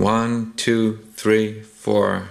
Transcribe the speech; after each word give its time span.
One, 0.00 0.54
two, 0.56 0.98
three, 1.14 1.60
four. 1.60 2.30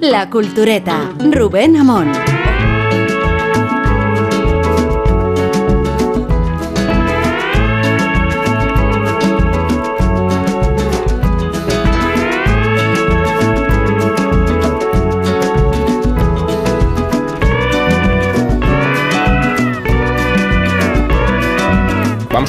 La 0.00 0.30
Cultureta, 0.30 1.12
Rubén 1.30 1.76
Amón. 1.76 2.41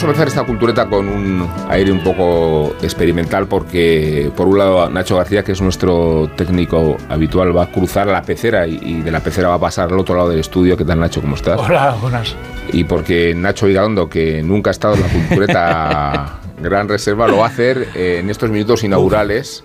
Vamos 0.03 0.19
a 0.19 0.21
empezar 0.23 0.41
esta 0.41 0.45
cultureta 0.45 0.89
con 0.89 1.07
un 1.07 1.49
aire 1.69 1.89
un 1.89 2.03
poco 2.03 2.75
experimental 2.81 3.47
porque 3.47 4.29
por 4.35 4.49
un 4.49 4.57
lado 4.57 4.89
Nacho 4.89 5.15
García, 5.15 5.45
que 5.45 5.53
es 5.53 5.61
nuestro 5.61 6.29
técnico 6.35 6.97
habitual, 7.07 7.55
va 7.55 7.63
a 7.63 7.71
cruzar 7.71 8.07
la 8.07 8.21
pecera 8.21 8.67
y, 8.67 8.81
y 8.83 9.01
de 9.01 9.11
la 9.11 9.21
pecera 9.21 9.47
va 9.47 9.53
a 9.53 9.59
pasar 9.59 9.93
al 9.93 9.97
otro 9.97 10.15
lado 10.15 10.27
del 10.27 10.41
estudio. 10.41 10.75
¿Qué 10.75 10.83
tal 10.83 10.99
Nacho? 10.99 11.21
¿Cómo 11.21 11.37
estás? 11.37 11.57
Hola, 11.57 11.95
buenas. 12.01 12.35
Y 12.73 12.83
porque 12.83 13.33
Nacho 13.33 13.65
Vigalondo, 13.65 14.09
que 14.09 14.43
nunca 14.43 14.71
ha 14.71 14.73
estado 14.73 14.95
en 14.95 15.03
la 15.03 15.07
cultureta 15.07 16.39
Gran 16.61 16.89
Reserva, 16.89 17.29
lo 17.29 17.37
va 17.37 17.45
a 17.45 17.47
hacer 17.47 17.87
eh, 17.95 18.17
en 18.19 18.29
estos 18.29 18.49
minutos 18.49 18.83
inaugurales. 18.83 19.63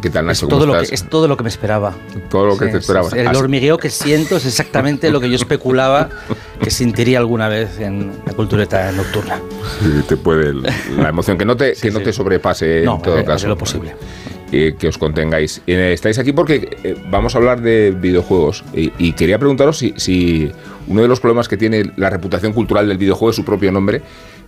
¿Qué 0.00 0.08
tal, 0.08 0.26
Nacho? 0.26 0.46
Es 0.46 0.50
¿Cómo 0.50 0.56
todo, 0.56 0.66
lo 0.66 0.80
que, 0.80 0.94
es 0.94 1.08
todo 1.08 1.28
lo 1.28 1.36
que 1.36 1.42
me 1.42 1.48
esperaba. 1.48 1.94
Todo 2.30 2.46
lo 2.46 2.56
que 2.56 2.66
Sí, 2.66 2.72
te 2.72 2.78
esperabas. 2.78 3.12
El 3.12 3.34
hormigueo 3.34 3.76
que 3.76 3.90
siento 3.90 4.36
es 4.36 4.46
exactamente 4.46 5.10
lo 5.10 5.20
que 5.20 5.28
yo 5.28 5.34
especulaba 5.36 6.08
que 6.62 6.70
sentiría 6.70 7.18
alguna 7.18 7.48
vez 7.48 7.78
en 7.80 8.12
la 8.24 8.32
cultureta 8.32 8.92
nocturna. 8.92 9.40
Sí, 9.80 10.02
te 10.08 10.16
puede 10.16 10.54
la 10.54 11.08
emoción 11.08 11.36
que 11.36 11.44
no 11.44 11.56
te, 11.56 11.74
Sí, 11.74 11.82
que 11.82 11.90
no 11.90 12.00
te 12.00 12.12
sobrepase 12.12 12.82
No, 12.84 12.96
en 12.96 13.02
todo 13.02 13.16
haré- 13.18 13.24
caso. 13.24 13.48
lo 13.48 13.58
posible. 13.58 13.94
Eh, 14.52 14.74
que 14.78 14.88
os 14.88 14.98
contengáis. 14.98 15.60
Eh, 15.66 15.92
estáis 15.92 16.18
aquí 16.18 16.32
porque 16.32 16.76
eh, 16.82 16.96
vamos 17.10 17.34
a 17.34 17.38
hablar 17.38 17.60
de 17.60 17.90
videojuegos 17.92 18.64
y, 18.74 18.92
y 18.98 19.12
quería 19.12 19.38
preguntaros 19.38 19.78
si, 19.78 19.94
si 19.96 20.50
uno 20.88 21.02
de 21.02 21.08
los 21.08 21.20
problemas 21.20 21.48
que 21.48 21.56
tiene 21.56 21.92
la 21.96 22.10
reputación 22.10 22.52
cultural 22.52 22.88
del 22.88 22.98
videojuego 22.98 23.30
es 23.30 23.36
su 23.36 23.44
propio 23.44 23.70
nombre, 23.70 24.02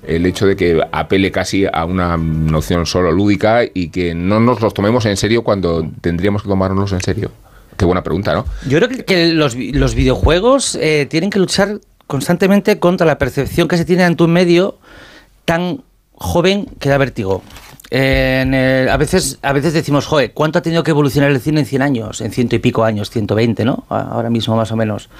el 0.07 0.27
hecho 0.27 0.47
de 0.47 0.57
que 0.57 0.81
apele 0.93 1.31
casi 1.31 1.67
a 1.73 1.85
una 1.85 2.17
noción 2.17 2.87
solo 2.87 3.13
lúdica 3.13 3.63
y 3.73 3.89
que 3.89 4.15
no 4.15 4.41
nos 4.41 4.61
los 4.61 4.75
tomemos 4.75 5.07
en 5.07 5.17
serio 5.17 5.43
cuando 5.43 5.89
tendríamos 6.01 6.43
que 6.43 6.49
tomárnoslos 6.49 6.93
en 6.93 7.01
serio. 7.01 7.31
Qué 7.77 7.85
buena 7.85 8.03
pregunta, 8.03 8.35
¿no? 8.35 8.45
Yo 8.69 8.79
creo 8.79 8.89
que, 8.89 9.05
que 9.05 9.29
los, 9.33 9.57
los 9.57 9.95
videojuegos 9.95 10.77
eh, 10.81 11.07
tienen 11.09 11.31
que 11.31 11.39
luchar 11.39 11.81
constantemente 12.07 12.79
contra 12.79 13.07
la 13.07 13.19
percepción 13.19 13.69
que 13.69 13.77
se 13.77 13.85
tiene 13.85 14.05
ante 14.05 14.23
un 14.23 14.33
medio 14.33 14.79
tan 15.45 15.83
joven 16.15 16.67
que 16.79 16.89
da 16.89 16.99
vértigo. 16.99 17.43
A, 17.91 18.97
veces, 18.97 19.39
a 19.43 19.53
veces 19.53 19.75
decimos, 19.75 20.07
joder, 20.07 20.33
¿cuánto 20.33 20.59
ha 20.59 20.63
tenido 20.63 20.83
que 20.83 20.93
evolucionar 20.93 21.31
el 21.31 21.41
cine 21.41 21.61
en 21.61 21.67
100 21.67 21.83
años? 21.83 22.21
En 22.23 22.33
ciento 22.33 22.57
y 22.57 22.59
pico 22.59 22.85
años, 22.85 23.11
120, 23.11 23.65
¿no? 23.65 23.85
Ahora 23.89 24.31
mismo 24.31 24.57
más 24.57 24.73
o 24.73 24.77
menos. 24.77 25.11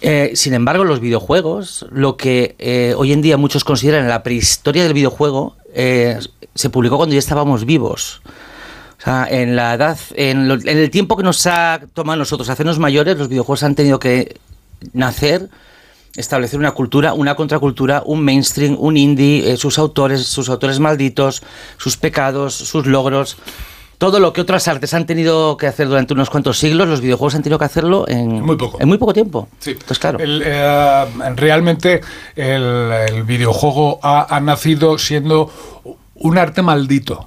Eh, 0.00 0.32
sin 0.34 0.54
embargo, 0.54 0.84
los 0.84 1.00
videojuegos, 1.00 1.86
lo 1.90 2.16
que 2.16 2.54
eh, 2.58 2.94
hoy 2.96 3.12
en 3.12 3.20
día 3.22 3.36
muchos 3.36 3.64
consideran 3.64 4.08
la 4.08 4.22
prehistoria 4.22 4.84
del 4.84 4.92
videojuego, 4.94 5.56
eh, 5.74 6.18
se 6.54 6.70
publicó 6.70 6.96
cuando 6.96 7.14
ya 7.14 7.18
estábamos 7.18 7.64
vivos. 7.64 8.20
O 8.98 9.02
sea, 9.02 9.26
en 9.30 9.56
la 9.56 9.74
edad, 9.74 9.98
en, 10.14 10.48
lo- 10.48 10.54
en 10.54 10.78
el 10.78 10.90
tiempo 10.90 11.16
que 11.16 11.22
nos 11.24 11.46
ha 11.46 11.80
tomado 11.94 12.18
nosotros 12.18 12.48
hacernos 12.48 12.78
mayores, 12.78 13.16
los 13.18 13.28
videojuegos 13.28 13.62
han 13.64 13.74
tenido 13.74 13.98
que 13.98 14.36
nacer, 14.92 15.48
establecer 16.16 16.58
una 16.60 16.72
cultura, 16.72 17.12
una 17.12 17.34
contracultura, 17.34 18.02
un 18.04 18.22
mainstream, 18.24 18.76
un 18.78 18.96
indie, 18.96 19.52
eh, 19.52 19.56
sus 19.56 19.78
autores, 19.78 20.26
sus 20.26 20.48
autores 20.48 20.78
malditos, 20.78 21.42
sus 21.76 21.96
pecados, 21.96 22.54
sus 22.54 22.86
logros. 22.86 23.36
Todo 23.98 24.20
lo 24.20 24.32
que 24.32 24.40
otras 24.40 24.68
artes 24.68 24.94
han 24.94 25.06
tenido 25.06 25.56
que 25.56 25.66
hacer 25.66 25.88
durante 25.88 26.14
unos 26.14 26.30
cuantos 26.30 26.58
siglos, 26.58 26.86
los 26.88 27.00
videojuegos 27.00 27.34
han 27.34 27.42
tenido 27.42 27.58
que 27.58 27.64
hacerlo 27.64 28.06
en 28.08 28.42
Muy 28.42 28.56
poco. 28.56 28.78
En 28.80 28.88
muy 28.88 28.96
poco 28.96 29.12
tiempo. 29.12 29.48
Sí. 29.58 29.72
Entonces, 29.72 29.98
claro. 29.98 30.18
El, 30.20 30.42
eh, 30.44 31.04
realmente 31.34 32.00
el, 32.36 32.92
el 33.08 33.24
videojuego 33.24 33.98
ha, 34.02 34.34
ha 34.34 34.40
nacido 34.40 34.98
siendo 34.98 35.50
un 36.14 36.38
arte 36.38 36.62
maldito. 36.62 37.24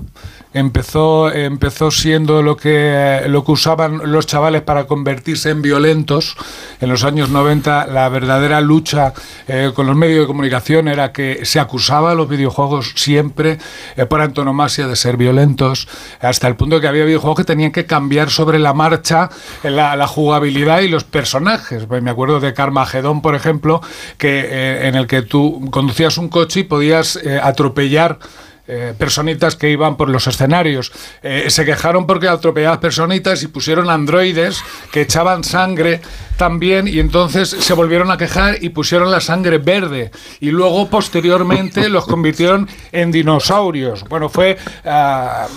Empezó, 0.53 1.31
empezó 1.31 1.91
siendo 1.91 2.41
lo 2.41 2.57
que, 2.57 3.21
lo 3.27 3.45
que 3.45 3.51
usaban 3.51 4.11
los 4.11 4.27
chavales 4.27 4.61
para 4.61 4.85
convertirse 4.85 5.49
en 5.49 5.61
violentos. 5.61 6.35
En 6.81 6.89
los 6.89 7.03
años 7.03 7.29
90 7.29 7.87
la 7.87 8.09
verdadera 8.09 8.59
lucha 8.59 9.13
eh, 9.47 9.71
con 9.73 9.87
los 9.87 9.95
medios 9.95 10.21
de 10.21 10.27
comunicación 10.27 10.87
era 10.87 11.13
que 11.13 11.45
se 11.45 11.59
acusaba 11.59 12.11
a 12.11 12.15
los 12.15 12.27
videojuegos 12.27 12.93
siempre 12.95 13.59
eh, 13.95 14.05
por 14.05 14.21
antonomasia 14.21 14.87
de 14.87 14.95
ser 14.95 15.17
violentos, 15.17 15.87
hasta 16.19 16.47
el 16.47 16.55
punto 16.55 16.75
de 16.75 16.81
que 16.81 16.87
había 16.87 17.05
videojuegos 17.05 17.37
que 17.37 17.45
tenían 17.45 17.71
que 17.71 17.85
cambiar 17.85 18.29
sobre 18.29 18.59
la 18.59 18.73
marcha 18.73 19.29
la, 19.63 19.95
la 19.95 20.07
jugabilidad 20.07 20.81
y 20.81 20.87
los 20.87 21.03
personajes. 21.03 21.85
Pues 21.85 22.01
me 22.03 22.11
acuerdo 22.11 22.39
de 22.39 22.53
Carmageddon, 22.53 23.21
por 23.21 23.35
ejemplo, 23.35 23.81
que, 24.17 24.39
eh, 24.41 24.87
en 24.87 24.95
el 24.95 25.07
que 25.07 25.21
tú 25.21 25.69
conducías 25.71 26.17
un 26.17 26.29
coche 26.29 26.61
y 26.61 26.63
podías 26.63 27.15
eh, 27.17 27.39
atropellar 27.41 28.19
eh, 28.67 28.93
personitas 28.97 29.55
que 29.55 29.69
iban 29.69 29.97
por 29.97 30.09
los 30.09 30.27
escenarios. 30.27 30.91
Eh, 31.23 31.49
se 31.49 31.65
quejaron 31.65 32.05
porque 32.05 32.27
atropellaban 32.27 32.79
personitas 32.79 33.43
y 33.43 33.47
pusieron 33.47 33.89
androides 33.89 34.63
que 34.91 35.01
echaban 35.01 35.43
sangre 35.43 36.01
también 36.37 36.87
y 36.87 36.99
entonces 36.99 37.49
se 37.49 37.73
volvieron 37.73 38.11
a 38.11 38.17
quejar 38.17 38.63
y 38.63 38.69
pusieron 38.69 39.11
la 39.11 39.19
sangre 39.19 39.57
verde 39.57 40.11
y 40.39 40.51
luego 40.51 40.89
posteriormente 40.89 41.89
los 41.89 42.05
convirtieron 42.05 42.67
en 42.91 43.11
dinosaurios. 43.11 44.03
Bueno, 44.05 44.29
fue 44.29 44.57
ah, 44.85 45.47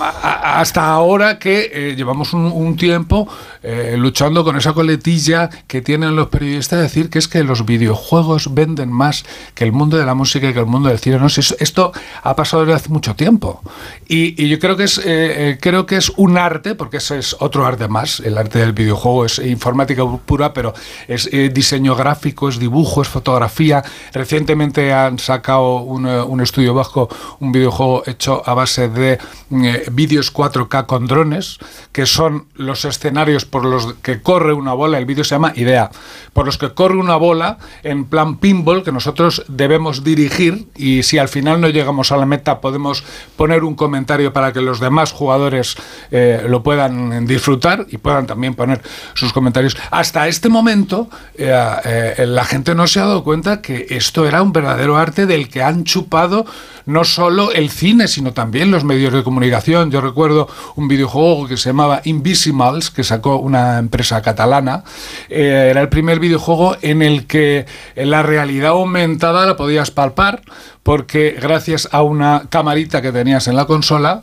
hasta 0.43 0.87
ahora 0.87 1.39
que 1.39 1.71
eh, 1.73 1.95
llevamos 1.97 2.33
un 2.33 2.77
tiempo 2.77 3.29
eh, 3.65 3.97
luchando 3.99 4.45
con 4.45 4.57
esa 4.57 4.73
coletilla 4.75 5.49
que 5.67 5.83
tienen 5.83 6.15
los 6.17 6.29
periodistas 6.29 6.79
de 6.79 6.83
decir 6.85 7.11
que 7.11 7.19
es 7.19 7.29
que 7.29 7.43
los 7.43 7.65
videojuegos 7.65 8.55
venden 8.55 8.93
más 8.93 9.25
que 9.55 9.65
el 9.65 9.73
mundo 9.73 9.97
de 9.97 10.05
la 10.05 10.15
música 10.15 10.49
y 10.49 10.53
que 10.53 10.61
el 10.61 10.67
mundo 10.67 10.89
del 10.91 10.99
cine. 10.99 11.19
No 11.19 11.27
es- 11.27 11.57
esto 11.59 11.93
ha 12.23 12.37
pasado 12.37 12.65
desde 12.65 12.77
hace 12.77 12.89
mucho 12.91 13.17
tiempo 13.17 13.63
y, 14.07 14.47
yo 14.49 14.59
creo 14.59 14.77
que 14.77 14.85
es 14.85 14.99
eh, 14.99 15.03
eh, 15.07 15.59
creo 15.61 15.87
que 15.87 15.97
es 15.97 16.13
un 16.17 16.37
arte 16.39 16.75
porque 16.75 16.99
ese 16.99 17.19
es 17.19 17.35
otro 17.41 17.67
arte 17.67 17.89
más. 17.89 18.21
El 18.21 18.39
arte 18.39 18.59
del 18.59 18.73
videojuego 18.73 19.25
es 19.25 19.39
informática 19.39 20.05
pura, 20.27 20.53
pero 20.53 20.75
es 21.09 21.29
diseño 21.53 21.97
gráfico, 21.97 22.49
es 22.49 22.59
dibujo, 22.59 23.03
es 23.03 23.09
fotografía. 23.09 23.83
Recientemente 24.13 24.93
han 24.93 25.19
sacado 25.19 25.79
un, 25.79 26.07
un 26.07 26.41
estudio 26.41 26.75
vasco 26.75 27.09
un 27.41 27.53
videojuego 27.53 28.03
hecho 28.07 28.43
a 28.47 28.55
base 28.55 28.89
de 28.89 29.19
eh, 29.51 29.85
vídeos 29.93 30.33
4K 30.33 30.87
con 30.87 31.07
drones, 31.07 31.59
que 31.93 32.07
son 32.07 32.47
los 32.55 32.85
escenarios 32.85 33.45
por 33.55 33.65
los 33.65 33.95
que 34.03 34.21
corre 34.21 34.53
una 34.53 34.73
bola. 34.73 34.99
El 34.99 35.05
vídeo 35.05 35.23
se 35.23 35.37
llama 35.37 35.53
Idea, 35.55 35.89
por 36.33 36.45
los 36.45 36.59
que 36.59 36.75
corre 36.75 36.97
una 36.97 37.15
bola 37.15 37.59
en 37.85 38.05
plan 38.07 38.39
pinball 38.39 38.83
que 38.83 38.91
nosotros 38.91 39.45
debemos 39.47 40.03
dirigir 40.03 40.67
y 40.75 41.05
si 41.05 41.19
al 41.19 41.29
final 41.29 41.61
no 41.61 41.69
llegamos 41.69 42.11
a 42.11 42.17
la 42.17 42.27
meta 42.27 42.61
podemos 42.61 43.05
poner 43.37 43.63
un 43.63 43.77
comentario 43.77 44.33
para 44.33 44.53
que 44.53 44.61
los 44.61 44.81
demás 44.81 45.13
jugadores 45.13 45.77
eh, 46.11 46.45
lo 46.49 46.65
puedan 46.65 47.27
disfrutar 47.27 47.87
y 47.89 47.99
puedan 47.99 48.27
también 48.27 48.57
poner 48.57 48.83
sus 49.15 49.33
comentarios. 49.33 49.77
Hasta 49.93 50.27
este 50.27 50.49
momento 50.49 51.09
eh, 51.37 51.55
eh, 51.85 52.27
la 52.27 52.45
gente 52.45 52.75
no 52.75 52.89
se 52.89 52.99
ha 52.99 53.07
dado 53.07 53.23
cuenta 53.23 53.63
que 53.63 53.87
esto 53.91 54.27
era 54.27 54.43
un 54.43 54.53
verdadero 54.53 54.97
arte 54.97 55.27
del 55.27 55.49
que 55.49 55.63
han 55.63 55.85
chupado 55.85 56.45
no 56.87 57.05
solo 57.05 57.53
el 57.53 57.71
cine, 57.71 58.09
sino 58.09 58.33
también 58.33 58.71
los 58.71 58.85
medios 58.85 59.13
de 59.13 59.23
comunicación. 59.23 59.91
Yo 59.91 60.01
recuerdo 60.01 60.49
un 60.77 60.89
videojuego 60.89 61.47
que 61.49 61.57
se 61.57 61.71
llamaba 61.71 62.01
Invisimals, 62.05 62.91
que 62.91 63.05
sacó 63.05 63.37
una 63.37 63.79
empresa 63.79 64.23
catalana. 64.23 64.85
Eh, 65.29 65.69
era 65.71 65.81
el 65.81 65.89
primer 65.89 66.21
videojuego 66.21 66.77
en 66.83 67.03
el 67.03 67.27
que 67.27 67.67
la 67.97 68.23
realidad 68.23 68.73
aumentada 68.73 69.47
la 69.47 69.57
podías 69.57 69.91
palpar 69.91 70.43
porque 70.85 71.37
gracias 71.41 71.89
a 71.93 72.03
una 72.03 72.45
camarita 72.51 73.01
que 73.01 73.11
tenías 73.11 73.49
en 73.49 73.57
la 73.57 73.65
consola, 73.65 74.23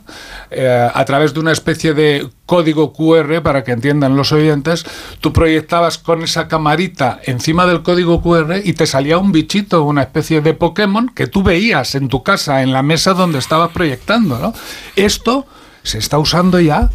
eh, 0.50 0.88
a 0.94 1.04
través 1.04 1.34
de 1.34 1.40
una 1.40 1.50
especie 1.50 1.92
de 1.92 2.30
código 2.46 2.92
QR, 2.92 3.42
para 3.42 3.64
que 3.64 3.72
entiendan 3.72 4.16
los 4.16 4.30
oyentes, 4.30 4.86
tú 5.20 5.32
proyectabas 5.32 5.98
con 5.98 6.22
esa 6.22 6.46
camarita 6.46 7.20
encima 7.24 7.66
del 7.66 7.82
código 7.82 8.22
QR 8.22 8.60
y 8.62 8.74
te 8.74 8.86
salía 8.86 9.18
un 9.18 9.32
bichito, 9.32 9.82
una 9.82 10.02
especie 10.02 10.40
de 10.40 10.54
Pokémon 10.54 11.08
que 11.08 11.26
tú 11.26 11.42
veías 11.42 11.96
en 11.96 12.08
tu 12.08 12.22
casa, 12.22 12.62
en 12.62 12.72
la 12.72 12.84
mesa 12.84 13.12
donde 13.12 13.40
estabas 13.40 13.72
proyectando. 13.72 14.38
¿no? 14.38 14.54
Esto 14.94 15.46
se 15.82 15.98
está 15.98 16.20
usando 16.20 16.60
ya 16.60 16.90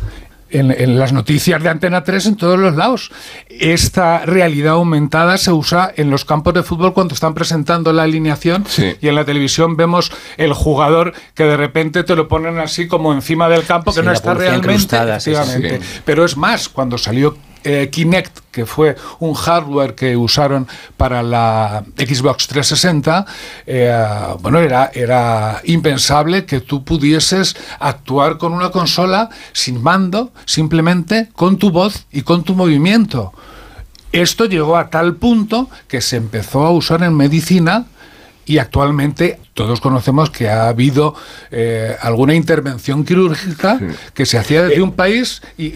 en, 0.50 0.72
en, 0.72 0.98
las 1.00 1.14
noticias 1.14 1.62
de 1.62 1.70
Antena 1.70 2.04
3 2.04 2.26
en 2.28 2.36
todos 2.38 2.60
los 2.60 2.76
lados. 2.76 3.12
Esta 3.50 4.20
realidad 4.26 4.74
aumentada 4.74 5.38
se 5.38 5.52
usa 5.52 5.92
en 5.96 6.10
los 6.10 6.26
campos 6.26 6.54
de 6.54 6.64
fútbol 6.64 6.94
cuando 6.94 7.14
están 7.14 7.34
presentando 7.34 7.94
la 7.94 8.04
alineación 8.04 8.66
Sí. 8.68 8.96
y 9.02 9.08
en 9.08 9.16
la 9.16 9.26
televisión 9.26 9.76
vemos 9.78 10.12
el 10.38 10.54
jugador 10.54 11.14
que 11.34 11.44
de 11.44 11.58
repente 11.58 12.04
te 12.04 12.16
lo 12.16 12.28
ponen 12.28 12.60
así 12.60 12.88
como 12.88 13.14
encima 13.14 13.50
del 13.50 13.66
campo, 13.66 13.92
que 13.94 14.00
Sí, 14.02 14.06
no 14.06 14.12
está 14.12 14.34
realmente. 14.34 15.20
sí. 15.20 15.32
Pero 16.06 16.26
es 16.26 16.38
más, 16.38 16.70
cuando 16.70 16.98
salió 16.98 17.38
eh, 17.64 17.90
Kinect, 17.92 18.40
que 18.52 18.66
fue 18.66 18.96
un 19.20 19.34
hardware 19.34 19.96
que 19.96 20.16
usaron 20.18 20.68
para 20.98 21.24
la 21.24 21.84
Xbox 21.98 22.48
360, 22.48 23.26
eh, 23.66 24.08
bueno, 24.42 24.60
era, 24.60 24.92
era 24.94 25.62
impensable 25.66 26.46
que 26.46 26.62
tú 26.62 26.84
pudieses 26.84 27.56
actuar 27.80 28.38
con 28.38 28.54
una 28.54 28.70
consola 28.70 29.30
sin 29.54 29.82
mando, 29.82 30.32
simplemente 30.46 31.30
con 31.34 31.58
tu 31.58 31.72
voz 31.72 32.06
y 32.12 32.22
con 32.22 32.44
tu 32.44 32.56
movimiento. 32.56 33.34
Esto 34.12 34.46
llegó 34.46 34.78
a 34.78 34.90
tal 34.90 35.16
punto 35.16 35.70
que 35.88 36.02
se 36.02 36.16
empezó 36.16 36.66
a 36.66 36.72
usar 36.72 37.04
en 37.04 37.16
medicina 37.16 37.86
y 38.48 38.58
actualmente 38.58 39.40
todos 39.54 39.82
conocemos 39.82 40.30
que 40.32 40.50
ha 40.50 40.68
habido 40.70 41.14
eh, 41.52 41.96
alguna 42.02 42.34
intervención 42.34 43.04
quirúrgica 43.06 43.80
que 44.14 44.26
se 44.26 44.38
hacía 44.38 44.64
desde 44.64 44.82
un 44.82 44.94
país 44.94 45.42
y, 45.58 45.74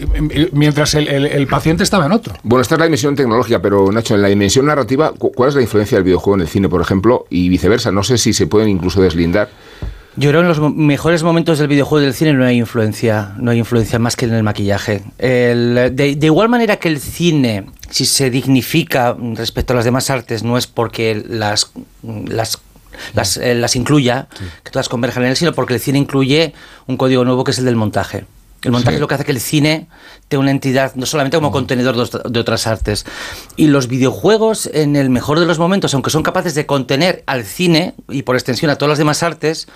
mientras 0.52 0.94
el, 0.94 1.06
el- 1.08 1.26
el 1.26 1.46
paciente 1.46 1.82
estaba 1.84 2.06
en 2.06 2.12
otro. 2.12 2.34
Bueno, 2.42 2.62
esta 2.62 2.74
es 2.74 2.78
la 2.78 2.86
dimensión 2.86 3.14
tecnológica, 3.14 3.60
pero 3.60 3.92
Nacho, 3.92 4.14
en 4.14 4.22
la 4.22 4.28
dimensión 4.28 4.66
narrativa, 4.66 5.12
cu- 5.12 5.32
¿cuál 5.32 5.50
es 5.50 5.54
la 5.54 5.62
influencia 5.62 5.96
del 5.98 6.04
videojuego 6.04 6.36
en 6.36 6.40
el 6.42 6.48
cine, 6.48 6.68
por 6.68 6.80
ejemplo, 6.80 7.26
y 7.30 7.48
viceversa? 7.48 7.92
No 7.92 8.02
sé 8.02 8.18
si 8.18 8.32
se 8.32 8.46
pueden 8.46 8.68
incluso 8.68 9.02
deslindar. 9.02 9.50
Yo 10.16 10.28
creo 10.28 10.42
que 10.42 10.46
en 10.52 10.60
los 10.60 10.74
mejores 10.74 11.22
momentos 11.22 11.58
del 11.58 11.68
videojuego 11.68 12.02
y 12.02 12.04
del 12.04 12.14
cine 12.14 12.34
no 12.34 12.44
hay 12.44 12.58
influencia, 12.58 13.32
no 13.38 13.50
hay 13.50 13.58
influencia 13.58 13.98
más 13.98 14.14
que 14.14 14.26
en 14.26 14.34
el 14.34 14.42
maquillaje. 14.42 15.02
El- 15.18 15.74
de, 15.96 16.16
de 16.16 16.26
igual 16.26 16.48
manera 16.50 16.76
que 16.76 16.88
el 16.88 17.00
cine, 17.00 17.66
si 17.88 18.04
se 18.04 18.28
dignifica 18.28 19.16
respecto 19.34 19.72
a 19.72 19.76
las 19.76 19.86
demás 19.86 20.10
artes, 20.10 20.42
no 20.42 20.58
es 20.58 20.66
porque 20.66 21.22
las, 21.26 21.72
las, 22.02 22.58
las, 23.14 23.38
eh, 23.38 23.54
las 23.54 23.74
incluya, 23.74 24.28
que 24.62 24.70
todas 24.70 24.90
converjan 24.90 25.22
en 25.22 25.30
él, 25.30 25.36
sino 25.36 25.52
porque 25.54 25.74
el 25.74 25.80
cine 25.80 25.98
incluye 25.98 26.52
un 26.86 26.98
código 26.98 27.24
nuevo 27.24 27.42
que 27.44 27.52
es 27.52 27.58
el 27.58 27.64
del 27.64 27.76
montaje. 27.76 28.26
El 28.62 28.70
montaje 28.70 28.92
Sí. 28.92 28.96
es 28.96 29.00
lo 29.00 29.08
que 29.08 29.14
hace 29.16 29.24
que 29.24 29.32
el 29.32 29.40
cine 29.40 29.88
tenga 30.28 30.40
una 30.42 30.50
entidad 30.52 30.94
no 30.94 31.04
solamente 31.06 31.36
como 31.36 31.50
contenedor 31.50 31.96
de, 31.96 32.02
ot- 32.02 32.22
de 32.30 32.40
otras 32.40 32.66
artes. 32.66 33.04
Y 33.56 33.66
los 33.66 33.88
videojuegos, 33.88 34.70
en 34.72 34.94
el 34.96 35.10
mejor 35.10 35.40
de 35.40 35.46
los 35.46 35.58
momentos, 35.58 35.94
aunque 35.94 36.10
son 36.10 36.22
capaces 36.22 36.54
de 36.54 36.64
contener 36.66 37.24
al 37.26 37.44
cine 37.44 37.94
y 38.08 38.22
por 38.22 38.36
extensión 38.36 38.70
a 38.70 38.76
todas 38.76 38.90
las 38.90 38.98
demás 38.98 39.22
artes, 39.22 39.66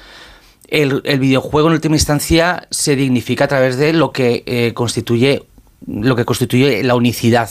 el, 0.68 1.00
el 1.04 1.18
videojuego 1.18 1.68
en 1.68 1.74
última 1.74 1.96
instancia 1.96 2.66
se 2.70 2.96
dignifica 2.96 3.44
a 3.44 3.48
través 3.48 3.76
de 3.76 3.92
lo 3.92 4.12
que 4.12 4.42
eh, 4.46 4.72
constituye 4.74 5.46
lo 5.86 6.16
que 6.16 6.24
constituye 6.24 6.82
la 6.82 6.94
unicidad 6.94 7.50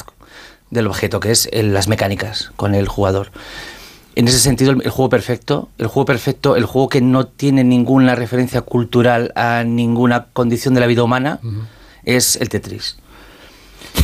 del 0.71 0.87
objeto, 0.87 1.19
que 1.19 1.31
es 1.31 1.47
el- 1.53 1.73
las 1.73 1.87
mecánicas 1.87 2.51
con 2.55 2.75
el 2.75 2.87
jugador. 2.87 3.31
En 4.15 4.27
ese 4.27 4.39
sentido, 4.39 4.71
el, 4.71 4.81
el 4.83 4.91
juego 4.91 5.09
perfecto, 5.09 5.69
el 5.77 5.87
juego 5.87 6.05
perfecto, 6.05 6.55
el 6.55 6.65
juego 6.65 6.89
que 6.89 7.01
no 7.01 7.27
tiene 7.27 7.63
ninguna 7.63 8.15
referencia 8.15 8.61
cultural 8.61 9.33
a 9.35 9.63
ninguna 9.65 10.27
condición 10.31 10.73
de 10.73 10.79
la 10.79 10.87
vida 10.87 11.03
humana, 11.03 11.39
es 12.05 12.37
el 12.37 12.49
Tetris. 12.49 12.97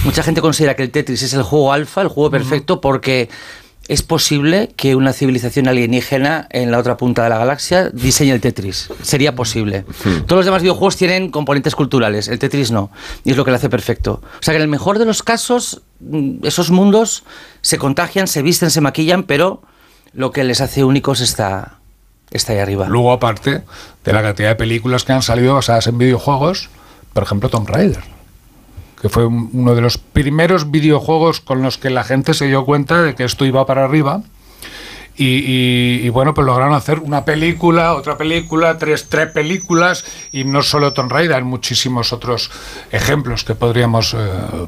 Mucha 0.04 0.24
gente 0.24 0.42
considera 0.42 0.76
que 0.76 0.84
el 0.84 0.92
Tetris 0.92 1.22
es 1.24 1.34
el 1.34 1.44
juego 1.44 1.72
alfa, 1.72 2.02
el 2.02 2.08
juego 2.08 2.32
perfecto, 2.32 2.82
porque 2.82 3.30
es 3.88 4.02
posible 4.02 4.72
que 4.76 4.96
una 4.96 5.14
civilización 5.14 5.68
alienígena 5.68 6.48
en 6.50 6.72
la 6.72 6.80
otra 6.80 6.98
punta 6.98 7.24
de 7.24 7.30
la 7.30 7.38
galaxia 7.38 7.90
diseñe 7.90 8.32
el 8.32 8.42
Tetris. 8.42 8.90
Sería 9.02 9.36
posible. 9.36 9.86
Todos 10.28 10.40
los 10.40 10.46
demás 10.46 10.62
videojuegos 10.62 10.98
tienen 10.98 11.30
componentes 11.30 11.76
culturales, 11.76 12.28
el 12.28 12.40
Tetris 12.40 12.72
no. 12.72 12.92
Y 13.24 13.32
es 13.32 13.38
lo 13.38 13.46
que 13.46 13.52
lo 13.52 13.58
hace 13.58 13.70
perfecto. 13.70 14.22
O 14.24 14.44
sea 14.44 14.54
que 14.54 14.58
en 14.58 14.64
el 14.64 14.68
mejor 14.68 15.00
de 15.00 15.06
los 15.06 15.24
casos, 15.24 15.82
mm, 16.00 16.46
esos 16.46 16.72
mundos 16.72 17.24
se 17.62 17.78
contagian, 17.78 18.28
se 18.28 18.42
visten, 18.42 18.72
se 18.72 18.82
maquillan, 18.82 19.24
pero 19.24 19.62
lo 20.14 20.32
que 20.32 20.44
les 20.44 20.62
hace 20.62 20.84
únicos 20.84 21.22
está, 21.22 21.76
está 22.32 22.54
ahí 22.54 22.60
arriba. 22.60 22.88
Luego, 22.88 23.12
aparte 23.12 23.64
de 24.04 24.14
la 24.14 24.22
cantidad 24.22 24.50
de 24.50 24.56
películas 24.56 25.04
que 25.04 25.14
han 25.14 25.22
salido 25.22 25.56
basadas 25.56 25.88
en 25.88 25.98
videojuegos, 25.98 26.70
por 27.14 27.24
ejemplo, 27.24 27.50
Tomb 27.50 27.68
Raider, 27.70 28.04
que 29.02 29.10
fue 29.10 29.26
un- 29.26 29.50
uno 29.54 29.74
de 29.76 29.82
los 29.82 29.98
primeros 29.98 30.70
videojuegos 30.72 31.40
con 31.42 31.62
los 31.62 31.78
que 31.78 31.90
la 31.90 32.04
gente 32.04 32.34
se 32.34 32.48
dio 32.48 32.66
cuenta 32.66 33.02
de 33.02 33.16
que 33.16 33.24
esto 33.24 33.46
iba 33.46 33.66
para 33.66 33.84
arriba. 33.86 34.22
Y, 35.24 36.10
bueno, 36.10 36.34
pues 36.34 36.46
lograron 36.48 36.74
hacer 36.74 36.98
una 36.98 37.24
película, 37.26 37.94
otra 37.94 38.18
película, 38.18 38.80
tres, 38.80 39.08
tres 39.08 39.32
películas, 39.32 40.04
y 40.32 40.46
no 40.46 40.64
solo 40.64 40.94
Tomb 40.94 41.12
Raider, 41.12 41.38
hay 41.38 41.44
muchísimos 41.44 42.12
otros 42.12 42.50
ejemplos 42.92 43.44
que 43.44 43.54
podríamos 43.54 44.16
eh, 44.16 44.18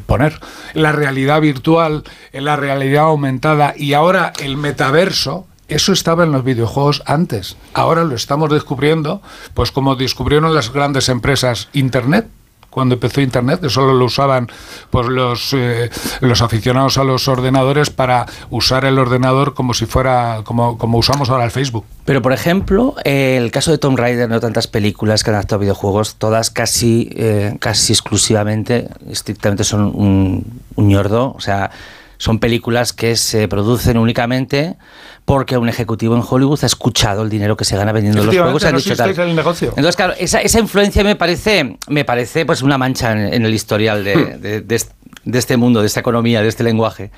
poner. 0.05 0.39
La 0.73 0.91
realidad 0.91 1.41
virtual, 1.41 2.03
la 2.31 2.55
realidad 2.55 3.05
aumentada 3.05 3.73
y 3.75 3.93
ahora 3.93 4.31
el 4.39 4.57
metaverso, 4.57 5.47
eso 5.69 5.91
estaba 5.91 6.23
en 6.23 6.31
los 6.31 6.43
videojuegos 6.43 7.01
antes. 7.07 7.57
Ahora 7.73 8.03
lo 8.03 8.13
estamos 8.13 8.51
descubriendo, 8.51 9.23
pues 9.55 9.71
como 9.71 9.95
descubrieron 9.95 10.53
las 10.53 10.71
grandes 10.71 11.09
empresas 11.09 11.69
Internet 11.73 12.27
cuando 12.73 12.95
empezó 12.95 13.21
Internet, 13.21 13.61
que 13.61 13.69
solo 13.69 13.93
lo 13.93 14.05
usaban 14.05 14.49
pues 14.89 15.07
los, 15.07 15.53
eh, 15.53 15.89
los 16.21 16.41
aficionados 16.41 16.97
a 16.97 17.03
los 17.03 17.27
ordenadores 17.27 17.89
para 17.89 18.25
usar 18.49 18.85
el 18.85 18.99
ordenador 18.99 19.53
como 19.53 19.73
si 19.73 19.85
fuera, 19.85 20.41
como, 20.43 20.77
como 20.77 20.97
usamos 20.97 21.29
ahora 21.29 21.45
el 21.45 21.51
Facebook. 21.51 21.85
Pero, 22.05 22.21
por 22.21 22.33
ejemplo, 22.33 22.95
el 23.05 23.51
caso 23.51 23.71
de 23.71 23.77
Tomb 23.77 23.97
Raider, 23.97 24.29
no 24.29 24.39
tantas 24.39 24.67
películas 24.67 25.23
que 25.23 25.29
han 25.29 25.35
adaptado 25.35 25.59
videojuegos, 25.59 26.15
todas 26.15 26.49
casi, 26.49 27.09
eh, 27.15 27.55
casi 27.59 27.93
exclusivamente, 27.93 28.89
estrictamente 29.09 29.63
son 29.63 29.85
un, 29.95 30.61
un 30.75 30.87
ñordo. 30.87 31.33
O 31.37 31.39
sea, 31.39 31.71
son 32.17 32.39
películas 32.39 32.93
que 32.93 33.15
se 33.15 33.47
producen 33.47 33.97
únicamente 33.97 34.77
porque 35.25 35.57
un 35.57 35.69
ejecutivo 35.69 36.15
en 36.15 36.23
Hollywood 36.27 36.59
ha 36.63 36.65
escuchado 36.65 37.21
el 37.23 37.29
dinero 37.29 37.55
que 37.57 37.65
se 37.65 37.75
gana 37.77 37.91
vendiendo 37.91 38.23
los 38.23 38.35
juegos 38.35 38.63
y 38.63 38.65
han 38.65 38.71
no 38.73 38.77
dicho 38.79 38.95
tal. 38.95 39.17
el 39.29 39.35
negocio. 39.35 39.69
Entonces, 39.69 39.95
claro, 39.95 40.13
esa, 40.17 40.41
esa 40.41 40.59
influencia 40.59 41.03
me 41.03 41.15
parece, 41.15 41.77
me 41.87 42.05
parece 42.05 42.45
pues 42.45 42.61
una 42.61 42.77
mancha 42.77 43.11
en, 43.13 43.33
en 43.33 43.45
el 43.45 43.53
historial 43.53 44.03
de, 44.03 44.37
de- 44.37 44.61
de 44.61 44.75
est- 44.75 44.91
de 45.25 45.39
este 45.39 45.55
mundo, 45.57 45.79
de 45.81 45.87
esta 45.87 46.01
economía, 46.01 46.41
de 46.41 46.49
este 46.49 46.63
lenguaje. 46.63 47.11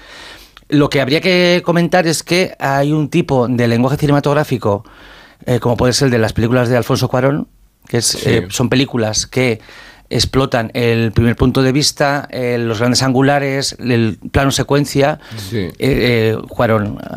Lo 0.69 0.89
que 0.89 1.01
habría 1.01 1.21
que 1.21 1.62
comentar 1.65 2.06
es 2.07 2.24
que 2.24 2.56
hay 2.59 2.92
un 2.92 3.09
tipo 3.09 3.47
de 3.47 3.68
lenguaje 3.68 3.97
cinematográfico, 3.97 4.83
eh, 5.45 5.59
como 5.59 5.75
puede 5.77 5.94
ser 5.94 6.07
el 6.07 6.12
de 6.12 6.18
las 6.19 6.33
películas 6.33 6.69
de 6.69 6.77
Alfonso 6.77 7.07
Cuarón, 7.07 7.47
que 7.88 7.97
es, 7.97 8.25
eh, 8.27 8.47
son 8.50 8.69
películas 8.69 9.27
que 9.27 9.59
explotan 10.10 10.72
el 10.74 11.12
primer 11.12 11.36
punto 11.36 11.62
de 11.63 11.72
vista, 11.72 12.28
eh, 12.31 12.57
los 12.60 12.80
grandes 12.80 13.02
angulares, 13.04 13.75
el 13.80 14.18
plano 14.31 14.52
secuencia. 14.52 15.19
Sí. 15.38 15.57
Eh, 15.57 15.72
eh, 15.80 16.38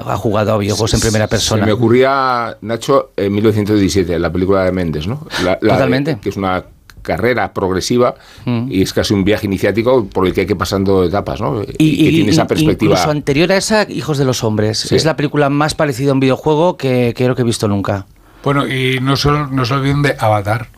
ha 0.06 0.16
jugado 0.16 0.52
a 0.54 0.58
videojuegos 0.58 0.94
en 0.94 1.00
primera 1.00 1.26
persona. 1.26 1.62
Se 1.62 1.66
me 1.66 1.72
ocurría, 1.72 2.56
Nacho, 2.62 3.10
en 3.16 3.32
1917, 3.32 4.18
la 4.18 4.32
película 4.32 4.64
de 4.64 4.72
Méndez, 4.72 5.06
¿no? 5.06 5.26
La- 5.44 5.58
la- 5.60 5.74
Totalmente. 5.74 6.18
Que 6.20 6.30
es 6.30 6.36
una 6.36 6.64
carrera 7.02 7.54
progresiva 7.54 8.16
Mm. 8.44 8.66
y 8.70 8.82
es 8.82 8.92
casi 8.92 9.14
un 9.14 9.24
viaje 9.24 9.46
iniciático 9.46 10.06
por 10.06 10.26
el 10.26 10.34
que 10.34 10.42
hay 10.42 10.46
que 10.46 10.52
ir 10.52 10.58
pasando 10.58 11.04
etapas, 11.04 11.40
¿no? 11.40 11.62
Y, 11.62 12.04
que 12.04 12.10
tiene 12.10 12.30
esa 12.30 12.42
y- 12.42 12.46
perspectiva. 12.46 12.92
Incluso 12.92 13.10
anterior 13.10 13.50
a 13.52 13.56
esa, 13.56 13.90
Hijos 13.90 14.18
de 14.18 14.24
los 14.26 14.44
Hombres. 14.44 14.78
Sí. 14.80 14.94
Es 14.96 15.04
la 15.06 15.16
película 15.16 15.48
más 15.48 15.74
parecida 15.74 16.10
a 16.10 16.14
un 16.14 16.20
videojuego 16.20 16.76
que, 16.76 17.14
que 17.16 17.24
creo 17.24 17.34
que 17.34 17.42
he 17.42 17.44
visto 17.46 17.66
nunca. 17.68 18.06
Bueno, 18.44 18.66
y 18.68 18.98
no, 19.00 19.16
solo, 19.16 19.46
no 19.46 19.64
se 19.64 19.74
olviden 19.74 20.02
de 20.02 20.16
Avatar. 20.18 20.68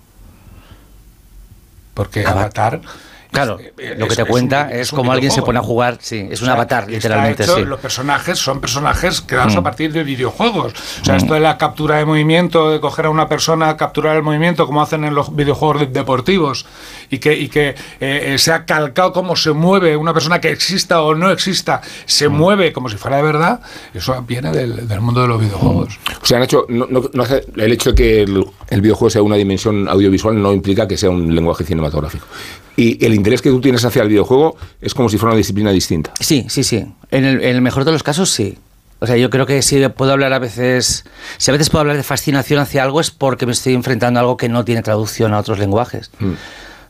Porque 2.01 2.25
Ava- 2.27 2.41
Avatar. 2.43 2.81
Claro, 3.31 3.59
es- 3.61 3.97
lo 3.97 4.09
que 4.09 4.17
te 4.17 4.23
es 4.23 4.29
cuenta 4.29 4.67
un- 4.73 4.77
es, 4.77 4.91
como 4.91 5.13
alguien 5.13 5.31
se 5.31 5.41
pone 5.43 5.61
a 5.61 5.63
jugar. 5.63 5.99
Sí, 6.01 6.27
es 6.33 6.41
un 6.41 6.47
O 6.47 6.51
sea, 6.51 6.55
avatar, 6.55 6.89
literalmente. 6.91 7.45
hecho- 7.45 7.57
sí. 7.59 7.63
Los 7.65 7.79
personajes 7.79 8.39
son 8.41 8.61
personajes 8.61 9.21
creados 9.21 9.55
Mm. 9.55 9.59
a 9.59 9.63
partir 9.63 9.93
de 9.93 10.03
videojuegos. 10.03 10.73
O 11.01 11.05
sea, 11.05 11.15
esto 11.17 11.35
de 11.35 11.41
la 11.41 11.57
captura 11.57 11.99
de 11.99 12.05
movimiento, 12.07 12.73
de 12.73 12.81
coger 12.81 13.07
a 13.07 13.11
una 13.11 13.29
persona, 13.29 13.77
capturar 13.77 14.17
el 14.17 14.25
movimiento, 14.25 14.67
como 14.67 14.83
hacen 14.83 15.05
en 15.05 15.15
los 15.15 15.37
videojuegos 15.37 15.79
de- 15.81 15.87
deportivos, 15.87 16.67
y 17.11 17.19
que, 17.19 17.37
y 17.39 17.49
que 17.49 17.75
eh, 18.01 18.37
se 18.39 18.53
ha 18.53 18.65
calcado 18.65 19.13
cómo 19.13 19.35
se 19.37 19.53
mueve 19.53 19.97
una 19.97 20.15
persona 20.15 20.41
que 20.41 20.51
exista 20.51 21.03
o 21.03 21.15
no 21.15 21.31
exista, 21.31 21.81
se 22.07 22.29
Mm. 22.29 22.33
mueve 22.33 22.73
como 22.73 22.89
si 22.89 22.97
fuera 22.97 23.17
de 23.19 23.23
verdad, 23.25 23.61
eso 23.93 24.23
viene 24.27 24.51
del, 24.53 24.87
del 24.89 25.01
mundo 25.01 25.23
de 25.23 25.29
los 25.29 25.41
videojuegos. 25.41 25.99
O 26.23 26.27
sea, 26.27 26.39
Nacho, 26.39 26.67
no, 26.69 26.87
no- 26.89 27.11
no 27.13 27.23
hace- 27.23 27.45
el 27.57 27.73
hecho 27.73 27.91
de 27.91 27.95
que 27.97 28.23
el, 28.23 28.45
el 28.69 28.81
videojuego 28.81 29.11
sea 29.11 29.23
una 29.23 29.37
dimensión 29.37 29.89
audiovisual 29.89 30.41
no 30.41 30.53
implica 30.53 30.87
que 30.87 30.97
sea 30.97 31.11
un 31.11 31.35
lenguaje 31.35 31.65
cinematográfico. 31.65 32.27
Y 32.77 33.05
el 33.05 33.13
interés 33.15 33.43
que 33.43 33.51
tú 33.51 33.61
tienes 33.61 33.85
hacia 33.85 34.03
el 34.03 34.09
videojuego 34.09 34.57
es 34.81 34.95
como 34.95 35.09
si 35.09 35.19
fuera 35.19 35.33
una 35.33 35.39
disciplina 35.39 35.71
distinta. 35.73 36.13
Sí, 36.21 36.47
sí, 36.49 36.63
sí. 36.65 36.87
En 37.11 37.25
el, 37.25 37.43
en 37.43 37.57
el 37.57 37.61
mejor 37.61 37.85
de 37.85 37.93
los 37.93 38.03
casos, 38.03 38.31
sí. 38.31 38.57
O 39.01 39.07
sea, 39.07 39.17
yo 39.17 39.31
creo 39.31 39.47
que 39.47 39.63
si 39.63 39.87
puedo 39.89 40.13
hablar 40.13 40.33
a 40.35 40.39
veces, 40.39 41.05
si 41.39 41.51
a 41.51 41.53
veces 41.53 41.71
puedo 41.71 41.81
hablar 41.81 41.97
de 41.97 42.03
fascinación 42.03 42.61
hacia 42.61 42.83
algo 42.83 43.01
es 43.01 43.11
porque 43.11 43.47
me 43.47 43.53
estoy 43.53 43.75
enfrentando 43.75 44.19
a 44.19 44.23
algo 44.23 44.37
que 44.37 44.49
no 44.49 44.65
tiene 44.65 44.83
traducción 44.83 45.33
a 45.35 45.39
otros 45.39 45.59
lenguajes. 45.59 46.11
Mm. 46.21 46.33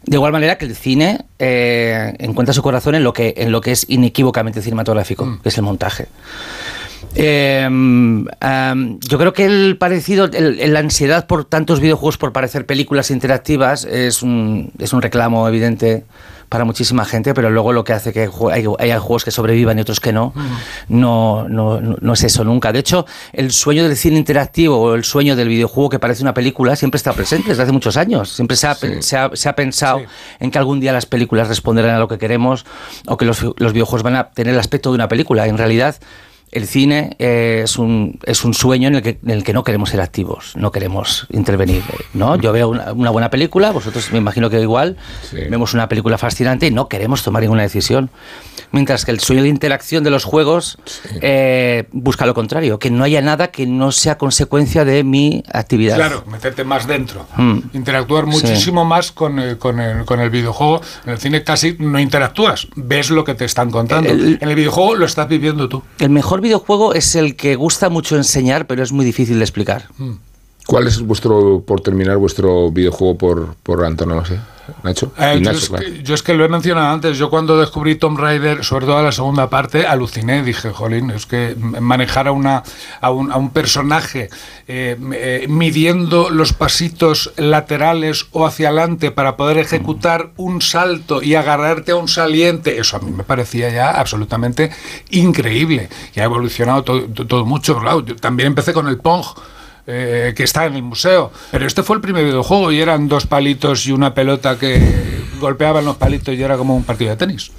De 0.04 0.16
igual 0.16 0.33
manera 0.33 0.57
que 0.57 0.64
el 0.64 0.75
cine 0.75 1.26
eh, 1.38 2.14
encuentra 2.19 2.54
su 2.54 2.62
corazón 2.62 2.95
en 2.95 3.04
lo 3.04 3.12
que, 3.12 3.35
en 3.37 3.52
lo 3.52 3.61
que 3.61 3.73
es 3.73 3.87
inequívocamente 3.88 4.62
cinematográfico, 4.62 5.38
que 5.42 5.49
es 5.50 5.59
el 5.59 5.62
montaje. 5.62 6.09
Eh, 7.14 7.67
um, 7.69 8.26
yo 9.00 9.19
creo 9.19 9.33
que 9.33 9.45
el 9.45 9.76
parecido, 9.79 10.29
la 10.29 10.79
ansiedad 10.79 11.26
por 11.26 11.45
tantos 11.45 11.81
videojuegos 11.81 12.19
por 12.19 12.33
parecer 12.33 12.67
películas 12.67 13.11
interactivas 13.11 13.85
es 13.85 14.23
un, 14.23 14.73
es 14.79 14.93
un 14.93 15.02
reclamo 15.02 15.49
evidente 15.49 16.05
para 16.49 16.64
muchísima 16.64 17.05
gente, 17.05 17.33
pero 17.33 17.49
luego 17.50 17.73
lo 17.73 17.85
que 17.85 17.93
hace 17.93 18.12
que 18.12 18.29
haya 18.81 18.99
juegos 19.00 19.25
que 19.25 19.31
sobrevivan 19.31 19.79
y 19.79 19.83
otros 19.83 20.00
que 20.00 20.12
no, 20.12 20.33
no, 20.88 21.47
no, 21.49 22.12
es 22.12 22.25
eso 22.25 22.43
nunca. 22.43 22.73
De 22.73 22.81
hecho, 22.81 23.07
el 23.33 23.52
sueño 23.52 23.85
del 23.85 23.97
cine 23.97 24.19
interactivo 24.19 24.76
o 24.81 24.95
el 24.95 25.05
sueño 25.05 25.37
del 25.37 25.47
videojuego 25.49 25.90
que 25.90 25.99
parece 26.00 26.23
una 26.23 26.35
película 26.35 26.75
siempre 26.75 26.97
está 26.97 27.12
presente 27.12 27.50
desde 27.50 27.62
hace 27.62 27.73
muchos 27.73 27.97
años. 27.97 28.31
Siempre 28.31 28.57
se 28.57 28.67
ha, 28.67 28.75
pe- 28.75 29.00
se 29.02 29.17
ha- 29.17 29.31
se 29.33 29.49
ha 29.49 29.55
pensado 29.55 30.00
Sí. 30.00 30.05
en 30.40 30.50
que 30.50 30.59
algún 30.59 30.81
día 30.81 30.93
las 30.93 31.07
películas 31.07 31.47
responderán 31.49 31.95
a 31.95 31.99
lo 32.00 32.09
que 32.09 32.19
queremos 32.19 32.67
o 33.07 33.17
que 33.17 33.25
los, 33.26 33.45
los 33.57 33.73
videojuegos 33.73 34.02
van 34.02 34.17
a 34.17 34.31
tener 34.31 34.55
el 34.55 34.61
aspecto 34.61 34.90
de 34.90 34.97
una 34.97 35.07
película. 35.07 35.47
En 35.47 35.57
realidad, 35.57 35.97
el 36.52 36.66
cine 36.66 37.16
eh, 37.19 37.61
es 37.64 37.78
un, 37.78 38.19
es 38.25 38.45
un 38.45 38.54
sueño 38.54 38.88
en 38.88 38.97
el, 38.97 39.02
que, 39.02 39.19
en 39.23 39.30
el 39.30 39.45
que 39.45 39.52
no 39.52 39.62
queremos 39.64 39.90
ser 39.90 40.00
activos, 40.00 40.52
no 40.57 40.73
queremos 40.73 41.26
intervenir. 41.30 41.83
¿no? 42.14 42.37
Yo 42.37 42.52
veo 42.52 42.69
una, 42.69 42.92
una 42.92 43.11
buena 43.11 43.30
película, 43.30 43.71
vosotros 43.71 44.11
me 44.12 44.19
imagino 44.19 44.50
que 44.50 44.61
igual, 44.61 44.97
Sí. 45.30 45.37
vemos 45.49 45.75
una 45.75 45.88
película 45.88 46.19
fascinante 46.19 46.66
y 46.66 46.71
no 46.71 46.88
queremos 46.88 47.23
tomar 47.23 47.42
ninguna 47.42 47.62
decisión. 47.62 48.11
Mientras 48.73 49.04
que 49.04 49.11
el 49.11 49.19
sueño 49.19 49.42
de 49.42 49.49
interacción 49.49 50.04
de 50.04 50.11
los 50.11 50.23
juegos 50.25 50.78
eh, 51.23 51.88
busca 51.92 52.25
lo 52.26 52.35
contrario, 52.35 52.78
que 52.78 52.90
no 52.90 53.02
haya 53.04 53.21
nada 53.21 53.49
que 53.49 53.66
no 53.66 53.90
sea 53.90 54.16
consecuencia 54.16 54.85
de 54.85 55.02
mi 55.02 55.42
actividad. 55.52 55.97
Claro, 55.97 56.25
meterte 56.30 56.62
más 56.64 56.87
dentro. 56.87 57.26
Mm. 57.37 57.59
Interactuar 57.73 58.25
Sí. 58.26 58.30
muchísimo 58.30 58.85
más 58.85 59.11
con, 59.11 59.38
el- 59.40 59.59
con, 59.59 59.80
el, 59.80 60.04
con 60.04 60.21
el 60.21 60.30
videojuego. 60.30 60.80
En 61.04 61.12
el 61.12 61.19
cine 61.19 61.42
casi 61.42 61.76
no 61.80 61.99
interactúas, 61.99 62.69
ves 62.76 63.11
lo 63.11 63.25
que 63.25 63.35
te 63.35 63.45
están 63.45 63.71
contando. 63.73 64.09
El- 64.09 64.38
en 64.40 64.49
el 64.49 64.54
videojuego 64.54 64.95
lo 64.95 65.04
estás 65.07 65.28
viviendo 65.28 65.69
tú. 65.69 65.83
El 65.99 66.11
mejor 66.11 66.40
videojuego 66.41 66.95
es 66.95 67.15
el 67.15 67.37
que 67.37 67.57
gusta 67.57 67.89
mucho 67.89 68.17
enseñar, 68.17 68.67
pero 68.67 68.83
es 68.83 68.93
muy 68.93 69.05
difícil 69.05 69.39
de 69.39 69.45
explicar. 69.45 69.89
¿Cuál 70.67 70.87
es 70.87 71.00
vuestro, 71.00 71.62
por 71.67 71.81
terminar, 71.81 72.17
vuestro 72.17 72.71
videojuego 72.71 73.19
por, 73.19 73.55
por 73.62 73.85
antonomasia, 73.85 74.47
Nacho? 74.85 75.12
Eh, 75.19 75.38
Y 75.38 75.43
yo, 75.43 75.50
Nacho, 75.50 75.59
es 75.59 75.69
claro. 75.69 75.85
que, 75.85 76.02
yo 76.05 76.14
es 76.14 76.23
que 76.23 76.35
lo 76.35 76.45
he 76.45 76.49
mencionado 76.49 76.93
antes. 76.95 77.19
Yo 77.19 77.29
cuando 77.29 77.59
descubrí 77.59 77.97
Tomb 77.97 78.19
Raider, 78.19 78.62
sobre 78.62 78.87
todo 78.87 79.02
la 79.02 79.11
segunda 79.11 79.50
parte, 79.50 79.87
aluciné. 79.87 80.45
Dije, 80.45 80.71
jolín, 80.71 81.11
es 81.11 81.26
que 81.26 81.57
manejar 81.57 82.29
a, 82.29 82.33
una, 82.33 82.62
a, 83.00 83.11
un, 83.11 83.33
a 83.33 83.37
un 83.37 83.50
personaje 83.50 84.29
eh, 84.69 84.97
eh, 85.12 85.47
midiendo 85.49 86.31
los 86.31 86.52
pasitos 86.52 87.33
laterales 87.37 88.26
o 88.31 88.47
hacia 88.47 88.69
adelante 88.69 89.11
para 89.11 89.37
poder 89.37 89.59
ejecutar 89.59 90.31
un 90.37 90.62
salto 90.62 91.21
y 91.21 91.35
agarrarte 91.35 91.93
a 91.93 91.97
un 91.97 92.07
saliente, 92.07 92.79
eso 92.79 92.97
a 92.97 93.00
mí 93.00 93.11
me 93.11 93.25
parecía 93.25 93.71
ya 93.71 93.90
absolutamente 93.90 94.71
increíble. 95.11 95.88
Y 96.14 96.21
ha 96.21 96.25
evolucionado 96.25 96.85
todo, 96.85 97.09
todo 97.09 97.45
mucho. 97.45 97.76
Claro, 97.81 98.05
yo 98.05 98.14
también 98.14 98.47
empecé 98.49 98.73
con 98.73 98.87
el 98.87 98.99
Pong 98.99 99.25
eh, 99.91 100.33
que 100.35 100.45
está 100.45 100.67
en 100.67 100.77
el 100.77 100.83
museo. 100.83 101.31
Pero 101.51 101.67
este 101.67 101.83
fue 101.83 101.97
el 101.97 102.03
primer 102.03 102.25
videojuego 102.25 102.71
y 102.73 102.81
eran 102.81 103.09
dos 103.09 103.27
palitos 103.27 103.87
y 103.87 103.93
una 103.93 104.15
pelota 104.15 104.59
que 104.59 104.81
golpeaban 105.41 105.85
los 105.85 105.97
palitos 105.97 106.35
y 106.35 106.43
era 106.43 106.57
como 106.57 106.77
un 106.77 106.85
partido 106.85 107.11
de 107.11 107.17
tenis. 107.17 107.51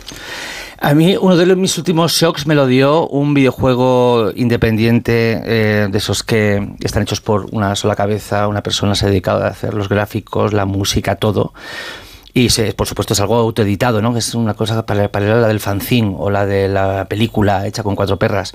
A 0.83 0.95
mí 0.95 1.15
uno 1.15 1.37
de 1.37 1.45
los- 1.45 1.57
mis 1.57 1.77
últimos 1.77 2.13
shocks 2.13 2.47
me 2.47 2.55
lo 2.55 2.65
dio 2.65 3.07
un 3.07 3.35
videojuego 3.35 4.31
independiente 4.35 5.39
eh, 5.45 5.87
de 5.91 5.97
esos 5.99 6.23
que 6.23 6.73
están 6.79 7.03
hechos 7.03 7.21
por 7.21 7.45
una 7.51 7.75
sola 7.75 7.95
cabeza, 7.95 8.47
una 8.47 8.63
persona 8.63 8.95
se 8.95 9.05
ha 9.05 9.09
dedicado 9.09 9.43
a 9.43 9.47
hacer 9.47 9.75
los 9.75 9.89
gráficos, 9.89 10.53
la 10.53 10.65
música, 10.65 11.17
todo. 11.17 11.53
Y 12.33 12.49
se- 12.49 12.73
por 12.73 12.87
supuesto 12.87 13.13
es 13.13 13.19
algo 13.19 13.35
autoeditado, 13.35 14.01
¿no? 14.01 14.11
Que 14.13 14.19
es 14.19 14.33
una 14.33 14.53
cosa 14.55 14.83
paralela 14.85 15.35
a 15.37 15.41
la 15.41 15.47
del 15.49 15.59
fanzine 15.59 16.15
o 16.17 16.31
la 16.31 16.45
de 16.47 16.67
la 16.67 17.05
película 17.09 17.67
hecha 17.67 17.83
con 17.83 17.95
cuatro 17.95 18.17
perras. 18.17 18.53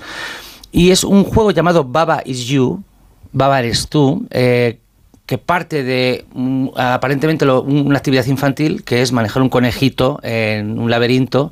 Y 0.71 0.91
es 0.91 1.05
un 1.05 1.23
juego 1.23 1.51
llamado 1.51 1.85
Baba 1.85 2.21
is 2.25 2.45
You, 2.47 2.83
Baba 3.31 3.59
eres 3.59 3.87
tú, 3.87 4.27
eh, 4.31 4.79
que 5.25 5.37
parte 5.37 5.83
de 5.83 6.25
mm, 6.33 6.69
aparentemente 6.75 7.45
lo- 7.45 7.61
una 7.61 7.97
actividad 7.97 8.25
infantil 8.27 8.83
que 8.83 9.01
es 9.01 9.11
manejar 9.11 9.41
un 9.41 9.49
conejito 9.49 10.19
en 10.23 10.79
un 10.79 10.89
laberinto, 10.89 11.51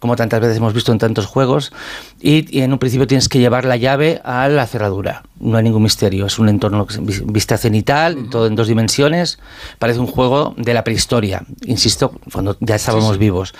como 0.00 0.16
tantas 0.16 0.40
veces 0.40 0.56
hemos 0.56 0.74
visto 0.74 0.90
en 0.90 0.98
tantos 0.98 1.26
juegos, 1.26 1.72
y, 2.20 2.58
y 2.58 2.62
en 2.62 2.72
un 2.72 2.80
principio 2.80 3.06
tienes 3.06 3.28
que 3.28 3.38
llevar 3.38 3.64
la 3.64 3.76
llave 3.76 4.20
a 4.24 4.48
la 4.48 4.66
cerradura. 4.66 5.22
No 5.38 5.56
hay 5.56 5.62
ningún 5.62 5.84
misterio, 5.84 6.26
es 6.26 6.40
un 6.40 6.48
entorno 6.48 6.88
vista 7.26 7.56
cenital, 7.56 8.28
todo 8.28 8.48
en 8.48 8.56
dos 8.56 8.66
dimensiones, 8.66 9.38
parece 9.78 10.00
un 10.00 10.08
juego 10.08 10.54
de 10.56 10.74
la 10.74 10.82
prehistoria, 10.82 11.42
insisto, 11.66 12.12
cuando 12.32 12.56
ya 12.58 12.74
estábamos 12.74 13.18
vivos. 13.18 13.54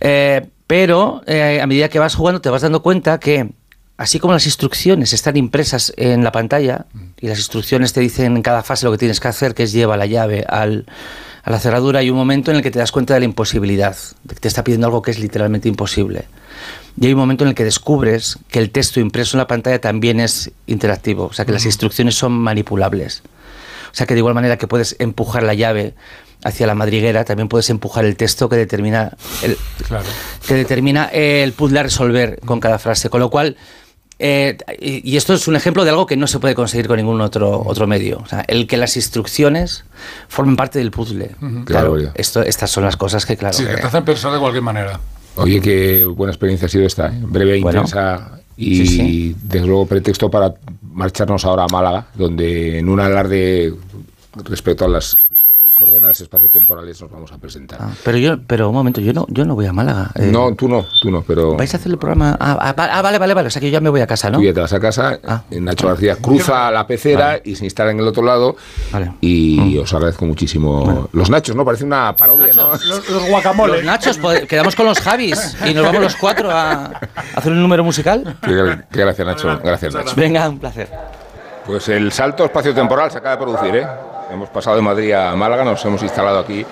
Eh, 0.00 0.46
pero 0.68 1.22
eh, 1.26 1.60
a 1.60 1.66
medida 1.66 1.88
que 1.88 1.98
vas 1.98 2.14
jugando 2.14 2.40
te 2.40 2.50
vas 2.50 2.62
dando 2.62 2.82
cuenta 2.82 3.18
que 3.18 3.50
así 3.96 4.18
como 4.18 4.34
las 4.34 4.46
instrucciones 4.46 5.12
están 5.12 5.36
impresas 5.36 5.92
en 5.96 6.22
la 6.24 6.32
pantalla 6.32 6.86
y 7.20 7.28
las 7.28 7.38
instrucciones 7.38 7.92
te 7.92 8.00
dicen 8.00 8.36
en 8.36 8.42
cada 8.42 8.62
fase 8.62 8.84
lo 8.84 8.92
que 8.92 8.98
tienes 8.98 9.20
que 9.20 9.28
hacer, 9.28 9.54
que 9.54 9.64
es 9.64 9.72
lleva 9.72 9.96
la 9.96 10.06
llave 10.06 10.44
al, 10.48 10.86
a 11.42 11.50
la 11.50 11.58
cerradura, 11.58 12.00
hay 12.00 12.10
un 12.10 12.16
momento 12.16 12.50
en 12.50 12.58
el 12.58 12.62
que 12.62 12.70
te 12.70 12.78
das 12.78 12.92
cuenta 12.92 13.14
de 13.14 13.20
la 13.20 13.26
imposibilidad, 13.26 13.96
de 14.24 14.34
que 14.34 14.40
te 14.40 14.48
está 14.48 14.64
pidiendo 14.64 14.86
algo 14.86 15.02
que 15.02 15.10
es 15.12 15.18
literalmente 15.18 15.68
imposible. 15.68 16.24
Y 17.00 17.06
hay 17.06 17.12
un 17.12 17.18
momento 17.18 17.44
en 17.44 17.48
el 17.48 17.54
que 17.54 17.64
descubres 17.64 18.38
que 18.48 18.58
el 18.58 18.70
texto 18.70 19.00
impreso 19.00 19.36
en 19.36 19.40
la 19.40 19.46
pantalla 19.46 19.80
también 19.80 20.18
es 20.20 20.50
interactivo, 20.66 21.26
o 21.26 21.32
sea 21.32 21.44
que 21.44 21.52
las 21.52 21.64
instrucciones 21.66 22.14
son 22.14 22.32
manipulables. 22.32 23.22
O 23.92 23.94
sea 23.96 24.06
que 24.06 24.14
de 24.14 24.20
igual 24.20 24.34
manera 24.34 24.58
que 24.58 24.66
puedes 24.66 24.96
empujar 24.98 25.42
la 25.42 25.54
llave 25.54 25.94
hacia 26.44 26.66
la 26.66 26.74
madriguera, 26.74 27.24
también 27.24 27.48
puedes 27.48 27.70
empujar 27.70 28.04
el 28.04 28.16
texto 28.16 28.48
que 28.48 28.56
determina 28.56 29.16
el, 29.42 29.56
Claro. 29.88 30.04
que 30.46 30.54
determina 30.54 31.06
el 31.06 31.52
puzzle 31.52 31.80
a 31.80 31.82
resolver 31.84 32.40
con 32.44 32.60
cada 32.60 32.78
frase. 32.78 33.08
Con 33.08 33.20
lo 33.20 33.30
cual, 33.30 33.56
eh, 34.18 34.56
y 34.78 35.16
esto 35.16 35.34
es 35.34 35.46
un 35.48 35.56
ejemplo 35.56 35.84
de 35.84 35.90
algo 35.90 36.06
que 36.06 36.16
no 36.16 36.26
se 36.26 36.38
puede 36.38 36.54
conseguir 36.54 36.86
con 36.88 36.96
ningún 36.96 37.20
otro, 37.20 37.62
otro 37.66 37.86
medio. 37.86 38.18
O 38.24 38.26
sea, 38.26 38.44
el 38.48 38.66
que 38.66 38.76
las 38.76 38.96
instrucciones 38.96 39.84
formen 40.28 40.56
parte 40.56 40.78
del 40.78 40.90
puzzle. 40.90 41.32
Claro, 41.66 41.96
esto, 42.14 42.42
estas 42.42 42.70
son 42.70 42.84
las 42.84 42.96
cosas 42.96 43.26
que, 43.26 43.36
claro. 43.36 43.54
Sí, 43.56 43.64
que- 43.64 43.74
que 43.74 43.80
te 43.82 43.86
hacen 43.86 44.04
pensar 44.04 44.32
de 44.32 44.38
cualquier 44.38 44.62
manera. 44.62 44.98
Oye, 45.36 45.60
qué 45.60 46.04
buena 46.04 46.32
experiencia 46.32 46.66
ha 46.66 46.68
sido 46.70 46.86
esta, 46.86 47.08
¿eh? 47.08 47.18
breve 47.20 47.58
e 47.58 47.60
Bueno. 47.60 47.80
intensa 47.80 48.40
y 48.56 48.76
Sí, 48.76 48.86
sí. 48.86 49.36
desde 49.42 49.66
luego 49.66 49.86
pretexto 49.86 50.30
para 50.30 50.54
marcharnos 50.92 51.44
ahora 51.44 51.64
a 51.64 51.68
Málaga, 51.68 52.06
donde 52.14 52.78
en 52.78 52.88
un 52.88 53.00
alarde 53.00 53.74
respecto 54.44 54.86
a 54.86 54.88
las 54.88 55.18
coordenadas 55.76 56.20
espaciotemporales 56.22 57.00
nos 57.02 57.10
vamos 57.10 57.30
a 57.32 57.36
presentar. 57.38 57.78
Ah, 57.82 57.90
pero 58.02 58.16
yo, 58.16 58.38
pero 58.46 58.70
un 58.70 58.74
momento, 58.74 59.02
yo 59.02 59.12
no, 59.12 59.26
yo 59.28 59.44
no 59.44 59.54
voy 59.54 59.66
a 59.66 59.72
Málaga. 59.74 60.10
Eh, 60.14 60.30
No, 60.32 60.54
tú 60.54 60.68
no, 60.68 60.86
tú 61.02 61.10
no, 61.10 61.20
pero 61.22 61.54
¿Vais 61.54 61.72
a 61.74 61.76
hacer 61.76 61.92
el 61.92 61.98
programa? 61.98 62.34
Ah, 62.40 62.56
ah, 62.60 62.74
ah, 62.92 63.02
vale, 63.02 63.18
vale, 63.18 63.34
vale. 63.34 63.48
O 63.48 63.50
sea 63.50 63.60
que 63.60 63.66
yo 63.68 63.74
ya 63.74 63.80
me 63.82 63.90
voy 63.90 64.00
a 64.00 64.06
casa, 64.06 64.30
¿no? 64.30 64.38
tú 64.38 64.44
ya 64.44 64.54
te 64.54 64.60
vas 64.60 64.72
a 64.72 64.80
casa, 64.80 65.20
Ah. 65.28 65.42
eh, 65.50 65.60
Nacho 65.60 65.86
García 65.88 66.16
cruza 66.16 66.70
la 66.70 66.86
pecera 66.86 67.38
y 67.44 67.54
se 67.56 67.64
instala 67.64 67.90
en 67.90 68.00
el 68.00 68.08
otro 68.08 68.22
lado 68.22 68.56
Vale. 68.90 69.12
y 69.20 69.76
os 69.76 69.92
agradezco 69.92 70.24
muchísimo. 70.24 71.08
Los 71.12 71.28
Nachos, 71.28 71.54
¿no? 71.54 71.64
Parece 71.64 71.84
una 71.84 72.16
parodia, 72.16 72.48
¿no? 72.56 72.68
Los, 72.70 73.08
los 73.10 73.28
guacamoles. 73.28 73.76
Los 73.76 73.84
Nachos, 73.84 74.18
pod- 74.20 74.46
quedamos 74.46 74.74
con 74.74 74.86
los 74.86 74.98
Javis 74.98 75.56
y 75.66 75.74
nos 75.74 75.84
vamos 75.84 76.00
los 76.02 76.16
cuatro 76.16 76.50
a 76.50 76.98
hacer 77.34 77.52
un 77.52 77.60
número 77.60 77.84
musical. 77.84 78.38
Qué, 78.42 78.78
qué 78.90 79.00
gracias, 79.00 79.26
Nacho. 79.26 79.60
Gracias, 79.62 79.92
Nacho. 79.92 80.14
Venga, 80.16 80.48
un 80.48 80.58
placer. 80.58 80.88
Pues 81.66 81.88
el 81.88 82.12
salto 82.12 82.44
espacio-temporal 82.44 83.10
se 83.10 83.18
acaba 83.18 83.34
de 83.34 83.42
producir, 83.42 83.74
¿eh? 83.74 83.86
Hemos 84.30 84.48
pasado 84.50 84.76
de 84.76 84.82
Madrid 84.82 85.12
a 85.12 85.34
Málaga, 85.34 85.64
nos 85.64 85.84
hemos 85.84 86.00
instalado 86.00 86.38
aquí 86.38 86.64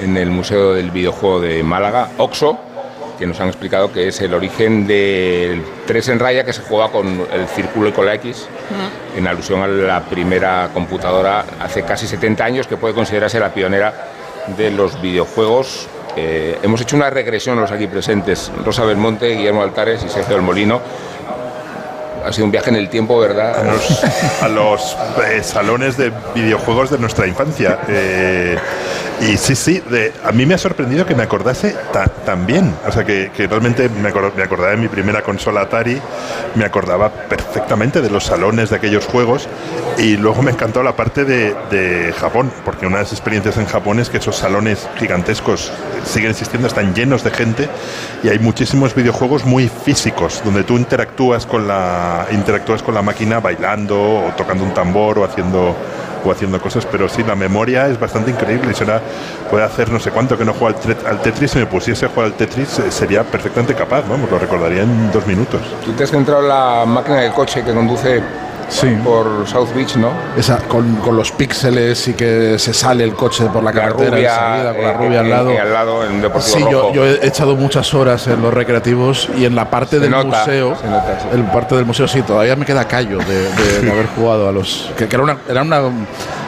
en 0.00 0.16
el 0.16 0.30
Museo 0.30 0.72
del 0.72 0.90
Videojuego 0.90 1.40
de 1.40 1.62
Málaga, 1.62 2.08
OXO, 2.16 2.58
que 3.18 3.26
nos 3.26 3.38
han 3.38 3.48
explicado 3.48 3.92
que 3.92 4.08
es 4.08 4.18
el 4.22 4.32
origen 4.32 4.86
del 4.86 5.62
3 5.86 6.08
en 6.08 6.18
raya 6.18 6.44
que 6.44 6.54
se 6.54 6.62
juega 6.62 6.88
con 6.88 7.26
el 7.30 7.46
círculo 7.48 7.90
y 7.90 7.92
con 7.92 8.06
la 8.06 8.14
X, 8.14 8.48
en 9.14 9.26
alusión 9.26 9.60
a 9.60 9.66
la 9.66 10.00
primera 10.00 10.70
computadora 10.72 11.44
hace 11.60 11.82
casi 11.82 12.06
70 12.06 12.42
años 12.42 12.66
que 12.66 12.78
puede 12.78 12.94
considerarse 12.94 13.38
la 13.38 13.52
pionera 13.52 13.92
de 14.56 14.70
los 14.70 15.02
videojuegos. 15.02 15.86
Eh, 16.16 16.58
hemos 16.62 16.80
hecho 16.80 16.96
una 16.96 17.10
regresión 17.10 17.60
los 17.60 17.70
aquí 17.70 17.86
presentes, 17.88 18.50
Rosa 18.64 18.84
Belmonte, 18.84 19.36
Guillermo 19.36 19.62
Altares 19.62 20.02
y 20.02 20.08
Sergio 20.08 20.36
del 20.36 20.42
Molino. 20.42 20.80
Ha 22.24 22.32
sido 22.32 22.44
un 22.46 22.50
viaje 22.52 22.70
en 22.70 22.76
el 22.76 22.88
tiempo, 22.88 23.18
¿verdad? 23.18 23.58
a 23.60 23.64
los, 23.64 24.04
a 24.42 24.48
los, 24.48 24.96
eh, 25.30 25.42
salones 25.42 25.96
de 25.96 26.12
videojuegos 26.34 26.90
de 26.90 26.98
nuestra 26.98 27.26
infancia. 27.26 27.78
Eh, 27.88 28.56
y 29.20 29.36
sí, 29.36 29.54
sí, 29.54 29.82
de- 29.90 30.12
a 30.24 30.32
mí 30.32 30.46
me 30.46 30.54
ha 30.54 30.58
sorprendido 30.58 31.04
que 31.06 31.14
me 31.14 31.22
acordase 31.22 31.74
ta- 31.92 32.06
tan 32.24 32.46
bien. 32.46 32.74
O 32.86 32.92
sea, 32.92 33.04
que, 33.04 33.30
que 33.36 33.46
realmente 33.46 33.88
me, 33.88 34.10
acor- 34.12 34.32
me 34.34 34.42
acordaba 34.42 34.70
de 34.70 34.76
mi 34.78 34.88
primera 34.88 35.22
consola 35.22 35.62
Atari, 35.62 36.00
me 36.54 36.64
acordaba 36.64 37.10
perfectamente 37.10 38.00
de 38.00 38.10
los 38.10 38.24
salones 38.24 38.70
de 38.70 38.76
aquellos 38.76 39.06
juegos. 39.06 39.48
Y 39.98 40.16
luego 40.16 40.42
me 40.42 40.50
encantó 40.52 40.82
la 40.82 40.96
parte 40.96 41.24
de, 41.24 41.54
de 41.70 42.14
Japón, 42.18 42.50
porque 42.64 42.86
una 42.86 42.96
de 42.98 43.02
las 43.02 43.12
experiencias 43.12 43.58
en 43.58 43.66
Japón 43.66 44.00
es 44.00 44.08
que 44.08 44.16
esos 44.18 44.36
salones 44.36 44.88
gigantescos 44.98 45.70
siguen 46.06 46.30
existiendo, 46.30 46.66
están 46.68 46.94
llenos 46.94 47.22
de 47.22 47.30
gente 47.30 47.68
y 48.22 48.28
hay 48.30 48.38
muchísimos 48.38 48.94
videojuegos 48.94 49.44
muy 49.44 49.68
físicos, 49.68 50.40
donde 50.42 50.64
tú 50.64 50.78
interactúas 50.78 51.44
con 51.44 51.68
la, 51.68 52.09
interactúas 52.32 52.82
con 52.82 52.94
la 52.94 53.02
máquina 53.02 53.40
bailando 53.40 53.98
o 53.98 54.32
tocando 54.36 54.64
un 54.64 54.72
tambor 54.72 55.18
o 55.18 55.24
haciendo 55.24 55.74
o 56.24 56.30
haciendo 56.30 56.60
cosas, 56.60 56.86
pero 56.86 57.08
sí, 57.08 57.22
la 57.22 57.34
memoria 57.34 57.88
es 57.88 57.98
bastante 57.98 58.30
increíble 58.30 58.72
y 58.72 58.74
será, 58.74 59.00
puede 59.50 59.64
hacer 59.64 59.90
no 59.90 59.98
sé 59.98 60.10
cuánto 60.10 60.36
que 60.36 60.44
no 60.44 60.52
juega 60.52 60.78
al 61.08 61.20
Tetris, 61.20 61.52
si 61.52 61.58
me 61.58 61.66
pusiese 61.66 62.06
a 62.06 62.08
jugar 62.08 62.26
al 62.26 62.34
Tetris 62.34 62.78
eh, 62.78 62.90
sería 62.90 63.24
perfectamente 63.24 63.74
capaz, 63.74 64.02
vamos, 64.08 64.30
lo 64.30 64.38
recordaría 64.38 64.82
en 64.82 65.10
dos 65.12 65.26
minutos. 65.26 65.60
Tú 65.84 65.92
te 65.92 66.04
has 66.04 66.10
centrado 66.10 66.42
en 66.42 66.48
la 66.48 66.84
máquina 66.86 67.20
del 67.20 67.32
coche 67.32 67.64
que 67.64 67.72
conduce 67.72 68.22
Sí. 68.70 68.86
por 69.04 69.46
South 69.46 69.68
Beach, 69.74 69.96
¿no? 69.96 70.10
Esa, 70.38 70.58
con, 70.58 70.96
con 70.96 71.16
los 71.16 71.32
píxeles 71.32 72.06
y 72.08 72.14
que 72.14 72.58
se 72.58 72.72
sale 72.72 73.02
el 73.04 73.14
coche 73.14 73.44
por 73.52 73.62
la 73.64 73.72
La 73.72 73.80
carretera 73.82 74.10
rubia, 74.10 74.34
enseguida, 74.34 74.72
con 74.74 74.82
la 74.84 74.90
eh, 74.90 74.96
rubia 74.96 75.20
al 75.20 75.24
en- 75.26 75.30
lado. 75.30 75.50
en- 75.50 75.58
al 75.60 75.72
lado, 75.72 76.06
en 76.06 76.22
Deportivo 76.22 76.56
Sí, 76.56 76.64
yo, 76.70 76.80
Rojo. 76.82 76.94
yo 76.94 77.04
he 77.06 77.26
echado 77.26 77.56
muchas 77.56 77.92
horas 77.94 78.26
en 78.28 78.40
los 78.40 78.54
recreativos 78.54 79.28
y 79.36 79.44
en 79.44 79.54
la 79.56 79.68
parte 79.70 79.96
Se 79.96 80.00
del 80.02 80.10
nota, 80.12 80.38
museo, 80.38 80.76
se 80.80 80.86
nota, 80.88 81.18
sí. 81.20 81.26
el 81.32 81.42
parte 81.44 81.74
del 81.74 81.84
museo 81.84 82.06
sí, 82.08 82.22
todavía 82.22 82.54
me 82.56 82.64
queda 82.64 82.84
callo 82.86 83.18
de, 83.18 83.50
de- 83.50 83.80
de 83.82 83.90
haber 83.90 84.06
jugado 84.16 84.48
a 84.48 84.52
los, 84.52 84.90
que, 84.96 85.08
que 85.08 85.16
era 85.16 85.22
una, 85.24 85.36
era 85.48 85.62
una 85.62 85.80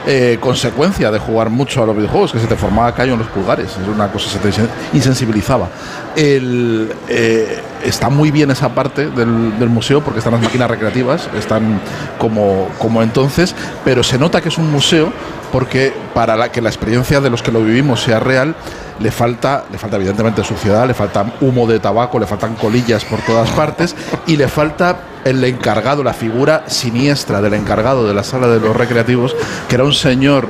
eh, 0.06 0.38
consecuencia 0.40 1.10
de 1.10 1.18
jugar 1.18 1.50
mucho 1.50 1.82
a 1.82 1.86
los 1.86 1.96
videojuegos, 1.96 2.32
que 2.32 2.38
se 2.38 2.46
te 2.46 2.56
formaba 2.56 2.94
callo 2.94 3.14
en 3.14 3.18
los 3.18 3.28
pulgares, 3.28 3.66
es 3.70 3.88
una 3.88 4.08
cosa, 4.12 4.28
se 4.30 4.38
te 4.38 4.48
insen- 4.48 4.68
insensibilizaba. 4.92 5.68
El, 6.16 6.92
eh, 7.08 7.58
está 7.84 8.10
muy 8.10 8.30
bien 8.30 8.50
esa 8.50 8.68
parte 8.68 9.06
del, 9.06 9.58
del 9.58 9.68
museo 9.70 10.02
porque 10.02 10.18
están 10.18 10.34
las 10.34 10.42
máquinas 10.42 10.70
recreativas, 10.70 11.28
están 11.38 11.80
como, 12.19 12.69
como 12.78 13.02
entonces, 13.02 13.54
pero 13.85 14.02
se 14.02 14.19
nota 14.19 14.40
que 14.40 14.49
es 14.49 14.59
un 14.59 14.71
museo 14.71 15.12
porque 15.52 15.92
para 16.14 16.37
la, 16.37 16.50
que 16.50 16.62
la 16.62 16.71
experiencia 16.71 17.21
de 17.21 17.31
los 17.31 17.42
que 17.42 17.52
lo 17.52 17.62
vivimos 17.62 18.02
sea 18.02 18.19
real, 18.19 18.54
le 18.99 19.11
falta, 19.11 19.64
le 19.71 19.78
falta 19.78 19.97
evidentemente 19.97 20.42
suciedad, 20.45 20.87
le 20.87 20.95
falta 20.95 21.25
humo 21.40 21.66
de 21.66 21.78
tabaco, 21.78 22.19
le 22.19 22.26
faltan 22.26 22.54
colillas 22.54 23.04
por 23.04 23.21
todas 23.21 23.50
partes 23.50 23.95
y 24.26 24.37
le 24.37 24.49
falta 24.49 25.00
el 25.25 25.42
encargado, 25.45 26.02
la 26.02 26.14
figura 26.14 26.64
siniestra 26.69 27.40
del 27.42 27.54
encargado 27.54 28.07
de 28.07 28.14
la 28.14 28.25
sala 28.25 28.49
de 28.49 28.61
los 28.61 28.75
recreativos, 28.75 29.37
que 29.69 29.75
era 29.75 29.85
un 29.85 29.92
señor 29.92 30.49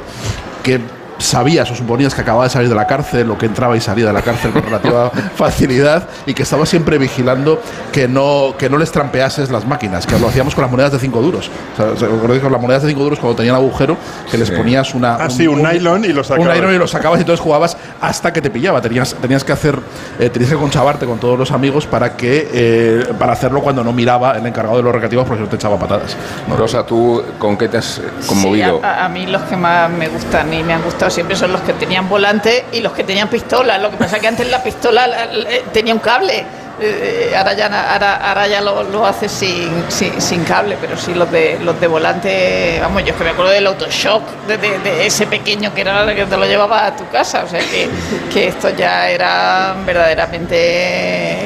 que 0.62 0.80
sabías 1.22 1.70
o 1.70 1.74
suponías 1.74 2.14
que 2.14 2.20
acababa 2.22 2.44
de 2.44 2.50
salir 2.50 2.68
de 2.68 2.74
la 2.74 2.86
cárcel 2.86 3.30
o 3.30 3.38
que 3.38 3.46
entraba 3.46 3.76
y 3.76 3.80
salía 3.80 4.06
de 4.06 4.12
la 4.12 4.22
cárcel 4.22 4.50
con 4.52 4.62
relativa 4.62 5.10
facilidad 5.36 6.08
y 6.26 6.34
que 6.34 6.42
estaba 6.42 6.66
siempre 6.66 6.98
vigilando 6.98 7.60
que 7.92 8.08
no, 8.08 8.54
que 8.58 8.68
no 8.68 8.78
les 8.78 8.90
trampeases 8.92 9.50
las 9.50 9.66
máquinas, 9.66 10.06
que 10.06 10.18
lo 10.18 10.28
hacíamos 10.28 10.54
con 10.54 10.62
las 10.62 10.70
monedas 10.70 10.92
de 10.92 10.98
5 10.98 11.20
duros. 11.22 11.50
O 11.74 11.76
sea, 11.76 11.86
¿os 11.92 12.02
acordáis 12.02 12.42
con 12.42 12.52
las 12.52 12.60
monedas 12.60 12.82
de 12.82 12.88
5 12.90 13.02
duros 13.02 13.18
cuando 13.18 13.36
tenían 13.36 13.54
agujero, 13.56 13.96
que 14.30 14.38
les 14.38 14.48
Sí. 14.48 14.54
ponías 14.54 14.94
una... 14.94 15.14
Ah, 15.16 15.30
sí, 15.30 15.46
un 15.46 15.62
nylon 15.62 16.04
y 16.04 16.08
lo 16.08 16.20
Un 16.20 16.24
sacabas. 16.24 16.54
nylon 16.56 16.74
y 16.74 16.78
lo 16.78 16.86
sacabas 16.86 17.18
y 17.18 17.22
entonces 17.22 17.40
jugabas 17.42 17.76
hasta 18.00 18.32
que 18.32 18.40
te 18.42 18.50
pillaba. 18.50 18.80
Tenías, 18.80 19.14
tenías 19.14 19.44
que 19.44 19.52
hacer, 19.52 19.78
eh, 20.18 20.28
tenías 20.30 20.50
que 20.50 20.56
conchavarte 20.58 21.06
con 21.06 21.18
todos 21.18 21.38
los 21.38 21.50
amigos 21.52 21.86
para 21.86 22.16
que 22.16 22.48
eh, 22.52 23.04
para 23.18 23.32
hacerlo 23.32 23.60
cuando 23.62 23.82
no 23.84 23.92
miraba 23.92 24.36
el 24.36 24.46
encargado 24.46 24.76
de 24.78 24.82
los 24.82 24.92
recreativos 24.92 25.26
porque 25.26 25.42
no 25.42 25.48
te 25.48 25.56
echaba 25.56 25.78
patadas. 25.78 26.16
¿no? 26.48 26.56
Rosa, 26.56 26.84
¿tú 26.84 27.22
con 27.38 27.56
qué 27.56 27.68
te 27.68 27.78
has 27.78 28.00
conmovido? 28.26 28.78
Sí, 28.78 28.84
a, 28.84 29.04
a 29.04 29.08
mí 29.08 29.26
los 29.26 29.42
que 29.42 29.56
más 29.56 29.90
me 29.90 30.08
gustan 30.08 30.52
y 30.52 30.62
me 30.62 30.74
han 30.74 30.82
gustado 30.82 31.10
siempre 31.12 31.36
son 31.36 31.52
los 31.52 31.60
que 31.62 31.72
tenían 31.74 32.08
volante 32.08 32.64
y 32.72 32.80
los 32.80 32.92
que 32.92 33.04
tenían 33.04 33.28
pistola. 33.28 33.78
Lo 33.78 33.90
que 33.90 33.96
pasa 33.96 34.16
es 34.16 34.22
que 34.22 34.28
antes 34.28 34.48
la 34.50 34.62
pistola 34.62 35.06
la- 35.06 35.26
la- 35.26 35.48
tenía 35.72 35.94
un 35.94 36.00
cable. 36.00 36.44
Eh, 36.80 37.32
ahora 37.36 37.52
ya, 37.52 37.66
ahora, 37.92 38.16
ahora 38.16 38.48
ya 38.48 38.60
lo, 38.60 38.82
lo 38.82 39.06
hace 39.06 39.28
sin, 39.28 39.70
sin, 39.88 40.42
cable, 40.42 40.76
pero 40.80 40.96
sí 40.96 41.14
los 41.14 41.30
de 41.30 41.58
los 41.62 41.78
de 41.80 41.86
volante, 41.86 42.78
vamos, 42.80 43.04
yo 43.04 43.10
es 43.12 43.16
que 43.16 43.22
me 43.24 43.30
acuerdo 43.30 43.52
del 43.52 43.66
Autoshock, 43.68 44.22
de, 44.48 44.56
de- 44.56 44.78
de 44.80 45.06
ese 45.06 45.26
pequeño 45.26 45.72
que 45.74 45.82
era 45.82 46.02
el 46.02 46.16
que 46.16 46.24
te 46.24 46.36
lo 46.36 46.44
llevaba 46.46 46.86
a 46.86 46.96
tu 46.96 47.08
casa, 47.10 47.44
o 47.44 47.48
sea 47.48 47.60
que, 47.60 47.88
que 48.32 48.48
esto 48.48 48.70
ya 48.70 49.08
era 49.10 49.76
verdaderamente 49.86 51.38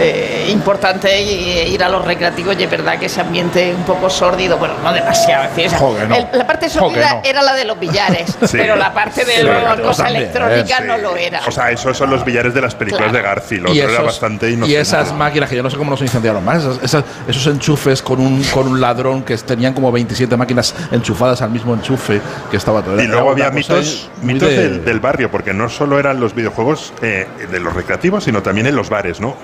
eh, 0.00 0.48
importante 0.50 1.20
ir 1.22 1.82
a 1.84 1.88
los 1.88 2.04
recreativos 2.04 2.56
y 2.58 2.64
es 2.64 2.70
verdad 2.70 2.98
que 2.98 3.06
ese 3.06 3.20
ambiente 3.20 3.74
un 3.74 3.84
poco 3.84 4.08
sórdido, 4.10 4.56
bueno, 4.58 4.74
no 4.82 4.92
demasiado. 4.92 5.44
es 5.44 5.50
decir, 5.50 5.66
esa- 5.66 5.78
Joder, 5.78 6.08
no. 6.08 6.16
el- 6.16 6.26
la 6.32 6.46
parte 6.46 6.68
sórdida 6.68 7.14
no. 7.14 7.20
era 7.24 7.42
la 7.42 7.54
de 7.54 7.64
los 7.64 7.78
billares, 7.78 8.30
Sí. 8.42 8.56
pero 8.58 8.76
la 8.76 8.92
parte 8.92 9.24
de 9.24 9.32
Sí, 9.36 9.42
la 9.42 9.60
claro, 9.60 9.82
cosa 9.82 10.04
también, 10.04 10.22
electrónica 10.22 10.76
Sí. 10.78 10.82
no 10.86 10.98
lo 10.98 11.16
era. 11.16 11.40
O 11.46 11.50
sea, 11.50 11.70
esos 11.70 11.96
son 11.96 12.10
los 12.10 12.24
billares 12.24 12.54
de 12.54 12.60
las 12.60 12.74
películas 12.74 13.10
Claro. 13.10 13.16
de 13.18 13.22
Garfield, 13.22 13.62
lo 13.64 13.74
y, 13.74 13.80
otro 13.80 13.94
era 13.94 14.02
bastante 14.02 14.50
y 14.50 14.74
esas 14.74 15.12
máquinas 15.12 15.48
que 15.50 15.56
yo 15.56 15.62
no 15.62 15.70
sé 15.70 15.76
cómo 15.76 15.90
no 15.90 15.96
se 15.96 16.04
incendiaron 16.04 16.44
más, 16.44 16.62
esas- 16.64 16.82
esas- 16.82 17.04
esos 17.28 17.46
enchufes 17.46 18.02
con 18.02 18.20
un, 18.20 18.42
con 18.44 18.66
un 18.66 18.80
ladrón 18.80 19.22
que 19.22 19.36
tenían 19.38 19.74
como 19.74 19.92
27 19.92 20.36
máquinas 20.36 20.74
enchufadas 20.90 21.42
al 21.42 21.50
mismo 21.50 21.74
enchufe 21.74 22.20
que 22.50 22.56
estaba 22.56 22.82
todo. 22.82 23.00
Y 23.02 23.06
luego 23.06 23.30
había 23.30 23.50
mitos, 23.50 24.08
mitos 24.22 24.48
de- 24.48 24.56
del, 24.56 24.84
del 24.84 25.00
barrio, 25.00 25.30
porque 25.30 25.52
no 25.52 25.68
solo 25.68 25.98
eran 25.98 26.20
los 26.20 26.34
videojuegos 26.34 26.92
eh, 27.02 27.26
de 27.50 27.60
los 27.60 27.74
recreativos, 27.74 28.24
sino 28.24 28.42
también 28.42 28.66
en 28.66 28.76
los 28.76 28.88
bares, 28.88 29.20
¿no? 29.20 29.36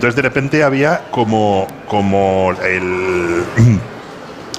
Entonces 0.00 0.16
de 0.16 0.22
repente 0.22 0.62
había 0.62 1.02
como, 1.10 1.66
como 1.86 2.54
el 2.64 3.44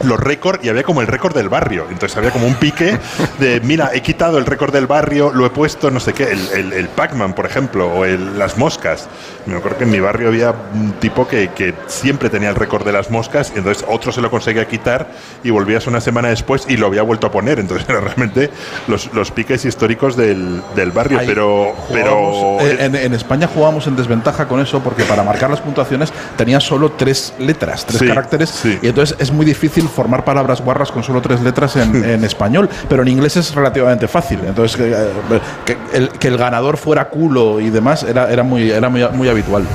los 0.03 0.19
récords 0.19 0.63
y 0.63 0.69
había 0.69 0.83
como 0.83 1.01
el 1.01 1.07
récord 1.07 1.35
del 1.35 1.49
barrio. 1.49 1.85
Entonces 1.89 2.17
había 2.17 2.31
como 2.31 2.47
un 2.47 2.55
pique 2.55 2.97
de, 3.39 3.59
mira, 3.61 3.91
he 3.93 4.01
quitado 4.01 4.37
el 4.37 4.45
récord 4.45 4.71
del 4.73 4.87
barrio, 4.87 5.31
lo 5.33 5.45
he 5.45 5.49
puesto, 5.49 5.91
no 5.91 5.99
sé 5.99 6.13
qué, 6.13 6.23
el, 6.31 6.47
el- 6.53 6.73
el 6.73 6.87
Pac-Man, 6.89 7.33
por 7.33 7.45
ejemplo, 7.45 7.87
o 7.87 8.05
el- 8.05 8.37
las 8.39 8.57
moscas. 8.57 9.07
Me 9.45 9.55
acuerdo 9.55 9.77
que 9.79 9.83
en 9.85 9.91
mi 9.91 9.99
barrio 9.99 10.27
había 10.29 10.53
un 10.73 10.93
tipo 10.93 11.27
que, 11.27 11.49
que 11.49 11.73
siempre 11.87 12.29
tenía 12.29 12.49
el 12.49 12.55
récord 12.55 12.85
de 12.85 12.91
las 12.91 13.09
moscas, 13.09 13.51
y 13.55 13.59
entonces 13.59 13.85
otro 13.87 14.11
se 14.11 14.21
lo 14.21 14.29
conseguía 14.31 14.67
quitar 14.67 15.07
y 15.43 15.49
volvías 15.49 15.87
una 15.87 16.01
semana 16.01 16.29
después 16.29 16.65
y 16.67 16.77
lo 16.77 16.87
había 16.87 17.01
vuelto 17.03 17.27
a 17.27 17.31
poner. 17.31 17.59
Entonces 17.59 17.85
eran 17.89 18.03
realmente 18.03 18.49
los, 18.87 19.13
los 19.13 19.31
piques 19.31 19.65
históricos 19.65 20.15
del, 20.15 20.61
del 20.75 20.91
barrio. 20.91 21.19
Ahí 21.19 21.27
pero 21.27 21.75
pero 21.91 22.11
jugábamos- 22.31 22.61
eh, 22.63 22.77
en, 22.85 22.95
en 22.95 23.13
España 23.13 23.47
jugábamos 23.47 23.87
en 23.87 23.95
desventaja 23.95 24.47
con 24.47 24.59
eso 24.59 24.79
porque 24.81 25.03
para 25.03 25.23
marcar 25.23 25.49
las 25.49 25.61
puntuaciones 25.61 26.11
tenía 26.37 26.59
solo 26.59 26.91
tres 26.93 27.33
letras, 27.39 27.85
tres 27.85 27.99
Sí, 27.99 28.07
caracteres 28.07 28.49
sí. 28.49 28.79
y 28.81 28.87
entonces 28.87 29.15
es 29.19 29.31
muy 29.31 29.45
difícil 29.45 29.87
formar 29.91 30.23
palabras 30.23 30.61
guarras 30.61 30.91
con 30.91 31.03
solo 31.03 31.21
tres 31.21 31.41
letras 31.41 31.75
en, 31.75 32.03
en 32.09 32.23
español, 32.23 32.69
pero 32.89 33.03
en 33.03 33.09
inglés 33.09 33.37
es 33.37 33.53
relativamente 33.53 34.07
fácil. 34.07 34.39
Entonces 34.45 34.77
que, 34.77 34.91
eh, 34.91 35.39
que 35.65 35.77
el, 35.93 36.09
que 36.09 36.27
el 36.27 36.37
ganador 36.37 36.77
fuera 36.77 37.09
culo 37.09 37.59
y 37.59 37.69
demás 37.69 38.03
era, 38.03 38.31
era 38.31 38.43
muy 38.43 38.71
era 38.71 38.89
muy, 38.89 39.05
muy 39.13 39.29
habitual. 39.29 39.65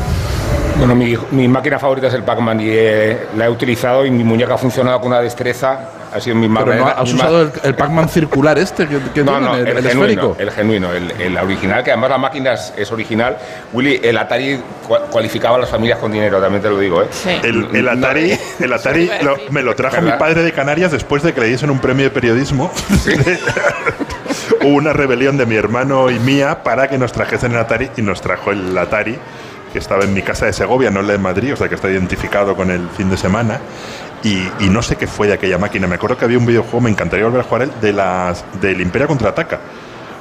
Bueno, 0.79 0.94
mi, 0.94 1.16
mi 1.31 1.48
máquina 1.48 1.79
favorita 1.79 2.09
es 2.09 2.14
el 2.14 2.22
Pac-Man 2.22 2.61
y 2.61 2.68
eh, 2.68 3.29
la 3.37 3.46
he 3.46 3.48
utilizado 3.48 4.05
y 4.05 4.11
mi 4.11 4.24
muñeca 4.24 4.55
ha 4.55 4.59
funcionado 4.59 5.00
con 5.00 5.09
una 5.09 5.20
destreza. 5.20 5.79
Ha 6.16 6.20
sido 6.20 6.37
mi 6.37 6.48
Pero 6.48 6.74
no, 6.74 6.87
has 6.88 7.12
usado 7.12 7.42
el, 7.42 7.52
el 7.62 7.74
Pac-Man 7.74 8.09
circular 8.09 8.59
este 8.59 8.87
que, 8.88 8.98
que 9.14 9.22
No, 9.22 9.38
no, 9.40 9.55
el, 9.55 9.66
el, 9.66 9.76
el 9.76 9.83
genuino, 9.88 10.00
esférico. 10.02 10.37
el 10.38 10.50
genuino, 10.50 10.92
el, 10.92 11.11
el 11.20 11.37
original, 11.38 11.85
que 11.85 11.90
además 11.92 12.11
la 12.11 12.18
máquina 12.18 12.55
es, 12.55 12.72
es 12.76 12.90
original. 12.90 13.37
Willy, 13.72 14.00
el 14.02 14.16
Atari 14.18 14.59
cua- 14.88 15.02
cualificaba 15.11 15.57
a 15.57 15.61
las 15.61 15.68
familias 15.70 15.98
con 15.98 16.11
dinero, 16.11 16.40
también 16.40 16.62
te 16.62 16.68
lo 16.70 16.79
digo, 16.79 17.02
¿eh? 17.02 17.07
Sí. 17.11 17.31
El, 17.42 17.68
el 17.76 17.88
Atari, 17.88 18.38
el 18.61 18.72
Atari 18.72 19.07
Sí, 19.07 19.24
lo- 19.24 19.37
sí. 19.37 19.42
me 19.50 19.62
lo 19.62 19.74
trajo 19.76 19.96
¿Verdad? 19.96 20.14
mi 20.14 20.18
padre 20.18 20.42
de 20.42 20.52
Canarias 20.52 20.90
después 20.92 21.22
de 21.22 21.33
que 21.35 21.40
le 21.40 21.46
diesen 21.48 21.70
un 21.70 21.79
premio 21.81 22.05
de 22.05 22.11
periodismo. 22.11 22.72
Hubo 24.62 24.74
una 24.74 24.92
rebelión 24.92 25.37
de 25.37 25.46
mi 25.46 25.55
hermano 25.57 26.11
y 26.11 26.18
mía 26.18 26.62
para 26.62 26.88
que 26.88 26.98
nos 26.98 27.12
trajesen 27.12 27.52
el 27.52 27.59
Atari 27.59 27.90
y 27.96 28.02
nos 28.02 28.20
trajo 28.20 28.50
el 28.52 28.76
Atari, 28.76 29.18
que 29.72 29.79
estaba 29.79 30.05
en 30.05 30.14
mi 30.14 30.22
casa 30.22 30.46
de 30.46 30.52
Segovia, 30.52 30.90
no 30.90 31.00
en 31.00 31.07
la 31.09 31.12
de 31.14 31.18
Madrid, 31.18 31.52
o 31.52 31.57
sea 31.57 31.68
que 31.68 31.74
está 31.74 31.90
identificado 31.90 32.57
con 32.57 32.70
el 32.70 32.88
fin 32.96 33.11
de 33.11 33.16
semana. 33.16 33.61
Y, 34.26 34.68
no 34.68 34.82
sé 34.82 34.96
qué 34.96 35.06
fue 35.06 35.28
de 35.28 35.34
aquella 35.34 35.56
máquina. 35.56 35.86
Me 35.86 35.94
acuerdo 35.94 36.18
que 36.18 36.24
había 36.24 36.38
un 36.38 36.46
videojuego, 36.46 36.80
me 36.80 36.90
encantaría 36.90 37.24
volver 37.26 37.42
a 37.42 37.44
jugar 37.44 37.62
él, 37.62 37.72
de 37.80 37.92
las, 37.92 38.44
del 38.60 38.80
Imperio 38.80 39.06
contraataca 39.06 39.60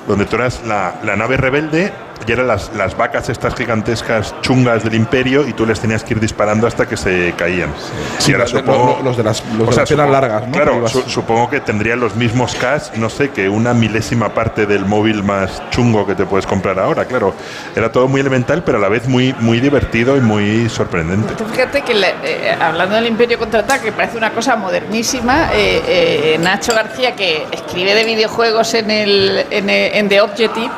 donde 0.08 0.26
tú 0.26 0.36
eras 0.36 0.62
la, 0.64 1.00
la 1.04 1.16
nave 1.16 1.36
rebelde 1.38 1.92
y 2.28 2.32
eran 2.32 2.48
las, 2.48 2.72
las 2.76 2.96
vacas 2.98 3.30
estas 3.30 3.54
gigantescas 3.56 4.34
chungas 4.42 4.84
del 4.84 4.96
imperio 4.96 5.48
y 5.48 5.54
tú 5.54 5.66
les 5.66 5.80
tenías 5.80 6.04
que 6.04 6.14
ir 6.16 6.20
disparando 6.20 6.66
hasta 6.68 6.88
que 6.88 6.98
se 6.98 7.34
caían. 7.38 7.70
Sí, 8.18 8.32
ahora 8.34 8.48
supongo- 8.48 8.98
lo- 9.00 9.04
los 9.04 9.18
de 9.18 9.24
las, 9.24 9.44
los 9.58 9.78
o 9.78 9.86
de 9.86 9.96
las 9.96 10.10
largas, 10.10 10.48
¿no? 10.48 10.52
Claro, 10.54 10.88
su- 10.88 11.04
supongo 11.10 11.50
que 11.50 11.60
tendrían 11.60 12.00
los 12.00 12.16
mismos 12.16 12.56
cash, 12.56 12.92
no 12.96 13.10
sé, 13.10 13.30
que 13.30 13.48
una 13.50 13.74
milésima 13.74 14.30
parte 14.34 14.66
del 14.66 14.86
móvil 14.86 15.24
más 15.24 15.62
chungo 15.70 16.06
que 16.08 16.16
te 16.16 16.26
puedes 16.26 16.46
comprar 16.48 16.80
ahora, 16.80 17.06
claro. 17.06 17.34
Era 17.76 17.92
todo 17.92 18.08
muy 18.08 18.22
elemental, 18.22 18.64
pero 18.64 18.78
a 18.78 18.82
la 18.82 18.90
vez 18.90 19.08
muy, 19.08 19.34
muy 19.40 19.60
divertido 19.60 20.18
y 20.18 20.22
muy 20.22 20.70
sorprendente. 20.70 21.34
Tú 21.36 21.46
fíjate 21.46 21.82
que 21.82 21.94
le- 21.94 22.16
eh, 22.24 22.56
hablando 22.60 22.96
del 22.96 23.08
Imperio 23.08 23.38
Contraataque, 23.38 23.92
parece 23.92 24.18
una 24.18 24.32
cosa 24.32 24.56
modernísima. 24.56 25.50
eh, 25.54 25.82
eh, 25.88 26.38
Nacho 26.40 26.74
García, 26.74 27.16
que 27.16 27.46
escribe 27.52 27.94
de 27.94 28.04
videojuegos 28.04 28.74
en, 28.74 28.90
el, 28.92 29.46
en, 29.50 29.70
el- 29.70 29.94
en 29.96 30.10
The 30.10 30.22
Objective, 30.22 30.70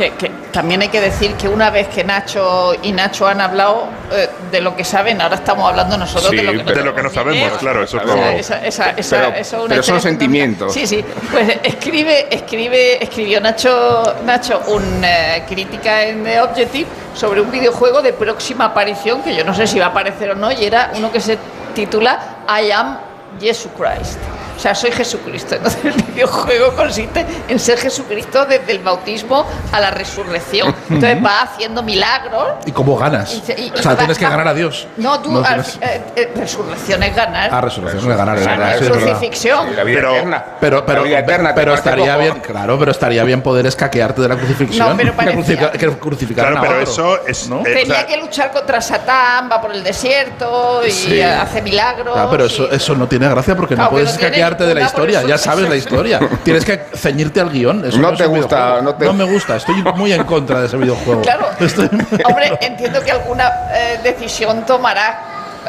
que, 0.00 0.12
que 0.12 0.30
también 0.50 0.80
hay 0.80 0.88
que 0.88 1.00
decir 1.00 1.34
que 1.34 1.46
una 1.46 1.68
vez 1.68 1.88
que 1.88 2.02
Nacho 2.02 2.72
y 2.82 2.90
Nacho 2.92 3.26
han 3.28 3.40
hablado 3.42 3.84
eh, 4.12 4.28
de 4.50 4.60
lo 4.62 4.74
que 4.74 4.82
saben, 4.82 5.20
ahora 5.20 5.34
estamos 5.34 5.68
hablando 5.68 5.98
nosotros 5.98 6.30
Sí, 6.30 6.36
de 6.36 6.42
lo 6.42 6.52
que 6.52 6.58
no, 6.64 6.72
de 6.72 6.82
lo 6.84 6.94
que 6.94 7.02
no 7.02 7.10
tenemos 7.10 7.34
ni 7.34 7.38
sabemos, 7.40 7.58
claro, 7.58 7.84
eso 7.84 7.96
es 7.98 8.02
O 8.02 8.06
lo- 8.06 8.12
sea, 8.14 8.32
esa- 8.36 8.66
esa- 8.66 8.90
esa- 8.96 9.16
Pero- 9.20 9.34
eso 9.36 9.56
es 9.56 9.60
una 9.62 9.68
pero 9.68 9.82
son 9.82 9.96
historia 9.96 10.00
sentimientos. 10.00 10.72
Sí, 10.72 10.86
sí. 10.86 11.04
Pues 11.30 11.58
escribe, 11.62 12.34
escribe, 12.34 13.04
escribió 13.04 13.40
Nacho, 13.42 14.14
Nacho 14.24 14.62
una 14.68 15.44
crítica 15.46 16.04
en 16.04 16.24
The 16.24 16.40
Objective 16.40 16.86
sobre 17.14 17.42
un 17.42 17.50
videojuego 17.50 18.00
de 18.00 18.14
próxima 18.14 18.64
aparición, 18.66 19.22
que 19.22 19.34
yo 19.36 19.44
no 19.44 19.52
sé 19.54 19.66
si 19.66 19.78
va 19.78 19.86
a 19.86 19.88
aparecer 19.90 20.30
o 20.30 20.34
no, 20.34 20.50
y 20.50 20.64
era 20.64 20.92
uno 20.96 21.12
que 21.12 21.20
se 21.20 21.36
titula 21.74 22.38
I 22.48 22.70
Am 22.70 22.98
Jesus 23.38 23.70
Christ. 23.76 24.18
O 24.60 24.62
sea, 24.62 24.74
soy 24.74 24.92
Jesucristo. 24.92 25.54
Entonces 25.54 25.82
el 25.86 25.92
videojuego 26.02 26.74
consiste 26.76 27.24
en 27.48 27.58
ser 27.58 27.78
Jesucristo 27.78 28.44
desde 28.44 28.72
el 28.72 28.80
bautismo 28.80 29.46
a 29.72 29.80
la 29.80 29.90
resurrección. 29.90 30.74
Entonces 30.90 31.24
va 31.24 31.40
haciendo 31.40 31.82
milagros. 31.82 32.56
¿Y 32.66 32.72
cómo 32.72 32.94
ganas? 32.98 33.32
Y 33.32 33.40
se- 33.40 33.58
y- 33.58 33.70
o 33.74 33.82
sea, 33.82 33.96
tienes 33.96 34.18
que 34.18 34.26
va- 34.26 34.32
ganar 34.32 34.48
a 34.48 34.52
Dios. 34.52 34.86
No, 34.98 35.18
tú, 35.22 35.32
No 35.32 35.42
tienes- 35.42 35.78
eh, 35.80 36.02
eh, 36.14 36.32
resurrección 36.36 37.02
es 37.04 37.16
ganar. 37.16 37.48
Ah, 37.50 37.62
resurrección 37.62 38.10
es 38.10 38.18
ganar, 38.18 38.36
O 38.36 38.42
sea, 38.42 38.74
es 38.76 38.86
crucifixión. 38.86 39.74
La 39.74 39.82
vida 39.82 39.96
Pero- 40.00 40.10
eterna. 40.16 40.44
Pero, 40.60 40.84
pero, 40.84 41.00
La 41.00 41.08
vida 41.08 41.18
eterna, 41.20 41.54
pero 41.54 41.72
que 41.72 41.78
hace 41.80 41.88
estaría 41.88 42.16
bien, 42.18 42.40
claro, 42.40 42.78
pero 42.78 42.90
estaría 42.90 43.24
bien 43.24 43.40
poder 43.40 43.64
escaquearte 43.64 44.20
de 44.20 44.28
la 44.28 44.36
crucifixión. 44.36 44.90
No, 44.90 44.96
pero 44.98 45.12
parecía- 45.16 45.70
crucifica- 45.70 45.70
que 45.72 45.88
crucificaran 45.98 46.52
Claro, 46.52 46.66
a 46.66 46.68
pero 46.68 46.82
otro, 46.90 46.92
eso 47.16 47.26
es. 47.26 47.48
¿no? 47.48 47.60
eh, 47.60 47.64
Tenía 47.64 47.82
o 47.82 47.86
sea, 47.86 48.06
que 48.06 48.16
luchar 48.18 48.52
contra 48.52 48.82
Satán, 48.82 49.48
va 49.50 49.58
por 49.58 49.72
el 49.74 49.82
desierto 49.82 50.82
y 50.86 50.90
Sí. 50.90 51.22
hace 51.22 51.62
milagros. 51.62 52.14
Ah, 52.14 52.28
pero 52.30 52.44
y- 52.44 52.48
eso, 52.48 52.70
eso 52.70 52.94
no 52.94 53.06
tiene 53.08 53.26
gracia 53.26 53.56
porque 53.56 53.74
Claro, 53.74 53.90
no 53.90 53.96
puedes 53.96 54.18
que 54.18 54.26
no 54.50 54.56
escaquearte 54.56 54.64
de 54.66 54.74
la 54.74 54.80
historia. 54.86 55.22
Ya 55.22 55.38
sabes 55.38 55.68
la 55.68 55.76
historia. 55.76 56.20
Tienes 56.42 56.64
que 56.64 56.86
ceñirte 56.94 57.40
al 57.40 57.50
guion. 57.50 57.84
Eso 57.84 57.98
No 57.98 58.10
es 58.12 58.18
te 58.18 58.26
gusta, 58.26 58.80
no 58.82 58.94
te- 58.94 59.12
me 59.12 59.24
gusta. 59.24 59.56
Estoy 59.56 59.82
muy 59.96 60.12
en 60.12 60.24
contra 60.24 60.60
de 60.60 60.66
ese 60.66 60.76
videojuego. 60.76 61.22
Claro. 61.22 61.46
Estoy- 61.58 61.88
Hombre, 62.24 62.58
entiendo 62.60 63.02
que 63.02 63.10
alguna 63.12 63.50
eh, 63.72 64.00
decisión 64.02 64.64
tomará 64.66 65.20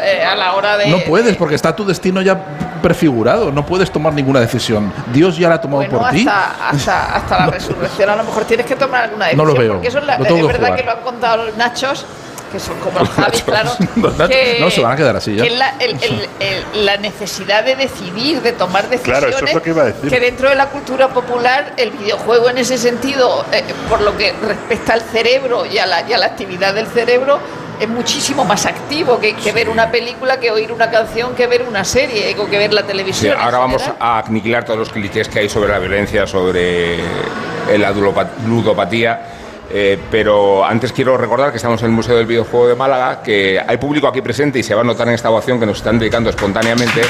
eh, 0.01 0.23
a 0.23 0.35
la 0.35 0.53
hora 0.53 0.77
de. 0.77 0.87
No 0.87 0.99
puedes 0.99 1.35
porque 1.35 1.55
está 1.55 1.75
tu 1.75 1.85
destino 1.85 2.21
ya 2.21 2.37
prefigurado. 2.81 3.51
No 3.51 3.65
puedes 3.65 3.91
tomar 3.91 4.13
ninguna 4.13 4.39
decisión. 4.39 4.91
Dios 5.13 5.37
ya 5.37 5.49
la 5.49 5.55
ha 5.55 5.61
tomado 5.61 5.81
Bueno, 5.83 5.99
por 5.99 6.09
ti. 6.11 6.25
hasta, 6.27 6.69
hasta, 6.69 7.15
hasta 7.15 7.39
la 7.39 7.45
resurrección 7.51 8.09
a 8.09 8.15
lo 8.15 8.23
mejor 8.23 8.45
tienes 8.45 8.65
que 8.65 8.75
tomar 8.75 9.03
alguna 9.03 9.25
No 9.33 9.43
decisión. 9.43 9.47
lo 9.47 9.53
veo. 9.59 9.73
Porque 9.73 9.87
eso 9.89 9.99
es, 9.99 10.05
la- 10.05 10.17
Lo 10.17 10.23
tengo 10.25 10.37
es 10.39 10.45
que 10.47 10.51
verdad 10.53 10.67
jugar. 10.67 10.79
que 10.79 10.85
lo 10.85 10.91
han 10.91 11.01
contado 11.01 11.45
los 11.45 11.57
nachos, 11.57 12.05
que 12.51 12.59
son 12.59 12.77
como 12.79 12.99
claro. 13.45 13.71
Que- 14.27 14.57
no, 14.59 14.69
se 14.69 14.81
van 14.81 14.91
a 14.93 14.95
quedar 14.95 15.15
así 15.15 15.35
ya. 15.35 15.43
que 15.43 15.49
es 15.53 15.57
la, 15.57 15.75
el- 15.79 15.91
el- 16.03 16.29
el- 16.39 16.85
la 16.85 16.97
necesidad 16.97 17.63
de 17.63 17.75
decidir, 17.75 18.41
de 18.41 18.51
tomar 18.53 18.89
decisiones. 18.89 19.19
Claro, 19.19 19.35
eso 19.35 19.45
es 19.45 19.53
lo 19.53 19.61
que 19.61 19.69
iba 19.69 19.83
a 19.83 19.85
decir. 19.85 20.09
que 20.09 20.19
dentro 20.19 20.49
de 20.49 20.55
la 20.55 20.67
cultura 20.69 21.09
popular, 21.09 21.73
el 21.77 21.91
videojuego 21.91 22.49
en 22.49 22.57
ese 22.57 22.77
sentido, 22.77 23.45
eh, 23.51 23.63
por 23.89 24.01
lo 24.01 24.17
que 24.17 24.33
respecta 24.33 24.93
al 24.93 25.01
cerebro 25.01 25.65
y 25.65 25.77
a 25.77 25.85
la, 25.85 26.07
y 26.07 26.13
a 26.13 26.17
la 26.17 26.27
actividad 26.27 26.73
del 26.73 26.87
cerebro, 26.87 27.39
es 27.79 27.87
muchísimo 27.89 28.45
más 28.45 28.65
activo 28.67 29.19
que, 29.19 29.35
que 29.35 29.51
ver 29.51 29.67
una 29.67 29.89
película, 29.89 30.39
que 30.39 30.51
oír 30.51 30.71
una 30.71 30.91
canción, 30.91 31.33
que 31.33 31.47
ver 31.47 31.63
una 31.63 31.83
serie, 31.83 32.35
o 32.37 32.47
que 32.47 32.57
ver 32.59 32.71
la 32.73 32.83
televisión. 32.83 33.35
ahora 33.39 33.57
vamos 33.57 33.81
a 33.99 34.19
aniquilar 34.19 34.63
todos 34.65 34.77
los 34.77 34.89
clichés 34.89 35.27
que 35.27 35.39
hay 35.39 35.49
sobre 35.49 35.69
la 35.71 35.79
violencia, 35.79 36.27
sobre 36.27 36.99
eh, 36.99 37.77
la 37.79 37.91
dulopa- 37.91 38.29
ludopatía. 38.45 39.21
Eh, 39.73 39.99
pero 40.09 40.65
antes 40.65 40.91
quiero 40.91 41.17
recordar 41.17 41.51
que 41.51 41.57
estamos 41.57 41.81
en 41.81 41.87
el 41.87 41.91
Museo 41.91 42.15
del 42.15 42.25
Videojuego 42.25 42.67
de 42.67 42.75
Málaga, 42.75 43.21
que 43.21 43.59
hay 43.65 43.77
público 43.77 44.07
aquí 44.07 44.21
presente 44.21 44.59
y 44.59 44.63
se 44.63 44.75
va 44.75 44.81
a 44.81 44.83
notar 44.83 45.07
en 45.07 45.13
esta 45.13 45.29
ovación 45.29 45.59
que 45.59 45.65
nos 45.65 45.77
están 45.77 45.97
dedicando 45.97 46.29
espontáneamente. 46.29 47.01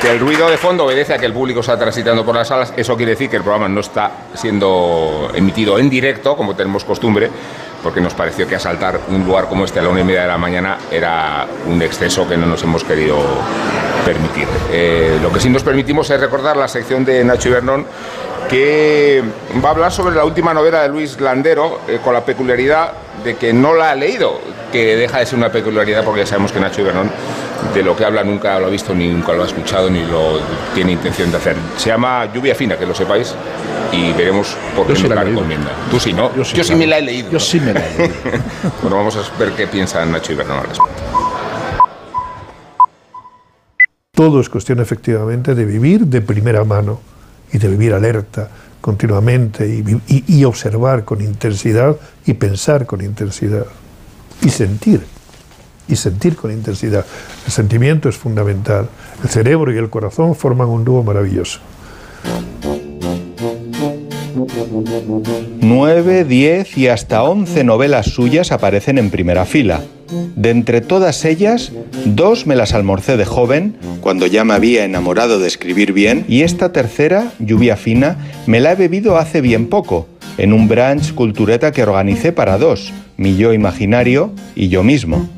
Que 0.00 0.10
el 0.10 0.20
ruido 0.20 0.48
de 0.48 0.56
fondo 0.58 0.84
obedece 0.84 1.14
a 1.14 1.18
que 1.18 1.26
el 1.26 1.32
público 1.32 1.60
está 1.60 1.76
transitando 1.76 2.24
por 2.24 2.34
las 2.34 2.46
salas. 2.46 2.72
Eso 2.76 2.96
quiere 2.96 3.12
decir 3.12 3.28
que 3.28 3.36
el 3.36 3.42
programa 3.42 3.68
no 3.68 3.80
está 3.80 4.12
siendo 4.34 5.30
emitido 5.34 5.78
en 5.78 5.90
directo, 5.90 6.36
como 6.36 6.54
tenemos 6.54 6.84
costumbre, 6.84 7.30
porque 7.82 8.00
nos 8.00 8.14
pareció 8.14 8.46
que 8.46 8.56
asaltar 8.56 9.00
un 9.08 9.24
lugar 9.24 9.48
como 9.48 9.64
este 9.64 9.78
a 9.78 9.82
la 9.82 9.88
una 9.88 10.00
y 10.00 10.04
media 10.04 10.22
de 10.22 10.28
la 10.28 10.38
mañana 10.38 10.78
era 10.90 11.46
un 11.66 11.80
exceso 11.82 12.28
que 12.28 12.36
no 12.36 12.46
nos 12.46 12.62
hemos 12.62 12.84
querido 12.84 13.18
permitir. 14.04 14.46
Eh, 14.70 15.18
lo 15.22 15.32
que 15.32 15.40
sí 15.40 15.48
nos 15.50 15.62
permitimos 15.62 16.10
es 16.10 16.20
recordar 16.20 16.56
la 16.56 16.68
sección 16.68 17.04
de 17.04 17.24
Nacho 17.24 17.48
Ibernón 17.48 17.86
que 18.48 19.22
va 19.62 19.68
a 19.68 19.72
hablar 19.72 19.92
sobre 19.92 20.16
la 20.16 20.24
última 20.24 20.54
novela 20.54 20.82
de 20.82 20.88
Luis 20.88 21.20
Landero, 21.20 21.80
eh, 21.86 22.00
con 22.02 22.14
la 22.14 22.24
peculiaridad 22.24 22.92
de 23.28 23.36
que 23.36 23.52
no 23.52 23.74
la 23.74 23.90
ha 23.90 23.94
leído, 23.94 24.40
que 24.72 24.96
deja 24.96 25.18
de 25.18 25.26
ser 25.26 25.38
una 25.38 25.52
peculiaridad 25.52 26.02
porque 26.02 26.20
ya 26.20 26.26
sabemos 26.26 26.50
que 26.50 26.60
Nacho 26.60 26.80
Ibernón 26.80 27.10
de 27.74 27.82
lo 27.82 27.94
que 27.94 28.04
habla 28.04 28.24
nunca 28.24 28.58
lo 28.58 28.66
ha 28.66 28.70
visto, 28.70 28.94
ni 28.94 29.08
nunca 29.08 29.34
lo 29.34 29.42
ha 29.42 29.46
escuchado, 29.46 29.90
ni 29.90 30.02
lo 30.02 30.40
tiene 30.74 30.92
intención 30.92 31.30
de 31.30 31.36
hacer. 31.36 31.54
Se 31.76 31.90
llama 31.90 32.32
Lluvia 32.32 32.54
Fina, 32.54 32.78
que 32.78 32.86
lo 32.86 32.94
sepáis, 32.94 33.34
y 33.92 34.12
veremos 34.12 34.56
por 34.74 34.86
qué 34.86 34.96
sí 34.96 35.02
nos 35.02 35.10
la 35.10 35.16
la 35.16 35.24
recomienda. 35.24 35.70
Tú 35.90 36.00
sí, 36.00 36.14
¿no? 36.14 36.34
Yo 36.34 36.42
sí, 36.42 36.56
Yo 36.56 36.64
sí 36.64 36.74
me 36.74 36.86
la 36.86 36.98
he 36.98 37.02
leído. 37.02 37.30
Yo 37.30 37.38
sí 37.38 37.60
me 37.60 37.74
la 37.74 37.86
he 37.86 37.98
leído. 37.98 38.14
bueno, 38.82 38.96
vamos 38.96 39.16
a 39.16 39.38
ver 39.38 39.52
qué 39.52 39.66
piensa 39.66 40.04
Nacho 40.06 40.32
Ibernón 40.32 40.60
al 40.60 40.68
respecto. 40.68 41.02
Todo 44.12 44.40
es 44.40 44.48
cuestión 44.48 44.80
efectivamente 44.80 45.54
de 45.54 45.64
vivir 45.66 46.06
de 46.06 46.22
primera 46.22 46.64
mano 46.64 47.00
y 47.52 47.58
de 47.58 47.68
vivir 47.68 47.92
alerta 47.92 48.48
continuamente 48.88 49.84
y, 50.08 50.44
observar 50.44 51.04
con 51.04 51.20
intensidad 51.20 51.94
y 52.24 52.32
pensar 52.32 52.86
con 52.86 53.02
intensidad 53.02 53.66
y 54.40 54.48
sentir 54.48 55.02
y 55.86 55.94
sentir 55.94 56.36
con 56.36 56.50
intensidad. 56.50 57.04
El 57.44 57.52
sentimiento 57.52 58.08
es 58.08 58.16
fundamental. 58.16 58.88
El 59.22 59.28
cerebro 59.28 59.74
y 59.74 59.76
el 59.76 59.90
corazón 59.90 60.34
forman 60.34 60.68
un 60.68 60.86
dúo 60.86 61.02
maravilloso. 61.02 61.60
9, 65.60 66.24
10 66.24 66.78
y 66.78 66.88
hasta 66.88 67.24
11 67.24 67.64
novelas 67.64 68.06
suyas 68.06 68.52
aparecen 68.52 68.96
en 68.96 69.10
primera 69.10 69.44
fila. 69.44 69.82
De 70.36 70.50
entre 70.50 70.80
todas 70.80 71.24
ellas, 71.24 71.72
dos 72.04 72.46
me 72.46 72.56
las 72.56 72.74
almorcé 72.74 73.16
de 73.16 73.24
joven, 73.24 73.76
cuando 74.00 74.26
ya 74.26 74.44
me 74.44 74.54
había 74.54 74.84
enamorado 74.84 75.38
de 75.38 75.48
escribir 75.48 75.92
bien, 75.92 76.24
y 76.28 76.42
esta 76.42 76.72
tercera, 76.72 77.32
Lluvia 77.38 77.76
Fina, 77.76 78.16
me 78.46 78.60
la 78.60 78.72
he 78.72 78.76
bebido 78.76 79.18
hace 79.18 79.40
bien 79.40 79.68
poco, 79.68 80.06
en 80.38 80.52
un 80.52 80.68
brunch 80.68 81.12
cultureta 81.14 81.72
que 81.72 81.82
organicé 81.82 82.32
para 82.32 82.58
dos, 82.58 82.92
mi 83.16 83.36
yo 83.36 83.52
imaginario 83.52 84.32
y 84.54 84.68
yo 84.68 84.82
mismo. 84.82 85.28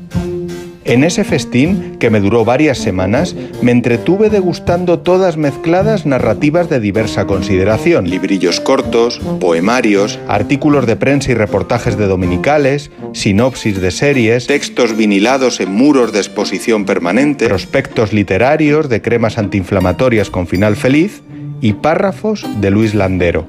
En 0.83 1.03
ese 1.03 1.23
festín, 1.23 1.97
que 1.99 2.09
me 2.09 2.19
duró 2.19 2.43
varias 2.43 2.79
semanas, 2.79 3.35
me 3.61 3.71
entretuve 3.71 4.31
degustando 4.31 4.99
todas 4.99 5.37
mezcladas 5.37 6.07
narrativas 6.07 6.69
de 6.69 6.79
diversa 6.79 7.27
consideración. 7.27 8.09
Librillos 8.09 8.59
cortos, 8.59 9.21
poemarios, 9.39 10.17
artículos 10.27 10.87
de 10.87 10.95
prensa 10.95 11.31
y 11.31 11.35
reportajes 11.35 11.97
de 11.97 12.07
dominicales, 12.07 12.89
sinopsis 13.13 13.79
de 13.79 13.91
series, 13.91 14.47
textos 14.47 14.97
vinilados 14.97 15.59
en 15.59 15.71
muros 15.71 16.13
de 16.13 16.19
exposición 16.19 16.85
permanente, 16.85 17.47
prospectos 17.47 18.11
literarios 18.11 18.89
de 18.89 19.03
cremas 19.03 19.37
antiinflamatorias 19.37 20.31
con 20.31 20.47
final 20.47 20.75
feliz. 20.75 21.21
Y 21.63 21.73
párrafos 21.73 22.43
de 22.59 22.71
Luis 22.71 22.95
Landero. 22.95 23.45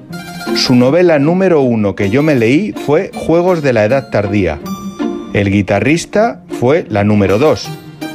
Su 0.54 0.74
novela 0.74 1.18
número 1.18 1.62
uno 1.62 1.94
que 1.94 2.10
yo 2.10 2.22
me 2.22 2.34
leí 2.34 2.74
fue 2.84 3.10
Juegos 3.14 3.62
de 3.62 3.72
la 3.72 3.86
Edad 3.86 4.10
Tardía, 4.10 4.60
el 5.32 5.50
guitarrista 5.50 6.41
fue 6.62 6.87
la 6.88 7.03
número 7.03 7.40
2. 7.40 7.68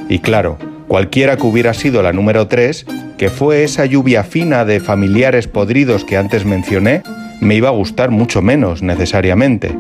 Y 0.08 0.20
claro, 0.20 0.58
cualquiera 0.88 1.36
que 1.36 1.46
hubiera 1.46 1.74
sido 1.74 2.02
la 2.02 2.14
número 2.14 2.48
3, 2.48 2.86
que 3.18 3.30
fue 3.30 3.66
esa 3.66 3.86
lluvia 3.86 4.24
fina 4.24 4.64
de 4.64 4.80
familiares 4.80 5.50
podridos 5.50 6.06
que 6.06 6.16
antes 6.16 6.46
mencioné, 6.46 7.04
me 7.42 7.56
iba 7.56 7.68
a 7.68 7.74
gustar 7.74 8.10
mucho 8.10 8.42
menos 8.42 8.82
necesariamente. 8.82 9.76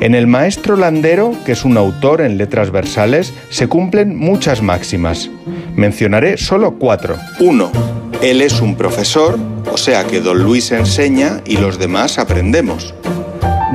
En 0.00 0.14
el 0.14 0.26
maestro 0.26 0.76
Landero, 0.76 1.32
que 1.46 1.52
es 1.52 1.64
un 1.64 1.78
autor 1.78 2.20
en 2.20 2.36
letras 2.36 2.70
versales, 2.70 3.32
se 3.48 3.68
cumplen 3.68 4.14
muchas 4.14 4.60
máximas. 4.60 5.30
Mencionaré 5.76 6.36
solo 6.36 6.74
cuatro. 6.74 7.16
1. 7.40 7.72
Él 8.20 8.42
es 8.42 8.60
un 8.60 8.76
profesor, 8.76 9.38
o 9.72 9.78
sea 9.78 10.04
que 10.04 10.20
don 10.20 10.42
Luis 10.42 10.72
enseña 10.72 11.40
y 11.46 11.56
los 11.56 11.78
demás 11.78 12.18
aprendemos. 12.18 12.94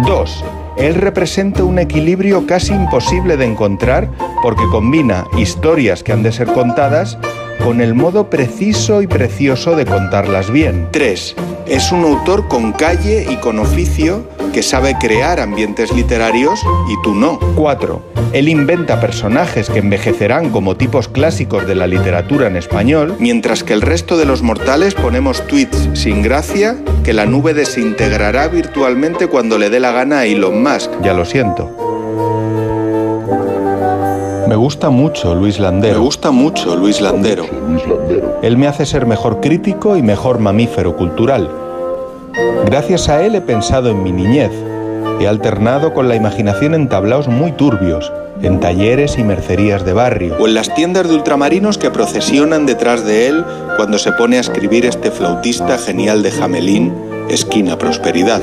2. 0.06 0.43
Él 0.77 0.95
representa 0.95 1.63
un 1.63 1.79
equilibrio 1.79 2.45
casi 2.47 2.73
imposible 2.73 3.38
de 3.38 3.45
encontrar 3.45 4.09
porque 4.41 4.63
combina 4.71 5.25
historias 5.38 6.03
que 6.03 6.13
han 6.13 6.23
de 6.23 6.31
ser 6.31 6.47
contadas 6.47 7.17
con 7.63 7.79
el 7.79 7.93
modo 7.93 8.29
preciso 8.29 9.01
y 9.01 9.07
precioso 9.07 9.75
de 9.75 9.86
contarlas 9.86 10.51
bien. 10.51 10.88
3. 10.91 11.36
Es 11.67 11.91
un 11.91 12.03
autor 12.03 12.47
con 12.47 12.73
calle 12.73 13.25
y 13.29 13.38
con 13.38 13.59
oficio 13.59 14.27
que 14.53 14.63
sabe 14.63 14.95
crear 14.97 15.41
ambientes 15.41 15.91
literarios 15.91 16.61
y 16.87 17.01
tú 17.03 17.13
no. 17.13 17.39
4. 17.55 18.01
Él 18.31 18.47
inventa 18.47 19.01
personajes 19.01 19.69
que 19.69 19.79
envejecerán 19.79 20.51
como 20.51 20.77
tipos 20.77 21.09
clásicos 21.09 21.67
de 21.67 21.75
la 21.75 21.87
literatura 21.87 22.47
en 22.47 22.55
español, 22.55 23.15
mientras 23.19 23.63
que 23.63 23.73
el 23.73 23.81
resto 23.81 24.15
de 24.15 24.25
los 24.25 24.41
mortales 24.41 24.93
ponemos 24.93 25.45
tweets 25.47 25.89
sin 25.93 26.21
gracia 26.21 26.77
que 27.03 27.13
la 27.13 27.25
nube 27.25 27.53
desintegrará 27.53 28.47
virtualmente 28.47 29.27
cuando 29.27 29.57
le 29.57 29.69
dé 29.69 29.81
la 29.81 29.91
gana 29.91 30.19
a 30.19 30.25
Elon 30.25 30.63
Musk. 30.63 30.89
Ya 31.03 31.13
lo 31.13 31.25
siento. 31.25 31.69
Me 34.47 34.55
gusta 34.55 34.91
mucho 34.91 35.33
Luis 35.33 35.59
Landero. 35.59 35.95
Me 35.95 36.05
gusta 36.05 36.29
mucho 36.31 36.75
Luis 36.75 37.01
Landero. 37.01 37.45
Él 38.43 38.57
me 38.57 38.67
hace 38.67 38.85
ser 38.85 39.07
mejor 39.07 39.41
crítico 39.41 39.97
y 39.97 40.03
mejor 40.03 40.37
mamífero 40.37 40.95
cultural. 40.95 41.62
Gracias 42.65 43.10
a 43.10 43.24
él 43.24 43.36
he 43.36 43.41
pensado 43.41 43.89
en 43.89 44.02
mi 44.02 44.12
niñez. 44.12 44.52
He 45.19 45.28
alternado 45.28 45.93
con 45.93 46.08
la 46.08 46.15
imaginación 46.15 46.74
en 46.74 46.89
tablaos 46.89 47.28
muy 47.28 47.52
turbios, 47.52 48.12
en 48.41 48.60
talleres 48.60 49.17
y 49.17 49.24
mercerías 49.24 49.86
de 49.86 49.93
barrio, 49.93 50.36
o 50.39 50.48
en 50.48 50.56
las 50.56 50.74
tiendas 50.74 51.08
de 51.08 51.15
ultramarinos 51.15 51.78
que 51.78 51.91
procesionan 51.91 52.65
detrás 52.65 53.06
de 53.06 53.28
él 53.28 53.46
cuando 53.78 53.98
se 53.98 54.12
pone 54.13 54.38
a 54.38 54.41
escribir 54.41 54.86
este 54.86 55.12
flautista 55.12 55.78
genial 55.78 56.24
de 56.24 56.32
Jamelín, 56.32 56.93
Esquina 57.30 57.78
Prosperidad. 57.78 58.41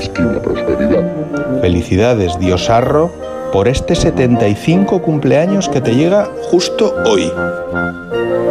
Felicidades, 1.61 2.39
Diosarro, 2.39 3.11
por 3.53 3.67
este 3.67 3.97
75 3.97 5.03
cumpleaños 5.03 5.69
que 5.69 5.81
te 5.81 5.95
llega 5.95 6.29
justo 6.51 6.95
hoy. 7.05 7.31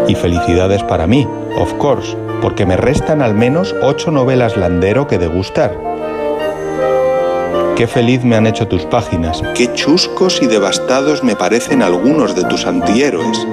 Y 0.07 0.15
felicidades 0.15 0.83
para 0.83 1.07
mí, 1.07 1.25
of 1.57 1.73
course, 1.75 2.15
porque 2.41 2.65
me 2.65 2.77
restan 2.77 3.21
al 3.21 3.33
menos 3.33 3.75
8 3.81 4.11
novelas 4.11 4.57
Landero 4.57 5.07
que 5.07 5.17
degustar. 5.17 5.77
Qué 7.75 7.87
feliz 7.87 8.23
me 8.23 8.35
han 8.35 8.45
hecho 8.45 8.67
tus 8.67 8.83
páginas, 8.83 9.41
qué 9.55 9.73
chuscos 9.73 10.41
y 10.41 10.47
devastados 10.47 11.23
me 11.23 11.35
parecen 11.35 11.81
algunos 11.81 12.35
de 12.35 12.43
tus 12.43 12.65
antihéroes, 12.65 13.47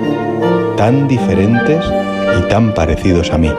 tan 0.77 1.07
diferentes 1.07 1.85
y 2.39 2.49
tan 2.49 2.75
parecidos 2.75 3.33
a 3.33 3.39
mí. 3.39 3.53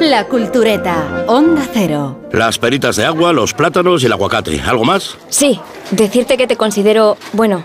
La 0.00 0.24
Cultureta, 0.24 1.24
Onda 1.26 1.62
Cero. 1.72 2.16
Las 2.32 2.58
peritas 2.58 2.96
de 2.96 3.04
agua, 3.04 3.32
los 3.32 3.54
plátanos 3.54 4.02
y 4.02 4.06
el 4.06 4.12
aguacate. 4.12 4.60
¿Algo 4.60 4.84
más? 4.84 5.16
Sí, 5.28 5.60
decirte 5.90 6.36
que 6.36 6.46
te 6.46 6.56
considero, 6.56 7.16
bueno, 7.32 7.64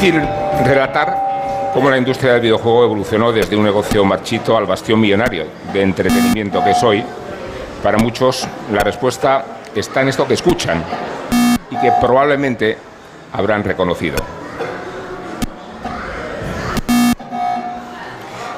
Difícil 0.00 0.22
relatar 0.64 1.70
cómo 1.74 1.90
la 1.90 1.98
industria 1.98 2.32
del 2.32 2.40
videojuego 2.40 2.84
evolucionó 2.84 3.32
desde 3.32 3.54
un 3.54 3.64
negocio 3.64 4.02
marchito 4.02 4.56
al 4.56 4.64
bastión 4.64 4.98
millonario 4.98 5.44
de 5.74 5.82
entretenimiento 5.82 6.64
que 6.64 6.70
es 6.70 6.82
hoy. 6.82 7.04
Para 7.82 7.98
muchos, 7.98 8.48
la 8.72 8.82
respuesta 8.82 9.44
está 9.74 10.00
en 10.00 10.08
esto 10.08 10.26
que 10.26 10.34
escuchan 10.34 10.82
y 11.70 11.76
que 11.76 11.92
probablemente 12.00 12.78
habrán 13.34 13.62
reconocido. 13.62 14.16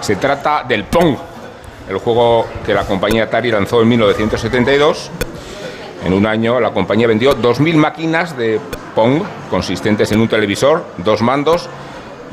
Se 0.01 0.15
trata 0.17 0.63
del 0.63 0.85
Pong, 0.85 1.17
el 1.89 1.99
juego 1.99 2.47
que 2.65 2.73
la 2.73 2.85
compañía 2.85 3.25
Atari 3.25 3.51
lanzó 3.51 3.83
en 3.83 3.89
1972. 3.89 5.11
En 6.05 6.13
un 6.13 6.27
año 6.27 6.61
la 6.61 6.71
compañía 6.71 7.07
vendió 7.07 7.37
2.000 7.37 7.75
máquinas 7.75 8.37
de 8.37 8.61
Pong 8.95 9.23
consistentes 9.51 10.11
en 10.13 10.21
un 10.21 10.29
televisor, 10.29 10.85
dos 10.99 11.23
mandos 11.23 11.69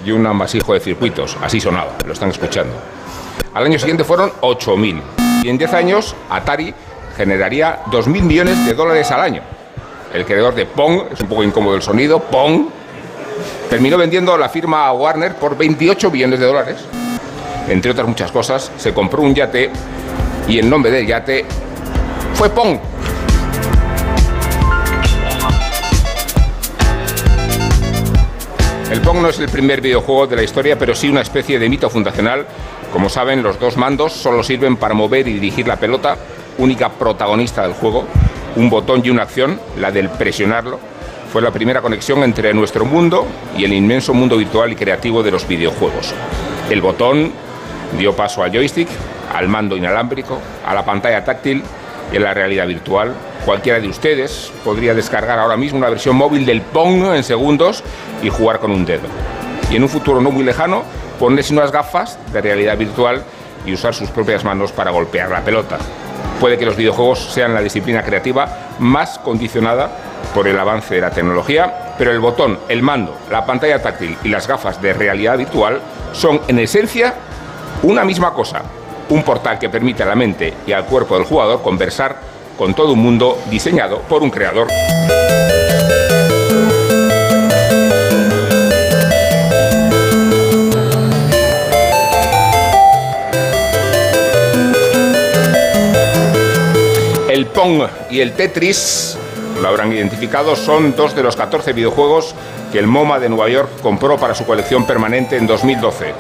y 0.06 0.12
un 0.12 0.26
amasijo 0.26 0.74
de 0.74 0.80
circuitos. 0.80 1.38
Así 1.42 1.60
sonaba, 1.60 1.94
lo 2.06 2.14
están 2.14 2.30
escuchando. 2.30 2.74
Al 3.54 3.66
año 3.66 3.80
siguiente 3.80 4.04
fueron 4.04 4.32
8.000 4.42 5.02
y 5.44 5.50
en 5.50 5.58
10 5.58 5.74
años 5.74 6.16
Atari 6.30 6.74
generaría 7.16 7.84
2.000 7.86 8.22
millones 8.22 8.66
de 8.66 8.74
dólares 8.74 9.12
al 9.12 9.22
año. 9.22 9.42
El 10.14 10.26
creador 10.26 10.56
de 10.56 10.66
Pong, 10.66 11.04
es 11.12 11.22
un 11.22 11.28
poco 11.28 11.44
incómodo 11.44 11.76
el 11.76 11.82
sonido, 11.82 12.20
Pong, 12.20 12.68
terminó 13.70 13.98
vendiendo 13.98 14.36
la 14.38 14.50
firma 14.50 14.88
a 14.88 14.94
Warner 14.94 15.36
por 15.36 15.56
28 15.56 16.10
millones 16.10 16.40
de 16.40 16.46
dólares. 16.46 16.78
Entre 17.68 17.92
otras 17.92 18.08
muchas 18.08 18.32
cosas, 18.32 18.72
se 18.78 18.94
compró 18.94 19.22
un 19.22 19.36
yate 19.36 19.70
y 20.48 20.58
el 20.58 20.70
nombre 20.70 20.92
del 20.92 21.06
yate 21.06 21.46
fue 22.34 22.50
Pong. 22.50 22.80
El 28.92 29.02
Pong 29.02 29.18
no 29.22 29.30
es 29.30 29.38
el 29.40 29.50
primer 29.50 29.82
videojuego 29.82 30.26
de 30.26 30.36
la 30.36 30.42
historia, 30.42 30.76
pero 30.80 30.96
sí 30.96 31.10
una 31.10 31.22
especie 31.22 31.60
de 31.60 31.70
mito 31.70 31.92
fundacional. 31.92 32.48
Como 32.92 33.08
saben, 33.08 33.44
los 33.44 33.60
dos 33.60 33.78
mandos 33.78 34.14
solo 34.14 34.42
sirven 34.42 34.78
para 34.78 34.96
mover 34.96 35.28
y 35.28 35.34
dirigir 35.34 35.68
la 35.68 35.76
pelota, 35.76 36.18
única 36.58 36.90
protagonista 36.90 37.62
del 37.62 37.74
juego. 37.74 38.08
Un 38.56 38.68
botón 38.72 39.02
y 39.04 39.12
una 39.12 39.22
acción, 39.22 39.60
la 39.78 39.92
del 39.92 40.10
presionarlo, 40.10 40.80
fue 41.32 41.44
la 41.44 41.52
primera 41.52 41.84
conexión 41.84 42.24
entre 42.24 42.52
nuestro 42.56 42.84
mundo 42.84 43.28
y 43.56 43.64
el 43.64 43.74
inmenso 43.74 44.16
mundo 44.16 44.38
virtual 44.38 44.72
y 44.72 44.76
creativo 44.76 45.22
de 45.22 45.30
los 45.30 45.48
videojuegos. 45.48 46.16
El 46.72 46.82
botón 46.82 47.32
dio 47.96 48.16
paso 48.16 48.42
al 48.42 48.52
joystick, 48.52 48.90
al 49.32 49.48
mando 49.48 49.78
inalámbrico, 49.78 50.40
a 50.66 50.74
la 50.74 50.84
pantalla 50.84 51.24
táctil 51.24 51.64
a 52.18 52.20
la 52.20 52.34
realidad 52.34 52.68
virtual. 52.68 53.14
Cualquiera 53.46 53.80
de 53.80 53.88
ustedes 53.88 54.52
podría 54.64 54.94
descargar 54.94 55.40
ahora 55.40 55.58
mismo 55.58 55.78
una 55.78 55.90
versión 55.90 56.16
móvil 56.16 56.46
del 56.46 56.62
Pong 56.62 57.06
en 57.14 57.24
segundos 57.24 57.84
y 58.22 58.30
jugar 58.30 58.60
con 58.60 58.72
un 58.72 58.86
dedo. 58.86 59.08
Y 59.70 59.76
en 59.76 59.84
un 59.84 59.90
futuro 59.90 60.22
no 60.22 60.32
muy 60.32 60.44
lejano, 60.44 60.84
ponerse 61.20 61.54
unas 61.54 61.72
gafas 61.72 62.18
de 62.34 62.42
realidad 62.42 62.78
virtual 62.78 63.24
y 63.66 63.74
usar 63.74 63.94
sus 63.94 64.10
propias 64.10 64.44
manos 64.44 64.72
para 64.72 64.92
golpear 64.92 65.30
la 65.30 65.44
pelota. 65.44 65.78
Puede 66.40 66.58
que 66.58 66.66
los 66.66 66.78
videojuegos 66.78 67.20
sean 67.34 67.54
la 67.54 67.62
disciplina 67.62 68.02
creativa 68.02 68.76
más 68.80 69.20
condicionada 69.20 69.92
por 70.34 70.48
el 70.48 70.58
avance 70.58 70.96
de 70.96 71.02
la 71.02 71.12
tecnología, 71.12 71.96
pero 71.98 72.12
el 72.12 72.20
botón, 72.20 72.60
el 72.70 72.82
mando, 72.82 73.16
la 73.30 73.46
pantalla 73.46 73.82
táctil 73.82 74.18
y 74.24 74.30
las 74.30 74.48
gafas 74.48 74.82
de 74.82 74.94
realidad 74.94 75.38
virtual 75.38 75.82
son 76.14 76.40
en 76.48 76.60
esencia 76.60 77.14
una 77.84 78.06
misma 78.06 78.34
cosa, 78.34 78.62
un 79.10 79.24
portal 79.24 79.60
que 79.60 79.70
permite 79.70 80.04
a 80.04 80.06
la 80.06 80.16
mente 80.16 80.54
y 80.66 80.72
al 80.72 80.86
cuerpo 80.86 81.16
del 81.16 81.26
jugador 81.26 81.62
conversar 81.62 82.18
con 82.58 82.74
todo 82.74 82.94
un 82.94 83.00
mundo 83.00 83.38
diseñado 83.50 84.00
por 84.02 84.22
un 84.22 84.30
creador. 84.30 84.68
El 97.30 97.46
Pong 97.48 97.84
y 98.10 98.20
el 98.20 98.34
Tetris, 98.34 99.18
lo 99.62 99.68
habrán 99.68 99.94
identificado, 99.94 100.56
son 100.56 100.96
dos 100.96 101.16
de 101.16 101.24
los 101.24 101.36
14 101.36 101.74
videojuegos 101.74 102.36
que 102.72 102.80
el 102.80 102.88
MoMA 102.88 103.20
de 103.20 103.30
Nueva 103.30 103.50
York 103.50 103.70
compró 103.82 104.18
para 104.18 104.36
su 104.36 104.46
colección 104.46 104.86
permanente 104.86 105.38
en 105.38 105.48
2012. 105.48 106.14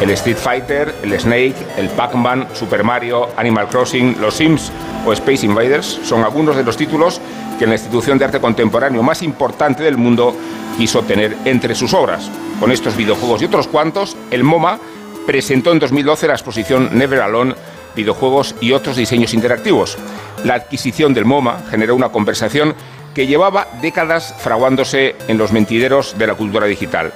El 0.00 0.10
Street 0.10 0.36
Fighter, 0.36 0.94
el 1.02 1.18
Snake, 1.18 1.56
el 1.76 1.88
Pac-Man, 1.88 2.48
Super 2.54 2.84
Mario, 2.84 3.30
Animal 3.36 3.68
Crossing, 3.68 4.20
los 4.20 4.34
Sims 4.34 4.70
o 5.04 5.12
Space 5.12 5.44
Invaders 5.44 6.00
son 6.04 6.22
algunos 6.22 6.56
de 6.56 6.62
los 6.62 6.76
títulos 6.76 7.20
que 7.58 7.66
la 7.66 7.74
institución 7.74 8.16
de 8.16 8.26
arte 8.26 8.40
contemporáneo 8.40 9.02
más 9.02 9.22
importante 9.22 9.82
del 9.82 9.96
mundo 9.96 10.36
quiso 10.76 11.02
tener 11.02 11.36
entre 11.44 11.74
sus 11.74 11.94
obras. 11.94 12.30
Con 12.60 12.70
estos 12.70 12.96
videojuegos 12.96 13.42
y 13.42 13.46
otros 13.46 13.66
cuantos, 13.66 14.16
el 14.30 14.44
MoMA 14.44 14.78
presentó 15.26 15.72
en 15.72 15.80
2012 15.80 16.28
la 16.28 16.34
exposición 16.34 16.90
Never 16.96 17.20
Alone, 17.20 17.56
videojuegos 17.96 18.54
y 18.60 18.70
otros 18.70 18.96
diseños 18.96 19.34
interactivos. 19.34 19.98
La 20.44 20.54
adquisición 20.54 21.12
del 21.12 21.24
MoMA 21.24 21.62
generó 21.70 21.96
una 21.96 22.10
conversación 22.10 22.74
que 23.14 23.26
llevaba 23.26 23.66
décadas 23.82 24.32
fraguándose 24.38 25.16
en 25.26 25.38
los 25.38 25.50
mentideros 25.50 26.16
de 26.16 26.28
la 26.28 26.34
cultura 26.34 26.66
digital. 26.66 27.12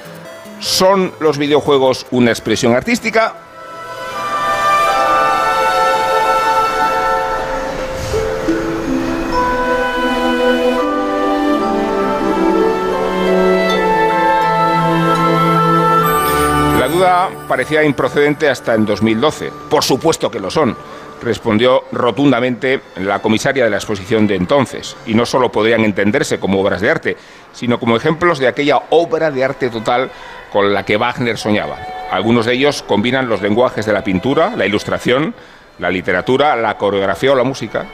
¿Son 0.62 1.12
los 1.18 1.38
videojuegos 1.38 2.06
una 2.12 2.30
expresión 2.30 2.72
artística? 2.76 3.34
La 16.78 16.86
duda 16.86 17.28
parecía 17.48 17.82
improcedente 17.82 18.48
hasta 18.48 18.76
en 18.76 18.86
2012. 18.86 19.50
Por 19.68 19.82
supuesto 19.82 20.30
que 20.30 20.38
lo 20.38 20.48
son, 20.48 20.76
respondió 21.20 21.86
rotundamente 21.90 22.82
la 22.98 23.20
comisaria 23.20 23.64
de 23.64 23.70
la 23.70 23.78
exposición 23.78 24.28
de 24.28 24.36
entonces. 24.36 24.96
Y 25.06 25.14
no 25.14 25.26
solo 25.26 25.50
podrían 25.50 25.80
entenderse 25.80 26.38
como 26.38 26.60
obras 26.60 26.80
de 26.80 26.90
arte, 26.90 27.16
sino 27.52 27.80
como 27.80 27.96
ejemplos 27.96 28.38
de 28.38 28.46
aquella 28.46 28.80
obra 28.90 29.32
de 29.32 29.42
arte 29.42 29.68
total 29.70 30.12
con 30.52 30.72
la 30.72 30.84
que 30.84 30.96
Wagner 30.96 31.38
soñaba. 31.38 31.78
Algunos 32.10 32.46
de 32.46 32.52
ellos 32.52 32.82
combinan 32.82 33.28
los 33.28 33.40
lenguajes 33.40 33.86
de 33.86 33.92
la 33.92 34.04
pintura, 34.04 34.52
la 34.54 34.66
ilustración, 34.66 35.34
la 35.78 35.90
literatura, 35.90 36.54
la 36.56 36.76
coreografía 36.76 37.32
o 37.32 37.34
la 37.34 37.42
música. 37.42 37.86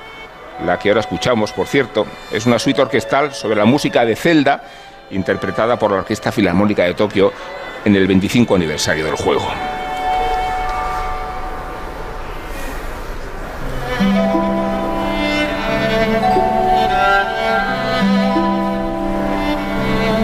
La 0.66 0.78
que 0.78 0.88
ahora 0.88 1.00
escuchamos, 1.00 1.52
por 1.52 1.68
cierto, 1.68 2.04
es 2.32 2.46
una 2.46 2.58
suite 2.58 2.82
orquestal 2.82 3.32
sobre 3.32 3.56
la 3.56 3.64
música 3.64 4.04
de 4.04 4.16
Zelda, 4.16 4.64
interpretada 5.12 5.78
por 5.78 5.92
la 5.92 5.98
Orquesta 5.98 6.32
Filarmónica 6.32 6.82
de 6.82 6.94
Tokio 6.94 7.32
en 7.84 7.94
el 7.94 8.08
25 8.08 8.56
aniversario 8.56 9.04
del 9.04 9.14
juego. 9.14 9.46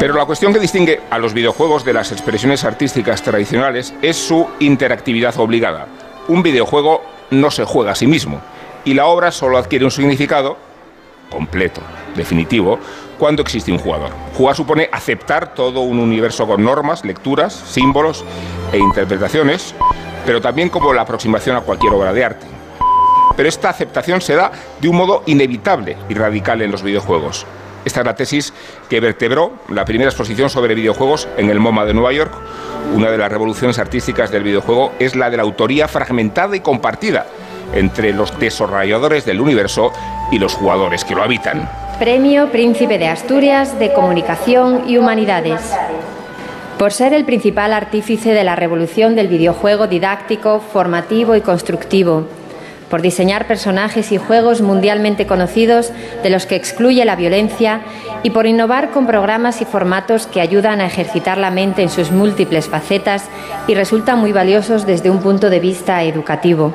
Pero 0.04 0.16
la 0.16 0.26
cuestión 0.26 0.52
que 0.52 0.58
distingue 0.58 1.00
a 1.08 1.18
los 1.18 1.32
videojuegos 1.32 1.82
de 1.82 1.94
las 1.94 2.12
expresiones 2.12 2.62
artísticas 2.64 3.22
tradicionales 3.22 3.94
es 4.02 4.18
su 4.18 4.46
interactividad 4.60 5.34
obligada. 5.38 5.86
Un 6.28 6.42
videojuego 6.42 7.00
no 7.30 7.50
se 7.50 7.64
juega 7.64 7.92
a 7.92 7.94
sí 7.94 8.06
mismo 8.06 8.42
y 8.84 8.92
la 8.92 9.06
obra 9.06 9.32
solo 9.32 9.56
adquiere 9.56 9.86
un 9.86 9.90
significado 9.90 10.58
completo, 11.30 11.80
definitivo, 12.14 12.78
cuando 13.18 13.40
existe 13.40 13.72
un 13.72 13.78
jugador. 13.78 14.10
Jugar 14.36 14.54
supone 14.54 14.90
aceptar 14.92 15.54
todo 15.54 15.80
un 15.80 15.98
universo 15.98 16.46
con 16.46 16.62
normas, 16.62 17.02
lecturas, 17.02 17.54
símbolos 17.54 18.26
e 18.72 18.78
interpretaciones, 18.78 19.74
pero 20.26 20.42
también 20.42 20.68
como 20.68 20.92
la 20.92 21.00
aproximación 21.00 21.56
a 21.56 21.62
cualquier 21.62 21.94
obra 21.94 22.12
de 22.12 22.26
arte. 22.26 22.46
Pero 23.38 23.48
esta 23.48 23.70
aceptación 23.70 24.20
se 24.20 24.34
da 24.34 24.52
de 24.82 24.86
un 24.86 24.96
modo 24.96 25.22
inevitable 25.24 25.96
y 26.10 26.14
radical 26.14 26.60
en 26.60 26.72
los 26.72 26.82
videojuegos. 26.82 27.46
Esta 27.84 28.00
es 28.00 28.06
la 28.06 28.14
tesis 28.14 28.52
que 28.88 29.00
vertebró 29.00 29.52
la 29.68 29.84
primera 29.84 30.10
exposición 30.10 30.48
sobre 30.50 30.74
videojuegos 30.74 31.28
en 31.36 31.50
el 31.50 31.60
MoMA 31.60 31.84
de 31.84 31.94
Nueva 31.94 32.12
York. 32.12 32.32
Una 32.94 33.10
de 33.10 33.18
las 33.18 33.30
revoluciones 33.30 33.78
artísticas 33.78 34.30
del 34.30 34.42
videojuego 34.42 34.92
es 34.98 35.16
la 35.16 35.30
de 35.30 35.36
la 35.36 35.42
autoría 35.42 35.88
fragmentada 35.88 36.56
y 36.56 36.60
compartida 36.60 37.26
entre 37.74 38.12
los 38.12 38.38
desarrolladores 38.38 39.24
del 39.24 39.40
universo 39.40 39.92
y 40.30 40.38
los 40.38 40.54
jugadores 40.54 41.04
que 41.04 41.14
lo 41.14 41.22
habitan. 41.22 41.68
Premio 41.98 42.50
Príncipe 42.50 42.98
de 42.98 43.08
Asturias 43.08 43.78
de 43.78 43.92
Comunicación 43.92 44.88
y 44.88 44.96
Humanidades. 44.96 45.60
Por 46.78 46.92
ser 46.92 47.12
el 47.14 47.24
principal 47.24 47.72
artífice 47.72 48.32
de 48.32 48.44
la 48.44 48.56
revolución 48.56 49.14
del 49.14 49.28
videojuego 49.28 49.86
didáctico, 49.86 50.60
formativo 50.60 51.36
y 51.36 51.40
constructivo 51.40 52.26
por 52.94 53.02
diseñar 53.02 53.48
personajes 53.48 54.12
y 54.12 54.18
juegos 54.18 54.60
mundialmente 54.60 55.26
conocidos 55.26 55.90
de 56.22 56.30
los 56.30 56.46
que 56.46 56.54
excluye 56.54 57.04
la 57.04 57.16
violencia 57.16 57.80
y 58.22 58.30
por 58.30 58.46
innovar 58.46 58.90
con 58.90 59.04
programas 59.04 59.60
y 59.60 59.64
formatos 59.64 60.28
que 60.28 60.40
ayudan 60.40 60.80
a 60.80 60.86
ejercitar 60.86 61.36
la 61.36 61.50
mente 61.50 61.82
en 61.82 61.88
sus 61.88 62.12
múltiples 62.12 62.68
facetas 62.68 63.24
y 63.66 63.74
resultan 63.74 64.20
muy 64.20 64.30
valiosos 64.30 64.86
desde 64.86 65.10
un 65.10 65.18
punto 65.18 65.50
de 65.50 65.58
vista 65.58 66.04
educativo. 66.04 66.72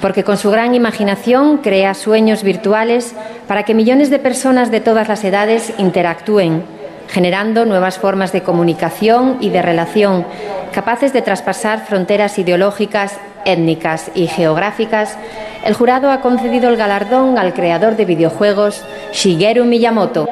Porque 0.00 0.24
con 0.24 0.38
su 0.38 0.50
gran 0.50 0.74
imaginación 0.74 1.58
crea 1.58 1.94
sueños 1.94 2.42
virtuales 2.42 3.14
para 3.46 3.62
que 3.62 3.74
millones 3.74 4.10
de 4.10 4.18
personas 4.18 4.72
de 4.72 4.80
todas 4.80 5.06
las 5.06 5.22
edades 5.22 5.72
interactúen, 5.78 6.64
generando 7.06 7.64
nuevas 7.64 7.96
formas 7.96 8.32
de 8.32 8.42
comunicación 8.42 9.36
y 9.40 9.50
de 9.50 9.62
relación, 9.62 10.26
capaces 10.72 11.12
de 11.12 11.22
traspasar 11.22 11.86
fronteras 11.86 12.40
ideológicas 12.40 13.20
étnicas 13.44 14.10
y 14.14 14.26
geográficas, 14.26 15.16
el 15.64 15.74
jurado 15.74 16.10
ha 16.10 16.20
concedido 16.20 16.68
el 16.68 16.76
galardón 16.76 17.38
al 17.38 17.54
creador 17.54 17.96
de 17.96 18.04
videojuegos 18.04 18.84
Shigeru 19.12 19.64
Miyamoto. 19.64 20.26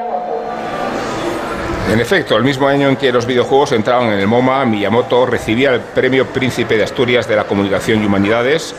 En 1.91 1.99
efecto, 1.99 2.37
el 2.37 2.43
mismo 2.43 2.67
año 2.67 2.87
en 2.87 2.95
que 2.95 3.11
los 3.11 3.25
videojuegos 3.25 3.73
entraron 3.73 4.13
en 4.13 4.19
el 4.19 4.27
MoMA, 4.27 4.65
Miyamoto 4.65 5.25
recibía 5.25 5.73
el 5.73 5.81
Premio 5.81 6.25
Príncipe 6.27 6.77
de 6.77 6.83
Asturias 6.83 7.27
de 7.27 7.35
la 7.35 7.43
Comunicación 7.43 8.01
y 8.01 8.05
Humanidades. 8.05 8.73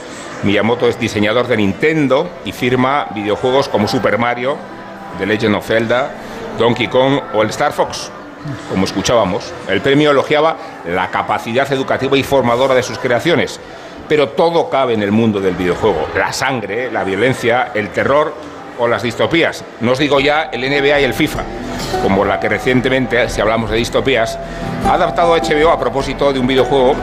Miyamoto 0.45 0.88
es 0.88 0.99
diseñador 0.99 1.47
de 1.47 1.59
Nintendo 1.59 2.31
y 2.45 2.53
firma 2.53 3.07
videojuegos 3.14 3.68
como 3.68 3.87
Super 3.87 4.18
Mario, 4.18 4.57
The 5.18 5.27
Legend 5.27 5.57
of 5.57 5.66
Zelda, 5.66 6.11
Donkey 6.59 6.88
Kong 6.88 7.21
o 7.35 7.42
el 7.42 7.51
Star 7.51 7.73
Fox. 7.73 8.11
Como 8.71 8.85
escuchábamos, 8.85 9.53
el 9.68 9.81
premio 9.81 10.11
elogiaba 10.11 10.57
la 10.87 11.11
capacidad 11.11 11.71
educativa 11.73 12.16
y 12.16 12.23
formadora 12.23 12.75
de 12.75 12.83
sus 12.83 12.99
creaciones, 12.99 13.61
pero 14.08 14.30
todo 14.30 14.68
cabe 14.68 14.94
en 14.94 15.02
el 15.02 15.12
mundo 15.12 15.40
del 15.40 15.54
videojuego. 15.54 16.08
La 16.16 16.32
sangre, 16.32 16.90
la 16.90 17.04
violencia, 17.04 17.70
el 17.74 17.90
terror 17.90 18.34
o 18.78 18.88
las 18.88 19.02
distopías. 19.02 19.64
No 19.80 19.92
os 19.92 19.98
digo 19.98 20.20
ya 20.20 20.44
el 20.52 20.60
NBA 20.62 21.00
y 21.00 21.04
el 21.04 21.14
FIFA, 21.14 21.42
como 22.02 22.24
la 22.24 22.40
que 22.40 22.48
recientemente, 22.48 23.28
si 23.28 23.40
hablamos 23.40 23.70
de 23.70 23.76
distopías, 23.76 24.38
ha 24.86 24.94
adaptado 24.94 25.36
HBO 25.36 25.70
a 25.70 25.78
propósito 25.78 26.32
de 26.32 26.40
un 26.40 26.46
videojuego 26.46 26.94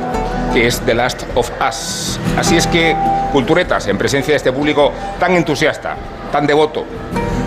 que 0.54 0.68
es 0.68 0.82
The 0.82 0.94
Last 0.94 1.24
of 1.36 1.50
Us. 1.68 2.20
Así 2.38 2.58
es 2.58 2.68
que, 2.68 2.96
culturetas, 3.32 3.88
en 3.88 3.98
presencia 3.98 4.34
de 4.34 4.38
este 4.38 4.52
público 4.52 4.92
tan 5.20 5.36
entusiasta, 5.36 5.96
tan 6.32 6.48
devoto, 6.48 6.86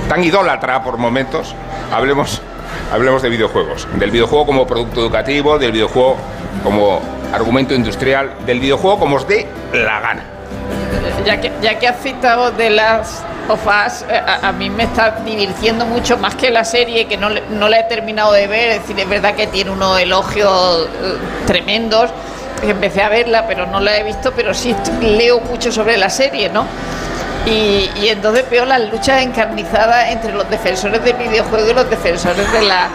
tan 0.09 0.23
idólatra 0.23 0.83
por 0.83 0.99
momentos, 0.99 1.55
hablemos, 1.93 2.41
hablemos 2.93 3.23
de 3.23 3.29
videojuegos. 3.29 3.87
Del 3.95 4.11
videojuego 4.11 4.47
como 4.47 4.67
producto 4.67 5.01
educativo, 5.01 5.59
del 5.59 5.73
videojuego 5.73 6.17
como 6.63 7.01
argumento 7.33 7.75
industrial 7.75 8.31
del 8.47 8.61
videojuego 8.61 8.99
como 8.99 9.17
os 9.17 9.27
dé 9.27 9.47
la 9.73 10.01
gana. 10.01 10.25
Ya 11.25 11.41
que, 11.41 11.53
ya 11.61 11.79
que 11.79 11.89
has 11.89 12.01
citado 12.03 12.51
de 12.51 12.71
las 12.71 13.25
of 13.49 13.67
Us, 13.67 14.03
eh, 14.09 14.15
a, 14.15 14.49
a, 14.49 14.53
mí 14.53 14.71
me 14.71 14.85
está 14.85 15.19
divirtiendo 15.25 15.85
mucho 15.87 16.17
más 16.17 16.35
que 16.35 16.51
la 16.51 16.65
serie, 16.65 17.07
que 17.07 17.17
no, 17.17 17.29
no 17.31 17.69
la 17.69 17.81
he 17.81 17.85
terminado 17.85 18.33
de 18.33 18.47
ver. 18.47 18.71
Es 18.71 18.83
decir, 18.83 18.99
es 18.99 19.09
verdad 19.09 19.35
que 19.35 19.47
tiene 19.47 19.71
unos 19.71 20.01
elogios 20.01 20.87
eh, 20.87 21.17
tremendos. 21.47 22.11
Empecé 22.63 23.03
a 23.03 23.09
verla, 23.09 23.47
pero 23.47 23.67
no 23.67 23.81
la 23.81 23.99
he 23.99 24.05
visto, 24.05 24.33
pero 24.33 24.55
sí 24.55 24.75
leo 25.01 25.41
mucho 25.41 25.73
sobre 25.73 25.97
la 25.97 26.11
serie, 26.11 26.49
¿no? 26.49 26.65
Y, 27.47 27.91
y, 27.97 28.09
entonces 28.09 28.49
veo 28.51 28.65
las 28.65 28.91
luchas 28.91 29.23
encarnizadas 29.23 30.11
entre 30.11 30.33
los 30.33 30.49
defensores 30.49 31.03
del 31.05 31.17
videojuego 31.17 31.71
y 31.71 31.75
los 31.75 31.91
defensores 31.91 32.53
de 32.53 32.63
la, 32.63 32.89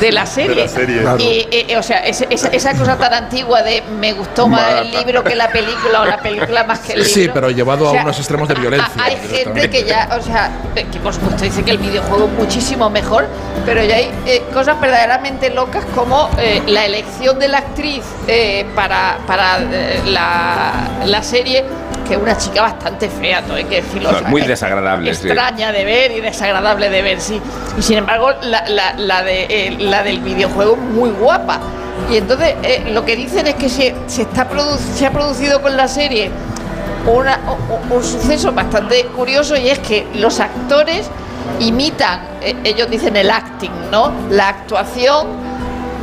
de 0.00 0.12
la 0.12 0.24
serie. 0.24 0.54
De 0.54 0.62
la 0.62 0.68
serie. 0.68 1.02
Y, 1.18 1.48
eh, 1.50 1.76
o 1.76 1.82
sea, 1.82 1.98
esa, 2.04 2.24
esa, 2.24 2.74
cosa 2.74 2.96
tan 2.96 3.12
antigua 3.12 3.62
de 3.62 3.82
me 3.98 4.12
gustó 4.12 4.46
más 4.46 4.82
el 4.82 4.92
libro 4.92 5.24
que 5.24 5.34
la 5.34 5.48
película 5.48 6.02
o 6.02 6.04
la 6.04 6.18
película 6.18 6.64
más 6.64 6.78
que 6.80 6.92
el 6.92 6.98
libro. 7.00 7.12
Sí, 7.12 7.28
pero 7.32 7.50
llevado 7.50 7.88
O 7.88 7.90
sea, 7.90 8.00
a 8.00 8.04
unos 8.04 8.18
extremos 8.18 8.48
de 8.48 8.54
violencia. 8.54 8.90
Hay 9.02 9.16
gente 9.16 9.68
que 9.68 9.84
ya, 9.84 10.08
o 10.16 10.22
sea, 10.22 10.50
que 10.74 11.00
por 11.00 11.12
supuesto 11.12 11.42
dice 11.42 11.64
que 11.64 11.72
el 11.72 11.78
videojuego 11.78 12.26
es 12.26 12.32
muchísimo 12.32 12.88
mejor, 12.90 13.26
pero 13.66 13.82
ya 13.84 13.96
hay 13.96 14.10
eh, 14.26 14.42
cosas 14.54 14.80
verdaderamente 14.80 15.50
locas 15.50 15.84
como 15.94 16.30
eh, 16.38 16.62
la 16.66 16.86
elección 16.86 17.38
de 17.38 17.48
la 17.48 17.58
actriz 17.58 18.04
eh, 18.26 18.66
para, 18.74 19.18
para 19.26 19.58
eh, 19.58 20.00
la, 20.06 20.72
la 21.04 21.22
serie 21.22 21.64
que 22.08 22.14
es 22.14 22.20
una 22.20 22.36
chica 22.36 22.62
bastante 22.62 23.08
fea, 23.08 23.42
todo 23.42 23.54
hay 23.56 23.64
que 23.64 23.76
decirlo. 23.82 24.10
No, 24.10 24.16
o 24.16 24.20
sea, 24.20 24.28
muy 24.28 24.40
es 24.42 24.48
desagradable. 24.48 25.14
sí. 25.14 25.26
Extraña 25.28 25.70
de 25.72 25.84
ver 25.84 26.10
y 26.12 26.20
desagradable 26.20 26.88
de 26.90 27.02
ver, 27.02 27.20
sí. 27.20 27.40
Y 27.78 27.82
sin 27.82 27.98
embargo, 27.98 28.30
la, 28.42 28.68
la, 28.68 28.94
la 28.94 29.22
de, 29.22 29.44
eh, 29.44 29.76
la 29.78 30.02
del 30.02 30.20
videojuego 30.20 30.74
es 30.74 30.80
muy 30.80 31.10
guapa. 31.10 31.60
Y 32.10 32.16
entonces 32.16 32.54
eh, 32.62 32.84
lo 32.92 33.04
que 33.04 33.16
dicen 33.16 33.46
es 33.46 33.54
que 33.56 33.68
se, 33.68 33.94
se, 34.06 34.22
está 34.22 34.48
produ 34.48 34.76
se 34.94 35.04
ha 35.06 35.10
producido 35.12 35.60
con 35.60 35.76
la 35.76 35.88
serie 35.88 36.30
una, 37.06 37.38
un, 37.70 37.92
un 37.92 38.04
suceso 38.04 38.52
bastante 38.52 39.04
curioso 39.06 39.56
y 39.56 39.68
es 39.68 39.78
que 39.80 40.06
los 40.14 40.40
actores 40.40 41.10
imitan, 41.60 42.20
eh, 42.40 42.54
ellos 42.64 42.88
dicen 42.90 43.16
el 43.16 43.30
acting, 43.30 43.72
¿no? 43.90 44.12
La 44.30 44.48
actuación 44.48 45.26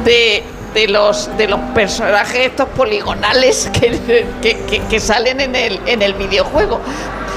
de, 0.03 0.43
de 0.75 0.89
los 0.89 1.35
de 1.38 1.47
los 1.47 1.59
personajes 1.73 2.47
estos 2.47 2.69
poligonales 2.69 3.71
que, 3.73 4.27
que, 4.41 4.81
que, 4.88 4.99
salen 4.99 5.39
en 5.39 5.55
el, 5.55 5.79
en 5.88 6.01
el 6.03 6.13
videojuego, 6.13 6.79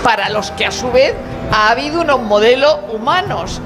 para 0.02 0.28
los 0.28 0.50
que 0.50 0.66
a 0.66 0.72
su 0.72 0.90
vez 0.90 1.14
ha 1.52 1.70
habido 1.70 2.02
unos 2.02 2.20
modelos 2.20 2.76
humanos. 2.92 3.60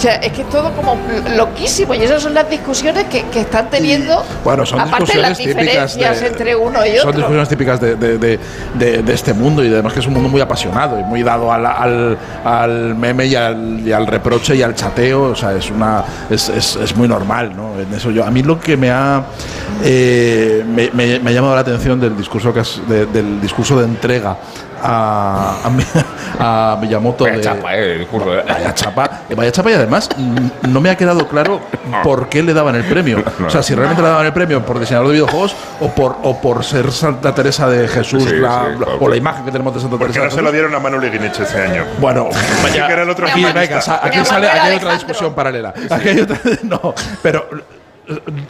O 0.00 0.02
sea, 0.02 0.14
es 0.14 0.32
que 0.32 0.40
es 0.40 0.48
todo 0.48 0.72
como 0.72 0.96
loquísimo 1.36 1.92
y 1.92 2.02
esas 2.02 2.22
son 2.22 2.32
las 2.32 2.48
discusiones 2.48 3.04
que, 3.04 3.24
que 3.24 3.40
están 3.40 3.68
teniendo. 3.68 4.24
Bueno, 4.42 4.64
son 4.64 4.80
aparte 4.80 5.12
de 5.12 5.18
las 5.18 5.36
discusiones 5.36 5.66
diferencias 5.66 6.20
de, 6.22 6.26
entre 6.26 6.56
uno 6.56 6.86
y 6.86 6.92
otro. 6.92 7.02
Son 7.02 7.16
discusiones 7.16 7.48
típicas 7.50 7.80
de, 7.82 7.96
de, 7.96 8.38
de, 8.78 9.12
este 9.12 9.34
mundo 9.34 9.62
y 9.62 9.70
además 9.70 9.92
que 9.92 10.00
es 10.00 10.06
un 10.06 10.14
mundo 10.14 10.30
muy 10.30 10.40
apasionado 10.40 10.98
y 10.98 11.04
muy 11.04 11.22
dado 11.22 11.52
al, 11.52 11.66
al, 11.66 12.16
al 12.42 12.94
meme 12.94 13.26
y 13.26 13.34
al, 13.34 13.80
y 13.86 13.92
al, 13.92 14.06
reproche 14.06 14.56
y 14.56 14.62
al 14.62 14.74
chateo. 14.74 15.24
O 15.24 15.36
sea, 15.36 15.52
es 15.52 15.70
una 15.70 16.02
es, 16.30 16.48
es, 16.48 16.76
es, 16.76 16.96
muy 16.96 17.06
normal, 17.06 17.54
¿no? 17.54 17.78
En 17.78 17.92
eso 17.92 18.10
yo. 18.10 18.24
A 18.24 18.30
mí 18.30 18.42
lo 18.42 18.58
que 18.58 18.78
me 18.78 18.90
ha 18.90 19.22
eh, 19.84 20.64
me, 20.66 20.88
me, 20.94 21.18
me, 21.18 21.28
ha 21.28 21.32
llamado 21.34 21.54
la 21.56 21.60
atención 21.60 22.00
del 22.00 22.16
discurso 22.16 22.54
que 22.54 22.60
has, 22.60 22.80
del 22.88 23.38
discurso 23.38 23.78
de 23.78 23.84
entrega 23.84 24.34
a, 24.82 25.56
a, 26.38 26.72
a 26.72 26.76
Miyamoto. 26.76 27.24
Vaya 27.24 27.36
de, 27.36 27.42
chapa, 27.42 27.76
eh, 27.76 27.94
el 27.96 28.02
eh. 28.02 28.44
Vaya 28.48 28.74
chapa, 28.74 29.10
eh, 29.28 29.34
vaya 29.34 29.52
chapa 29.52 29.70
y 29.70 29.74
además 29.74 30.08
mm, 30.16 30.72
no 30.72 30.80
me 30.80 30.90
ha 30.90 30.96
quedado 30.96 31.26
claro 31.28 31.60
por 32.02 32.28
qué 32.28 32.42
le 32.42 32.52
daban 32.54 32.74
el 32.76 32.84
premio. 32.84 33.22
O 33.46 33.50
sea, 33.50 33.62
si 33.62 33.74
realmente 33.74 34.02
le 34.02 34.08
daban 34.08 34.26
el 34.26 34.32
premio 34.32 34.64
por 34.64 34.78
diseñador 34.78 35.08
de 35.08 35.14
videojuegos 35.14 35.56
o 35.80 35.88
por, 35.90 36.16
o 36.22 36.40
por 36.40 36.62
ser 36.64 36.92
Santa 36.92 37.34
Teresa 37.34 37.68
de 37.68 37.88
Jesús 37.88 38.22
Sí, 38.24 38.36
la- 38.36 38.66
sí, 38.72 38.76
claro, 38.78 38.98
o 39.00 39.08
la 39.08 39.16
imagen 39.16 39.44
que 39.44 39.50
tenemos 39.50 39.74
de 39.74 39.80
Santa 39.80 39.96
Porque 39.98 40.12
Teresa. 40.12 40.20
no 40.20 40.30
de 40.30 40.36
se 40.36 40.42
lo 40.42 40.42
Jesús. 40.48 40.52
dieron 40.52 40.74
a 40.74 40.78
Manu 40.78 40.98
Leguinich 41.00 41.38
ese 41.40 41.60
año. 41.62 41.84
Bueno, 41.98 42.28
Sí, 42.66 42.72
que 42.72 42.92
era 42.92 43.02
el 43.02 43.10
otro 43.10 43.26
aquí, 43.26 43.42
venga, 43.44 43.80
sale, 43.80 44.00
aquí 44.48 44.58
hay 44.68 44.76
otra 44.76 44.92
discusión 44.94 45.34
paralela. 45.34 45.74
Aquí 45.90 46.08
hay 46.10 46.20
otra- 46.20 46.38
no, 46.62 46.94
pero 47.22 47.48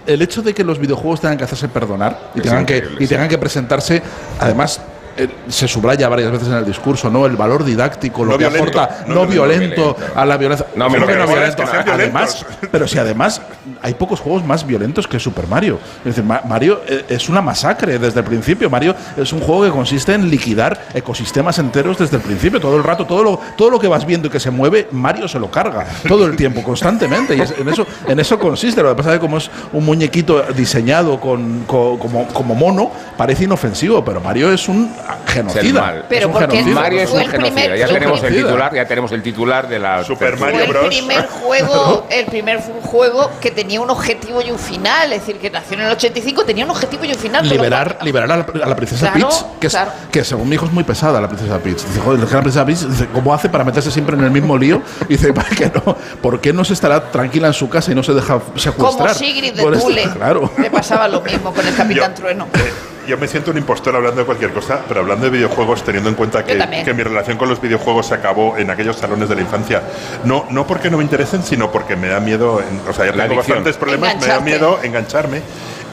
el 0.07 0.23
hecho 0.23 0.43
de 0.43 0.55
que 0.55 0.65
los 0.65 0.79
videojuegos 0.79 1.21
tengan 1.21 1.37
que 1.39 1.45
hacerse 1.45 1.69
perdonar 1.69 2.19
y 2.35 2.39
Es 2.39 2.45
tengan, 2.45 2.67
que, 2.67 2.83
y 2.99 3.07
tengan 3.07 3.29
que 3.29 3.39
presentarse, 3.39 4.03
además. 4.39 4.81
Eh, 5.25 5.29
se 5.49 5.69
subraya 5.69 6.09
varias 6.09 6.33
veces 6.33 6.49
en 6.49 6.55
el 6.55 6.65
discurso, 6.65 7.11
¿no? 7.11 7.27
El 7.27 7.37
valor 7.37 7.65
didáctico, 7.65 8.25
lo 8.25 8.33
No 8.33 8.39
que 8.39 8.49
violento, 8.49 8.81
aporta 8.81 9.05
no 9.07 9.15
no, 9.15 9.27
violento. 9.27 9.95
violento, 9.95 9.97
a 10.15 10.25
la 10.25 10.37
violencia. 10.37 10.67
No, 10.75 10.85
¿Cómo 10.87 10.95
pero 10.97 11.07
que 11.07 11.13
que 11.13 11.19
no 11.19 11.27
no 11.27 11.33
violento? 11.33 11.63
es 11.63 11.69
que 11.71 11.77
sean 11.77 11.89
Además, 11.91 12.47
pero 12.71 12.89
si 12.89 12.99
además 12.99 13.43
hay 13.83 13.95
pocos 13.95 14.21
juegos 14.21 14.45
más 14.45 14.67
violentos 14.67 15.07
que 15.09 15.19
Super 15.19 15.47
Mario. 15.47 15.79
Es 16.01 16.05
decir, 16.17 16.25
Ma- 16.25 16.43
Mario 16.47 16.81
eh, 16.87 17.05
es 17.09 17.29
una 17.29 17.41
masacre 17.41 17.99
desde 17.99 18.21
el 18.21 18.27
principio. 18.27 18.69
Mario 18.71 18.95
es 19.17 19.33
un 19.33 19.41
juego 19.41 19.65
que 19.65 19.71
consiste 19.71 20.13
en 20.15 20.29
liquidar 20.31 20.79
ecosistemas 20.95 21.59
enteros 21.59 21.99
desde 21.99 22.17
el 22.17 22.23
principio. 22.23 22.61
Todo 22.61 22.77
el 22.77 22.85
rato, 22.85 23.07
todo 23.07 23.23
lo, 23.23 23.41
todo 23.57 23.71
lo 23.71 23.79
que 23.79 23.89
vas 23.89 24.05
viendo 24.07 24.29
y 24.29 24.31
que 24.31 24.41
se 24.41 24.51
mueve, 24.51 24.89
Mario 24.91 25.29
se 25.29 25.39
lo 25.39 25.51
carga. 25.51 25.87
Todo 26.09 26.27
el 26.27 26.37
tiempo, 26.37 26.63
constantemente. 26.63 27.37
Y 27.37 27.41
es- 27.41 27.55
en, 27.59 27.69
eso, 27.69 27.87
en 28.07 28.19
eso 28.21 28.39
consiste. 28.39 28.83
Lo 28.83 28.91
que 28.91 28.97
pasa 28.97 29.11
es 29.11 29.15
que 29.17 29.21
como 29.21 29.39
es 29.39 29.51
un 29.73 29.85
muñequito 29.85 30.43
diseñado 30.55 31.21
con, 31.21 31.65
co- 31.67 31.99
como, 31.99 32.27
como 32.29 32.55
mono, 32.55 32.91
parece 33.17 33.45
inofensivo. 33.45 34.05
Pero 34.05 34.21
Mario 34.21 34.53
es 34.53 34.69
un 34.69 34.91
genocida. 35.27 36.05
Pero 36.09 36.21
es 36.21 36.27
un 36.27 36.33
porque 36.33 36.47
genocida. 36.57 36.75
Mario 36.81 37.01
es 37.01 37.11
un 37.11 37.27
genocida. 37.27 37.77
Ya 37.77 37.87
tenemos 37.89 38.23
el 38.23 38.35
titular, 38.35 38.75
ya 38.75 38.85
tenemos 38.87 39.13
el 39.13 39.23
titular 39.23 39.69
de 39.69 39.79
la 39.79 40.05
Super. 40.05 40.39
Mario 40.39 40.67
Bros. 40.69 40.85
el 40.85 40.89
primer 40.91 41.27
juego, 41.27 42.07
el 42.11 42.27
primer 42.27 42.61
juego 42.83 43.31
que 43.41 43.51
tenía 43.51 43.70
un 43.79 43.91
objetivo 43.91 44.41
y 44.43 44.51
un 44.51 44.59
final, 44.59 45.13
es 45.13 45.21
decir, 45.21 45.39
que 45.39 45.51
nació 45.51 45.77
en 45.79 45.85
el 45.85 45.91
85, 45.93 46.45
tenía 46.45 46.65
un 46.65 46.71
objetivo 46.71 47.05
y 47.05 47.13
un 47.13 47.19
final. 47.19 47.49
liberar, 47.49 47.95
cual- 47.97 48.07
liberar 48.07 48.33
a 48.33 48.37
la, 48.39 48.65
a 48.65 48.69
la 48.69 48.77
princesa 48.77 49.13
Claro, 49.13 49.29
Peach, 49.29 49.45
que, 49.61 49.67
es- 49.67 49.73
claro. 49.73 49.93
que 50.11 50.25
según 50.25 50.49
mi 50.49 50.55
hijo 50.57 50.67
es 50.67 50.73
muy 50.73 50.85
pesada 50.85 51.21
la 51.21 51.29
princesa 51.29 51.59
Peach. 51.59 51.83
Dice, 51.85 52.01
joder, 52.01 52.21
la 52.21 52.27
princesa 52.41 52.65
Peach, 52.67 52.79
dice, 52.81 53.07
¿cómo 53.13 53.33
hace 53.35 53.49
para 53.49 53.65
meterse 53.65 53.91
siempre 53.91 54.17
en 54.17 54.25
el 54.25 54.31
mismo 54.31 54.57
lío? 54.59 54.83
Y 55.09 55.15
dice, 55.17 55.33
¿para 55.35 55.49
qué 55.51 55.71
no? 55.75 55.97
¿Por 56.23 56.41
qué 56.41 56.53
no 56.53 56.65
se 56.65 56.73
estará 56.75 57.11
tranquila 57.11 57.47
en 57.49 57.55
su 57.55 57.69
casa 57.69 57.93
y 57.93 57.95
no 57.95 58.03
se 58.03 58.13
deja 58.15 58.41
secuestrar? 58.57 59.09
Como 59.13 59.19
Sigrid 59.19 59.55
de 59.55 59.63
Tule. 59.63 60.03
Claro. 60.15 60.51
Le 60.59 60.71
pasaba 60.71 61.09
lo 61.09 61.21
mismo 61.23 61.53
con 61.53 61.67
el 61.67 61.75
Capitán 61.75 62.11
Yo- 62.15 62.21
Trueno. 62.23 62.47
eh, 62.55 62.73
yo 63.07 63.17
me 63.19 63.27
siento 63.29 63.51
un 63.51 63.59
impostor 63.59 63.95
hablando 63.97 64.21
de 64.21 64.27
cualquier 64.27 64.53
cosa, 64.53 64.81
pero 64.89 65.01
hablando 65.01 65.25
de 65.25 65.31
videojuegos, 65.31 65.83
teniendo 65.85 66.09
en 66.11 66.15
cuenta 66.15 66.45
que, 66.45 66.53
que 66.85 66.95
mi 66.95 67.03
relación 67.03 67.37
con 67.39 67.49
los 67.49 67.61
videojuegos 67.61 68.07
se 68.07 68.15
acabó 68.15 68.57
en 68.57 68.71
aquellos 68.71 68.97
salones 68.97 69.29
de 69.29 69.35
la 69.37 69.41
infancia. 69.43 69.83
No, 70.25 70.47
no 70.51 70.67
porque 70.67 70.91
no 70.91 70.97
me 70.99 71.03
interesen, 71.05 71.43
sino 71.43 71.71
porque 71.73 71.97
me 71.97 72.09
da 72.09 72.21
miedo. 72.21 72.61
en- 72.61 72.89
o 72.89 72.93
sea, 72.93 73.07
ya 73.07 73.13
tengo 73.13 73.35
bastantes 73.55 73.77
problemas, 73.77 74.15
me 74.15 74.21
da 74.29 74.41
miedo 74.45 74.79
engancharme. 74.83 75.43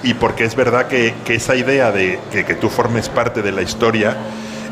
Y 0.03 0.13
porque 0.13 0.45
es 0.45 0.55
verdad 0.55 0.87
que, 0.87 1.13
que 1.25 1.35
esa 1.35 1.55
idea 1.55 1.91
de 1.91 2.19
que, 2.31 2.45
que 2.45 2.53
tú 2.55 2.69
formes 2.69 3.09
parte 3.09 3.41
de 3.41 3.51
la 3.51 3.61
historia. 3.63 4.15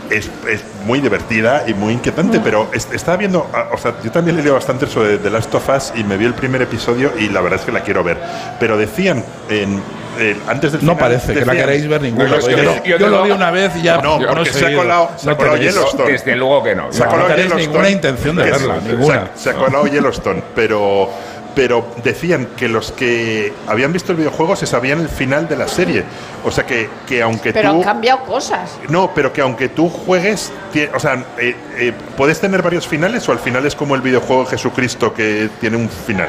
Es, 0.07 0.29
es 0.47 0.63
muy 0.85 0.99
divertida 1.01 1.63
y 1.67 1.73
muy 1.73 1.91
inquietante, 1.93 2.39
pero 2.39 2.69
es- 2.71 2.87
estaba 2.91 3.17
viendo, 3.17 3.49
ah, 3.55 3.69
o 3.73 3.77
sea, 3.79 3.95
yo 4.03 4.11
también 4.11 4.37
leído 4.37 4.53
bastante 4.53 4.85
sobre 4.85 5.17
The 5.17 5.31
Last 5.31 5.55
of 5.55 5.67
Us 5.67 5.93
y 5.95 6.03
me 6.03 6.15
vi 6.15 6.25
el 6.25 6.35
primer 6.35 6.61
episodio 6.61 7.11
y 7.17 7.27
la 7.29 7.41
verdad 7.41 7.59
es 7.59 7.65
que 7.65 7.71
la 7.71 7.79
quiero 7.81 8.03
ver. 8.03 8.19
Pero 8.59 8.77
decían 8.77 9.25
en, 9.49 9.81
en- 10.19 10.41
antes 10.47 10.71
del 10.73 10.85
No 10.85 10.97
parece 10.97 11.33
que 11.33 11.45
la 11.45 11.53
queréis 11.53 11.87
ver 11.87 12.01
ninguna. 12.01 12.27
No, 12.27 12.35
es 12.37 12.45
que 12.45 12.51
yo, 12.51 12.63
yo- 12.63 12.83
yo 12.83 12.97
yo 12.97 13.07
lo 13.09 13.23
vi 13.23 13.31
una 13.31 13.51
vez 13.51 13.71
y 13.75 13.81
ya 13.83 13.97
No, 13.97 14.21
he 14.21 14.25
porque 14.27 14.53
se 14.53 14.65
ha 14.65 14.75
colado- 14.75 15.11
se 15.17 15.27
ha 15.29 15.31
No 15.31 15.37
colado 15.37 15.57
Yellowstone. 15.57 16.11
Desde 16.11 16.35
luego 16.35 16.63
que 16.63 16.75
no. 16.75 16.91
Se 16.91 17.01
ha 17.03 17.05
No, 17.05 17.11
colado 17.11 17.29
no 17.29 17.35
tenéis 17.35 17.49
Yellowstone, 17.53 17.67
ninguna 17.73 17.89
intención 17.89 18.35
de 18.35 18.43
que 18.45 18.51
verla, 18.51 18.75
se- 18.81 18.87
ninguna. 18.89 19.29
Se, 19.35 19.43
se 19.43 19.49
ha 19.49 19.53
colado 19.53 19.87
Yellowstone, 19.87 20.43
pero, 20.55 21.09
pero 21.55 21.85
decían 22.03 22.47
que 22.57 22.67
los 22.67 22.91
que 22.91 23.53
habían 23.67 23.93
visto 23.93 24.11
el 24.11 24.17
videojuego 24.17 24.55
se 24.57 24.65
sabían 24.65 24.99
el 24.99 25.07
final 25.09 25.47
de 25.47 25.55
la 25.55 25.67
serie. 25.69 26.03
O 26.43 26.51
sea 26.51 26.65
que, 26.65 26.89
que 27.07 27.21
aunque 27.21 27.53
Pero 27.53 27.71
tú. 27.71 27.77
han 27.77 27.83
cambiado 27.83 28.19
cosas. 28.25 28.77
No, 28.89 29.11
pero 29.15 29.31
que 29.31 29.41
aunque 29.41 29.69
tú 29.69 29.89
juegues, 29.89 30.51
o 30.93 30.99
sea, 30.99 31.23
eh, 31.39 31.55
eh, 31.77 31.93
puedes 32.17 32.39
tener 32.41 32.61
varios 32.61 32.85
finales 32.87 33.27
o 33.29 33.31
al 33.31 33.39
final 33.39 33.65
es 33.65 33.73
como 33.75 33.95
el 33.95 34.01
videojuego 34.01 34.43
de 34.43 34.49
Jesucristo 34.51 35.13
que 35.13 35.49
tiene 35.61 35.77
un 35.77 35.89
final. 35.89 36.27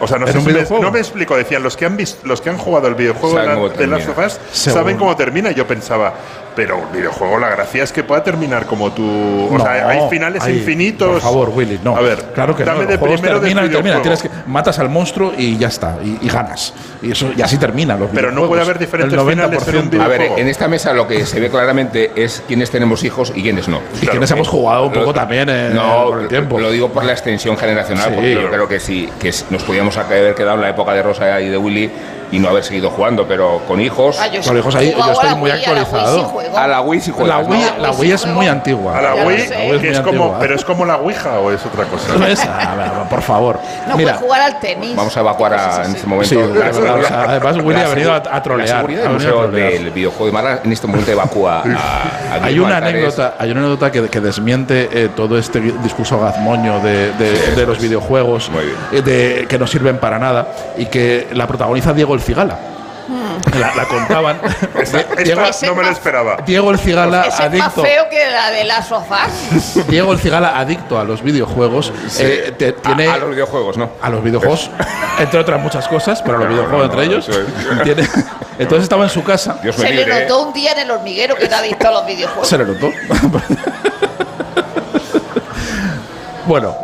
O 0.00 0.06
sea, 0.08 0.18
no 0.18 0.26
¿Es 0.26 0.32
sé 0.32 0.38
un 0.38 0.44
si 0.44 0.48
me, 0.48 0.54
videojuego? 0.54 0.82
no 0.82 0.90
me 0.90 0.98
explico. 0.98 1.36
Decían, 1.36 1.62
los 1.62 1.76
que 1.76 1.84
han 1.86 1.96
visto, 1.96 2.26
los 2.26 2.40
que 2.40 2.50
han 2.50 2.58
jugado 2.58 2.88
el 2.88 2.94
videojuego 2.94 3.28
de, 3.38 3.44
Saben 3.44 3.48
la- 3.48 3.54
cómo 3.54 3.68
de 3.68 3.86
Last 3.86 4.08
of 4.08 4.14
termina. 4.16 4.26
Us 4.26 4.40
Según- 4.52 4.78
saben 4.78 4.96
cómo 4.96 5.16
termina. 5.16 5.50
Y 5.50 5.54
yo 5.54 5.66
pensaba, 5.66 6.14
pero 6.56 6.78
el 6.90 6.98
videojuego, 6.98 7.38
la 7.38 7.48
gracia 7.48 7.82
es 7.84 7.92
que 7.92 8.02
pueda 8.02 8.22
terminar 8.22 8.66
como 8.66 8.92
tú. 8.92 9.04
O 9.50 9.56
No, 9.58 9.64
sea, 9.64 9.88
hay 9.88 10.00
finales 10.10 10.42
hay- 10.42 10.58
infinitos. 10.58 11.10
Por 11.12 11.20
favor, 11.20 11.50
Willy, 11.54 11.80
no. 11.82 11.96
A 11.96 12.00
ver, 12.00 12.18
claro 12.34 12.54
que 12.56 12.64
dame 12.64 12.84
no. 12.84 12.90
de 12.90 12.98
primero 12.98 13.40
terminan. 13.40 14.02
Tienes 14.02 14.22
que 14.22 14.30
matas 14.46 14.78
al 14.78 14.88
monstruo 14.88 15.32
y 15.36 15.56
ya 15.58 15.68
está, 15.68 15.98
y, 16.02 16.18
y 16.22 16.28
ganas. 16.28 16.74
Y 17.02 17.12
eso 17.12 17.30
y 17.36 17.40
así 17.40 17.56
terminan 17.56 17.98
los 18.00 18.10
Pero 18.10 18.30
no 18.30 18.46
puede 18.46 18.62
haber 18.62 18.78
diferentes 18.78 19.18
El 19.18 19.26
finales 19.28 19.66
en 19.68 19.76
un 19.78 19.90
90%. 19.90 20.00
A 20.04 20.08
ver, 20.08 20.22
en 20.36 20.48
esta 20.48 20.68
mesa 20.68 20.92
lo 20.92 21.06
que 21.08 21.24
se 21.24 21.40
ve 21.40 21.48
claramente 21.50 22.12
es 22.16 22.42
quiénes 22.46 22.70
tenemos 22.70 23.04
hijos 23.04 23.32
y 23.34 23.42
quiénes 23.42 23.68
no. 23.68 23.80
Y 24.02 24.06
quienes 24.06 24.30
hemos 24.30 24.48
jugado 24.48 24.84
un 24.86 24.92
poco 24.92 25.06
Lo- 25.06 25.14
también 25.14 25.48
eh, 25.48 25.70
no, 25.72 26.06
por 26.06 26.20
el 26.22 26.28
tiempo. 26.28 26.58
Lo 26.60 26.70
digo 26.70 26.88
por 26.90 27.04
la 27.04 27.12
extensión 27.12 27.56
generacional, 27.56 28.08
Sí. 28.08 28.14
porque 28.14 28.34
yo 28.34 28.50
creo 28.50 28.68
que 28.68 28.80
sí, 28.80 29.08
que 29.18 29.32
nos 29.50 29.62
podíamos 29.62 29.96
haber 29.96 30.34
quedado 30.34 30.56
en 30.56 30.62
la 30.62 30.70
época 30.70 30.92
de 30.92 31.02
Rosa 31.02 31.40
y 31.40 31.48
de 31.48 31.56
Willy 31.56 31.90
y 32.32 32.38
no 32.38 32.48
haber 32.48 32.64
seguido 32.64 32.90
jugando, 32.90 33.26
pero 33.26 33.60
con 33.66 33.80
hijos. 33.80 34.18
Ah, 34.20 34.26
yo 34.28 34.40
Con 34.42 34.56
hijos 34.56 34.74
ahí, 34.74 34.92
yo 34.92 34.98
estoy 35.12 35.26
a 35.26 35.30
la 35.30 35.34
muy 35.36 35.50
Wii, 35.50 35.52
a 35.52 35.56
la 35.56 35.62
Wii 35.72 35.78
actualizado. 35.80 36.16
sí 36.18 36.24
juego. 36.32 36.58
A 36.58 36.66
la 36.66 36.80
Wii 36.80 37.00
sí 37.00 37.12
la. 37.24 37.38
Wii, 37.38 37.60
¿no? 37.60 37.78
la 37.82 37.90
Wii 37.92 38.12
es 38.12 38.26
muy 38.26 38.46
antigua. 38.48 38.98
A 38.98 39.02
la 39.02 39.14
Wii. 39.14 39.48
La 39.48 39.58
Wii 39.58 39.76
es 39.76 39.84
es 39.84 40.00
como, 40.00 40.10
antigua. 40.24 40.36
pero 40.40 40.54
es 40.54 40.64
como 40.64 40.84
la 40.86 40.96
Ouija 40.96 41.38
o 41.40 41.50
es 41.50 41.64
otra 41.66 41.84
cosa. 41.84 42.16
No 42.16 42.26
es- 42.26 42.44
a 42.44 42.74
ver, 42.76 42.90
por 43.08 43.22
favor. 43.22 43.58
No 43.88 43.96
Mira, 43.96 44.12
puedes 44.12 44.20
jugar 44.26 44.40
al 44.42 44.60
tenis. 44.60 44.94
Vamos 44.96 45.16
a 45.16 45.20
evacuar 45.20 45.54
a- 45.54 45.84
en 45.84 45.94
este 45.94 46.06
momento. 46.06 46.28
Sí, 46.28 46.36
la 46.36 46.70
o 46.70 47.02
sea, 47.04 47.22
además 47.28 47.56
Willy 47.62 47.80
ha 47.80 47.88
venido 47.88 48.12
a- 48.14 48.42
trolear, 48.42 48.84
La 48.88 49.02
del 49.02 49.10
museo 49.10 49.48
del 49.48 49.90
videojuego 49.90 50.26
de 50.26 50.32
Mara 50.32 50.60
en 50.64 50.72
este 50.72 50.86
momento 50.86 51.10
evacúa 51.10 51.62
a, 51.62 52.38
a 52.40 52.44
hay 52.44 52.58
una 52.58 52.76
anécdota, 52.78 53.34
hay 53.38 53.50
una 53.50 53.60
anécdota 53.60 53.90
que, 53.92 54.08
que 54.08 54.20
desmiente 54.20 54.88
eh, 54.92 55.08
todo 55.14 55.36
este 55.38 55.60
discurso 55.60 56.18
gazmoño 56.20 56.80
de, 56.80 57.12
de- 57.12 57.36
Sí, 57.36 57.50
de 57.56 57.66
los 57.66 57.78
videojuegos 57.80 58.50
muy 58.50 58.64
bien. 58.64 58.76
eh, 58.92 59.02
de, 59.02 59.46
que 59.48 59.58
no 59.58 59.66
sirven 59.66 59.98
para 59.98 60.18
nada 60.18 60.48
y 60.76 60.86
que 60.86 61.28
la 61.32 61.46
protagoniza 61.46 61.92
Diego 61.92 62.14
El 62.20 62.26
Cigala. 62.26 62.58
La, 63.58 63.74
la 63.74 63.84
contaban. 63.86 64.40
Esta, 64.80 65.02
Diego, 65.24 65.42
no 65.66 65.74
me 65.74 65.82
lo 65.82 65.90
esperaba. 65.90 66.36
Diego 66.46 66.70
El 66.70 66.78
Cigala, 66.78 67.22
es 67.22 67.32
más 67.32 67.40
adicto. 67.40 67.82
feo 67.82 68.08
que 68.08 68.30
la 68.30 68.50
de 68.52 68.64
las 68.64 68.86
sofás. 68.86 69.84
Diego 69.88 70.12
El 70.12 70.18
Cigala, 70.20 70.56
adicto 70.58 70.96
a 70.98 71.02
los 71.04 71.20
videojuegos, 71.22 71.92
Sí. 72.08 72.22
eh, 72.24 72.54
te- 72.56 72.72
tiene 72.74 73.08
a, 73.08 73.14
a 73.14 73.18
los 73.18 73.30
videojuegos, 73.30 73.76
¿no? 73.78 73.90
a 74.00 74.10
los 74.10 74.22
videojuegos, 74.22 74.70
entre 75.18 75.40
otras 75.40 75.60
muchas 75.60 75.88
cosas, 75.88 76.22
pero 76.22 76.36
a 76.36 76.40
los 76.40 76.48
No, 76.48 76.54
videojuegos 76.54 76.78
no, 76.78 76.84
entre 76.92 77.06
no, 77.06 77.12
ellos. 77.12 77.28
eso 77.28 77.40
es- 77.40 77.82
tiene- 77.82 78.08
entonces 78.60 78.82
estaba 78.84 79.02
en 79.04 79.10
su 79.10 79.24
casa, 79.24 79.58
Dios 79.60 79.74
Se 79.74 79.84
le 79.90 80.04
libre. 80.04 80.20
notó 80.22 80.42
un 80.46 80.52
día 80.52 80.72
en 80.72 80.78
el 80.80 80.90
hormiguero 80.92 81.34
que 81.34 81.46
era 81.46 81.58
adicto 81.58 81.88
a 81.88 81.90
los 81.92 82.06
videojuegos. 82.06 82.46
se 82.46 82.58
le 82.58 82.64
notó. 82.66 82.90
bueno, 86.46 86.76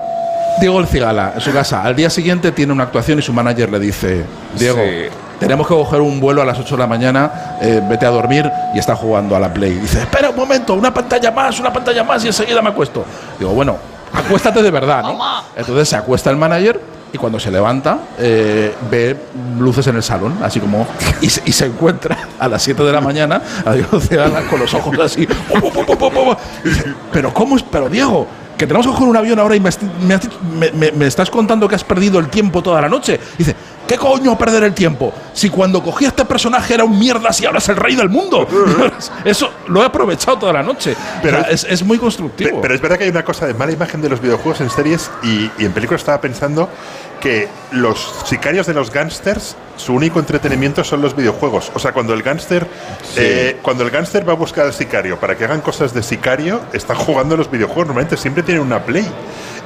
Diego 0.60 0.80
El 0.80 0.86
Cigala, 0.86 1.32
en 1.34 1.40
su 1.40 1.52
casa, 1.52 1.82
al 1.82 1.94
día 1.94 2.10
siguiente 2.10 2.50
tiene 2.52 2.72
una 2.72 2.84
actuación 2.84 3.18
y 3.18 3.22
su 3.22 3.32
manager 3.32 3.70
le 3.70 3.78
dice, 3.78 4.24
Diego, 4.54 4.78
Sí. 4.82 5.08
Tenemos 5.38 5.66
que 5.66 5.74
coger 5.74 6.00
un 6.00 6.20
vuelo 6.20 6.42
a 6.42 6.44
las 6.44 6.58
8 6.58 6.76
de 6.76 6.80
la 6.80 6.86
mañana, 6.86 7.58
eh, 7.60 7.80
vete 7.88 8.06
a 8.06 8.10
dormir 8.10 8.50
y 8.74 8.78
está 8.78 8.94
jugando 8.96 9.36
a 9.36 9.40
la 9.40 9.52
Play. 9.52 9.74
Dice, 9.74 10.00
espera 10.00 10.30
un 10.30 10.36
momento, 10.36 10.74
una 10.74 10.92
pantalla 10.92 11.30
más, 11.30 11.58
una 11.60 11.72
pantalla 11.72 12.02
más 12.04 12.24
y 12.24 12.28
enseguida 12.28 12.60
me 12.62 12.70
acuesto. 12.70 13.04
Digo, 13.38 13.52
bueno, 13.52 13.76
acuéstate 14.12 14.62
de 14.62 14.70
verdad, 14.70 15.02
¿no? 15.02 15.18
Entonces 15.56 15.88
se 15.88 15.96
acuesta 15.96 16.30
el 16.30 16.36
manager 16.36 16.80
y 17.12 17.18
cuando 17.18 17.38
se 17.38 17.50
levanta 17.50 17.98
eh, 18.18 18.74
ve 18.90 19.16
luces 19.58 19.86
en 19.86 19.96
el 19.96 20.02
salón, 20.02 20.38
así 20.42 20.58
como. 20.60 20.86
Y 21.20 21.30
se, 21.30 21.42
y 21.44 21.52
se 21.52 21.66
encuentra 21.66 22.16
a 22.38 22.48
las 22.48 22.62
7 22.62 22.82
de 22.82 22.92
la 22.92 23.00
mañana 23.00 23.40
a 23.64 23.72
con 24.50 24.58
los 24.60 24.74
ojos 24.74 24.98
así. 25.00 25.22
Y 26.64 26.68
dice, 26.68 26.94
pero 27.12 27.32
¿cómo 27.32 27.56
es? 27.56 27.62
Pero 27.62 27.88
Diego. 27.88 28.26
Que 28.56 28.66
tenemos 28.66 28.86
que 28.86 28.92
coger 28.94 29.06
un 29.08 29.16
avión 29.18 29.38
ahora 29.38 29.54
y 29.54 29.60
me, 29.60 29.68
me 30.72 30.90
me- 30.92 31.06
estás 31.06 31.28
contando 31.28 31.68
que 31.68 31.74
has 31.74 31.84
perdido 31.84 32.18
el 32.18 32.28
tiempo 32.28 32.62
toda 32.62 32.80
la 32.80 32.88
noche. 32.88 33.20
Dice, 33.36 33.54
¿qué 33.86 33.96
coño 33.96 34.36
perder 34.38 34.64
el 34.64 34.74
tiempo? 34.74 35.12
Si 35.32 35.50
cuando 35.50 35.82
cogí 35.82 36.04
a 36.04 36.08
este 36.08 36.24
personaje 36.24 36.74
era 36.74 36.84
un 36.84 36.98
mierdas 36.98 37.40
y 37.40 37.46
ahora 37.46 37.58
es 37.58 37.68
el 37.68 37.76
rey 37.76 37.94
del 37.94 38.08
mundo. 38.08 38.46
Eso 39.24 39.50
lo 39.68 39.82
he 39.82 39.86
aprovechado 39.86 40.38
toda 40.38 40.52
la 40.52 40.62
noche. 40.62 40.96
Pero- 41.22 41.38
Pero 41.42 41.52
es, 41.52 41.64
es 41.64 41.82
muy 41.82 41.98
constructivo. 41.98 42.60
Pero 42.60 42.74
es 42.74 42.80
verdad 42.80 42.96
que 42.98 43.04
hay 43.04 43.10
una 43.10 43.24
cosa 43.24 43.46
de 43.46 43.54
mala 43.54 43.72
imagen 43.72 44.00
de 44.02 44.08
los 44.08 44.20
videojuegos 44.20 44.60
en 44.60 44.70
series 44.70 45.10
y, 45.22 45.50
y 45.58 45.64
en 45.64 45.72
películas 45.72 46.00
estaba 46.02 46.20
pensando 46.20 46.68
que 47.20 47.48
los 47.72 48.14
sicarios 48.26 48.66
de 48.66 48.74
los 48.74 48.90
gángsters, 48.92 49.56
su 49.76 49.94
único 49.94 50.18
entretenimiento 50.20 50.84
son 50.84 51.00
los 51.02 51.16
videojuegos. 51.16 51.72
O 51.74 51.78
sea, 51.78 51.92
cuando 51.92 52.12
el 52.12 52.22
gángster 52.22 52.66
eh, 53.16 53.58
cuando 53.62 53.84
el 53.84 53.90
gángster 53.90 54.28
va 54.28 54.32
a 54.32 54.36
buscar 54.36 54.66
al 54.66 54.72
sicario 54.74 55.18
para 55.18 55.36
que 55.36 55.44
hagan 55.44 55.60
cosas 55.62 55.92
de 55.94 56.02
sicario, 56.02 56.60
están 56.72 56.96
jugando 56.96 57.34
a 57.34 57.38
los 57.38 57.50
videojuegos. 57.50 57.86
Normalmente 57.86 58.16
siempre 58.16 58.42
tienen 58.42 58.62
una 58.62 58.80
play. 58.84 59.06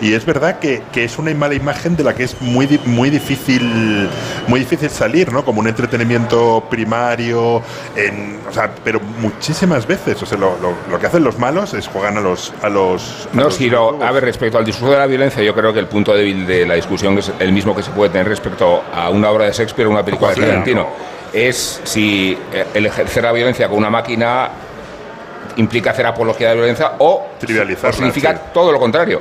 Y 0.02 0.14
es 0.14 0.24
verdad 0.24 0.58
que, 0.58 0.82
que 0.92 1.04
es 1.04 1.18
una 1.18 1.34
mala 1.34 1.54
imagen 1.54 1.94
de 1.94 2.02
la 2.04 2.14
que 2.14 2.24
es 2.24 2.40
muy, 2.40 2.66
muy 2.86 3.10
difícil 3.10 4.08
muy 4.48 4.60
difícil 4.60 4.88
salir, 4.88 5.30
¿no? 5.30 5.44
Como 5.44 5.60
un 5.60 5.68
entretenimiento 5.68 6.64
primario, 6.70 7.62
en, 7.94 8.40
o 8.48 8.52
sea, 8.52 8.70
pero 8.82 8.98
muchísimas 9.18 9.86
veces. 9.86 10.22
O 10.22 10.26
sea, 10.26 10.38
lo, 10.38 10.56
lo- 10.58 10.74
lo 10.90 10.98
que 10.98 11.06
hacen 11.06 11.22
los 11.22 11.38
malos 11.38 11.74
es 11.74 11.86
juegan 11.88 12.16
a 12.16 12.20
los 12.20 12.52
a 12.62 12.68
los 12.70 13.28
a 13.32 13.36
No, 13.36 13.42
los 13.44 13.56
Ciro, 13.58 13.78
videojuegos. 13.80 14.08
a 14.08 14.12
ver, 14.12 14.24
respecto 14.24 14.56
al 14.58 14.64
discurso 14.64 14.92
de 14.92 14.98
la 15.00 15.06
violencia, 15.06 15.42
yo 15.42 15.54
creo 15.54 15.72
que 15.72 15.80
el 15.80 15.86
punto 15.86 16.14
débil 16.14 16.46
de 16.46 16.66
la 16.66 16.74
discusión 16.74 17.18
es 17.18 17.30
el 17.38 17.52
mismo 17.52 17.76
que 17.76 17.82
se 17.82 17.90
puede 17.90 18.10
tener 18.10 18.26
respecto 18.28 18.82
a 18.94 19.10
una 19.10 19.30
obra 19.30 19.44
de 19.46 19.52
Shakespeare 19.52 19.86
o 19.86 19.90
una 19.90 20.04
película 20.04 20.32
de 20.34 20.40
Tarantino. 20.40 20.88
Es 21.32 21.80
si 21.84 22.38
eh, 22.52 22.64
el 22.74 22.86
ejercer 22.86 23.22
la 23.24 23.32
violencia 23.32 23.68
con 23.68 23.76
una 23.78 23.90
máquina 23.90 24.48
implica 25.56 25.90
hacer 25.90 26.06
apología 26.06 26.48
de 26.48 26.54
la 26.54 26.60
violencia 26.60 26.92
o, 26.98 27.26
Trivializarla, 27.38 27.90
o 27.90 27.92
significa 27.92 28.32
sí. 28.32 28.38
todo 28.54 28.72
lo 28.72 28.78
contrario. 28.78 29.20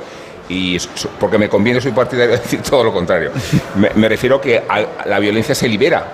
Y 0.50 0.76
porque 1.18 1.38
me 1.38 1.48
conviene, 1.48 1.80
soy 1.80 1.92
partidario 1.92 2.32
de 2.36 2.38
decir 2.42 2.60
todo 2.60 2.84
lo 2.84 2.92
contrario. 2.92 3.30
Me, 3.76 3.90
me 3.94 4.08
refiero 4.08 4.40
que 4.40 4.58
a- 4.68 5.06
la 5.06 5.18
violencia 5.18 5.54
se 5.54 5.68
libera, 5.68 6.04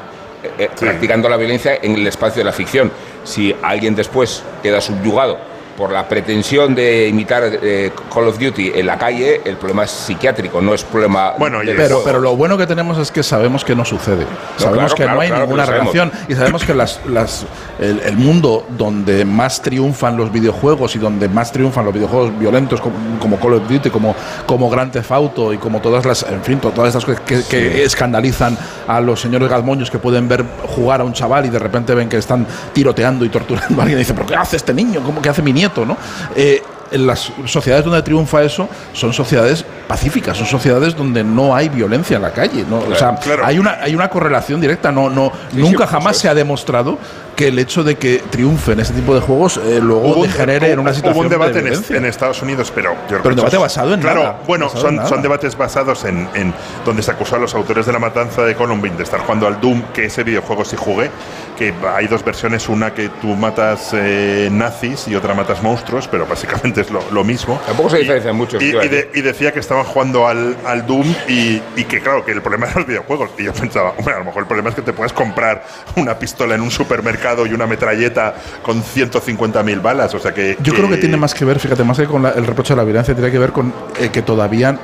eh, 0.43 0.51
eh, 0.59 0.71
practicando 0.79 1.29
la 1.29 1.37
violencia 1.37 1.79
en 1.83 1.95
el 1.95 2.07
espacio 2.07 2.41
de 2.41 2.45
la 2.45 2.53
ficción. 2.53 2.93
Si 3.25 3.55
alguien 3.63 3.95
después 3.97 4.43
queda 4.63 4.81
subyugado 4.81 5.39
por 5.77 5.93
la 5.93 6.09
pretensión 6.09 6.75
de 6.75 7.09
imitar 7.09 7.43
eh, 7.45 7.93
Call 8.13 8.29
of 8.29 8.39
Duty 8.39 8.73
en 8.75 8.87
la 8.87 8.97
calle, 8.99 9.43
el 9.45 9.57
problema 9.57 9.85
es 9.85 9.91
psiquiátrico, 9.91 10.61
no 10.61 10.75
es 10.75 10.83
problema. 10.85 11.35
Bueno, 11.39 11.59
del 11.59 11.77
Pero, 11.77 11.89
juego. 11.97 12.05
pero 12.05 12.21
lo 12.21 12.37
bueno 12.37 12.57
que 12.57 12.67
tenemos 12.67 12.97
es 12.99 13.11
que 13.11 13.23
sabemos 13.23 13.65
que 13.65 13.75
no 13.75 13.85
sucede. 13.85 14.27
sabemos 14.57 14.77
claro, 14.79 14.95
que 14.95 15.03
claro, 15.03 15.15
no 15.17 15.21
hay 15.21 15.29
claro 15.29 15.43
ninguna 15.45 15.67
relación. 15.67 16.13
Y 16.29 16.35
sabemos 16.35 16.65
que 16.65 16.75
las, 16.75 17.01
las, 17.09 17.45
el, 17.79 18.01
el 18.01 18.17
mundo 18.17 18.67
donde 18.77 19.25
más 19.25 19.61
triunfan 19.63 20.17
los 20.17 20.33
videojuegos 20.33 20.97
y 20.97 20.99
donde 20.99 21.29
más 21.29 21.53
triunfan 21.53 21.85
los 21.85 21.93
videojuegos 21.95 22.39
violentos 22.39 22.81
como, 22.81 22.95
como 23.21 23.39
Call 23.39 23.55
of 23.55 23.69
Duty, 23.69 23.91
como, 23.91 24.15
como 24.47 24.71
Grand 24.71 24.93
Theft 24.93 25.13
Auto 25.13 25.53
y 25.53 25.59
como 25.59 25.81
todas 25.81 26.05
las, 26.07 26.23
en 26.23 26.43
fin, 26.43 26.59
to- 26.59 26.71
todas 26.71 26.89
estas 26.89 27.05
cosas 27.05 27.21
que, 27.23 27.43
que 27.49 27.85
escandalizan 27.85 28.57
a 28.89 29.01
los 29.01 29.21
señores 29.21 29.49
gazmoños 29.49 29.91
que 29.91 29.99
pueden 29.99 30.29
ver 30.29 30.45
jugar 30.75 31.01
a 31.01 31.05
un 31.05 31.13
chaval 31.13 31.45
y 31.47 31.51
de 31.51 31.59
repente 31.59 31.95
ven 31.95 32.09
que 32.09 32.17
están 32.17 32.47
tiroteando 32.73 33.25
y 33.25 33.29
torturando 33.29 33.81
a 33.81 33.83
alguien 33.83 33.99
y 33.99 34.01
dicen, 34.01 34.17
¿pero 34.17 34.27
qué 34.29 34.37
hace 34.37 34.57
este 34.57 34.73
niño? 34.73 35.03
¿Cómo 35.05 35.21
que 35.21 35.29
hace 35.29 35.43
mi 35.43 35.53
nieto? 35.53 35.66
¿No? 35.75 35.97
Eh, 36.35 36.63
en 36.91 37.07
las 37.07 37.33
sociedades 37.47 37.85
donde 37.85 38.03
triunfa 38.03 38.43
eso 38.43 38.69
son 38.93 39.13
sociedades 39.13 39.65
pacíficas, 39.89 40.37
son 40.37 40.47
sociedades 40.47 40.95
donde 40.95 41.25
no 41.25 41.55
hay 41.55 41.69
violencia 41.69 42.17
en 42.17 42.23
la 42.23 42.33
calle. 42.33 42.65
¿no? 42.69 42.79
o 42.79 42.95
sea, 42.95 43.19
hay, 43.45 43.59
una, 43.59 43.79
hay 43.83 43.95
una 43.95 44.09
correlación 44.09 44.61
directa. 44.61 44.93
No, 44.93 45.11
no, 45.11 45.33
nunca 45.53 45.87
jamás 45.87 46.17
se 46.17 46.29
ha 46.29 46.35
demostrado 46.35 46.99
que 47.37 47.49
el 47.49 47.59
hecho 47.59 47.85
de 47.85 47.97
que 47.97 48.23
triunfen 48.31 48.81
ese 48.81 48.95
tipo 48.95 49.15
de 49.15 49.21
juegos 49.21 49.59
eh, 49.59 49.79
luego 49.83 50.13
Hubo 50.15 50.23
degenere 50.25 50.73
en 50.73 50.79
una 50.79 50.91
hubo 50.91 50.97
situación 50.97 51.27
un 51.27 51.31
debate 51.31 51.63
de 51.63 51.75
en, 51.75 51.97
en 51.97 52.05
Estados 52.07 52.43
Unidos, 52.43 52.73
pero 52.75 52.95
yo 53.11 53.19
Pero 53.19 53.29
un 53.31 53.37
debate 53.37 53.57
basado 53.59 53.95
en 53.95 54.01
claro, 54.01 54.21
nada, 54.23 54.39
Bueno, 54.47 54.69
son, 54.71 55.07
son 55.07 55.23
debates 55.23 55.57
basados 55.57 56.05
en, 56.05 56.29
en 56.35 56.53
donde 56.85 57.03
se 57.03 57.11
acusó 57.11 57.37
a 57.37 57.39
los 57.39 57.55
autores 57.55 57.85
de 57.87 57.93
la 57.93 57.99
matanza 57.99 58.43
de 58.43 58.55
Columbine 58.55 58.97
de 58.97 59.03
estar 59.05 59.21
jugando 59.21 59.47
al 59.47 59.61
Doom, 59.61 59.83
que 59.93 60.07
ese 60.07 60.25
videojuego 60.25 60.65
sí 60.65 60.77
jugué, 60.77 61.11
que 61.59 61.75
hay 61.95 62.07
dos 62.07 62.25
versiones, 62.25 62.69
una 62.69 62.95
que 62.95 63.09
tú 63.21 63.29
matas 63.29 63.91
eh, 63.93 64.49
nazis 64.51 65.07
y 65.09 65.15
otra 65.15 65.35
matas 65.35 65.63
monstruos, 65.63 66.09
pero 66.09 66.27
básicamente 66.27 66.81
es 66.81 66.91
lo, 66.91 67.01
lo 67.11 67.23
mismo. 67.23 67.61
Tampoco 67.67 67.91
se 67.91 67.99
diferencia 67.99 68.33
mucho. 68.33 68.57
Y, 68.61 68.69
y 68.69 68.89
de- 68.89 69.11
y 69.15 69.21
decía 69.21 69.53
que 69.53 69.61
estaban 69.61 69.85
jugando 69.85 70.27
al, 70.27 70.57
al 70.65 70.87
Doom 70.87 71.07
y, 71.29 71.61
y 71.77 71.85
que, 71.85 72.01
claro, 72.01 72.25
que 72.25 72.33
el 72.33 72.41
problema 72.41 72.65
eran 72.71 72.79
los 72.79 72.87
videojuegos. 72.87 73.31
Y 73.39 73.45
yo 73.45 73.53
pensaba, 73.53 73.93
hombre, 73.99 74.15
a 74.15 74.19
lo 74.21 74.25
mejor 74.25 74.43
el 74.43 74.49
problema 74.49 74.71
es 74.71 74.75
que 74.75 74.83
te 74.83 74.93
puedes 74.95 75.13
comprar 75.13 75.65
una 75.97 76.19
pistola 76.19 76.55
en 76.55 76.63
un 76.63 76.71
supermercado 76.71 77.26
y 77.47 77.53
una 77.53 77.67
metralleta 77.67 78.35
con 78.63 78.83
150.000 78.83 79.81
balas. 79.83 80.15
O 80.15 80.19
sea 80.19 80.33
que. 80.33 80.57
Yo 80.63 80.75
creo 80.75 80.89
que 80.89 80.97
tiene 80.99 81.17
más 81.17 81.35
que 81.35 81.45
ver, 81.45 81.59
fíjate, 81.59 81.83
más 81.85 81.97
que 81.99 82.07
con 82.07 82.23
la- 82.23 82.31
el 82.31 82.47
reproche 82.47 82.75
de 82.75 82.77
la 82.77 82.85
violencia, 82.85 83.15
tiene 83.15 83.31
que 83.31 83.39
ver 83.39 83.53
con 83.53 83.73
eh, 83.99 84.11
que 84.11 84.23
todavía 84.23 84.79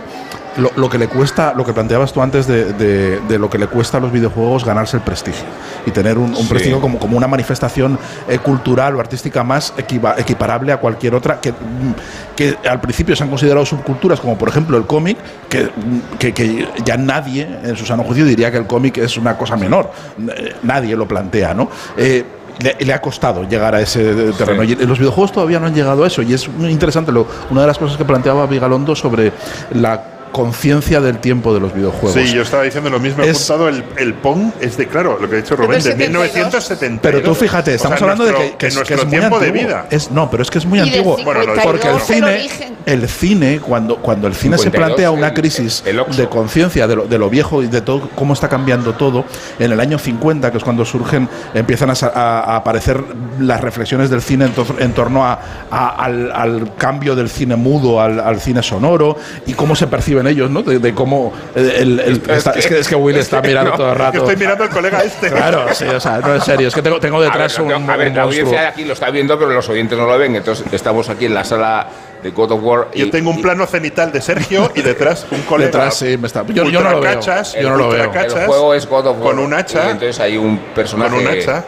lo, 0.56 0.70
lo 0.76 0.88
que 0.90 0.98
le 0.98 1.08
cuesta, 1.08 1.54
lo 1.54 1.64
que 1.64 1.72
planteabas 1.72 2.12
tú 2.12 2.20
antes 2.22 2.46
de, 2.46 2.72
de- 2.74 3.20
de 3.20 3.38
lo 3.38 3.48
que 3.48 3.58
le 3.58 3.66
cuesta 3.66 3.98
a 3.98 4.00
los 4.00 4.12
videojuegos 4.12 4.64
ganarse 4.64 4.96
el 4.96 5.02
prestigio 5.02 5.44
y 5.86 5.90
tener 5.90 6.18
un, 6.18 6.30
un 6.30 6.36
Sí. 6.36 6.46
prestigio 6.48 6.80
como, 6.80 6.98
como 6.98 7.16
una 7.16 7.26
manifestación 7.26 7.98
eh, 8.28 8.38
cultural 8.38 8.96
o 8.96 9.00
artística 9.00 9.42
más 9.42 9.72
equiva- 9.76 10.14
equiparable 10.18 10.72
a 10.72 10.76
cualquier 10.78 11.14
otra 11.14 11.40
que, 11.40 11.52
mm, 11.52 12.34
que 12.36 12.56
al 12.68 12.80
principio 12.80 13.16
se 13.16 13.22
han 13.22 13.30
considerado 13.30 13.64
subculturas, 13.64 14.20
como 14.20 14.36
por 14.36 14.48
ejemplo 14.48 14.76
el 14.76 14.84
cómic, 14.86 15.16
que, 15.48 15.64
mm, 15.64 16.18
que, 16.18 16.32
que 16.34 16.68
ya 16.84 16.96
nadie 16.96 17.48
en 17.64 17.76
su 17.76 17.86
sano 17.86 18.02
juicio 18.04 18.24
diría 18.24 18.50
que 18.50 18.58
el 18.58 18.66
cómic 18.66 18.98
es 18.98 19.16
una 19.16 19.36
cosa 19.36 19.56
menor. 19.56 19.90
Eh, 20.36 20.54
Nadie 20.62 20.96
lo 20.96 21.06
plantea, 21.08 21.54
¿no? 21.54 21.68
Eh, 21.96 22.24
le, 22.60 22.76
le 22.84 22.92
ha 22.92 23.00
costado 23.00 23.48
llegar 23.48 23.74
a 23.74 23.80
ese 23.80 24.32
terreno. 24.36 24.62
Y 24.62 24.74
los 24.76 24.98
videojuegos 24.98 25.32
todavía 25.32 25.58
no 25.58 25.66
han 25.66 25.74
llegado 25.74 26.04
a 26.04 26.06
eso. 26.06 26.20
Y 26.22 26.34
es 26.34 26.48
muy 26.48 26.70
interesante 26.70 27.10
lo- 27.10 27.26
una 27.50 27.62
de 27.62 27.66
las 27.66 27.78
cosas 27.78 27.96
que 27.96 28.04
planteaba 28.04 28.46
Vigalondo 28.46 28.94
sobre 28.94 29.32
la 29.72 30.02
conciencia 30.32 31.00
del 31.00 31.18
tiempo 31.18 31.54
de 31.54 31.60
los 31.60 31.72
videojuegos. 31.74 32.14
Sí, 32.14 32.32
yo 32.34 32.42
estaba 32.42 32.62
diciendo 32.64 32.90
lo 32.90 32.98
mismo. 32.98 33.22
He 33.22 33.30
Es- 33.30 33.48
apuntado 33.50 33.68
el, 33.68 33.84
el 33.98 34.14
Pong, 34.14 34.50
es 34.60 34.76
de, 34.76 34.86
claro, 34.88 35.18
lo 35.20 35.28
que 35.28 35.36
ha 35.36 35.40
dicho 35.42 35.54
Rubén, 35.54 35.82
de 35.82 35.94
1972. 35.94 37.00
Pero 37.02 37.22
tú 37.22 37.34
fíjate, 37.34 37.72
O 37.72 37.74
estamos 37.74 37.98
sea, 37.98 38.04
hablando 38.10 38.24
nuestro- 38.24 38.42
de 38.44 38.50
que, 38.52 38.56
que 38.56 38.66
es, 38.68 38.74
nuestro 38.74 38.96
que 38.96 39.02
es 39.02 39.08
muy 39.08 39.18
tiempo 39.18 39.38
de 39.38 39.46
antiguo. 39.48 39.68
vida. 39.68 39.86
Es, 39.90 40.10
no, 40.10 40.30
pero 40.30 40.42
es 40.42 40.50
que 40.50 40.58
es 40.58 40.66
muy 40.66 40.80
antiguo. 40.80 41.16
52 41.16 41.58
porque 41.64 41.88
el 41.88 42.00
cine, 42.00 42.48
el 42.86 43.08
cine 43.08 43.60
cuando, 43.60 43.96
cuando 43.96 44.26
el 44.26 44.34
cine 44.34 44.56
se 44.56 44.64
52, 44.64 44.86
plantea 44.88 45.10
una 45.10 45.28
el- 45.28 45.34
crisis 45.34 45.82
el 45.86 46.02
de 46.16 46.28
conciencia 46.28 46.86
de 46.86 46.96
lo, 46.96 47.04
de 47.06 47.18
lo 47.18 47.28
viejo 47.30 47.62
y 47.62 47.66
de 47.66 47.80
todo 47.80 48.08
cómo 48.14 48.32
está 48.34 48.48
cambiando 48.48 48.94
todo, 48.94 49.24
en 49.58 49.70
el 49.72 49.80
año 49.80 49.98
50, 49.98 50.50
que 50.50 50.58
es 50.58 50.64
cuando 50.64 50.84
surgen, 50.84 51.28
empiezan 51.54 51.90
a, 51.90 51.94
sa- 51.94 52.12
a- 52.14 52.40
a 52.40 52.56
aparecer 52.56 53.02
las 53.38 53.60
reflexiones 53.60 54.10
del 54.10 54.22
cine 54.22 54.46
en, 54.46 54.52
to- 54.52 54.76
en 54.78 54.92
torno 54.92 55.24
a, 55.24 55.38
a- 55.70 55.88
al, 56.04 56.32
al 56.32 56.74
cambio 56.76 57.14
del 57.14 57.28
cine 57.28 57.56
mudo 57.56 58.00
al, 58.00 58.18
al 58.20 58.40
cine 58.40 58.62
sonoro 58.62 59.16
y 59.46 59.52
cómo 59.54 59.74
se 59.76 59.86
perciben 60.22 60.26
ellos, 60.26 60.50
¿no? 60.50 60.62
De, 60.62 60.78
de 60.78 60.94
cómo 60.94 61.32
eh, 61.54 61.76
el- 61.80 62.00
el- 62.00 62.22
está- 62.30 62.52
es, 62.52 62.66
que, 62.66 62.78
es 62.78 62.88
que 62.88 62.94
Will 62.94 63.16
está 63.16 63.40
mirando 63.40 63.70
No, 63.72 63.76
todo 63.76 63.86
el 63.88 63.92
es 63.92 63.96
que 63.98 64.02
rato. 64.04 64.18
Estoy 64.18 64.36
mirando 64.36 64.64
al 64.64 64.70
colega 64.70 65.02
este. 65.02 65.30
Claro, 65.30 65.66
sí, 65.74 65.84
o 65.84 66.00
sea, 66.00 66.18
no 66.18 66.34
en 66.34 66.40
serio, 66.40 66.68
es 66.68 66.74
que 66.74 66.82
tengo, 66.82 67.00
tengo 67.00 67.20
detrás 67.22 67.58
a 67.58 67.62
ver, 67.62 67.76
un, 67.76 67.90
a 67.90 67.96
ver, 67.96 68.08
un 68.08 68.14
la 68.16 68.22
monstruo. 68.22 68.22
audiencia 68.24 68.60
de 68.60 68.66
aquí 68.66 68.84
lo 68.84 68.92
está 68.92 69.10
viendo, 69.10 69.38
pero 69.38 69.50
los 69.50 69.68
oyentes 69.68 69.98
no 69.98 70.06
lo 70.06 70.18
ven. 70.18 70.36
Entonces 70.36 70.64
estamos 70.72 71.08
aquí 71.08 71.26
en 71.26 71.34
la 71.34 71.44
sala 71.44 71.86
de 72.22 72.30
God 72.30 72.52
of 72.52 72.60
War. 72.62 72.88
Yo 72.94 73.10
tengo 73.10 73.30
un 73.30 73.42
plano 73.42 73.66
cenital 73.66 74.12
de 74.12 74.20
Sergio 74.20 74.70
y 74.74 74.82
detrás 74.82 75.26
un 75.30 75.42
colega. 75.42 75.66
Detrás, 75.70 75.96
sí, 75.96 76.16
me 76.16 76.26
está- 76.26 76.44
yo- 76.46 76.64
yo 76.70 76.80
no 76.80 76.90
lo 76.90 77.00
veo. 77.00 77.10
ultracachas, 77.10 77.54
Yo 77.54 77.70
no 77.70 77.76
lo 77.76 77.88
veo. 77.88 78.12
El 78.12 78.46
juego 78.46 78.74
es 78.74 78.86
God 78.86 79.06
of 79.08 79.16
War. 79.18 79.34
Con 79.34 79.38
un 79.40 79.54
hacha. 79.54 79.86
Y 79.86 79.90
entonces 79.90 80.20
hay 80.20 80.36
un 80.36 80.58
personaje 80.74 81.10
Con 81.10 81.20
un 81.20 81.26
hacha. 81.28 81.64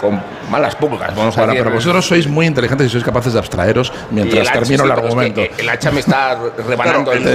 Con 0.00 0.20
malas 0.50 0.74
pulgas. 0.76 1.14
Vamos 1.14 1.36
a 1.36 1.40
Bueno, 1.40 1.52
decir. 1.52 1.64
pero 1.64 1.74
vosotros 1.76 2.06
sois 2.06 2.26
muy 2.26 2.46
inteligentes 2.46 2.86
y 2.86 2.90
sois 2.90 3.04
capaces 3.04 3.32
de 3.34 3.38
abstraeros 3.38 3.92
mientras 4.10 4.50
termino 4.52 4.84
el 4.84 4.90
argumento. 4.92 5.40
eh, 5.42 5.50
el 5.58 5.68
hacha 5.68 5.90
me 5.90 6.00
está 6.00 6.38
rebanando 6.68 7.12
el, 7.12 7.28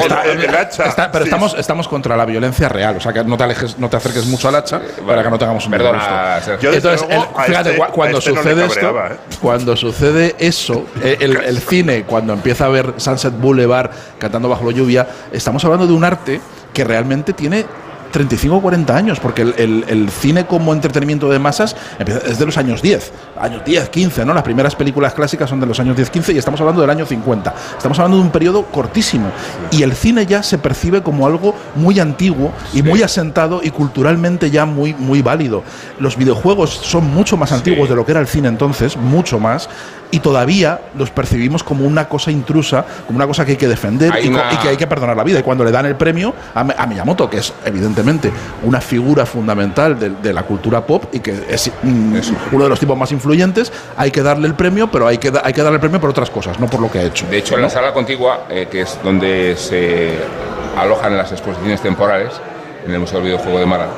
hacha. 0.55 1.09
Pero 1.11 1.25
estamos, 1.25 1.55
estamos 1.57 1.87
contra 1.87 2.17
la 2.17 2.25
violencia 2.25 2.67
real, 2.69 2.97
o 2.97 2.99
sea 2.99 3.13
que 3.13 3.23
no 3.23 3.37
te 3.37 3.43
alejes, 3.43 3.77
no 3.77 3.89
te 3.89 3.97
acerques 3.97 4.25
mucho 4.25 4.47
al 4.49 4.55
hacha 4.55 4.81
para 5.05 5.23
que 5.23 5.29
no 5.29 5.37
tengamos 5.37 5.65
un 5.65 5.71
Perdona, 5.71 6.39
Entonces, 6.61 7.05
fíjate, 7.45 7.69
este- 7.71 7.81
cua- 7.81 7.91
cuando 7.91 8.17
este 8.17 8.29
sucede 8.31 8.65
esto, 8.65 8.89
¿eh? 8.99 9.15
cuando 9.41 9.75
sucede 9.75 10.35
eso, 10.39 10.85
eh, 11.03 11.17
el 11.19 11.59
cine, 11.59 12.03
cuando 12.03 12.33
empieza 12.33 12.65
a 12.65 12.69
ver 12.69 12.93
Sunset 12.97 13.33
Boulevard 13.39 13.91
cantando 14.17 14.49
bajo 14.49 14.65
la 14.65 14.71
lluvia, 14.71 15.07
estamos 15.31 15.63
hablando 15.65 15.85
de 15.87 15.93
un 15.93 16.03
arte 16.03 16.41
que 16.73 16.83
realmente 16.83 17.33
tiene 17.33 17.65
35 18.15 18.55
o 18.55 18.61
40 18.61 18.95
años, 18.95 19.19
porque 19.19 19.41
el, 19.41 19.53
el- 19.57 19.85
el 19.89 20.09
cine 20.09 20.45
como 20.45 20.71
entretenimiento 20.73 21.29
de 21.29 21.37
masas 21.37 21.75
empieza- 21.99 22.21
es 22.25 22.39
de 22.39 22.45
los 22.45 22.57
años 22.57 22.81
10, 22.81 23.11
años 23.41 23.61
10, 23.65 23.89
15, 23.89 24.23
¿no? 24.23 24.33
Las 24.33 24.43
primeras 24.43 24.73
películas 24.73 25.13
clásicas 25.13 25.49
son 25.49 25.59
de 25.59 25.65
los 25.65 25.77
años 25.81 25.97
10, 25.97 26.09
15 26.09 26.31
y 26.31 26.37
estamos 26.37 26.61
hablando 26.61 26.79
del 26.81 26.89
año 26.89 27.05
50. 27.05 27.53
Estamos 27.77 27.99
hablando 27.99 28.17
de 28.17 28.23
un 28.23 28.29
periodo 28.31 28.63
cortísimo. 28.67 29.29
Y 29.71 29.83
el 29.83 29.93
cine 29.93 30.25
ya 30.25 30.43
se 30.43 30.57
percibe 30.57 31.03
como 31.03 31.27
algo 31.27 31.53
muy 31.75 31.99
antiguo 31.99 32.53
y 32.73 32.81
muy 32.83 33.03
asentado 33.03 33.59
y 33.61 33.69
culturalmente 33.71 34.49
ya 34.49 34.65
muy, 34.65 34.93
muy 34.93 35.21
válido. 35.21 35.63
Los 35.99 36.15
videojuegos 36.15 36.69
son 36.69 37.13
mucho 37.13 37.35
más 37.35 37.51
antiguos 37.51 37.89
de 37.89 37.95
lo 37.95 38.05
que 38.05 38.11
era 38.13 38.21
el 38.21 38.27
cine 38.27 38.47
entonces, 38.47 38.95
mucho 38.95 39.39
más. 39.41 39.67
Y 40.11 40.19
todavía 40.19 40.79
los 40.97 41.09
percibimos 41.09 41.63
como 41.63 41.85
una 41.85 42.07
cosa 42.07 42.31
intrusa, 42.31 42.85
como 43.05 43.17
una 43.17 43.27
cosa 43.27 43.43
que 43.45 43.51
hay 43.51 43.57
que 43.57 43.67
defender 43.67 44.11
Hay 44.13 44.25
y, 44.27 44.29
co- 44.29 44.35
una- 44.35 44.53
y 44.53 44.57
que 44.57 44.69
hay 44.69 44.77
que 44.77 44.87
perdonar 44.87 45.17
la 45.17 45.23
vida. 45.23 45.39
Y 45.39 45.43
cuando 45.43 45.63
le 45.65 45.71
dan 45.71 45.85
el 45.85 45.95
premio 45.95 46.33
a, 46.53 46.63
Mi- 46.63 46.73
a 46.77 46.85
Miyamoto, 46.85 47.29
que 47.29 47.37
es 47.37 47.53
evidentemente 47.65 48.31
una 48.63 48.79
figura 48.79 49.25
fundamental 49.25 49.99
de, 49.99 50.11
de 50.11 50.31
la 50.33 50.43
cultura 50.43 50.85
pop 50.85 51.05
y 51.11 51.19
que 51.19 51.45
es 51.49 51.71
mm, 51.83 52.17
uno 52.53 52.63
de 52.63 52.69
los 52.69 52.79
tipos 52.79 52.97
más 52.97 53.11
influyentes, 53.11 53.71
hay 53.97 54.11
que 54.11 54.21
darle 54.21 54.47
el 54.47 54.53
premio, 54.55 54.89
pero 54.89 55.07
hay 55.07 55.17
que, 55.17 55.31
hay 55.43 55.53
que 55.53 55.61
darle 55.61 55.75
el 55.77 55.81
premio 55.81 55.99
por 55.99 56.09
otras 56.11 56.29
cosas, 56.29 56.59
no 56.59 56.67
por 56.67 56.79
lo 56.81 56.89
que 56.91 56.99
ha 56.99 57.03
hecho. 57.03 57.25
De 57.29 57.37
hecho, 57.39 57.55
en 57.55 57.61
la 57.63 57.69
sala 57.69 57.91
contigua, 57.93 58.45
eh, 58.49 58.67
que 58.71 58.81
es 58.81 58.97
donde 59.03 59.55
se 59.57 60.13
alojan 60.77 61.17
las 61.17 61.31
exposiciones 61.31 61.81
temporales, 61.81 62.31
en 62.85 62.91
el 62.93 62.99
Museo 62.99 63.17
del 63.19 63.25
Videojuego 63.29 63.59
de 63.59 63.65
Málaga, 63.65 63.91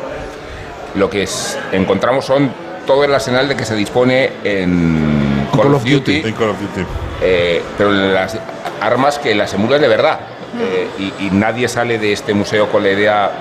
lo 0.96 1.10
que 1.10 1.24
es- 1.24 1.58
encontramos 1.72 2.26
son 2.26 2.50
todo 2.86 3.04
el 3.04 3.14
arsenal 3.14 3.48
de 3.50 3.56
que 3.56 3.66
se 3.66 3.76
dispone 3.76 4.32
en 4.46 5.27
Call, 5.52 5.74
of 5.76 5.84
Duty, 5.84 6.22
En 6.26 6.34
Call 6.34 6.50
of 6.50 6.58
Duty. 6.60 6.88
eh, 7.22 7.62
pero 7.78 7.92
las 7.92 8.38
armas 8.82 9.20
que 9.20 9.34
las 9.36 9.54
emulan 9.54 9.82
de 9.82 9.88
verdad. 9.88 10.20
Eh, 10.60 10.88
y, 10.98 11.26
y 11.28 11.30
nadie 11.32 11.68
sale 11.68 12.00
de 12.00 12.14
este 12.14 12.34
museo 12.34 12.70
con 12.70 12.82
la 12.84 12.90
idea 12.90 13.32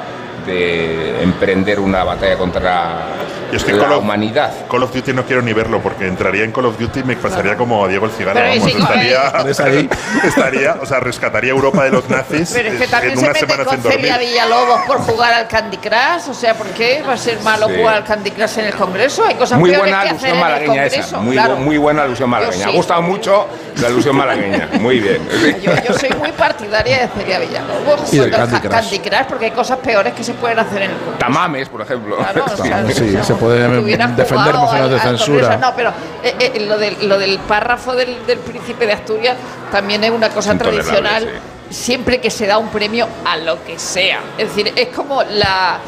de 0.47 1.23
emprender 1.23 1.81
una 1.81 2.05
batalla 2.05 2.37
contra 2.39 2.99
Y 3.53 3.57
es 3.57 3.65
que 3.65 3.73
la 3.73 3.83
Call 3.85 3.93
of- 3.93 3.99
humanidad. 4.03 4.53
Call 4.71 4.83
of 4.83 4.93
Duty 4.95 5.13
no 5.13 5.25
quiero 5.25 5.43
ni 5.43 5.53
verlo 5.53 5.81
porque 5.81 6.07
entraría 6.07 6.45
en 6.45 6.53
Call 6.53 6.67
of 6.67 6.79
Duty 6.79 7.01
y 7.01 7.05
me 7.05 7.17
pasaría 7.17 7.57
como 7.57 7.85
a 7.85 7.89
Diego 7.89 8.07
el 8.07 8.13
Cigala. 8.13 8.41
Pero 8.41 8.49
Vamos, 8.49 8.69
ese- 8.69 8.79
estaría, 8.79 9.33
estaría, 10.25 10.77
o 10.81 10.87
sea, 10.87 11.01
rescataría 11.01 11.51
Europa 11.51 11.85
de 11.85 11.91
los 11.91 12.09
nazis 12.09 12.51
Pero 12.53 12.71
es 12.71 12.81
que 12.81 12.87
también 12.87 13.13
en 13.13 13.19
se 13.19 13.25
una 13.25 13.33
mete 13.35 13.47
semana 13.47 13.65
con. 13.65 13.83
Celia 13.83 14.19
Villalobos 14.19 14.81
por 14.87 14.99
jugar 14.99 15.33
al 15.35 15.49
Candy 15.49 15.77
Crush. 15.77 16.29
O 16.31 16.35
sea, 16.35 16.55
¿por 16.55 16.67
qué 16.69 17.03
va 17.07 17.13
a 17.15 17.17
ser 17.19 17.41
malo 17.41 17.69
Sí. 17.69 17.75
jugar 17.77 17.95
al 17.97 18.05
Candy 18.05 18.31
Crush 18.31 18.59
en 18.59 18.65
el 18.67 18.75
Congreso? 18.75 19.25
Hay 19.25 19.35
cosas 19.35 19.59
Muy 19.59 19.71
peores 19.71 19.91
buena 19.91 20.03
que 20.03 20.09
hacer 20.11 20.31
alusión 20.31 20.41
malagueña 20.41 20.87
esa. 20.87 21.19
Muy, 21.19 21.35
claro. 21.37 21.57
bu- 21.57 21.61
muy 21.61 21.77
buena 21.79 22.03
alusión 22.03 22.31
malagueña. 22.31 22.65
sí. 22.65 22.71
Ha 22.71 22.73
gustado 22.73 23.03
mucho 23.03 23.47
la 23.81 23.87
alusión 23.89 24.17
malagueña. 24.17 24.69
Muy 24.81 25.01
bien. 25.01 25.19
Yo, 25.63 25.73
yo 25.87 25.95
soy 25.99 26.11
muy 26.19 26.33
partidaria 26.33 26.99
de 27.03 27.09
Celia 27.09 27.39
Villalobos 27.39 28.13
Y 28.13 28.19
del 28.19 28.31
Candy 28.31 28.55
Ca- 28.57 28.61
Crush. 28.61 28.73
Candy 28.73 28.99
Crush 28.99 29.25
porque 29.29 29.45
hay 29.47 29.51
cosas 29.53 29.79
peores 29.79 30.13
que 30.15 30.25
se 30.25 30.33
pueden 30.37 30.59
hacer 30.59 30.83
en 30.83 30.91
el 30.93 30.97
Congreso. 30.97 31.19
Tamames, 31.19 31.69
por 31.69 31.81
ejemplo. 31.83 32.17
Claro, 32.17 32.45
o 32.47 32.57
sea, 32.57 32.85
Sí, 32.93 33.17
se 33.23 33.35
puede 33.35 33.61
defender 33.69 34.09
mociones 34.55 34.91
de 34.91 35.01
censura. 35.01 35.41
Congreso, 35.49 35.61
No, 35.61 35.77
pero 35.77 35.91
eh, 36.23 36.35
eh, 36.55 36.61
lo, 36.61 36.79
del, 36.79 37.09
lo 37.09 37.19
del 37.19 37.39
párrafo 37.41 37.95
del, 37.95 38.25
del 38.27 38.39
príncipe 38.39 38.87
de 38.87 38.93
Asturias 38.93 39.37
también 39.73 40.03
es 40.05 40.11
una 40.11 40.29
cosa 40.31 40.57
tradicional 40.57 41.29
siempre 41.71 42.21
que 42.21 42.31
se 42.31 42.47
da 42.47 42.59
un 42.59 42.69
premio 42.69 43.09
a 43.25 43.37
lo 43.39 43.63
que 43.65 43.79
sea. 43.79 44.21
Es 44.39 44.49
decir, 44.55 44.73
es 44.77 44.89
como 44.89 45.23
la... 45.25 45.79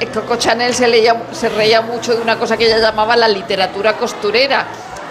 eh, 0.00 0.06
Coco 0.14 0.36
Chanel 0.36 0.72
se, 0.74 0.86
leía, 0.86 1.14
se 1.32 1.48
reía 1.48 1.80
mucho 1.80 2.14
de 2.14 2.22
una 2.22 2.36
cosa 2.36 2.56
que 2.56 2.66
ella 2.66 2.78
llamaba 2.78 3.16
la 3.16 3.26
literatura 3.26 3.94
costurera, 3.94 4.64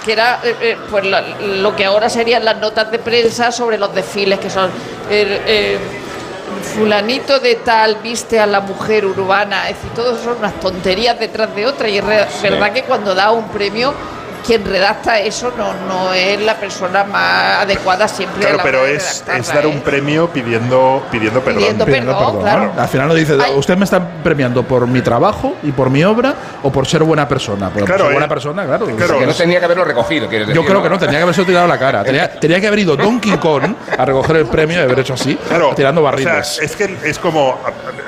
que 0.06 0.14
era 0.14 0.40
eh, 0.44 0.78
pues 0.90 1.04
lo, 1.04 1.18
lo 1.62 1.76
que 1.76 1.84
ahora 1.84 2.08
serían 2.10 2.46
las 2.46 2.56
notas 2.58 2.90
de 2.90 3.00
prensa 3.00 3.52
sobre 3.52 3.78
los 3.78 3.94
desfiles, 3.94 4.40
que 4.40 4.50
son... 4.50 4.70
eh, 5.10 5.42
eh, 5.46 5.78
fulanito 6.76 7.40
de 7.40 7.56
tal 7.56 7.96
viste 8.04 8.40
a 8.40 8.46
la 8.46 8.60
mujer 8.62 9.06
urbana, 9.06 9.70
es 9.70 9.76
decir, 9.76 9.92
todos 9.96 10.20
son 10.22 10.38
unas 10.38 10.54
tonterías 10.60 11.20
detrás 11.20 11.54
de 11.56 11.66
otra 11.66 11.88
y 11.90 11.98
es 11.98 12.04
Sí. 12.34 12.44
verdad 12.44 12.72
que 12.74 12.84
cuando 12.84 13.14
da 13.16 13.32
un 13.32 13.48
premio 13.50 13.94
quien 14.48 14.66
redacta 14.66 15.20
eso 15.20 15.52
no, 15.58 15.74
no 15.88 16.14
es 16.14 16.42
la 16.42 16.56
persona 16.56 17.04
más 17.04 17.64
adecuada 17.64 18.08
siempre 18.08 18.38
a 18.46 18.48
Claro, 18.48 18.58
la 18.58 18.64
pero 18.64 18.80
hora 18.82 18.90
de 18.92 18.96
es, 18.96 19.24
es 19.28 19.48
dar 19.54 19.66
¿eh? 19.66 19.68
un 19.68 19.82
premio 19.82 20.30
pidiendo, 20.30 21.04
pidiendo 21.12 21.42
perdón. 21.42 21.60
Pidiendo 21.60 21.86
perdón, 21.86 22.40
claro. 22.40 22.72
Al 22.78 22.88
final 22.88 23.08
no 23.10 23.14
dice, 23.14 23.36
usted 23.56 23.76
me 23.78 23.84
está 23.84 24.02
premiando 24.24 24.64
por 24.64 24.88
mi 24.88 25.02
trabajo 25.02 25.56
y 25.64 25.72
por 25.74 25.90
mi 25.90 26.04
obra 26.04 26.34
o 26.64 26.72
por 26.72 26.88
ser 26.88 27.04
buena 27.04 27.28
persona. 27.28 27.70
Por 27.70 27.84
Claro, 27.84 28.04
ser 28.06 28.12
eh, 28.12 28.14
buena 28.14 28.28
persona, 28.30 28.66
claro. 28.66 28.86
que 28.86 29.26
no 29.26 29.34
tenía 29.34 29.60
que 29.60 29.66
haberlo 29.66 29.84
recogido, 29.84 30.30
Yo 30.32 30.64
creo 30.66 30.82
que 30.82 30.90
no, 30.90 30.98
tenía 30.98 31.18
que 31.18 31.24
haberse 31.24 31.44
tirado 31.44 31.66
a 31.66 31.68
la 31.68 31.78
cara. 31.78 32.04
Tenía, 32.04 32.30
tenía 32.40 32.62
que 32.62 32.68
haber 32.68 32.80
ido 32.80 32.96
Donkey 32.96 33.38
Kong 33.38 33.76
a 33.98 34.06
recoger 34.06 34.38
el 34.38 34.46
premio 34.48 34.80
y 34.80 34.82
haber 34.82 35.00
hecho 35.00 35.14
así, 35.16 35.38
tirando 35.76 36.02
O 36.02 36.18
sea, 36.18 36.26
barriles. 36.32 36.60
es 36.62 36.76
que 36.76 36.98
es 37.04 37.20
como. 37.20 37.60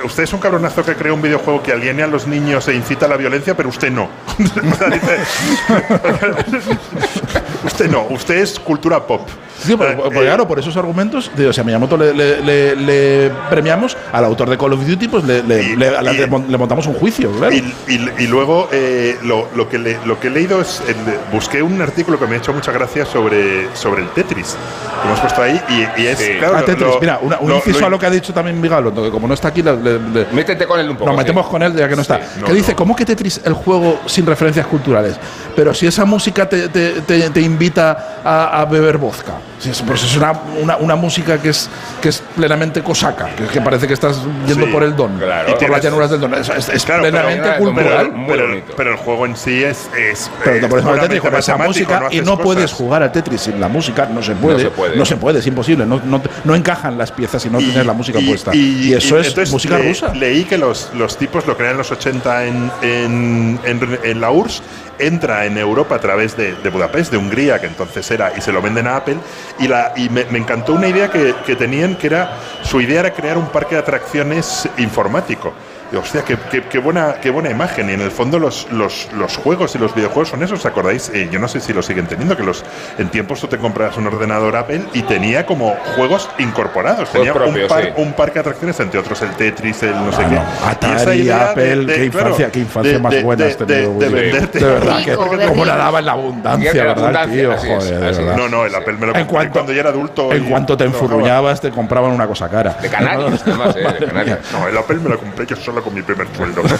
Usted 0.03 0.23
es 0.23 0.33
un 0.33 0.39
cabronazo 0.39 0.83
que 0.83 0.95
crea 0.95 1.13
un 1.13 1.21
videojuego 1.21 1.61
que 1.61 1.73
aliene 1.73 2.03
a 2.03 2.07
los 2.07 2.27
niños 2.27 2.67
e 2.67 2.75
incita 2.75 3.05
a 3.05 3.09
la 3.09 3.17
violencia, 3.17 3.55
pero 3.55 3.69
usted 3.69 3.91
no. 3.91 4.09
O 7.59 7.61
sea, 7.61 7.67
usted 7.67 7.89
no, 7.89 8.05
usted 8.09 8.35
es 8.37 8.59
cultura 8.59 9.05
pop. 9.05 9.27
Sí, 9.61 9.75
pero, 9.77 10.05
Eh, 10.05 10.09
claro, 10.23 10.47
por 10.47 10.57
esos 10.57 10.77
argumentos, 10.77 11.29
digo, 11.35 11.51
si 11.51 11.59
a 11.59 11.65
Miyamoto 11.65 11.97
le, 11.97 12.13
le- 12.13 12.41
le- 12.41 12.75
le 12.77 13.31
premiamos, 13.49 13.97
al 14.13 14.23
autor 14.23 14.49
de 14.49 14.57
Call 14.57 14.71
of 14.71 14.85
Duty, 14.87 15.09
pues 15.09 15.25
le, 15.25 15.43
le- 15.43 15.75
le- 15.75 15.87
a 15.89 16.01
la- 16.01 16.13
le 16.13 16.27
mon- 16.27 16.49
le 16.49 16.57
montamos 16.57 16.87
un 16.87 16.93
juicio, 16.93 17.29
claro. 17.31 17.53
Y, 17.53 17.57
y- 17.89 18.09
y 18.19 18.27
luego 18.27 18.69
eh, 18.71 19.17
lo, 19.23 19.49
lo 19.57 19.67
que 19.67 19.77
le- 19.77 19.97
lo 20.05 20.17
que 20.17 20.27
he 20.27 20.31
leído 20.31 20.61
es. 20.61 20.81
el- 20.87 20.95
busqué 21.33 21.61
un 21.61 21.81
artículo 21.81 22.17
que 22.17 22.25
me 22.25 22.35
ha 22.35 22.37
hecho 22.37 22.53
mucha 22.53 22.71
gracia 22.71 23.05
sobre, 23.05 23.67
sobre 23.75 24.03
el 24.03 24.09
Tetris. 24.11 24.55
Que 25.01 25.07
hemos 25.07 25.19
puesto 25.19 25.41
ahí 25.41 25.59
y, 25.69 26.01
y 26.01 26.07
es. 26.07 26.17
claro, 26.39 26.55
Ah, 26.57 26.63
Tetris. 26.65 26.87
lo- 26.87 26.99
Mira, 27.01 27.19
una- 27.21 27.39
un 27.39 27.49
lo- 27.49 27.55
inciso 27.57 27.81
lo- 27.81 27.85
a 27.87 27.89
lo 27.89 27.99
que 27.99 28.05
ha 28.05 28.09
dicho 28.09 28.33
también 28.33 28.59
Miguel, 28.61 28.85
que 28.93 29.09
como 29.11 29.27
no 29.27 29.33
está 29.33 29.49
aquí, 29.49 29.61
le- 29.61 29.75
le- 29.75 29.99
le- 29.99 30.25
Métete 30.31 30.65
con 30.65 30.79
él 30.79 30.89
un 30.89 30.95
poco. 30.95 31.09
nos 31.11 31.17
metemos 31.17 31.45
sí. 31.45 31.51
con 31.51 31.63
él 31.63 31.75
ya 31.75 31.89
que 31.89 31.95
no 31.97 32.01
está. 32.01 32.19
no, 32.39 32.45
que 32.47 32.53
dice, 32.53 32.75
¿cómo 32.75 32.95
que 32.95 33.03
Tetris 33.05 33.41
el 33.43 33.53
juego 33.53 33.99
sin 34.05 34.25
referencias 34.25 34.65
culturales? 34.67 35.17
Pero 35.55 35.73
si 35.73 35.85
esa 35.87 36.05
música 36.05 36.47
te, 36.47 36.69
te- 36.69 37.01
te- 37.01 37.29
te 37.29 37.41
invita 37.49 38.21
a, 38.23 38.65
beber 38.65 38.97
vodka. 38.97 39.48
Si 39.59 39.69
es, 39.69 39.81
pues 39.81 40.03
es 40.03 40.15
una, 40.15 40.31
una- 40.61 40.77
una 40.77 40.95
música 40.95 41.37
que 41.37 41.49
es, 41.49 41.69
que 42.01 42.09
es 42.09 42.23
plenamente 42.35 42.81
cosaca, 42.81 43.29
que, 43.35 43.43
que 43.45 43.59
parece 43.61 43.87
que 43.87 43.93
estás 43.93 44.21
yendo 44.47 44.65
Sí, 44.65 44.71
por 44.71 44.83
el 44.83 44.95
don, 44.95 45.17
claro. 45.17 45.53
por 45.53 45.63
Y 45.63 45.67
las 45.71 45.81
llanuras 45.83 46.09
del 46.11 46.21
don. 46.21 46.33
Es, 46.33 46.47
es- 46.49 46.69
es 46.69 46.85
Claro, 46.85 47.03
pero- 47.03 47.17
plenamente 47.17 47.49
pero- 47.49 47.63
cultural. 47.65 48.13
Pero, 48.27 48.45
pero 48.77 48.91
el 48.91 48.97
juego 48.97 49.25
en 49.25 49.35
sí 49.35 49.63
es. 49.63 49.89
es 49.97 50.31
Pero 50.43 50.69
con 50.69 50.79
el 50.95 51.01
Tetris 51.09 51.23
esa 51.39 51.57
música 51.57 51.99
y 52.03 52.05
haces 52.19 52.25
no 52.25 52.37
puedes 52.37 52.63
cosas. 52.63 52.77
jugar 52.77 53.03
al 53.03 53.11
Tetris 53.11 53.41
sin 53.41 53.59
la 53.59 53.67
música, 53.67 54.05
no 54.05 54.23
se 54.23 54.33
puede. 54.33 54.59
se 54.61 54.69
puede. 54.71 54.95
No 54.95 55.05
se 55.05 55.17
puede, 55.17 55.39
es 55.39 55.47
imposible. 55.47 55.85
No, 55.85 56.01
no, 56.05 56.21
no 56.45 56.55
encajan 56.55 56.97
las 56.97 57.11
piezas 57.11 57.41
si 57.41 57.49
no 57.49 57.57
tienes 57.59 57.85
la 57.85 57.93
música 57.93 58.19
puesta. 58.25 58.55
Y, 58.55 58.93
eso 58.93 59.17
y 59.17 59.21
es 59.21 59.27
entonces 59.27 59.51
música 59.51 59.77
le- 59.77 59.89
rusa. 59.89 60.13
Leí 60.13 60.45
que 60.45 60.57
los, 60.57 60.89
los 60.95 61.17
tipos 61.17 61.45
lo 61.45 61.57
crean 61.57 61.71
en 61.73 61.77
los 61.79 61.91
80 61.91 62.45
en, 62.45 62.71
en, 62.81 63.59
en- 63.65 63.99
en 64.03 64.21
la 64.21 64.31
URSS, 64.31 64.61
entra 64.99 65.45
en 65.45 65.57
Europa 65.57 65.95
a 65.95 65.99
través 65.99 66.35
de, 66.35 66.55
de 66.55 66.69
Budapest, 66.69 67.11
de 67.11 67.17
Hungría, 67.17 67.59
que 67.59 67.67
entonces 67.67 68.09
era, 68.11 68.33
y 68.37 68.41
se 68.41 68.51
lo 68.51 68.61
venden 68.61 68.87
a 68.87 68.97
Apple. 68.97 69.15
Y, 69.57 70.09
me 70.09 70.37
encantó 70.37 70.73
una 70.73 70.87
idea 70.87 71.09
que, 71.09 71.33
que 71.45 71.55
tenían, 71.55 71.95
que 71.95 72.07
era, 72.07 72.37
su 72.61 72.79
idea 72.81 72.99
era 73.01 73.13
crear 73.13 73.37
un 73.37 73.47
parque 73.47 73.75
de 73.75 73.81
atracciones 73.81 74.67
informático. 74.77 75.53
Y, 75.91 75.95
hostia, 75.95 76.23
qué, 76.23 76.37
qué- 76.51 76.61
qué 76.63 76.77
buena, 76.77 77.15
qué 77.21 77.29
buena 77.31 77.49
imagen. 77.49 77.89
Y 77.89 77.93
en 77.93 78.01
el 78.01 78.11
fondo 78.11 78.37
los, 78.37 78.67
los, 78.71 79.09
los 79.13 79.37
juegos 79.37 79.73
y 79.75 79.79
los 79.79 79.95
videojuegos 79.95 80.29
son 80.29 80.43
esos, 80.43 80.59
¿os 80.59 80.65
acordáis? 80.65 81.09
Eh, 81.13 81.29
yo 81.31 81.39
no 81.39 81.47
sé 81.47 81.59
si 81.59 81.73
lo 81.73 81.81
siguen 81.81 82.05
teniendo, 82.05 82.37
que 82.37 82.43
los 82.43 82.63
en 82.99 83.09
tiempos 83.09 83.39
tú 83.41 83.47
te 83.47 83.57
compras 83.57 83.97
un 83.97 84.05
ordenador 84.07 84.55
Apple 84.55 84.81
y 84.93 85.01
tenía 85.03 85.45
como 85.47 85.75
juegos 85.95 86.29
incorporados. 86.37 87.09
Tenía 87.11 87.33
propios, 87.33 87.63
un, 87.63 87.67
par- 87.67 87.83
sí. 87.85 87.89
un 87.97 88.13
parque 88.13 88.33
de 88.35 88.39
atracciones, 88.41 88.79
entre 88.79 88.99
otros 88.99 89.19
el 89.23 89.31
Tetris, 89.31 89.81
el 89.83 89.93
no 89.95 90.11
sé 90.11 90.21
Ah, 90.23 90.29
qué. 90.29 90.35
no. 90.35 90.41
Y 90.41 90.69
Atari, 90.69 90.95
esa 91.01 91.15
idea 91.15 91.49
Apple, 91.51 91.63
de- 91.65 91.85
de- 91.85 91.93
qué 91.95 92.05
infancia, 92.05 92.35
claro, 92.35 92.51
qué 92.51 92.59
infancia 92.59 92.93
de- 92.93 92.99
más 92.99 93.11
de- 93.13 93.23
buena 93.23 93.45
de- 93.45 93.51
has 93.51 93.57
tenido, 93.57 93.93
de- 93.99 94.09
venderte. 94.09 94.59
De 94.59 94.65
verdad, 94.65 95.03
que 95.03 95.09
de 95.11 95.15
cómo 95.17 95.33
rico. 95.33 95.65
nadaba 95.65 95.99
en 95.99 96.05
la 96.05 96.11
Y 96.11 96.15
abundancia, 96.19 96.71
en 96.71 96.77
la 96.77 96.83
¿verdad, 96.83 97.15
abundancia, 97.23 97.55
tío? 97.57 97.75
Joder. 97.79 98.37
No, 98.37 98.47
no, 98.49 98.65
el 98.65 98.75
Apple 98.75 98.93
me 98.93 98.99
lo 99.07 99.15
En 99.15 99.25
compré 99.25 99.25
cuanto- 99.27 99.53
cuando 99.53 99.73
ya 99.73 99.79
era 99.79 99.89
adulto. 99.89 100.31
En 100.33 100.45
y 100.45 100.49
cuanto 100.49 100.77
te 100.77 100.83
enfurruñabas, 100.83 101.61
te 101.61 101.71
compraban 101.71 102.11
una 102.11 102.27
cosa 102.27 102.47
cara. 102.47 102.77
De 102.79 102.89
Canarias, 102.89 103.41
además, 103.45 103.75
eh, 103.75 103.95
de 103.99 104.05
Canarias. 104.05 104.39
No, 104.51 104.67
el 104.67 104.77
Apple 104.77 104.97
me 104.97 105.09
lo 105.09 105.19
compré 105.19 105.45
yo 105.47 105.55
solo 105.55 105.78
con 105.81 105.93
mi 105.93 106.01
primer 106.01 106.27
sueldo. 106.35 106.61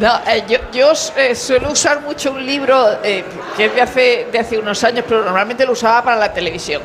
No, 0.00 0.20
eh, 0.28 0.44
yo, 0.46 0.58
yo 0.74 0.92
eh, 1.16 1.34
suelo 1.34 1.70
usar 1.72 2.02
mucho 2.02 2.30
un 2.32 2.44
libro 2.44 2.98
eh, 3.02 3.24
que 3.56 3.64
es 3.66 3.74
de 3.74 3.80
hace, 3.80 4.26
de 4.30 4.38
hace 4.38 4.58
unos 4.58 4.84
años, 4.84 5.06
pero 5.08 5.24
normalmente 5.24 5.64
lo 5.64 5.72
usaba 5.72 6.02
para 6.04 6.16
la 6.18 6.32
televisión, 6.34 6.82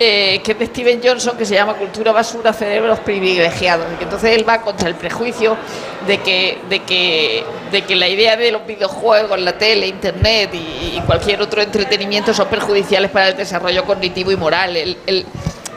eh, 0.00 0.40
que 0.42 0.52
es 0.52 0.58
de 0.58 0.64
Steven 0.66 0.98
Johnson, 1.04 1.36
que 1.36 1.44
se 1.44 1.54
llama 1.54 1.74
Cultura 1.74 2.10
Basura, 2.10 2.54
Cerebros 2.54 3.00
Privilegiados. 3.00 3.84
Y 4.00 4.04
entonces 4.04 4.34
él 4.34 4.48
va 4.48 4.62
contra 4.62 4.88
el 4.88 4.94
prejuicio 4.94 5.58
de 6.06 6.18
que, 6.22 6.56
de, 6.70 6.80
que, 6.84 7.44
de 7.70 7.82
que 7.82 7.94
la 7.96 8.08
idea 8.08 8.34
de 8.38 8.50
los 8.50 8.64
videojuegos, 8.66 9.38
la 9.38 9.58
tele, 9.58 9.86
internet 9.86 10.48
y, 10.54 10.96
y 10.96 11.02
cualquier 11.04 11.42
otro 11.42 11.60
entretenimiento 11.60 12.32
son 12.32 12.48
perjudiciales 12.48 13.10
para 13.10 13.28
el 13.28 13.36
desarrollo 13.36 13.84
cognitivo 13.84 14.32
y 14.32 14.36
moral. 14.36 14.74
Él, 14.74 14.96
él- 15.06 15.26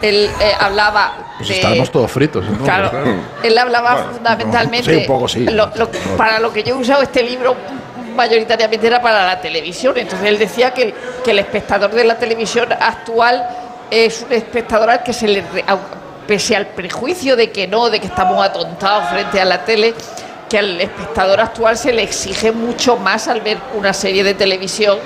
él, 0.02 0.30
eh, 0.42 0.52
hablaba 0.60 1.14
Pues 1.38 1.50
de... 1.50 1.56
estábamos 1.56 1.92
todos 1.92 2.12
fritos. 2.12 2.44
entonces, 2.46 2.66
Claro. 2.66 2.92
Él 3.44 3.58
hablaba 3.58 3.98
fundamentalmente. 4.12 4.92
sí, 4.94 4.98
un 5.02 5.06
poco 5.06 5.28
sí. 5.28 5.40
lo- 5.46 5.72
lo- 5.76 5.90
para 6.18 6.40
lo 6.40 6.52
que 6.52 6.64
yo 6.64 6.76
he 6.76 6.78
usado 6.78 7.02
este 7.04 7.24
libro 7.24 7.56
mayoritariamente 8.16 8.88
era 8.88 9.02
para 9.02 9.26
la 9.26 9.40
televisión. 9.42 9.98
Entonces 9.98 10.28
él 10.28 10.38
decía 10.38 10.74
que 10.74 10.84
el, 10.84 10.94
que 11.24 11.32
el 11.32 11.40
espectador 11.40 11.92
de 11.92 12.04
la 12.04 12.18
televisión 12.18 12.72
actual 12.74 13.48
es 13.90 14.24
un 14.28 14.34
espectador 14.34 14.90
al 14.90 15.04
que 15.04 15.14
se 15.14 15.28
le. 15.28 15.44
pese 16.28 16.56
al 16.56 16.68
prejuicio 16.68 17.36
de 17.36 17.52
que 17.52 17.68
no, 17.68 17.90
de 17.90 18.00
que 18.00 18.08
estamos 18.08 18.44
atontados 18.44 19.10
frente 19.10 19.40
a 19.42 19.46
la 19.46 19.66
tele, 19.66 19.94
que 20.50 20.58
al 20.60 20.80
espectador 20.82 21.40
actual 21.42 21.78
se 21.78 21.92
le 21.92 22.04
exige 22.04 22.52
mucho 22.52 22.96
más 22.98 23.28
al 23.28 23.42
ver 23.42 23.58
una 23.78 23.94
serie 23.94 24.24
de 24.24 24.34
televisión 24.34 24.98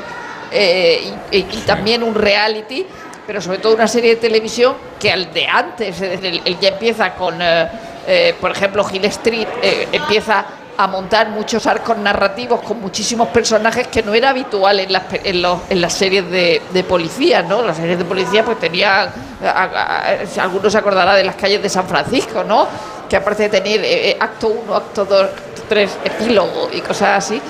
eh, 0.52 1.14
y, 1.32 1.38
y- 1.38 1.48
y 1.52 1.58
también 1.66 2.04
un 2.04 2.14
reality, 2.16 2.86
pero 3.28 3.42
sobre 3.42 3.58
todo 3.60 3.74
una 3.76 3.88
serie 3.88 4.12
de 4.16 4.22
televisión 4.22 4.76
que 5.00 5.12
al 5.12 5.34
de 5.34 5.48
antes, 5.48 6.00
él, 6.02 6.42
él 6.44 6.58
ya 6.60 6.70
empieza 6.70 7.14
con, 7.16 7.42
eh, 7.42 7.68
eh, 8.08 8.36
por 8.40 8.52
ejemplo, 8.52 8.86
Hill 8.92 9.06
Street, 9.06 9.48
eh, 9.62 9.88
empieza 9.92 10.46
a 10.78 10.88
montar 10.88 11.30
muchos 11.30 11.66
arcos 11.68 11.98
narrativos 11.98 12.60
con 12.62 12.82
muchísimos 12.82 13.30
personajes 13.30 13.88
que 13.88 14.04
no 14.04 14.14
era 14.14 14.32
habitual 14.32 14.78
en 14.82 14.92
las, 14.92 15.04
en 15.24 15.42
los- 15.42 15.60
en 15.70 15.80
las 15.80 15.94
series 15.94 16.30
de, 16.30 16.62
de 16.74 16.84
policía, 16.84 17.42
¿no? 17.44 17.62
Las 17.62 17.78
series 17.78 17.98
de 17.98 18.04
policía 18.04 18.44
pues 18.44 18.60
tenían, 18.60 19.10
a- 19.42 19.50
a- 19.50 20.10
a- 20.22 20.26
si 20.26 20.38
alguno 20.40 20.70
se 20.70 20.78
acordará 20.78 21.16
de 21.16 21.24
las 21.24 21.36
calles 21.36 21.62
de 21.62 21.70
San 21.70 21.88
Francisco, 21.88 22.44
¿no? 22.44 22.68
Que 23.10 23.16
aparte 23.16 23.44
de 23.48 23.62
tener 23.62 24.18
acto 24.20 24.48
1, 24.50 24.76
acto 24.76 25.06
2, 25.06 25.22
acto 25.24 25.62
3, 25.70 25.98
epílogo 26.04 26.68
y 26.74 26.82
cosas 26.82 27.24
así, 27.26 27.42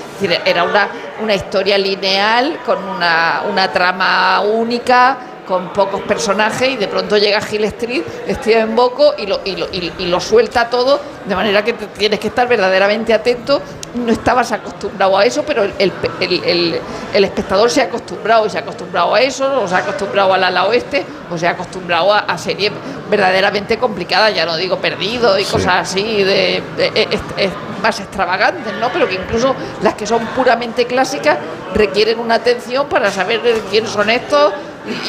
era 0.44 0.62
una, 0.62 0.88
una 1.20 1.34
historia 1.34 1.76
lineal 1.78 2.60
con 2.64 2.78
una, 2.82 3.42
una 3.50 3.72
trama 3.72 4.40
única 4.42 5.18
con 5.46 5.72
pocos 5.72 6.02
personajes 6.02 6.68
y 6.70 6.76
de 6.76 6.88
pronto 6.88 7.16
llega 7.16 7.40
Gil 7.40 7.64
Street, 7.64 8.02
Steven 8.28 8.74
Boco 8.76 9.14
y 9.16 9.26
lo, 9.26 9.40
y, 9.44 9.56
lo, 9.56 9.66
y, 9.72 9.92
y 9.98 10.06
lo 10.06 10.20
suelta 10.20 10.68
todo 10.68 11.00
de 11.24 11.34
manera 11.34 11.64
que 11.64 11.72
te 11.72 11.86
tienes 11.86 12.20
que 12.20 12.28
estar 12.28 12.46
verdaderamente 12.48 13.14
atento. 13.14 13.62
No 13.94 14.12
estabas 14.12 14.52
acostumbrado 14.52 15.16
a 15.16 15.24
eso, 15.24 15.42
pero 15.46 15.62
el, 15.64 15.72
el, 15.78 16.80
el- 17.14 17.24
espectador 17.24 17.70
se 17.70 17.80
ha 17.80 17.84
acostumbrado 17.84 18.44
y 18.46 18.50
se 18.50 18.58
ha 18.58 18.60
acostumbrado 18.60 19.14
a 19.14 19.20
eso, 19.20 19.62
o 19.62 19.66
se 19.66 19.74
ha 19.74 19.78
acostumbrado 19.78 20.34
al 20.34 20.44
ala 20.44 20.66
oeste, 20.66 21.04
o 21.30 21.38
se 21.38 21.46
ha 21.48 21.52
acostumbrado 21.52 22.12
a, 22.12 22.18
a 22.20 22.36
series 22.36 22.72
verdaderamente 23.10 23.78
complicadas, 23.78 24.34
ya 24.34 24.44
no 24.44 24.56
digo 24.56 24.76
perdido 24.78 25.38
y 25.38 25.44
Sí. 25.44 25.52
cosas 25.52 25.74
así 25.90 26.02
de, 26.22 26.62
de- 26.76 27.08
es- 27.10 27.20
es- 27.38 27.52
más 27.82 28.00
extravagantes, 28.00 28.72
¿no? 28.80 28.90
Pero 28.90 29.06
que 29.08 29.14
incluso 29.14 29.54
las 29.82 29.94
que 29.94 30.06
son 30.06 30.24
puramente 30.28 30.86
clásicas 30.86 31.38
requieren 31.74 32.18
una 32.18 32.34
atención 32.36 32.88
para 32.88 33.10
saber 33.10 33.40
quiénes 33.70 33.90
son 33.90 34.08
estos 34.10 34.52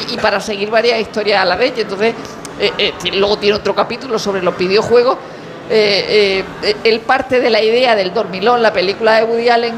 y, 0.09 0.17
para 0.17 0.39
seguir 0.39 0.69
varias 0.69 0.99
historias 0.99 1.41
a 1.41 1.45
la 1.45 1.55
vez. 1.55 1.73
Y 1.77 1.81
entonces, 1.81 2.15
eh, 2.59 2.71
eh, 2.77 2.93
luego 3.13 3.37
tiene 3.37 3.55
otro 3.55 3.75
capítulo 3.75 4.17
sobre 4.19 4.41
los 4.41 4.57
videojuegos. 4.57 5.17
Eh, 5.69 6.43
eh, 6.63 6.75
él 6.83 7.01
parte 7.01 7.39
de 7.41 7.49
la 7.49 7.61
idea 7.61 7.95
del 7.95 8.13
dormilón, 8.13 8.61
la 8.61 8.71
película 8.71 9.15
de 9.17 9.23
Woody 9.25 9.49
Allen, 9.49 9.75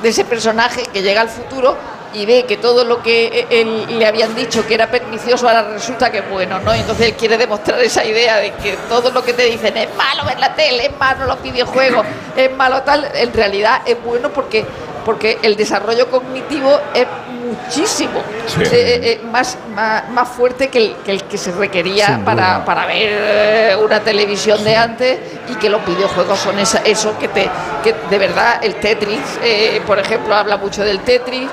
de 0.00 0.08
ese 0.08 0.24
personaje 0.24 0.82
que 0.92 1.02
llega 1.02 1.20
al 1.20 1.28
futuro 1.28 1.76
y 2.14 2.26
ve 2.26 2.44
que 2.46 2.56
todo 2.58 2.84
lo 2.84 3.02
que 3.02 3.46
él 3.50 3.98
le 3.98 4.06
habían 4.06 4.34
dicho 4.34 4.66
que 4.66 4.74
era 4.74 4.90
pernicioso 4.90 5.48
ahora 5.48 5.62
resulta 5.62 6.12
que 6.12 6.18
es 6.18 6.30
bueno, 6.30 6.60
¿no? 6.60 6.74
Y 6.76 6.80
entonces 6.80 7.06
él 7.06 7.14
quiere 7.14 7.38
demostrar 7.38 7.80
esa 7.80 8.04
idea 8.04 8.36
de 8.36 8.52
que 8.52 8.76
todo 8.88 9.10
lo 9.10 9.24
que 9.24 9.32
te 9.32 9.44
dicen 9.44 9.76
es 9.76 9.88
malo 9.96 10.24
ver 10.24 10.38
la 10.38 10.54
tele, 10.54 10.86
es 10.86 10.98
malo 10.98 11.24
los 11.26 11.42
videojuegos, 11.42 12.06
es 12.36 12.54
malo 12.54 12.82
tal, 12.82 13.08
en 13.14 13.32
realidad 13.32 13.80
es 13.86 14.00
bueno 14.04 14.28
porque, 14.28 14.64
porque 15.04 15.38
el 15.42 15.56
desarrollo 15.56 16.10
cognitivo 16.10 16.78
es 16.94 17.06
muchísimo. 17.52 18.20
Sí. 18.46 18.62
Eh, 18.62 18.68
eh, 18.72 19.00
eh, 19.02 19.20
más, 19.30 19.56
más, 19.74 20.08
más 20.10 20.28
fuerte 20.28 20.68
que 20.68 20.78
el, 20.78 20.96
que 21.04 21.10
el 21.12 21.24
que 21.24 21.38
se 21.38 21.52
requería 21.52 22.20
para, 22.24 22.64
para 22.64 22.86
ver 22.86 23.76
una 23.76 24.00
televisión 24.00 24.62
de 24.64 24.76
antes 24.76 25.18
y 25.48 25.54
que 25.56 25.68
los 25.68 25.84
videojuegos 25.86 26.38
son 26.38 26.58
esa- 26.58 26.82
eso 26.84 27.16
que 27.18 27.28
te 27.28 27.48
que 27.82 27.94
de 28.10 28.18
verdad 28.18 28.60
el 28.62 28.76
Tetris 28.76 29.20
eh, 29.42 29.80
por 29.86 29.98
ejemplo 29.98 30.34
habla 30.34 30.56
mucho 30.56 30.84
del 30.84 31.00
Tetris 31.00 31.48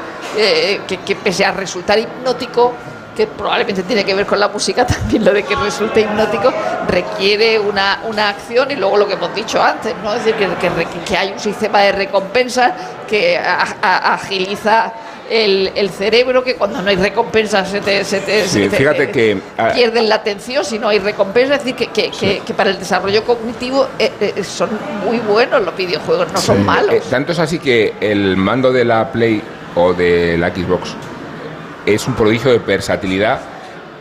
que, 0.88 0.97
que 1.06 1.16
pese 1.16 1.43
a 1.45 1.52
resultar 1.52 1.97
hipnótico 1.97 2.74
que 3.18 3.26
probablemente 3.28 3.84
tiene 3.84 4.06
que 4.06 4.14
ver 4.14 4.26
con 4.26 4.39
la 4.39 4.47
música 4.47 4.86
también 4.88 5.26
lo 5.26 5.34
de 5.34 5.43
que 5.43 5.56
resulte 5.56 6.02
hipnótico 6.02 6.54
requiere 6.88 7.60
una, 7.60 8.02
una 8.08 8.30
acción 8.30 8.70
y 8.72 8.76
luego 8.76 8.97
lo 8.97 9.08
que 9.08 9.14
hemos 9.14 9.34
dicho 9.36 9.62
antes 9.62 9.93
no 10.04 10.14
es 10.14 10.24
decir 10.24 10.36
que, 10.39 10.88
que 11.06 11.18
hay 11.18 11.32
un 11.34 11.39
sistema 11.39 11.80
de 11.82 11.91
recompensas 11.91 12.72
que 13.08 13.38
a- 13.38 13.66
a- 13.82 14.14
agiliza 14.14 14.91
el, 15.30 15.71
el 15.75 15.89
cerebro 15.89 16.43
que 16.43 16.55
cuando 16.55 16.82
no 16.82 16.89
hay 16.89 16.95
recompensas 16.95 17.69
se 17.69 17.82
te, 17.82 18.03
se 18.03 18.19
te- 18.21 18.43
Sí, 18.47 18.63
se 18.63 18.69
te- 18.69 18.77
fíjate 18.77 19.11
que, 19.11 19.39
ah, 19.57 19.71
pierden 19.73 20.09
la 20.09 20.15
atención 20.15 20.63
si 20.65 20.80
no 20.80 20.88
hay 20.89 20.99
recompensa. 20.99 21.55
Es 21.55 21.63
decir, 21.63 21.75
que, 21.75 21.88
que, 21.88 22.11
que- 22.11 22.39
que 22.45 22.53
para 22.53 22.71
el 22.71 22.80
desarrollo 22.80 23.23
cognitivo 23.23 23.88
eh, 23.99 24.11
eh, 24.19 24.43
son 24.43 24.69
muy 25.05 25.17
buenos 25.19 25.61
los 25.63 25.75
videojuegos, 25.75 26.32
no 26.34 26.39
son 26.39 26.65
malos. 26.65 26.93
Eh, 26.95 27.01
tanto 27.09 27.32
es 27.32 27.39
así 27.39 27.59
que 27.59 27.93
el 28.01 28.36
mando 28.38 28.71
de 28.71 28.86
la 28.86 29.11
Play 29.11 29.41
o 29.75 29.93
de 29.93 30.38
la 30.38 30.49
Xbox 30.49 30.95
es 31.86 32.07
un 32.07 32.13
prodigio 32.15 32.51
de 32.51 32.59
versatilidad 32.59 33.39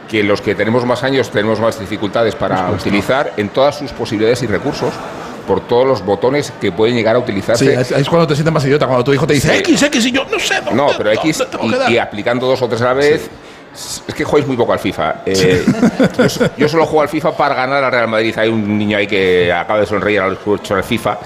que 0.08 0.22
los 0.22 0.40
que 0.40 0.54
tenemos 0.54 0.84
más 0.86 1.02
años 1.04 1.30
tenemos 1.30 1.60
más 1.60 1.78
dificultades 1.78 2.34
para 2.34 2.70
utilizar 2.70 3.34
en 3.36 3.50
todas 3.50 3.76
sus 3.78 3.92
posibilidades 3.92 4.42
y 4.42 4.46
recursos 4.46 4.92
por 5.48 5.66
todos 5.66 5.84
los 5.86 6.04
botones 6.04 6.52
que 6.60 6.70
pueden 6.70 6.94
llegar 6.94 7.16
a 7.16 7.18
utilizarse. 7.18 7.64
Sí, 7.64 7.70
es, 7.72 7.90
es 7.90 8.08
cuando 8.08 8.26
te 8.28 8.34
sientes 8.36 8.52
más 8.54 8.64
idiota, 8.64 8.86
cuando 8.86 9.02
tu 9.02 9.12
hijo 9.12 9.26
te 9.26 9.34
dice 9.34 9.50
Sí. 9.50 9.58
X, 9.58 9.82
X 9.82 10.06
y 10.06 10.12
yo 10.12 10.24
no 10.30 10.38
sé 10.38 10.54
dónde. 10.56 10.74
No, 10.74 10.88
pero 10.96 11.10
X 11.10 11.42
y, 11.62 11.70
dar". 11.72 11.90
y 11.90 11.98
aplicando 11.98 12.46
dos 12.46 12.62
o 12.62 12.68
tres 12.68 12.82
a 12.82 12.84
la 12.84 12.92
vez. 12.94 13.28
Es 14.08 14.14
que 14.14 14.24
jugáis 14.24 14.46
muy 14.46 14.56
poco 14.56 14.72
al 14.72 14.78
FIFA. 14.80 15.22
Eh, 15.26 15.64
yo, 16.18 16.28
so- 16.28 16.50
yo 16.56 16.68
solo 16.68 16.84
juego 16.84 17.02
al 17.02 17.08
FIFA 17.08 17.36
para 17.36 17.54
ganar 17.54 17.84
al 17.84 17.92
Real 17.92 18.08
Madrid. 18.08 18.34
Hay 18.36 18.48
un 18.48 18.76
niño 18.78 18.98
ahí 18.98 19.06
que 19.06 19.52
acaba 19.52 19.80
de 19.80 19.86
sonreír 19.86 20.20
al 20.20 20.36
FIFA. 20.84 21.18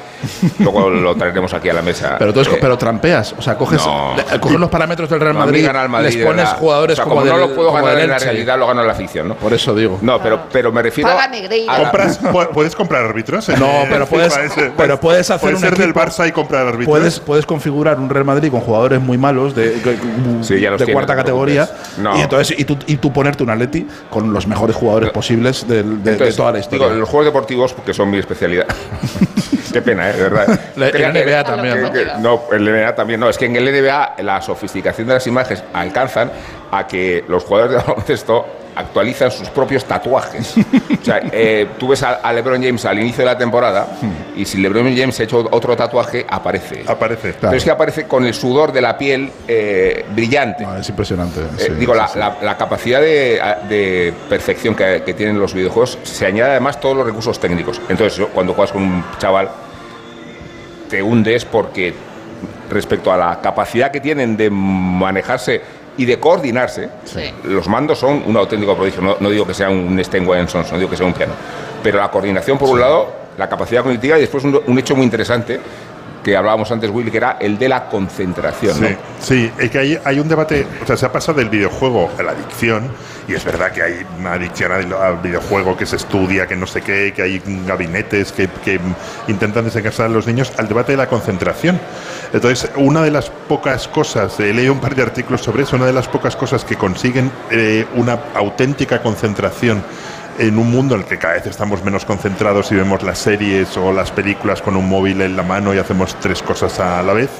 Luego 0.58 0.90
lo 0.90 1.14
traeremos 1.14 1.52
aquí 1.54 1.68
a 1.68 1.74
la 1.74 1.82
mesa. 1.82 2.16
Pero, 2.18 2.32
tú 2.32 2.40
es- 2.40 2.48
Eh, 2.48 2.58
pero 2.60 2.76
trampeas, 2.78 3.34
o 3.38 3.42
sea, 3.42 3.56
coges, 3.56 3.84
No. 3.84 4.14
le- 4.16 4.40
coges 4.40 4.58
los 4.60 4.70
parámetros 4.70 5.08
del 5.08 5.20
Real 5.20 5.34
no, 5.34 5.40
Madrid, 5.40 5.68
les 6.02 6.16
pones 6.24 6.48
jugadores 6.50 6.94
O 6.94 6.96
sea, 6.96 7.04
como, 7.04 7.16
como, 7.16 7.26
no 7.26 7.38
del- 7.38 7.48
lo 7.48 7.54
puedo 7.54 7.72
ganar 7.72 7.98
en 7.98 8.10
la 8.10 8.18
realidad, 8.18 8.58
lo 8.58 8.66
gano 8.66 8.80
en 8.82 8.86
la 8.88 8.94
ficción, 8.94 9.28
¿no? 9.28 9.34
Por 9.36 9.52
eso 9.52 9.74
digo. 9.74 9.98
No, 10.02 10.20
pero, 10.22 10.40
pero 10.52 10.70
me 10.72 10.82
refiero. 10.82 11.10
A 11.10 11.78
¿Compras, 11.78 12.20
pu- 12.22 12.48
¿Puedes 12.50 12.74
comprar 12.76 13.04
árbitros? 13.04 13.48
No, 13.58 13.84
pero 13.88 14.06
puedes, 14.06 14.34
pero 14.76 15.00
puedes 15.00 15.30
hacer 15.30 15.40
Puedes 15.40 15.62
un 15.62 15.68
ser 15.68 15.78
del 15.78 15.94
Barça 15.94 16.28
y 16.28 16.32
comprar 16.32 16.66
árbitros. 16.66 16.86
Puedes, 16.86 17.20
puedes 17.20 17.46
configurar 17.46 17.98
un 17.98 18.08
Real 18.10 18.24
Madrid 18.24 18.50
con 18.50 18.60
jugadores 18.60 19.00
muy 19.00 19.18
malos 19.18 19.54
de, 19.54 19.70
de- 19.80 19.98
Sí, 20.42 20.60
ya 20.60 20.70
los 20.70 20.78
de 20.78 20.86
tienes, 20.86 20.94
cuarta 20.94 21.14
no 21.14 21.18
te 21.18 21.22
categoría. 21.22 21.68
No. 21.98 22.16
y 22.16 22.20
entonces 22.20 22.58
y 22.58 22.64
tú, 22.64 22.76
y 22.86 22.96
tú 22.96 23.12
ponerte 23.12 23.42
un 23.42 23.50
Atleti 23.50 23.86
con 24.10 24.32
los 24.32 24.46
mejores 24.46 24.76
jugadores 24.76 25.10
posibles 25.10 25.66
de, 25.66 25.82
de 25.82 26.12
Entonces, 26.12 26.36
toda 26.36 26.52
la 26.52 26.58
historia. 26.58 26.86
Digo, 26.88 26.98
los 27.00 27.08
juegos 27.08 27.26
deportivos, 27.26 27.74
que 27.84 27.94
son 27.94 28.10
mi 28.10 28.18
especialidad. 28.18 28.66
Qué 29.72 29.82
pena, 29.82 30.10
¿eh? 30.10 30.12
De 30.14 30.22
verdad. 30.22 30.60
La- 30.76 30.86
el 30.88 30.92
que- 30.92 31.24
NBA 31.24 31.44
también, 31.44 31.82
¿no? 31.82 31.92
que- 31.92 32.06
No, 32.18 32.42
el 32.52 32.64
NBA 32.64 32.94
también. 32.94 33.20
No, 33.20 33.28
es 33.28 33.38
que 33.38 33.46
en 33.46 33.56
el 33.56 33.64
NBA 33.64 34.16
la 34.18 34.40
sofisticación 34.42 35.06
de 35.08 35.14
las 35.14 35.26
imágenes 35.26 35.64
alcanzan 35.72 36.30
a 36.70 36.86
que 36.86 37.24
los 37.28 37.44
jugadores 37.44 37.76
de 37.76 37.82
baloncesto 37.86 38.46
actualizan 38.74 39.30
sus 39.30 39.48
propios 39.50 39.84
tatuajes. 39.84 40.54
o 40.56 41.04
sea, 41.04 41.20
eh, 41.32 41.68
tú 41.78 41.88
ves 41.88 42.02
a, 42.02 42.14
a 42.14 42.32
LeBron 42.32 42.62
James 42.62 42.84
al 42.84 42.98
inicio 42.98 43.18
de 43.18 43.26
la 43.26 43.36
temporada 43.38 43.86
y 44.36 44.44
si 44.44 44.58
LeBron 44.58 44.96
James 44.96 45.18
ha 45.20 45.22
hecho 45.24 45.46
otro 45.50 45.76
tatuaje, 45.76 46.24
aparece. 46.28 46.84
Aparece. 46.86 47.34
Pero 47.40 47.52
es 47.52 47.64
que 47.64 47.70
aparece 47.70 48.04
con 48.06 48.24
el 48.24 48.34
sudor 48.34 48.72
de 48.72 48.80
la 48.80 48.96
piel 48.96 49.30
eh, 49.48 50.04
brillante. 50.14 50.64
No, 50.64 50.76
es 50.76 50.88
impresionante. 50.88 51.40
Eh, 51.58 51.74
digo, 51.78 51.92
sí, 51.94 51.98
la, 51.98 52.08
sí. 52.08 52.18
la- 52.18 52.36
la 52.42 52.56
capacidad 52.56 53.00
de, 53.00 53.40
de 53.68 54.14
perfección 54.28 54.74
que, 54.74 55.02
que 55.04 55.14
tienen 55.14 55.38
los 55.38 55.54
videojuegos 55.54 55.98
se 56.02 56.26
añade 56.26 56.50
además 56.52 56.80
todos 56.80 56.96
los 56.96 57.06
recursos 57.06 57.38
técnicos. 57.38 57.80
Entonces, 57.88 58.26
cuando 58.34 58.54
juegas 58.54 58.72
con 58.72 58.82
un 58.82 59.04
chaval, 59.18 59.48
te 60.88 61.02
hundes 61.02 61.44
porque 61.44 61.94
respecto 62.70 63.12
a 63.12 63.16
la 63.16 63.40
capacidad 63.40 63.90
que 63.90 64.00
tienen 64.00 64.36
de 64.36 64.50
manejarse 64.50 65.60
y 66.02 66.04
de 66.04 66.18
coordinarse, 66.18 66.88
Sí. 67.04 67.32
los 67.44 67.68
mandos 67.68 67.98
son 67.98 68.24
un 68.26 68.36
auténtico 68.36 68.74
prodigio. 68.74 69.00
No, 69.00 69.16
no 69.20 69.30
digo 69.30 69.46
que 69.46 69.54
sea 69.54 69.70
un 69.70 70.02
Steinway 70.02 70.48
Sons, 70.48 70.72
no 70.72 70.78
digo 70.78 70.90
que 70.90 70.96
sea 70.96 71.06
un 71.06 71.12
piano. 71.12 71.32
Pero 71.80 71.98
la 71.98 72.10
coordinación, 72.10 72.58
por 72.58 72.68
un 72.68 72.80
lado, 72.80 73.12
la 73.38 73.48
capacidad 73.48 73.82
cognitiva 73.84 74.18
y 74.18 74.22
después 74.22 74.42
un, 74.42 74.60
un 74.66 74.78
hecho 74.78 74.96
muy 74.96 75.04
interesante 75.04 75.60
que 76.22 76.36
hablábamos 76.36 76.70
antes, 76.70 76.90
Will, 76.90 77.10
que 77.10 77.16
era 77.16 77.36
el 77.40 77.58
de 77.58 77.68
la 77.68 77.88
concentración. 77.88 78.80
¿no? 78.80 78.88
Sí, 78.88 78.96
sí, 79.20 79.52
es 79.58 79.70
que 79.70 79.78
hay, 79.78 79.98
hay 80.04 80.20
un 80.20 80.28
debate, 80.28 80.66
o 80.82 80.86
sea, 80.86 80.96
se 80.96 81.06
ha 81.06 81.12
pasado 81.12 81.38
del 81.38 81.48
videojuego 81.48 82.10
a 82.18 82.22
la 82.22 82.32
adicción, 82.32 82.90
y 83.28 83.34
es 83.34 83.44
verdad 83.44 83.72
que 83.72 83.82
hay 83.82 84.06
una 84.18 84.34
adicción 84.34 84.72
al, 84.72 85.16
videojuego 85.16 85.76
que 85.76 85.86
se 85.86 85.96
estudia, 85.96 86.46
que 86.46 86.56
no 86.56 86.66
sé 86.66 86.82
qué, 86.82 87.12
que 87.14 87.22
hay 87.22 87.42
gabinetes 87.66 88.32
que, 88.32 88.48
que 88.64 88.78
intentan 89.28 89.64
desencansar 89.64 90.06
a 90.06 90.08
los 90.08 90.26
niños, 90.26 90.52
al 90.58 90.68
debate 90.68 90.92
de 90.92 90.98
la 90.98 91.08
concentración. 91.08 91.80
Entonces, 92.32 92.70
una 92.76 93.02
de 93.02 93.10
las 93.10 93.28
pocas 93.30 93.88
cosas, 93.88 94.40
he 94.40 94.54
leído 94.54 94.72
un 94.72 94.80
par 94.80 94.94
de 94.94 95.02
artículos 95.02 95.42
sobre 95.42 95.64
eso, 95.64 95.76
una 95.76 95.86
de 95.86 95.92
las 95.92 96.08
pocas 96.08 96.34
cosas 96.34 96.64
que 96.64 96.76
consiguen 96.76 97.30
eh, 97.50 97.86
una 97.94 98.18
auténtica 98.34 99.02
concentración 99.02 99.82
en 100.38 100.58
un 100.58 100.70
mundo 100.70 100.94
en 100.94 101.02
el 101.02 101.06
que 101.06 101.18
cada 101.18 101.34
vez 101.34 101.46
estamos 101.46 101.84
menos 101.84 102.06
concentrados 102.06 102.72
y 102.72 102.74
vemos 102.74 103.02
las 103.02 103.18
series 103.18 103.76
o 103.76 103.92
las 103.92 104.10
películas 104.10 104.62
con 104.62 104.76
un 104.76 104.88
móvil 104.88 105.20
en 105.20 105.36
la 105.36 105.42
mano 105.42 105.74
y 105.74 105.78
hacemos 105.78 106.16
tres 106.20 106.42
cosas 106.42 106.80
a 106.80 107.02
la 107.02 107.12
vez, 107.12 107.30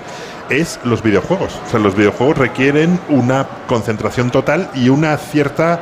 es 0.51 0.79
los 0.85 1.03
videojuegos. 1.03 1.59
O 1.67 1.71
sea, 1.71 1.81
los 1.81 1.97
videojuegos 1.97 2.37
requieren 2.37 3.01
una 3.09 3.47
concentración 3.67 4.31
total 4.31 4.71
y 4.75 4.91
una 4.91 5.17
cierta 5.17 5.81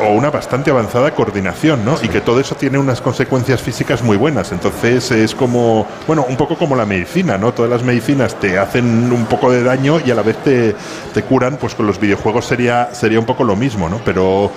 o 0.00 0.12
una 0.12 0.30
bastante 0.30 0.70
avanzada 0.70 1.14
coordinación, 1.14 1.84
¿no? 1.84 1.96
Y 2.02 2.08
que 2.08 2.20
todo 2.20 2.40
eso 2.40 2.54
tiene 2.54 2.78
unas 2.78 3.00
consecuencias 3.00 3.60
físicas 3.60 4.02
muy 4.02 4.16
buenas. 4.16 4.52
Entonces 4.52 5.10
es 5.10 5.34
como, 5.34 5.86
bueno, 6.06 6.24
un 6.28 6.36
poco 6.36 6.56
como 6.56 6.76
la 6.76 6.86
medicina, 6.86 7.38
¿no? 7.38 7.52
Todas 7.52 7.70
las 7.70 7.82
medicinas 7.82 8.38
te 8.40 8.58
hacen 8.58 9.12
un 9.12 9.26
poco 9.26 9.50
de 9.50 9.62
daño 9.62 10.00
y 10.04 10.10
a 10.10 10.14
la 10.14 10.22
vez 10.22 10.36
te, 10.42 10.74
te 11.12 11.22
curan, 11.22 11.56
pues 11.56 11.74
con 11.74 11.86
los 11.86 12.00
videojuegos 12.00 12.46
sería, 12.46 12.90
sería 12.92 13.18
un 13.18 13.26
poco 13.26 13.44
lo 13.44 13.56
mismo, 13.56 13.88
¿no? 13.88 14.00
Pero 14.04 14.50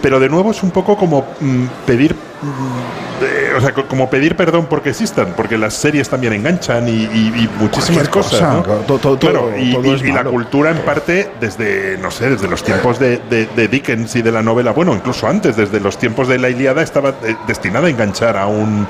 pero 0.00 0.20
de 0.20 0.28
nuevo 0.28 0.50
es 0.50 0.62
un 0.62 0.70
poco 0.70 0.96
como 0.96 1.26
mm, 1.40 1.64
pedir 1.86 2.14
mm, 2.14 3.24
eh, 3.24 3.52
o 3.56 3.60
sea 3.60 3.72
co- 3.74 3.86
como 3.86 4.08
pedir 4.08 4.36
perdón 4.36 4.66
porque 4.70 4.90
existan 4.90 5.34
porque 5.36 5.58
las 5.58 5.74
series 5.74 6.08
también 6.08 6.32
enganchan 6.32 6.88
y, 6.88 6.92
y- 6.92 7.32
y 7.36 7.50
muchísimas 7.58 8.08
cosas 8.08 8.32
cosa, 8.40 8.52
¿no? 8.54 8.62
claro, 8.62 8.80
todo- 8.86 8.98
todo- 8.98 9.18
Claro, 9.18 9.50
y, 9.58 9.72
todo 9.72 9.96
y- 9.96 10.00
y 10.08 10.12
la 10.12 10.24
cultura 10.24 10.70
en 10.70 10.78
parte 10.78 11.30
desde 11.40 11.98
no 11.98 12.10
sé 12.12 12.30
desde 12.30 12.46
los 12.48 12.62
tiempos 12.62 12.98
de, 13.00 13.18
de- 13.30 13.46
de 13.56 13.68
Dickens 13.68 14.14
y 14.16 14.22
de 14.22 14.30
la 14.30 14.42
novela 14.42 14.70
bueno 14.72 14.94
incluso 14.94 15.26
antes 15.26 15.56
desde 15.56 15.80
los 15.80 15.98
tiempos 15.98 16.28
de 16.28 16.38
la 16.38 16.48
estaba 16.82 17.10
eh, 17.24 17.34
destinada 17.48 17.88
a 17.88 17.90
enganchar 17.90 18.36
a 18.36 18.46
un 18.46 18.86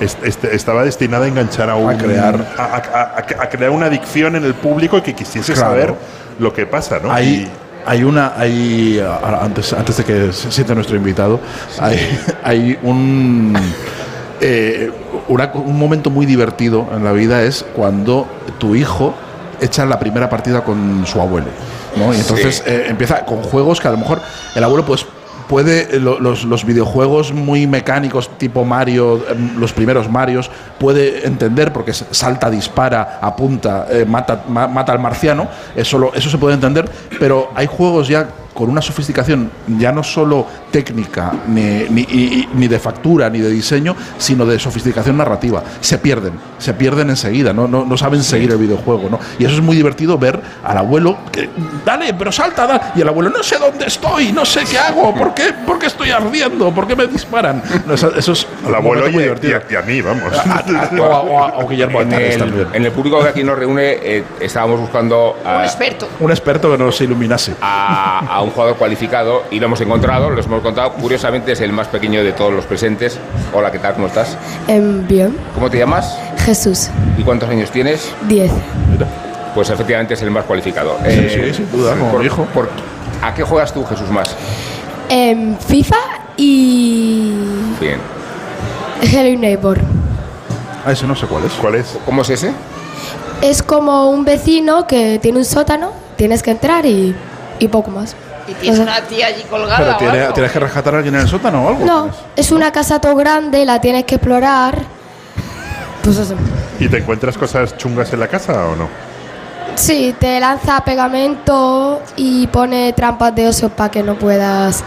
est- 0.00 0.22
est- 0.24 0.44
estaba 0.44 0.84
destinada 0.84 1.24
a 1.24 1.28
enganchar 1.28 1.68
a 1.70 1.74
un 1.74 1.96
crear. 1.98 2.54
a, 2.56 2.62
a- 2.62 3.16
a- 3.42 3.48
crear 3.48 3.70
una 3.70 3.86
adicción 3.86 4.36
en 4.36 4.44
el 4.44 4.54
público 4.54 5.02
que 5.02 5.14
quisiese 5.14 5.54
Claro. 5.54 5.68
saber 5.70 5.94
lo 6.38 6.52
que 6.52 6.66
pasa 6.66 7.00
¿no? 7.02 7.08
Y- 7.20 7.48
hay 7.86 8.04
una, 8.04 8.32
hay, 8.36 9.00
ahora, 9.00 9.42
antes, 9.44 9.72
antes 9.72 9.96
de 9.98 10.04
que 10.04 10.32
se 10.32 10.50
siente 10.52 10.74
nuestro 10.74 10.96
invitado, 10.96 11.40
hay, 11.80 11.98
hay 12.44 12.78
un, 12.82 13.54
eh, 14.40 14.90
una- 15.28 15.50
un 15.54 15.78
momento 15.78 16.10
muy 16.10 16.26
divertido 16.26 16.88
en 16.94 17.04
la 17.04 17.12
vida 17.12 17.42
es 17.42 17.64
cuando 17.74 18.26
tu 18.58 18.74
hijo 18.74 19.14
echa 19.60 19.84
la 19.86 19.98
primera 19.98 20.28
partida 20.28 20.62
con 20.64 21.04
su 21.06 21.20
abuelo. 21.20 21.46
¿no? 21.96 22.12
Y 22.12 22.16
entonces 22.16 22.56
Sí. 22.56 22.62
eh, 22.66 22.86
empieza 22.88 23.24
con 23.24 23.42
juegos 23.42 23.80
que 23.80 23.86
a 23.88 23.90
lo 23.90 23.98
mejor 23.98 24.20
el 24.54 24.64
abuelo 24.64 24.84
pues 24.84 25.04
puede 25.48 25.96
eh, 25.96 26.00
lo- 26.00 26.20
los, 26.20 26.44
los 26.44 26.64
videojuegos 26.64 27.32
muy 27.32 27.66
mecánicos 27.66 28.30
tipo 28.38 28.64
Mario 28.64 29.22
em, 29.28 29.58
los 29.58 29.72
primeros 29.72 30.08
Marios 30.10 30.50
puede 30.78 31.26
entender 31.26 31.72
porque 31.72 31.92
salta 31.92 32.50
dispara 32.50 33.18
apunta 33.20 33.86
eh, 33.90 34.04
mata 34.06 34.44
ma- 34.48 34.66
mata 34.68 34.92
al 34.92 34.98
marciano 34.98 35.48
eso 35.76 35.98
lo- 35.98 36.14
eso 36.14 36.28
se 36.30 36.38
puede 36.38 36.54
entender 36.54 36.90
pero 37.18 37.50
hay 37.54 37.66
juegos 37.66 38.08
ya 38.08 38.28
con 38.54 38.68
una 38.70 38.82
sofisticación 38.82 39.50
ya 39.78 39.92
no 39.92 40.02
solo 40.02 40.46
técnica 40.70 41.32
ni, 41.48 41.84
ni, 41.90 42.02
y- 42.02 42.40
y- 42.40 42.48
ni 42.54 42.68
de 42.68 42.78
factura 42.78 43.28
ni 43.30 43.38
de 43.40 43.48
diseño 43.50 43.94
sino 44.18 44.44
de 44.46 44.58
sofisticación 44.58 45.16
narrativa. 45.16 45.62
Se 45.80 45.98
pierden 45.98 46.32
se 46.58 46.74
pierden 46.74 47.10
enseguida 47.10 47.52
no, 47.52 47.66
no, 47.66 47.84
no 47.84 47.96
saben 47.96 48.22
seguir 48.22 48.50
el 48.52 48.58
videojuego 48.58 49.08
¿no? 49.10 49.18
y 49.38 49.44
eso 49.44 49.54
es 49.54 49.60
muy 49.62 49.76
divertido 49.76 50.16
ver 50.18 50.40
al 50.64 50.78
abuelo 50.78 51.16
que 51.32 51.48
dale 51.84 52.14
pero 52.14 52.30
salta 52.30 52.66
da", 52.66 52.92
y 52.94 53.00
el 53.00 53.08
abuelo 53.08 53.30
no 53.30 53.42
sé 53.42 53.58
dónde 53.58 53.86
estoy 53.86 54.32
no 54.32 54.44
sé 54.44 54.60
qué 54.70 54.78
hago 54.78 55.14
por 55.14 55.34
qué, 55.34 55.52
por 55.66 55.78
qué 55.78 55.86
estoy 55.86 56.10
ardiendo 56.10 56.70
por 56.72 56.86
qué 56.86 56.94
me 56.96 57.06
disparan 57.06 57.62
No, 57.86 57.94
eso, 57.94 58.14
eso 58.14 58.32
es 58.32 58.46
al 58.66 58.74
abuelo 58.74 59.08
y, 59.08 59.12
muy 59.12 59.20
y 59.22 59.24
divertido 59.24 59.56
a, 59.58 59.72
y 59.72 59.76
a 59.76 59.82
mí 59.82 60.00
vamos. 60.00 60.32
O, 60.98 61.04
a- 61.04 61.20
o 61.22 61.38
a- 61.44 61.58
o 61.64 61.68
Guillermo 61.68 62.00
En 62.02 62.12
el, 62.12 62.66
en 62.72 62.84
el 62.84 62.92
público 62.92 63.22
que 63.22 63.28
aquí 63.28 63.42
nos 63.44 63.58
reúne, 63.58 63.92
eh, 64.02 64.24
estábamos 64.40 64.80
buscando 64.80 65.36
Un 65.44 65.62
experto. 65.62 66.08
un 66.20 66.30
experto 66.30 66.70
que 66.70 66.78
nos 66.78 67.00
iluminase. 67.00 67.54
A- 67.60 68.18
a 68.28 68.41
un 68.42 68.50
jugador 68.50 68.76
cualificado 68.76 69.42
y 69.50 69.58
lo 69.60 69.66
hemos 69.66 69.80
encontrado, 69.80 70.30
lo 70.30 70.40
hemos 70.40 70.62
contado. 70.62 70.92
Curiosamente 70.94 71.52
es 71.52 71.60
el 71.60 71.72
más 71.72 71.88
pequeño 71.88 72.22
de 72.24 72.32
todos 72.32 72.52
los 72.52 72.64
presentes. 72.64 73.18
Hola, 73.52 73.70
¿qué 73.70 73.78
tal? 73.78 73.94
¿Cómo 73.94 74.06
estás? 74.08 74.36
Em, 74.68 75.06
bien, 75.06 75.36
¿Cómo 75.54 75.70
te 75.70 75.78
llamas? 75.78 76.16
Jesús, 76.44 76.88
¿Y 77.18 77.22
cuántos 77.22 77.48
años 77.48 77.70
tienes? 77.70 78.10
10. 78.28 78.50
pues 79.54 79.68
efectivamente 79.70 80.14
es 80.14 80.22
el 80.22 80.30
más 80.30 80.44
cualificado. 80.44 80.96
Sí, 81.06 81.28
sí, 81.28 81.54
sin 81.54 81.70
duda, 81.70 81.94
como 81.96 82.10
por- 82.12 82.24
hijo. 82.24 82.44
por- 82.54 82.68
¿A 83.22 83.34
qué 83.34 83.42
juegas 83.42 83.72
tú, 83.72 83.84
Jesús, 83.84 84.08
más? 84.10 84.34
Em, 85.10 85.56
FIFA 85.58 85.96
y 86.38 87.34
Bien. 87.80 87.98
Hello 89.02 89.38
Neighbor. 89.38 89.78
Ah, 90.86 90.92
ese 90.92 91.06
no 91.06 91.14
sé 91.14 91.26
cuál 91.26 91.44
es. 91.44 91.52
¿Cuál 91.52 91.74
es? 91.76 91.98
¿Cómo 92.06 92.22
es 92.22 92.30
ese? 92.30 92.50
Es 93.42 93.62
como 93.62 94.08
un 94.10 94.24
vecino 94.24 94.86
que 94.86 95.18
tiene 95.20 95.38
un 95.38 95.44
sótano, 95.44 95.90
tienes 96.16 96.42
que 96.42 96.52
entrar 96.52 96.86
y, 96.86 97.14
y 97.58 97.68
poco 97.68 97.90
más. 97.90 98.16
Y 98.52 98.54
tiene 98.54 98.80
una 98.80 99.00
tía 99.02 99.26
allí 99.26 99.42
colgada. 99.50 99.96
Pero 99.98 100.10
o 100.10 100.14
algo. 100.14 100.32
tienes 100.34 100.52
que 100.52 100.58
rescatar 100.60 100.94
a 100.94 100.96
alguien 100.98 101.14
en 101.14 101.20
el 101.22 101.28
sótano 101.28 101.64
o 101.64 101.68
algo. 101.68 101.84
No, 101.84 102.10
es 102.36 102.50
una 102.52 102.70
casa 102.72 103.00
todo 103.00 103.14
grande, 103.16 103.64
la 103.64 103.80
tienes 103.80 104.04
que 104.04 104.16
explorar. 104.16 104.78
Pues 106.02 106.18
eso. 106.18 106.34
¿Y 106.80 106.88
te 106.88 106.98
encuentras 106.98 107.38
cosas 107.38 107.76
chungas 107.76 108.12
en 108.12 108.20
la 108.20 108.28
casa 108.28 108.66
o 108.66 108.76
no? 108.76 108.88
Sí, 109.76 110.14
te 110.18 110.38
lanza 110.40 110.80
pegamento 110.84 112.02
y 112.16 112.46
pone 112.48 112.92
trampas 112.92 113.34
de 113.34 113.48
oso 113.48 113.68
para 113.70 113.90
que 113.90 114.02
no 114.02 114.16
puedas 114.16 114.84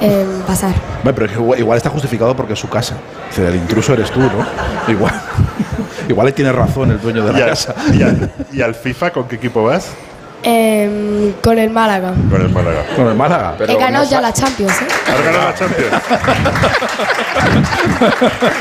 em, 0.00 0.40
pasar. 0.46 0.72
Bueno, 1.02 1.16
pero 1.18 1.32
igual, 1.32 1.58
igual 1.60 1.76
está 1.78 1.88
justificado 1.90 2.34
porque 2.36 2.52
es 2.52 2.58
su 2.58 2.68
casa. 2.68 2.96
Dice, 3.30 3.46
el 3.46 3.54
intruso 3.56 3.94
eres 3.94 4.10
tú, 4.10 4.20
¿no? 4.20 4.44
Igual. 4.92 5.14
igual 6.08 6.32
tiene 6.34 6.52
razón 6.52 6.90
el 6.90 7.00
dueño 7.00 7.24
de 7.24 7.30
¿Y 7.32 7.36
la 7.38 7.44
al, 7.44 7.50
casa. 7.50 7.74
y 7.92 8.02
al- 8.02 8.32
y 8.52 8.60
al 8.62 8.74
FIFA 8.74 9.10
con 9.12 9.26
qué 9.28 9.36
equipo 9.36 9.64
vas? 9.64 9.88
Em, 10.42 11.32
con 11.42 11.58
el 11.58 11.70
Málaga. 11.70 12.12
Con 12.30 12.40
el 12.40 12.48
Málaga. 12.50 12.84
Con 12.94 13.08
el 13.08 13.14
Málaga. 13.14 13.56
He 13.66 13.76
ganado 13.76 14.08
ya 14.08 14.20
la 14.20 14.32
Champions, 14.32 14.80
¿eh? 14.82 14.86
¿Has 15.08 15.24
ganado 15.24 15.44
la 15.44 15.54
Champions? 15.54 15.92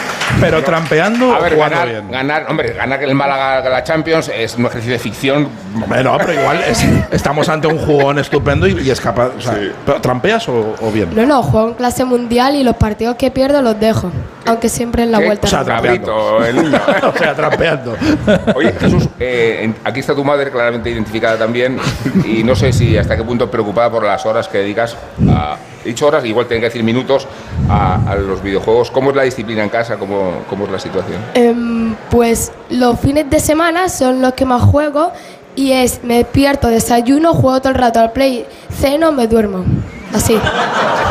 Pero 0.42 0.64
trampeando 0.64 1.34
A 1.34 1.40
ver, 1.40 1.54
o 1.54 1.56
jugando 1.56 1.78
ganar, 1.78 1.90
bien. 1.90 2.12
ganar, 2.12 2.46
hombre, 2.50 2.74
ganar 2.74 3.04
el 3.04 3.16
Málaga 3.16 3.70
la 3.70 3.84
Champions 3.84 4.30
es 4.36 4.56
un 4.56 4.66
ejercicio 4.66 4.94
de 4.94 5.00
ficción. 5.00 5.48
Bueno, 5.88 6.18
pero 6.18 6.34
igual 6.34 6.62
es- 6.68 6.84
estamos 7.12 7.48
ante 7.50 7.68
un 7.68 7.78
jugón 7.78 8.20
estupendo 8.20 8.68
y, 8.68 8.80
y 8.82 8.90
es 8.90 9.00
capaz. 9.00 9.30
O 9.38 9.42
sea, 9.42 9.58
¿pero 9.86 10.02
¿Trampeas 10.02 10.48
o, 10.50 10.76
o 10.82 10.92
bien? 10.92 11.10
No, 11.16 11.26
no, 11.26 11.42
juego 11.44 11.70
en 11.70 11.74
clase 11.76 12.04
mundial 12.06 12.56
y 12.56 12.64
los 12.64 12.76
partidos 12.76 13.16
que 13.16 13.32
pierdo 13.32 13.62
los 13.62 13.80
dejo. 13.80 14.12
Aunque 14.46 14.70
siempre 14.70 15.04
en 15.04 15.12
la 15.12 15.20
¿Qué? 15.20 15.26
vuelta. 15.26 15.48
O 15.48 15.50
sea, 15.50 15.64
trampeando. 15.64 16.46
el 16.46 16.56
niño. 16.56 16.80
o 17.14 17.18
sea, 17.18 17.34
trampeando. 17.34 17.98
Oye, 18.56 18.74
Jesús, 18.80 19.08
eh, 19.20 19.74
aquí 19.84 20.00
está 20.02 20.14
tu 20.14 20.24
madre 20.24 20.52
claramente 20.52 20.90
identificada 20.90 21.38
también 21.38 21.78
y 22.26 22.44
no 22.44 22.56
sé 22.56 22.74
si 22.74 22.98
hasta 22.98 23.16
qué 23.16 23.24
punto 23.24 23.50
preocupada 23.50 23.90
por 23.90 24.04
las 24.04 24.26
horas 24.26 24.48
que 24.48 24.60
dedicas 24.60 24.96
a... 25.30 25.56
he 25.86 25.90
Dicho 25.90 26.08
horas, 26.08 26.26
igual 26.26 26.48
tengo 26.48 26.62
que 26.62 26.66
decir 26.68 26.84
minutos 26.84 27.28
a, 27.70 28.00
a 28.12 28.16
los 28.16 28.42
videojuegos. 28.42 28.92
¿Cómo 28.92 29.12
es 29.12 29.16
la 29.16 29.24
disciplina 29.24 29.64
en 29.64 29.70
casa? 29.70 29.98
¿Cómo, 29.98 30.44
cómo 30.50 30.66
es 30.66 30.72
la 30.72 30.80
situación? 30.80 31.18
Em, 31.36 31.96
pues 32.10 32.52
los 32.70 33.00
fines 33.00 33.30
de 33.30 33.40
semana 33.40 33.88
son 33.90 34.22
los 34.22 34.34
que 34.34 34.46
más 34.46 34.62
juego 34.64 35.12
y 35.56 35.72
es 35.72 36.04
me 36.04 36.18
despierto, 36.18 36.68
desayuno, 36.68 37.34
juego 37.34 37.60
todo 37.62 37.70
el 37.70 37.76
rato 37.80 38.00
al 38.02 38.12
play, 38.12 38.46
ceno, 38.78 39.12
me 39.14 39.28
duermo. 39.28 39.64
Así. 40.14 40.38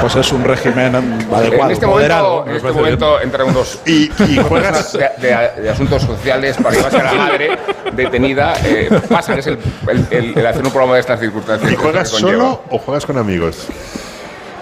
Pues 0.00 0.16
es 0.16 0.32
un 0.32 0.44
régimen 0.44 0.94
adecuado, 0.94 1.64
en 1.66 1.70
este 1.70 1.86
moderado. 1.86 2.30
momento, 2.44 2.50
en 2.50 2.56
este 2.56 2.72
momento 2.72 3.20
entran 3.20 3.48
unos 3.48 3.78
y, 3.86 4.08
juegas 4.48 4.92
de, 4.94 5.08
de- 5.20 5.62
de 5.62 5.70
asuntos 5.70 6.02
sociales 6.02 6.56
para 6.62 6.74
llevarse 6.74 7.00
a 7.00 7.04
la 7.04 7.12
madre 7.14 7.58
detenida. 7.94 8.54
eh, 8.64 8.88
pasa 9.10 9.34
que 9.34 9.40
es 9.40 9.46
el, 9.46 9.58
el- 9.88 10.06
el- 10.10 10.38
el 10.38 10.46
hacer 10.46 10.62
un 10.64 10.70
programa 10.70 10.94
de 10.94 11.00
estas 11.00 11.20
circunstancias. 11.20 11.70
¿Y 11.72 11.76
juegas 11.76 12.08
solo 12.08 12.62
o 12.70 12.78
juegas 12.78 13.04
con 13.04 13.18
amigos? 13.18 13.66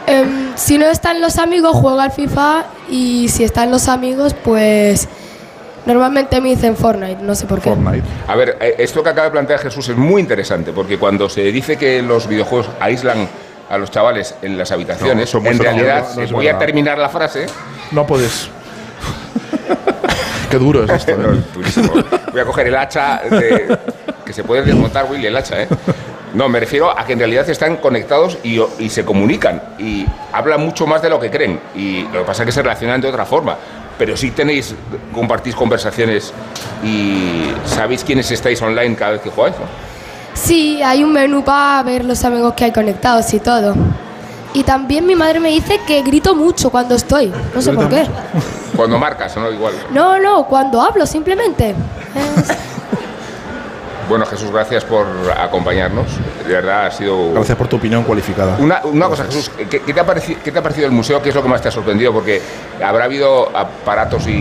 Em, 0.07 0.53
si 0.57 0.79
no 0.79 0.87
están 0.87 1.21
los 1.21 1.39
amigos, 1.39 1.77
juego 1.77 2.01
al 2.01 2.11
FIFA 2.13 2.65
y 2.91 3.29
si 3.29 3.45
están 3.45 3.71
los 3.71 3.89
amigos, 3.89 4.35
pues 4.35 5.09
normalmente 5.87 6.41
me 6.41 6.51
dicen 6.51 6.77
Fortnite, 6.77 7.23
no 7.23 7.35
sé 7.35 7.47
por 7.47 7.61
qué. 7.61 7.75
A 8.27 8.37
ver, 8.37 8.57
eh, 8.61 8.75
esto 8.79 9.03
que 9.03 9.09
acaba 9.11 9.27
de 9.27 9.31
plantear 9.33 9.61
Jesús 9.61 9.89
es 9.89 9.97
muy 9.97 10.21
interesante, 10.21 10.73
porque 10.73 10.99
cuando 10.99 11.29
se 11.29 11.43
dice 11.53 11.77
que 11.77 12.03
los 12.03 12.27
videojuegos 12.29 12.69
aíslan 12.81 13.29
a 13.71 13.79
los 13.79 13.91
chavales 13.91 14.35
en 14.43 14.59
las 14.59 14.71
habitaciones, 14.73 15.33
No, 15.35 15.41
en 15.49 15.59
realidad, 15.59 16.07
no 16.17 16.23
eh, 16.23 16.29
voy 16.31 16.49
a 16.49 16.59
terminar 16.59 16.99
la 16.99 17.09
frase. 17.09 17.47
No 17.93 18.07
puedes. 18.07 18.49
Qué 20.51 20.59
duro 20.59 20.85
es 20.85 20.91
esto. 20.91 21.13
¿eh? 21.33 22.05
Voy 22.33 22.41
a 22.41 22.45
coger 22.45 22.67
el 22.67 22.77
hacha 22.77 23.23
de- 23.31 23.79
que 24.27 24.33
se 24.33 24.45
puede 24.45 24.63
desmontar, 24.63 25.07
Willy, 25.11 25.27
el 25.27 25.37
hacha, 25.37 25.63
¿eh? 25.63 25.69
No, 26.35 26.49
me 26.49 26.61
refiero 26.61 26.91
a 26.97 27.05
que 27.05 27.12
en 27.12 27.18
realidad 27.18 27.49
están 27.51 27.76
conectados 27.76 28.39
y, 28.43 28.61
y 28.78 28.89
se 28.89 29.05
comunican 29.05 29.62
y 29.78 30.07
hablan 30.33 30.61
mucho 30.61 30.87
más 30.87 31.03
de 31.03 31.11
lo 31.11 31.20
que 31.20 31.30
creen. 31.30 31.61
Y 31.74 32.05
lo 32.05 32.20
que 32.20 32.24
pasa 32.24 32.43
es 32.43 32.47
que 32.47 32.53
se 32.53 32.62
relacionan 32.62 33.01
de 33.01 33.09
otra 33.09 33.26
forma. 33.26 33.57
Pero 33.99 34.16
sí 34.16 34.30
tenéis, 34.30 34.74
compartís 35.12 35.55
conversaciones 35.55 36.33
y 36.83 37.53
sabéis 37.66 38.03
quiénes 38.03 38.30
estáis 38.30 38.61
online 38.62 38.97
cada 38.97 39.12
vez 39.12 39.20
que 39.20 39.30
jugáis. 39.30 39.55
¿no? 39.57 39.66
Sí, 40.35 40.83
hay 40.83 41.05
un 41.05 41.12
menú 41.12 41.45
para 41.45 41.83
ver 41.83 42.05
los 42.05 42.24
amigos 42.24 42.55
que 42.55 42.64
hay 42.64 42.72
conectados 42.72 43.33
y 43.35 43.41
todo. 43.41 43.74
Y 44.55 44.64
también 44.64 45.07
mi 45.07 45.14
madre 45.14 45.41
me 45.41 45.51
dice 45.51 45.80
que 45.87 46.03
grito 46.03 46.35
mucho 46.35 46.70
cuando 46.70 46.95
estoy, 46.95 47.33
no 47.55 47.62
sé 47.62 47.72
por 47.72 47.89
qué. 47.89 48.07
Cuando 48.76 48.99
marcas, 48.99 49.37
¿no? 49.37 49.51
Igual. 49.51 49.74
No, 49.91 50.18
no, 50.18 50.45
cuando 50.47 50.80
hablo 50.80 51.07
simplemente. 51.07 51.74
Bueno, 54.09 54.27
Jesús, 54.27 54.51
gracias 54.51 54.85
por 54.85 55.07
acompañarnos. 55.39 56.07
De 56.47 56.55
verdad, 56.55 56.87
ha 56.87 56.91
sido... 56.91 57.33
Gracias 57.35 57.57
por 57.57 57.69
tu 57.69 57.77
opinión 57.77 58.03
cualificada. 58.05 58.57
Una, 58.59 58.81
una 58.85 59.07
cosa, 59.09 59.25
Jesús, 59.25 59.51
¿qué, 59.71 59.81
qué 59.81 59.93
te 59.95 60.01
ha 60.01 60.05
parecido, 60.07 60.41
¿qué 60.45 60.51
te 60.53 60.59
ha 60.59 60.63
parecido 60.63 60.87
el 60.87 60.93
museo? 60.93 61.23
¿Qué 61.23 61.29
es 61.31 61.35
lo 61.35 61.43
que 61.43 61.49
más 61.49 61.63
te 61.63 61.69
ha 61.69 61.71
sorprendido? 61.71 62.13
Porque 62.13 62.43
habrá 62.85 63.05
habido 63.05 63.57
aparatos 63.57 64.27
y, 64.27 64.33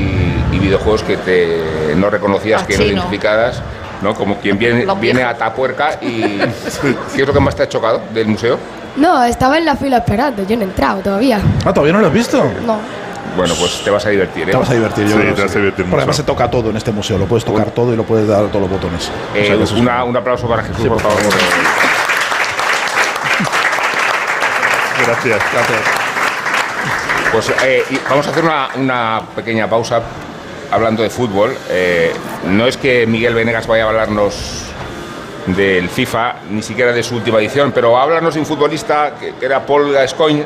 y 0.52 0.60
videojuegos 0.60 1.04
que 1.04 1.18
te 1.18 1.96
no 1.96 2.10
reconocías, 2.10 2.64
Ah, 2.64 2.68
que 2.68 2.78
no 2.78 2.84
sí, 2.84 2.90
no. 2.90 2.96
identificadas, 2.98 3.62
¿no? 4.02 4.14
Como 4.16 4.38
quien 4.38 4.58
viene, 4.58 4.86
viene 5.00 5.24
a 5.24 5.36
Tapuerca 5.38 6.00
y... 6.02 6.40
¿Qué 7.16 7.22
es 7.22 7.28
lo 7.28 7.34
que 7.34 7.40
más 7.40 7.56
te 7.56 7.64
ha 7.64 7.70
chocado 7.70 8.02
del 8.14 8.28
museo? 8.28 8.58
No, 8.98 9.24
estaba 9.24 9.58
en 9.58 9.66
la 9.66 9.76
fila 9.78 9.98
esperando, 10.00 10.44
yo 10.46 10.56
no 10.58 10.64
he 10.64 10.66
entrado 10.66 11.00
todavía. 11.02 11.40
Ah, 11.64 11.72
¿todavía 11.72 11.94
no 11.94 12.00
lo 12.00 12.08
has 12.08 12.14
visto? 12.14 12.44
No. 12.66 12.78
Bueno, 13.36 13.54
pues 13.60 13.82
te 13.84 13.90
vas 13.90 14.06
a 14.06 14.10
divertir, 14.10 14.50
¿eh? 14.50 14.52
Te 14.52 14.58
vas 14.58 14.70
a 14.70 14.74
divertir, 14.74 15.06
yo 15.06 15.16
Sí, 15.16 15.22
creo 15.22 15.34
te 15.36 15.42
vas 15.44 15.52
a 15.56 15.60
divertir 15.60 15.86
Porque 15.86 15.98
además 16.02 16.16
se 16.18 16.24
toca 16.24 16.50
todo 16.52 16.70
en 16.70 16.78
este 16.78 16.92
museo. 16.92 17.18
Lo 17.18 17.26
puedes 17.26 17.46
tocar 17.46 17.72
todo 17.72 17.94
y 17.94 17.96
lo 17.96 18.04
puedes 18.04 18.28
dar 18.28 18.44
a 18.46 18.48
todos 18.48 18.62
los 18.62 18.70
botones. 18.70 19.10
Eh, 19.34 19.42
O 19.44 19.46
sea, 19.46 19.58
que 19.58 19.64
eso 19.64 19.76
es- 19.76 19.82
una- 19.82 20.04
un 20.04 20.18
aplauso 20.18 20.48
para 20.50 20.64
Jesús, 20.64 20.82
Sí, 20.84 20.88
por 20.90 21.00
favor. 21.00 21.18
Gracias. 25.06 25.42
Pues 27.32 27.52
eh, 27.64 27.84
vamos 28.10 28.28
a 28.28 28.30
hacer 28.32 28.44
una, 28.44 28.68
una 28.76 29.22
pequeña 29.36 29.68
pausa 29.70 30.02
hablando 30.70 31.02
de 31.02 31.10
fútbol. 31.10 31.56
Eh, 31.70 32.14
no 32.48 32.68
es 32.68 32.78
que 32.78 33.08
Miguel 33.08 33.34
Venegas 33.34 33.66
vaya 33.68 33.86
a 33.86 33.88
hablarnos 33.88 34.64
del 35.48 35.90
FIFA, 35.90 36.36
ni 36.52 36.62
siquiera 36.62 36.92
de 36.92 37.02
su 37.02 37.16
última 37.16 37.40
edición, 37.40 37.72
pero 37.72 37.98
háblanos 37.98 38.34
de 38.36 38.42
un 38.42 38.46
futbolista 38.46 39.14
que, 39.20 39.34
que 39.36 39.46
era 39.46 39.66
Paul 39.66 39.92
Gascoigne, 39.92 40.46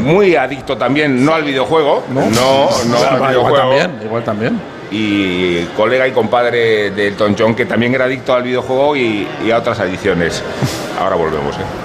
muy 0.00 0.36
adicto 0.36 0.76
también, 0.76 1.24
no 1.24 1.34
al 1.34 1.42
videojuego, 1.42 2.04
no, 2.10 2.20
no, 2.20 2.68
no 2.86 2.96
al 2.96 3.14
igual 3.14 3.28
videojuego. 3.28 3.56
también, 3.56 3.90
igual 4.04 4.24
también. 4.24 4.60
Y 4.90 5.64
colega 5.76 6.06
y 6.06 6.12
compadre 6.12 6.90
de 6.90 7.08
Elton 7.08 7.34
John, 7.36 7.54
que 7.54 7.66
también 7.66 7.94
era 7.94 8.04
adicto 8.04 8.34
al 8.34 8.44
videojuego 8.44 8.94
y, 8.96 9.26
y 9.44 9.50
a 9.50 9.58
otras 9.58 9.80
adicciones. 9.80 10.42
Ahora 11.00 11.16
volvemos. 11.16 11.56
¿eh? 11.56 11.84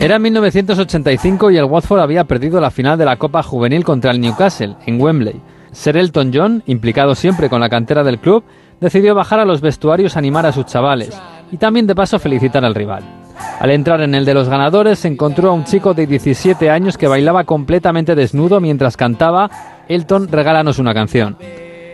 Era 0.00 0.18
1985 0.18 1.50
y 1.50 1.56
el 1.56 1.64
Watford 1.64 2.00
había 2.00 2.24
perdido 2.24 2.60
la 2.60 2.70
final 2.70 2.98
de 2.98 3.06
la 3.06 3.16
Copa 3.16 3.42
Juvenil 3.42 3.84
contra 3.84 4.10
el 4.10 4.20
Newcastle, 4.20 4.76
en 4.84 5.00
Wembley. 5.00 5.40
Sir 5.72 5.96
Elton 5.96 6.30
John, 6.34 6.62
implicado 6.66 7.14
siempre 7.14 7.48
con 7.48 7.60
la 7.60 7.70
cantera 7.70 8.04
del 8.04 8.18
club, 8.18 8.44
decidió 8.80 9.14
bajar 9.14 9.40
a 9.40 9.44
los 9.44 9.60
vestuarios 9.60 10.14
a 10.14 10.18
animar 10.18 10.44
a 10.44 10.52
sus 10.52 10.66
chavales 10.66 11.18
y 11.50 11.56
también 11.56 11.86
de 11.86 11.94
paso 11.94 12.18
felicitar 12.18 12.64
al 12.64 12.74
rival. 12.74 13.23
Al 13.60 13.70
entrar 13.70 14.00
en 14.02 14.14
el 14.14 14.24
de 14.24 14.34
los 14.34 14.48
ganadores 14.48 14.98
se 14.98 15.08
encontró 15.08 15.50
a 15.50 15.54
un 15.54 15.64
chico 15.64 15.94
de 15.94 16.06
17 16.06 16.70
años 16.70 16.98
que 16.98 17.08
bailaba 17.08 17.44
completamente 17.44 18.14
desnudo 18.14 18.60
mientras 18.60 18.96
cantaba 18.96 19.50
Elton, 19.88 20.28
regálanos 20.28 20.78
una 20.78 20.94
canción. 20.94 21.36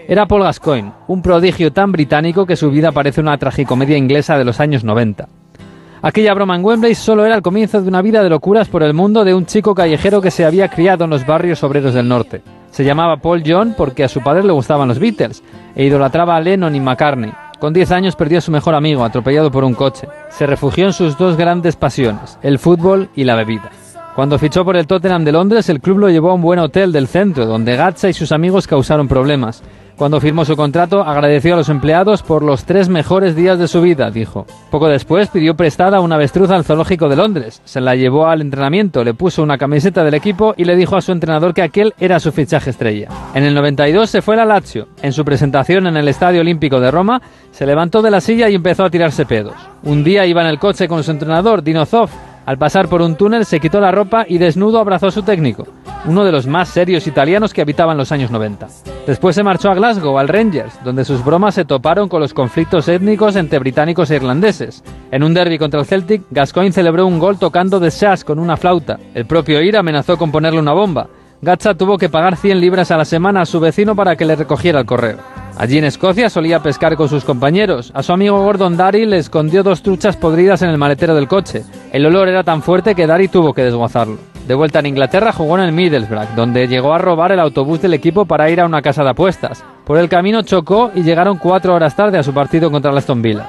Era 0.09 0.27
Paul 0.27 0.43
Gascoigne, 0.43 0.93
un 1.07 1.23
prodigio 1.23 1.73
tan 1.73 1.93
británico 1.93 2.45
que 2.45 2.57
su 2.57 2.71
vida 2.71 2.91
parece 2.93 3.21
una 3.21 3.39
tragicomedia 3.39 3.97
inglesa 3.97 4.37
de 4.37 4.45
los 4.45 4.59
años 4.59 4.83
90. 4.83 5.29
Aquella 6.03 6.33
broma 6.33 6.57
en 6.57 6.65
Wembley 6.65 6.95
solo 6.95 7.27
era 7.27 7.35
el 7.35 7.43
comienzo 7.43 7.83
de 7.83 7.89
una 7.89 8.01
vida 8.01 8.23
de 8.23 8.31
locuras 8.31 8.69
por 8.69 8.83
el 8.83 8.95
mundo 8.95 9.23
de 9.23 9.35
un 9.35 9.45
chico 9.45 9.75
callejero 9.75 10.23
que 10.23 10.31
se 10.31 10.47
había 10.47 10.69
criado 10.69 11.05
en 11.05 11.11
los 11.11 11.27
barrios 11.27 11.63
obreros 11.63 11.93
del 11.93 12.09
norte. 12.09 12.43
Se 12.71 12.85
llamaba 12.85 13.19
Paul 13.19 13.43
John 13.47 13.75
porque 13.77 14.05
a 14.05 14.09
su 14.09 14.23
padre 14.23 14.43
le 14.43 14.53
gustaban 14.53 14.89
los 14.89 14.99
Beatles 14.99 15.43
e 15.77 15.85
idolatraba 15.85 16.37
a 16.37 16.41
Lennon 16.41 16.75
y 16.75 16.81
McCartney. 16.81 17.33
Con 17.61 17.75
10 17.75 17.91
años 17.91 18.17
perdió 18.17 18.39
a 18.39 18.41
su 18.41 18.51
mejor 18.51 18.75
amigo 18.75 19.05
atropellado 19.05 19.51
por 19.51 19.65
un 19.65 19.75
coche. 19.75 20.09
Se 20.31 20.47
refugió 20.47 20.87
en 20.87 20.95
sus 20.95 21.19
dos 21.19 21.37
grandes 21.37 21.77
pasiones, 21.77 22.39
el 22.43 22.59
fútbol 22.59 23.11
y 23.15 23.25
la 23.25 23.35
bebida. 23.35 23.71
Cuando 24.17 24.39
fichó 24.39 24.65
por 24.65 24.77
el 24.77 24.87
Tottenham 24.87 25.25
de 25.25 25.33
Londres, 25.33 25.69
el 25.69 25.81
club 25.81 25.99
lo 25.99 26.09
llevó 26.09 26.31
a 26.31 26.35
un 26.35 26.41
buen 26.41 26.59
hotel 26.59 26.91
del 26.91 27.07
centro, 27.07 27.45
donde 27.45 27.77
Gatza 27.77 28.09
y 28.09 28.15
sus 28.15 28.33
amigos 28.33 28.67
causaron 28.67 29.09
problemas. 29.09 29.63
Cuando 30.01 30.19
firmó 30.19 30.47
su 30.47 30.57
contrato, 30.57 31.03
agradeció 31.03 31.53
a 31.53 31.57
los 31.59 31.69
empleados 31.69 32.23
por 32.23 32.43
los 32.43 32.65
tres 32.65 32.89
mejores 32.89 33.37
días 33.37 33.59
de 33.59 33.69
su 33.69 33.83
vida, 33.83 34.11
dijo. 34.11 34.47
Poco 34.71 34.89
después 34.89 35.29
pidió 35.29 35.57
prestada 35.57 36.01
una 36.01 36.15
avestruz 36.15 36.51
al 36.51 36.65
zoológico 36.65 37.11
de 37.11 37.17
Londres. 37.17 37.61
Se 37.67 37.83
la 37.83 37.95
llevó 37.95 38.27
al 38.27 38.41
entrenamiento, 38.41 39.05
le 39.05 39.13
puso 39.13 39.43
una 39.43 39.59
camiseta 39.59 40.03
del 40.03 40.15
equipo 40.15 40.55
y 40.57 40.65
le 40.65 40.75
dijo 40.75 40.97
a 40.97 41.03
su 41.03 41.13
entrenador 41.13 41.53
que 41.53 41.61
aquel 41.61 41.93
era 42.01 42.19
su 42.19 42.33
fichaje 42.33 42.71
estrella. 42.71 43.09
En 43.35 43.45
el 43.45 43.53
92 43.53 44.09
se 44.09 44.23
fue 44.23 44.37
a 44.37 44.39
la 44.39 44.47
Lazio. 44.47 44.89
En 45.03 45.13
su 45.13 45.23
presentación 45.23 45.87
en 45.87 45.99
el 45.99 46.09
Estadio 46.09 46.41
Olímpico 46.41 46.81
de 46.81 46.91
Roma, 46.91 47.21
se 47.51 47.67
levantó 47.67 48.01
de 48.01 48.11
la 48.11 48.23
silla 48.23 48.49
y 48.49 48.55
empezó 48.55 48.85
a 48.85 48.91
tirarse 48.91 49.27
pedos. 49.27 49.53
Un 49.83 50.03
día 50.03 50.25
iba 50.25 50.41
en 50.41 50.49
el 50.49 50.59
coche 50.59 50.89
con 50.89 51.05
su 51.05 51.11
entrenador, 51.11 51.63
Dino 51.63 51.85
Zoff, 51.85 52.11
al 52.51 52.59
pasar 52.59 52.89
por 52.89 53.01
un 53.01 53.15
túnel 53.15 53.47
se 53.47 53.61
quitó 53.61 53.81
la 53.81 53.93
ropa 53.93 54.25
y 54.29 54.39
desnudo 54.39 54.81
abrazó 54.81 55.07
a 55.07 55.13
su 55.13 55.23
técnico, 55.23 55.69
uno 56.05 56.25
de 56.25 56.33
los 56.33 56.49
más 56.49 56.69
serios 56.69 57.07
italianos 57.07 57.55
que 57.55 57.63
habitaban 57.63 57.97
los 57.97 58.11
años 58.11 58.33
90. 58.33 58.67
Después 59.07 59.37
se 59.37 59.45
marchó 59.45 59.71
a 59.71 59.75
Glasgow, 59.75 60.19
al 60.19 60.27
Rangers, 60.27 60.83
donde 60.83 61.05
sus 61.05 61.25
bromas 61.25 61.55
se 61.55 61.65
toparon 61.65 62.09
con 62.09 62.21
los 62.21 62.35
conflictos 62.35 62.89
étnicos 62.89 63.37
entre 63.37 63.61
británicos 63.61 64.11
e 64.11 64.17
irlandeses. 64.17 64.83
En 65.13 65.23
un 65.23 65.33
derby 65.33 65.59
contra 65.59 65.79
el 65.79 65.87
Celtic, 65.87 66.25
Gascoigne 66.33 66.73
celebró 66.73 67.07
un 67.07 67.21
gol 67.21 67.39
tocando 67.39 67.79
de 67.79 67.91
jazz 67.91 68.25
con 68.25 68.41
una 68.41 68.57
flauta. 68.57 68.99
El 69.15 69.27
propio 69.27 69.63
Ir 69.63 69.77
amenazó 69.77 70.19
con 70.19 70.33
ponerle 70.33 70.59
una 70.59 70.73
bomba. 70.73 71.07
Gacha 71.43 71.73
tuvo 71.73 71.97
que 71.97 72.11
pagar 72.11 72.37
100 72.37 72.61
libras 72.61 72.91
a 72.91 72.99
la 72.99 73.07
semana 73.07 73.41
a 73.41 73.47
su 73.47 73.61
vecino 73.61 73.97
para 73.97 74.15
que 74.15 74.27
le 74.27 74.37
recogiera 74.37 74.79
el 74.79 74.85
correo. 74.85 75.17
Allí 75.57 75.79
en 75.79 75.85
Escocia 75.85 76.29
solía 76.29 76.63
pescar 76.63 76.97
con 76.97 77.09
sus 77.09 77.25
compañeros. 77.25 77.91
A 77.95 78.03
su 78.03 78.13
amigo 78.13 78.45
Gordon 78.45 78.77
Darry 78.77 79.07
le 79.07 79.17
escondió 79.17 79.63
dos 79.63 79.83
truchas 79.83 80.19
podridas 80.19 80.61
en 80.61 80.69
el 80.69 80.77
maletero 80.77 81.15
del 81.15 81.29
coche. 81.29 81.63
El 81.93 82.05
olor 82.05 82.29
era 82.29 82.45
tan 82.45 82.63
fuerte 82.63 82.95
que 82.95 83.07
Darry 83.07 83.29
tuvo 83.29 83.55
que 83.55 83.65
desguazarlo. 83.65 84.19
De 84.47 84.55
vuelta 84.55 84.81
en 84.81 84.87
Inglaterra 84.87 85.33
jugó 85.33 85.57
en 85.57 85.65
el 85.65 85.73
Middlesbrough, 85.73 86.35
donde 86.37 86.69
llegó 86.69 86.93
a 86.93 86.99
robar 86.99 87.33
el 87.33 87.41
autobús 87.41 87.81
del 87.81 87.95
equipo 87.95 88.27
para 88.27 88.51
ir 88.51 88.61
a 88.61 88.67
una 88.67 88.83
casa 88.83 89.03
de 89.03 89.11
apuestas. 89.11 89.65
Por 89.87 89.97
el 89.97 90.11
camino 90.11 90.43
chocó 90.43 90.91
y 90.95 91.03
llegaron 91.03 91.39
cuatro 91.39 91.75
horas 91.75 91.97
tarde 91.97 92.19
a 92.19 92.23
su 92.23 92.35
partido 92.35 92.71
contra 92.71 92.91
el 92.91 92.99
Aston 92.99 93.23
Villa. 93.23 93.47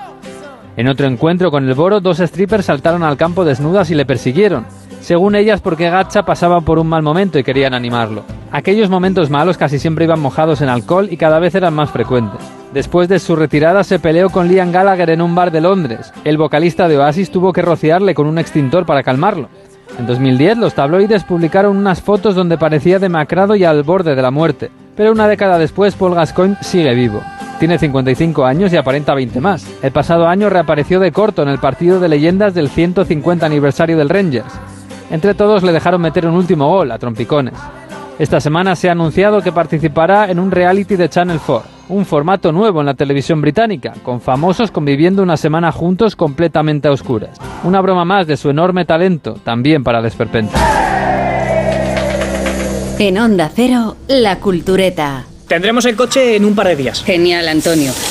En 0.77 0.87
otro 0.87 1.07
encuentro 1.07 1.51
con 1.51 1.67
el 1.67 1.73
Boro, 1.73 1.99
dos 1.99 2.19
strippers 2.19 2.65
saltaron 2.65 3.03
al 3.03 3.17
campo 3.17 3.43
desnudas 3.43 3.91
y 3.91 3.95
le 3.95 4.05
persiguieron 4.05 4.65
según 5.01 5.35
ellas 5.35 5.61
porque 5.61 5.89
Gacha 5.89 6.23
pasaba 6.23 6.61
por 6.61 6.79
un 6.79 6.87
mal 6.87 7.03
momento 7.03 7.37
y 7.37 7.43
querían 7.43 7.73
animarlo. 7.73 8.23
Aquellos 8.51 8.89
momentos 8.89 9.29
malos 9.29 9.57
casi 9.57 9.79
siempre 9.79 10.05
iban 10.05 10.19
mojados 10.19 10.61
en 10.61 10.69
alcohol 10.69 11.07
y 11.11 11.17
cada 11.17 11.39
vez 11.39 11.55
eran 11.55 11.73
más 11.73 11.91
frecuentes. 11.91 12.39
Después 12.73 13.09
de 13.09 13.19
su 13.19 13.35
retirada 13.35 13.83
se 13.83 13.99
peleó 13.99 14.29
con 14.29 14.47
Liam 14.47 14.71
Gallagher 14.71 15.09
en 15.09 15.21
un 15.21 15.35
bar 15.35 15.51
de 15.51 15.61
Londres. 15.61 16.13
El 16.23 16.37
vocalista 16.37 16.87
de 16.87 16.97
Oasis 16.97 17.31
tuvo 17.31 17.51
que 17.51 17.61
rociarle 17.61 18.13
con 18.13 18.27
un 18.27 18.37
extintor 18.39 18.85
para 18.85 19.03
calmarlo. 19.03 19.49
En 19.99 20.07
2010 20.07 20.57
los 20.57 20.73
tabloides 20.73 21.23
publicaron 21.25 21.75
unas 21.75 22.01
fotos 22.01 22.33
donde 22.33 22.57
parecía 22.57 22.99
demacrado 22.99 23.55
y 23.55 23.65
al 23.65 23.83
borde 23.83 24.15
de 24.15 24.21
la 24.21 24.31
muerte, 24.31 24.71
pero 24.95 25.11
una 25.11 25.27
década 25.27 25.57
después 25.57 25.95
Paul 25.95 26.15
Gascoigne 26.15 26.57
sigue 26.61 26.93
vivo. 26.93 27.21
Tiene 27.59 27.77
55 27.77 28.45
años 28.45 28.73
y 28.73 28.77
aparenta 28.77 29.13
20 29.13 29.39
más. 29.41 29.67
El 29.83 29.91
pasado 29.91 30.27
año 30.27 30.49
reapareció 30.49 30.99
de 30.99 31.11
corto 31.11 31.43
en 31.43 31.49
el 31.49 31.59
partido 31.59 31.99
de 31.99 32.09
leyendas 32.09 32.53
del 32.53 32.69
150 32.69 33.45
aniversario 33.45 33.97
del 33.97 34.09
Rangers. 34.09 34.51
Entre 35.11 35.33
todos 35.33 35.61
le 35.61 35.73
dejaron 35.73 36.01
meter 36.01 36.25
un 36.25 36.35
último 36.35 36.69
gol 36.69 36.89
a 36.91 36.97
trompicones. 36.97 37.53
Esta 38.17 38.39
semana 38.39 38.75
se 38.75 38.87
ha 38.87 38.93
anunciado 38.93 39.41
que 39.41 39.51
participará 39.51 40.31
en 40.31 40.39
un 40.39 40.51
reality 40.51 40.95
de 40.95 41.09
Channel 41.09 41.39
4, 41.45 41.69
un 41.89 42.05
formato 42.05 42.51
nuevo 42.53 42.79
en 42.79 42.85
la 42.85 42.93
televisión 42.93 43.41
británica, 43.41 43.93
con 44.03 44.21
famosos 44.21 44.71
conviviendo 44.71 45.21
una 45.21 45.35
semana 45.35 45.71
juntos 45.71 46.15
completamente 46.15 46.87
a 46.87 46.91
oscuras. 46.91 47.37
Una 47.63 47.81
broma 47.81 48.05
más 48.05 48.25
de 48.25 48.37
su 48.37 48.49
enorme 48.49 48.85
talento, 48.85 49.33
también 49.43 49.83
para 49.83 50.01
desperpento. 50.01 50.53
En 52.97 53.17
Onda 53.17 53.51
Cero, 53.53 53.97
La 54.07 54.37
Cultureta. 54.37 55.25
Tendremos 55.47 55.85
el 55.85 55.95
coche 55.97 56.37
en 56.37 56.45
un 56.45 56.55
par 56.55 56.67
de 56.67 56.75
días. 56.77 57.03
Genial, 57.03 57.49
Antonio. 57.49 57.91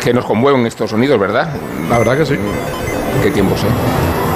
Es 0.00 0.04
que 0.06 0.14
nos 0.14 0.24
conmueven 0.24 0.64
estos 0.66 0.88
sonidos, 0.88 1.20
¿verdad? 1.20 1.48
La 1.90 1.98
verdad 1.98 2.16
que 2.16 2.24
sí. 2.24 2.34
Qué 3.22 3.30
tiempos, 3.32 3.60
¿eh? 3.60 3.66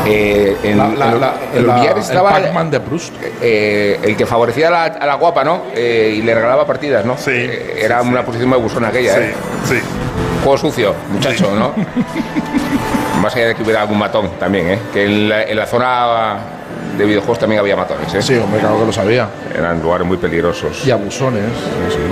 Eh, 0.07 0.57
en, 0.63 0.77
La- 0.77 0.89
la- 0.89 1.07
en- 1.13 1.21
la- 1.21 1.35
en 1.55 1.91
el 1.93 1.99
estaba 1.99 2.33
Pac-Man 2.33 2.71
de 2.71 2.81
Proust. 2.81 3.15
eh, 3.41 3.99
el 4.03 4.15
que 4.15 4.27
favorecía 4.27 4.69
a 4.69 4.71
la, 4.71 4.85
a 4.85 5.07
la 5.07 5.15
guapa, 5.15 5.43
¿no? 5.43 5.63
Eh, 5.75 6.17
y 6.19 6.21
le 6.23 6.35
regalaba 6.35 6.67
partidas, 6.67 7.07
¿no? 7.07 7.17
Sí. 7.17 7.49
era 7.79 8.03
una 8.03 8.23
posición 8.27 8.51
muy 8.51 8.59
abusona 8.59 8.89
aquella, 8.89 9.19
¿eh? 9.19 9.35
Sí. 9.67 9.77
Juego 10.43 10.59
sucio, 10.59 10.95
muchacho, 11.11 11.51
¿no? 11.59 11.73
Más 13.23 13.35
allá 13.35 13.47
de 13.49 13.55
que 13.55 13.63
hubiera 13.63 13.81
algún 13.81 13.97
matón 13.99 14.33
también, 14.39 14.69
¿eh? 14.69 14.79
Que 14.93 15.05
en 15.07 15.29
la, 15.31 15.45
en 15.45 15.57
la 15.57 15.65
zona 15.67 16.37
de 16.97 17.05
videojuegos 17.05 17.39
también 17.39 17.61
había 17.61 17.77
matones, 17.77 18.13
¿eh? 18.15 18.23
Sí, 18.23 18.37
hombre, 18.37 18.61
claro 18.61 18.79
que 18.81 18.87
lo 18.87 18.93
sabía. 18.93 19.29
Eran 19.57 19.81
lugares 19.83 20.07
muy 20.07 20.17
peligrosos. 20.17 20.87
Y 20.87 20.91
abusones. 20.91 21.43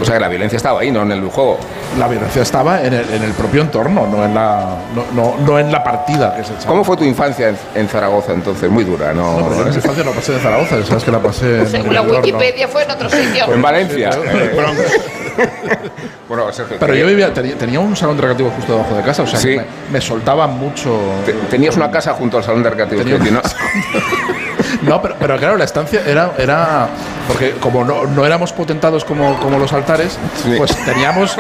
O 0.01 0.05
sea 0.05 0.15
que 0.15 0.21
la 0.21 0.29
violencia 0.29 0.57
estaba 0.57 0.81
ahí, 0.81 0.91
no 0.91 1.03
en 1.03 1.13
el 1.13 1.25
juego. 1.29 1.59
La 1.99 2.09
violencia 2.09 2.43
estaba 2.43 2.83
en 2.83 2.93
el, 2.95 3.09
en 3.15 3.23
el 3.23 3.33
propio 3.33 3.63
entorno, 3.63 4.07
no 4.07 4.25
en 4.25 4.35
la, 4.35 4.77
no, 4.95 5.05
no, 5.15 5.37
no 5.45 5.59
en 5.59 5.71
la 5.73 5.83
partida 5.85 6.35
que 6.37 6.45
se 6.45 6.53
echaba. 6.55 6.67
¿Cómo 6.69 6.85
fue 6.85 6.97
tu 6.97 7.05
infancia 7.05 7.49
en, 7.51 7.57
en 7.75 7.89
Zaragoza 7.89 8.33
entonces? 8.33 8.71
Muy 8.71 8.85
dura, 8.85 9.13
¿no? 9.13 9.39
No, 9.41 9.49
pero 9.49 9.55
yo 9.57 9.63
en 9.65 9.71
mi 9.71 9.77
infancia 9.77 10.05
no 10.05 10.11
pasé 10.13 10.33
de 10.33 10.39
Zaragoza, 10.41 10.83
sabes 10.85 11.05
que 11.05 11.11
la 11.11 11.19
pasé 11.21 11.59
en 11.61 11.67
Según 11.69 11.95
la. 11.95 12.03
Wikipedia 12.03 12.69
fue 12.69 12.83
en 12.85 12.91
otro 12.91 13.09
sitio. 13.11 13.53
En 13.53 13.63
Valencia. 13.63 14.11
Eh, 14.11 14.57
bueno, 16.29 16.53
Sergio, 16.53 16.77
Pero 16.79 16.95
yo 16.95 17.07
vivía, 17.07 17.33
tenía, 17.33 17.57
tenía 17.57 17.81
un 17.81 17.97
salón 17.97 18.17
de 18.17 18.23
recreativo 18.23 18.51
justo 18.51 18.73
debajo 18.73 18.95
de 18.95 19.03
casa, 19.03 19.23
o 19.23 19.27
sea 19.27 19.39
Sí. 19.39 19.49
que 19.49 19.57
me, 19.59 19.65
me 19.93 20.01
soltaban 20.01 20.59
mucho. 20.59 20.99
te- 21.25 21.33
tenías 21.51 21.77
una 21.77 21.91
casa 21.91 22.13
junto 22.15 22.37
al 22.39 22.45
salón 22.45 22.63
de 22.63 22.71
recreativos. 22.71 23.05
Tenía 23.05 23.31
una- 23.31 23.43
¿no? 24.83 25.01
Pero, 25.03 25.15
pero 25.19 25.37
claro, 25.39 25.57
la 25.57 25.65
estancia 25.65 26.03
era, 26.07 26.33
era 26.39 26.89
porque 27.29 27.53
como 27.61 27.85
no, 27.85 28.05
no 28.07 28.25
éramos 28.27 28.53
potentados 28.53 29.05
como, 29.05 29.39
como 29.41 29.59
los 29.59 29.73
altares, 29.73 30.19
pues 30.57 30.75
teníamos, 30.85 31.37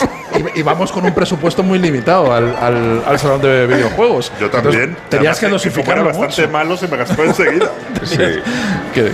íbamos 0.54 0.92
con 0.92 1.04
un 1.04 1.12
presupuesto 1.14 1.62
muy 1.62 1.78
limitado 1.78 2.32
al, 2.32 2.54
al, 2.60 3.02
al 3.06 3.18
salón 3.18 3.40
de 3.42 3.66
videojuegos. 3.66 4.30
Yo 4.40 4.50
también. 4.50 4.82
Entonces, 4.82 5.08
tenías 5.10 5.38
que 5.40 5.46
Además, 5.46 5.62
era 5.92 6.02
bastante 6.18 6.52
malo, 6.52 6.76
se 6.76 6.88
me 6.88 6.96
gastó 6.96 7.24
enseguida. 7.24 7.70
Que 8.94 9.12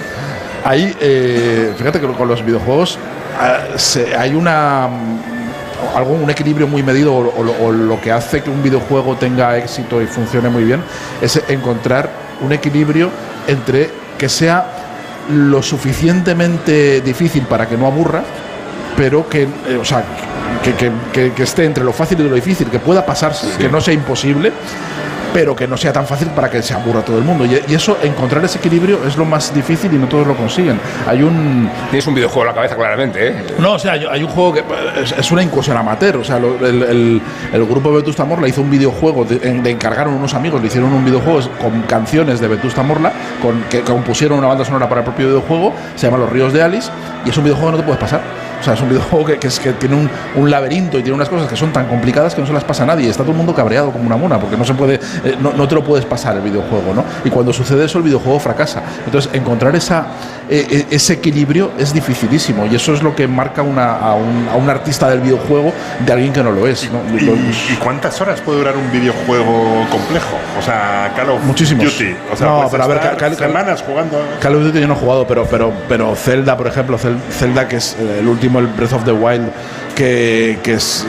ahí, 0.65 0.97
eh, 1.01 1.73
fíjate 1.77 2.01
que 2.01 2.07
con 2.09 2.29
los 2.29 2.45
videojuegos 2.45 2.99
ah, 3.41 3.59
se- 3.77 4.17
hay 4.17 4.35
una 4.35 4.89
algo 5.95 6.13
un 6.15 6.29
equilibrio 6.29 6.67
muy 6.67 6.83
medido 6.83 7.15
o, 7.15 7.33
o 7.39 7.43
lo- 7.45 7.55
o 7.65 7.71
lo 7.73 8.01
que 8.01 8.11
hace 8.11 8.43
que 8.43 8.51
un 8.51 8.63
videojuego 8.63 9.15
tenga 9.17 9.57
éxito 9.57 10.03
y 10.03 10.07
funcione 10.07 10.49
muy 10.49 10.65
bien 10.65 10.83
es 11.23 11.41
encontrar 11.49 12.11
un 12.41 12.53
equilibrio 12.53 13.11
entre 13.47 13.91
que 14.19 14.29
sea 14.29 14.67
lo 15.31 15.63
suficientemente 15.63 17.01
difícil 17.01 17.45
para 17.45 17.67
que 17.69 17.77
no 17.77 17.87
aburra 17.87 18.23
pero 18.97 19.29
que 19.29 19.43
eh, 19.43 19.79
o 19.81 19.85
sea 19.85 20.03
que, 20.63 20.73
que- 20.75 20.91
que- 21.13 21.33
que 21.33 21.43
esté 21.45 21.65
entre 21.65 21.85
lo 21.85 21.93
fácil 21.93 22.19
y 22.21 22.29
lo 22.29 22.35
difícil 22.35 22.69
que 22.69 22.79
pueda 22.81 23.05
pasarse 23.07 23.47
que 23.59 23.69
no 23.69 23.81
sea 23.81 23.95
imposible 23.95 24.53
pero 25.33 25.55
que 25.55 25.67
no 25.67 25.77
sea 25.77 25.93
tan 25.93 26.07
fácil 26.07 26.29
para 26.29 26.51
que 26.51 26.63
se 26.63 26.75
aburra 26.75 27.03
todo 27.03 27.19
el 27.19 27.25
mundo. 27.25 27.45
Y, 27.45 27.61
y 27.69 27.75
eso, 27.75 27.99
encontrar 28.03 28.45
ese 28.45 28.59
equilibrio 28.59 29.01
es 29.07 29.17
lo 29.17 29.25
más 29.25 29.55
difícil 29.55 29.93
y 29.93 29.97
no 29.99 30.07
todos 30.09 30.27
lo 30.27 30.35
consiguen. 30.37 30.81
Hay 31.07 31.23
un. 31.23 31.71
Tienes 31.91 32.07
un 32.07 32.15
videojuego 32.15 32.43
en 32.43 32.47
la 32.49 32.55
cabeza, 32.55 32.77
claramente, 32.77 33.29
¿eh? 33.29 33.45
No, 33.59 33.73
o 33.75 33.79
sea, 33.79 33.93
hay, 33.93 34.23
un 34.23 34.29
juego 34.31 34.53
que 34.55 34.65
es, 35.03 35.13
es 35.13 35.31
una 35.33 35.43
incursión 35.43 35.77
amateur. 35.77 36.17
O 36.17 36.25
sea, 36.25 36.39
lo- 36.39 36.65
el, 36.67 36.83
el- 36.83 37.23
el 37.53 37.65
grupo 37.65 37.93
Vetusta 37.93 38.25
Morla 38.25 38.49
hizo 38.49 38.61
un 38.63 38.71
videojuego, 38.71 39.25
de, 39.25 39.71
encargaron 39.71 40.15
unos 40.15 40.35
amigos, 40.35 40.61
le 40.61 40.67
hicieron 40.69 40.93
un 40.93 41.05
videojuego 41.05 41.41
con 41.61 41.83
canciones 41.83 42.41
de 42.41 42.49
Vetusta 42.49 42.83
Morla, 42.83 43.13
con, 43.43 43.63
que 43.71 43.81
compusieron 43.83 44.39
una 44.39 44.49
banda 44.49 44.65
sonora 44.65 44.89
para 44.89 45.01
el 45.01 45.05
propio 45.05 45.27
videojuego, 45.29 45.73
se 45.95 46.07
llama 46.07 46.19
Los 46.19 46.31
Ríos 46.31 46.53
de 46.53 46.63
Alice, 46.63 46.91
y 47.25 47.31
es 47.31 47.37
un 47.37 47.45
videojuego 47.45 47.71
que 47.71 47.77
no 47.77 47.79
te 47.79 47.85
puedes 47.85 48.01
pasar. 48.01 48.21
O 48.61 48.63
sea, 48.63 48.75
es 48.75 48.81
un 48.81 48.89
videojuego 48.89 49.25
que, 49.27 49.39
que 49.39 49.49
es, 49.49 49.59
que 49.61 49.73
tiene 49.73 49.95
un, 49.97 50.11
un 50.37 50.51
laberinto 50.51 50.99
y 50.99 51.03
tiene 51.03 51.15
unas 51.15 51.29
cosas 51.29 51.49
que 51.49 51.57
son 51.57 51.73
tan 51.73 51.87
complicadas 51.87 52.35
que 52.35 52.41
no 52.41 52.47
se 52.47 52.53
las 52.53 52.65
pasa 52.65 52.83
a 52.83 52.87
nadie. 52.87 53.09
Está 53.09 53.23
todo 53.23 53.33
el 53.33 53.39
mundo 53.39 53.55
cabreado 53.55 53.91
como 53.93 54.05
una 54.07 54.17
mona 54.17 54.39
porque 54.39 54.57
no 54.57 54.65
se 54.65 54.75
puede, 54.75 54.95
eh, 55.25 55.37
no, 55.41 55.53
no 55.53 55.69
te 55.69 55.75
lo 55.75 55.85
puedes 55.85 56.05
pasar 56.05 56.37
el 56.37 56.43
videojuego, 56.43 56.95
¿no? 56.95 57.05
Y 57.25 57.31
cuando 57.31 57.53
sucede 57.53 57.85
eso, 57.85 57.99
el 57.99 58.05
videojuego 58.05 58.39
fracasa. 58.41 58.83
Entonces, 59.07 59.31
encontrar 59.35 59.75
esa, 59.77 60.07
eh, 60.49 60.67
eh, 60.71 60.87
ese 60.91 61.15
equilibrio 61.15 61.71
es 61.79 61.93
dificilísimo 61.93 62.67
y 62.67 62.75
eso 62.75 62.93
es 62.95 63.03
lo 63.03 63.15
que 63.15 63.29
marca 63.29 63.63
una, 63.63 63.93
a, 63.97 64.15
un, 64.15 64.49
a 64.53 64.57
un 64.57 64.69
artista 64.69 65.09
del 65.09 65.21
videojuego 65.21 65.73
de 66.05 66.13
alguien 66.13 66.33
que 66.33 66.43
no 66.43 66.51
lo 66.53 66.67
es. 66.67 66.89
¿no? 66.91 66.99
¿Y, 67.19 67.25
y 67.25 67.77
cuántas 67.83 68.21
horas 68.21 68.41
puede 68.41 68.59
durar 68.59 68.75
un 68.77 68.91
videojuego 68.91 69.87
complejo? 69.91 70.37
O 70.59 70.63
sea, 70.63 71.13
Call 71.17 71.31
of 71.31 71.43
Muchísimos. 71.45 71.85
Duty. 71.85 72.15
O 72.33 72.37
sea, 72.37 72.47
No, 72.47 72.69
pero 72.71 72.85
a 72.85 72.87
ver, 72.87 73.01
Cal- 73.01 73.17
Cal- 73.17 73.37
semanas 73.37 73.83
jugando. 73.87 74.19
Call 74.41 74.57
of 74.57 74.63
Duty 74.65 74.81
yo 74.81 74.89
no 74.89 74.95
he 74.95 74.97
jugado, 74.97 75.27
pero, 75.27 75.45
pero, 75.47 75.73
pero 75.89 76.15
Zelda, 76.17 76.57
por 76.57 76.67
ejemplo, 76.67 76.99
Zel- 76.99 77.19
Zelda, 77.31 77.69
que 77.69 77.77
es 77.77 77.97
eh, 77.99 78.19
el 78.21 78.27
último, 78.29 78.48
el 78.57 78.67
Breath 78.67 78.93
of 78.93 79.05
the 79.05 79.13
Wild, 79.13 79.49
que, 79.95 80.59
es, 80.65 81.05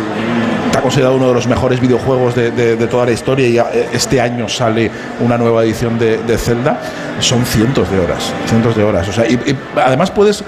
está 0.65 0.81
considerado 0.81 1.15
uno 1.15 1.27
de 1.27 1.33
los 1.33 1.47
mejores 1.47 1.79
videojuegos 1.79 2.35
de, 2.35 2.87
toda 2.87 3.05
la 3.05 3.11
historia 3.11 3.47
y 3.47 3.57
eh, 3.57 3.89
este 3.93 4.19
año 4.19 4.49
sale 4.49 4.89
una 5.19 5.37
nueva 5.37 5.63
edición 5.63 5.97
de, 5.99 6.37
Zelda, 6.37 6.79
son 7.19 7.45
cientos 7.45 7.89
de 7.91 7.99
horas, 7.99 8.33
cientos 8.47 8.75
de 8.75 8.83
horas. 8.83 9.07
O 9.07 9.13
sea, 9.13 9.27
y 9.27 9.39
además 9.75 10.11
puedes 10.11 10.43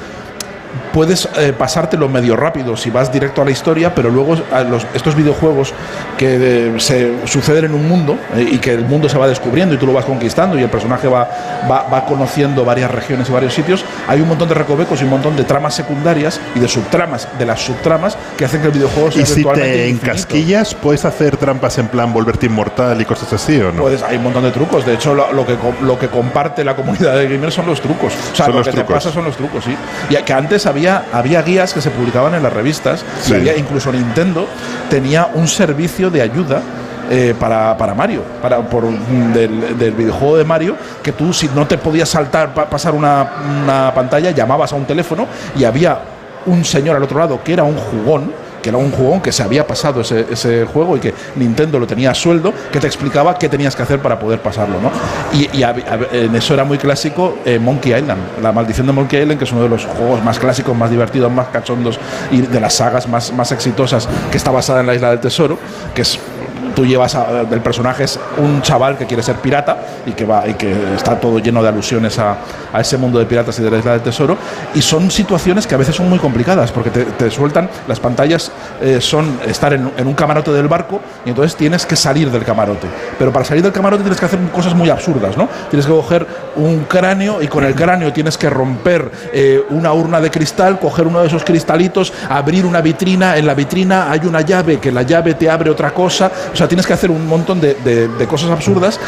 puedes 0.94 1.28
eh, 1.38 1.54
pasártelo 1.58 2.08
medio 2.10 2.36
rápido 2.36 2.76
si 2.78 2.90
vas 2.90 3.12
directo 3.12 3.42
a 3.42 3.46
la 3.46 3.52
historia, 3.52 3.94
pero 3.96 4.10
luego 4.10 4.36
a 4.52 4.62
los- 4.64 4.86
estos 4.94 5.16
videojuegos 5.16 5.74
que 6.18 6.38
eh, 6.76 6.80
se 6.80 7.14
suceden 7.28 7.66
en 7.66 7.74
un 7.74 7.88
mundo 7.88 8.18
eh, 8.36 8.48
y 8.52 8.58
que 8.60 8.74
el 8.74 8.86
mundo 8.86 9.08
se 9.10 9.18
va 9.18 9.28
descubriendo 9.28 9.76
y 9.76 9.78
tú 9.78 9.86
lo 9.88 9.94
vas 9.94 10.06
conquistando 10.06 10.58
y 10.60 10.64
el 10.64 10.70
personaje 10.70 11.08
va, 11.08 11.28
va, 11.70 11.84
va 11.92 12.06
conociendo 12.06 12.66
varias 12.66 12.92
regiones 12.92 13.30
y 13.30 13.32
varios 13.32 13.54
sitios, 13.54 13.84
hay 14.08 14.22
un 14.22 14.28
montón 14.28 14.48
de 14.50 14.56
recovecos 14.56 15.02
y 15.02 15.04
un 15.04 15.10
montón 15.12 15.36
de 15.36 15.44
tramas 15.44 15.74
secundarias 15.76 16.40
y 16.56 16.60
de 16.60 16.68
subtramas, 16.68 17.28
de 17.38 17.46
las 17.46 17.60
subtramas 17.62 18.18
que 18.38 18.46
hacen 18.46 18.62
que 18.62 18.68
el 18.68 18.74
videojuego 18.74 19.12
sea 19.12 19.22
Y 19.22 19.26
si 19.26 19.44
te 19.44 19.90
encasquillas, 19.90 20.76
¿puedes 20.76 21.06
hacer 21.06 21.38
trampas 21.38 21.78
en 21.78 21.88
plan 21.88 22.12
volverte 22.14 22.46
inmortal 22.48 23.00
y 23.02 23.06
cosas 23.06 23.32
así 23.34 23.60
o 23.62 23.72
no? 23.72 23.82
Puedes, 23.84 24.04
hay 24.04 24.18
un 24.18 24.24
montón 24.24 24.44
de 24.44 24.52
trucos. 24.52 24.86
De 24.86 24.94
hecho, 24.94 25.14
lo, 25.14 25.32
lo 25.32 25.46
que, 25.46 25.56
lo 25.82 25.98
que 25.98 26.08
comparte 26.08 26.64
la 26.64 26.76
comunidad 26.76 27.16
de 27.16 27.28
gamers 27.30 27.54
son 27.54 27.66
los 27.68 27.80
trucos. 27.82 28.14
O 28.34 28.36
sea, 28.36 28.46
Son 28.48 28.56
lo 28.56 28.64
que 28.64 28.72
te 28.72 28.78
trucos. 28.78 28.94
pasa 28.96 29.12
son 29.12 29.26
los 29.26 29.36
trucos, 29.38 29.64
sí. 29.64 29.76
Y 30.10 30.16
que 30.16 30.34
antes 30.34 30.66
había, 30.66 30.81
había 30.88 31.42
guías 31.42 31.74
que 31.74 31.82
se 31.82 31.90
publicaban 31.90 32.34
en 32.36 32.44
las 32.44 32.52
revistas 32.54 33.04
Sí. 33.22 33.34
y 33.34 33.36
había 33.36 33.58
incluso 33.58 33.92
Nintendo 33.92 34.48
tenía 34.90 35.28
un 35.34 35.48
servicio 35.48 36.10
de 36.10 36.22
ayuda. 36.22 36.62
eh, 37.14 37.34
para, 37.38 37.76
para 37.78 37.94
Mario, 37.94 38.22
para, 38.42 38.60
por, 38.62 38.86
del, 39.34 39.78
del 39.78 39.92
videojuego 39.92 40.38
de 40.38 40.46
Mario, 40.46 40.78
que 41.04 41.12
tú 41.12 41.34
si 41.34 41.50
no 41.54 41.68
te 41.68 41.78
podías 41.78 42.08
saltar, 42.08 42.54
pa- 42.54 42.70
pasar 42.70 42.94
una, 42.94 43.28
una 43.64 43.92
pantalla, 43.94 44.32
llamabas 44.32 44.72
a 44.72 44.78
un 44.78 44.86
teléfono 44.86 45.28
y 45.58 45.66
había 45.66 45.98
un 46.46 46.64
señor 46.64 46.96
al 46.96 47.04
otro 47.04 47.20
lado 47.20 47.42
que 47.44 47.52
era 47.52 47.64
un 47.64 47.76
jugón, 47.76 48.32
que 48.62 48.70
era 48.70 48.78
un 48.78 48.92
jugón 48.92 49.22
que 49.22 49.32
se 49.32 49.44
había 49.44 49.66
pasado 49.66 50.02
ese, 50.02 50.26
ese 50.32 50.66
juego 50.66 50.98
y 50.98 51.00
que 51.00 51.14
Nintendo 51.36 51.80
lo 51.80 51.88
tenía 51.88 52.12
a 52.12 52.14
sueldo, 52.16 52.54
que 52.72 52.80
te 52.80 52.88
explicaba 52.88 53.38
qué 53.38 53.50
tenías 53.50 53.76
que 53.76 53.84
hacer 53.84 54.00
para 54.00 54.20
poder 54.20 54.40
pasarlo. 54.42 54.76
¿no? 54.82 54.92
Y, 55.34 55.44
y 55.58 55.62
hab- 55.64 55.84
hab- 55.86 56.08
en 56.12 56.36
eso 56.36 56.54
era 56.54 56.64
muy 56.64 56.78
clásico 56.78 57.38
eh, 57.46 57.60
Monkey 57.60 57.94
Island, 57.94 58.22
la 58.42 58.52
maldición 58.52 58.88
de 58.88 58.94
Monkey 58.94 59.22
Island, 59.22 59.38
que 59.40 59.46
es 59.46 59.52
uno 59.52 59.64
de 59.64 59.70
los 59.70 59.86
juegos 59.86 60.24
más 60.24 60.40
clásicos, 60.40 60.76
más 60.76 60.90
divertidos, 60.90 61.32
más 61.32 61.48
cachondos 61.48 62.00
y 62.32 62.42
de 62.42 62.60
las 62.60 62.74
sagas 62.74 63.08
más, 63.08 63.32
más 63.34 63.52
exitosas, 63.52 64.08
que 64.32 64.38
está 64.38 64.52
basada 64.52 64.82
en 64.82 64.88
la 64.88 64.96
Isla 64.96 65.10
del 65.10 65.20
Tesoro, 65.20 65.58
que 65.96 66.02
es 66.04 66.20
tú 66.76 66.86
llevas 66.86 67.16
a- 67.16 67.42
el 67.42 67.62
personaje 67.62 68.04
es 68.06 68.20
un 68.38 68.62
chaval 68.62 68.98
que 68.98 69.06
quiere 69.06 69.24
ser 69.24 69.36
pirata 69.38 69.78
y 70.06 70.12
que 70.12 70.26
va 70.26 70.48
y 70.48 70.54
que 70.56 70.74
está 70.96 71.20
todo 71.20 71.40
lleno 71.40 71.62
de 71.62 71.70
alusiones 71.70 72.18
a, 72.20 72.38
a 72.74 72.82
ese 72.82 72.98
mundo 72.98 73.20
de 73.20 73.26
piratas 73.26 73.58
y 73.60 73.64
de 73.64 73.72
la 73.72 73.78
isla 73.78 73.92
del 73.94 74.02
tesoro. 74.02 74.38
Y 74.74 74.82
son 74.82 75.10
situaciones 75.12 75.68
que 75.68 75.76
a 75.76 75.78
veces 75.78 75.96
son 75.96 76.10
muy 76.10 76.20
complicadas 76.20 76.72
porque 76.72 76.90
te, 76.90 77.32
sueltan 77.32 77.70
las 77.88 78.00
pantallas 78.00 78.52
eh, 78.82 79.00
son 79.02 79.40
estar 79.48 79.74
en, 79.74 79.92
en 79.98 80.08
un 80.08 80.14
camarote 80.14 80.52
del 80.52 80.68
barco 80.68 81.00
y 81.26 81.30
entonces 81.30 81.56
tienes 81.56 81.86
que 81.86 81.96
salir 81.96 82.30
del 82.32 82.44
camarote. 82.44 82.88
Pero 83.18 83.32
para 83.32 83.46
salir 83.46 83.64
del 83.64 83.72
camarote 83.72 84.04
tienes 84.04 84.20
que 84.20 84.26
hacer 84.26 84.40
cosas 84.54 84.74
muy 84.74 84.90
absurdas 84.90 85.38
no 85.38 85.48
tienes 85.70 85.86
que 85.86 85.92
coger 85.92 86.26
un 86.56 86.86
cráneo 86.86 87.42
y 87.42 87.48
con 87.48 87.64
el 87.64 87.76
cráneo 87.76 88.12
tienes 88.12 88.38
que 88.38 88.50
romper 88.50 89.12
eh, 89.34 89.64
una 89.70 89.94
urna 89.94 90.20
de 90.20 90.30
cristal 90.32 90.80
coger 90.80 91.08
uno 91.08 91.22
de 91.22 91.28
esos 91.28 91.44
cristalitos 91.44 92.12
abrir 92.30 92.66
una 92.66 92.82
vitrina. 92.82 93.38
En 93.38 93.46
la 93.48 93.54
vitrina 93.54 94.12
hay 94.12 94.22
una 94.26 94.42
llave 94.42 94.80
que 94.80 94.92
la 94.92 95.04
llave 95.04 95.34
te 95.36 95.50
abre 95.50 95.70
otra 95.70 95.92
cosa 95.94 96.32
o 96.54 96.56
sea 96.56 96.68
tienes 96.68 96.86
que 96.86 96.94
hacer 96.94 97.10
un 97.12 97.26
montón 97.28 97.60
de, 97.62 97.74
de- 97.76 98.08
de 98.08 98.28
cosas 98.28 98.50
absurdas 98.52 99.00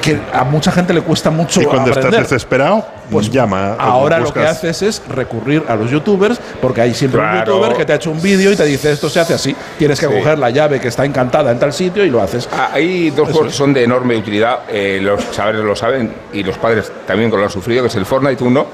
que 0.00 0.20
a 0.32 0.44
mucha 0.44 0.70
gente 0.72 0.92
le 0.92 1.00
cuesta 1.02 1.30
mucho 1.30 1.60
y 1.62 1.64
cuando 1.64 1.90
estás 1.90 2.10
desesperado, 2.10 2.84
pues 3.10 3.30
llama. 3.30 3.74
Ahora 3.78 4.18
lo 4.20 4.32
que 4.32 4.40
haces 4.40 4.82
es 4.82 5.02
recurrir 5.08 5.62
a 5.68 5.76
los 5.76 5.90
youtubers, 5.90 6.40
porque 6.60 6.80
hay 6.80 6.94
siempre 6.94 7.20
Claro. 7.20 7.38
un 7.56 7.60
youtuber 7.60 7.76
que 7.76 7.84
te 7.84 7.92
ha 7.92 7.96
hecho 7.96 8.10
un 8.10 8.20
vídeo 8.22 8.52
y 8.52 8.56
te 8.56 8.64
dice 8.64 8.92
esto 8.92 9.08
se 9.08 9.20
hace 9.20 9.34
así. 9.34 9.54
Tienes 9.78 9.98
que 10.00 10.06
Sí. 10.06 10.12
coger 10.12 10.38
la 10.38 10.50
llave 10.50 10.80
que 10.80 10.88
está 10.88 11.04
encantada 11.04 11.50
en 11.50 11.58
tal 11.58 11.72
sitio 11.72 12.04
y 12.04 12.10
lo 12.10 12.20
haces. 12.22 12.48
Ah, 12.52 12.70
Hay 12.72 13.10
dos 13.10 13.28
Eso 13.28 13.32
juegos 13.38 13.52
que 13.52 13.58
son 13.58 13.72
de 13.74 13.84
enorme 13.84 14.16
utilidad, 14.16 14.60
eh, 14.68 14.98
los 15.02 15.30
chavales 15.32 15.62
lo 15.62 15.74
saben 15.76 16.12
y 16.32 16.42
los 16.42 16.56
padres 16.58 16.90
también 17.06 17.30
lo 17.30 17.42
han 17.42 17.50
sufrido, 17.50 17.82
que 17.82 17.88
es 17.88 17.94
el 17.96 18.06
Fortnite 18.06 18.42
1, 18.44 18.66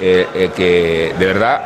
eh, 0.00 0.26
eh, 0.34 0.50
que 0.54 1.14
de 1.18 1.26
verdad 1.26 1.60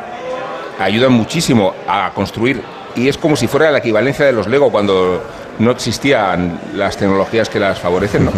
ayudan 0.79 1.11
muchísimo 1.13 1.73
a 1.87 2.11
construir 2.13 2.61
y 2.95 3.07
es 3.07 3.17
como 3.17 3.35
si 3.35 3.47
fuera 3.47 3.71
la 3.71 3.79
equivalencia 3.79 4.25
de 4.25 4.31
los 4.31 4.47
Lego 4.47 4.71
cuando 4.71 5.21
no 5.59 5.71
existían 5.71 6.59
las 6.75 6.97
tecnologías 6.97 7.49
que 7.49 7.59
las 7.59 7.79
favorecen, 7.79 8.25
¿no? 8.25 8.31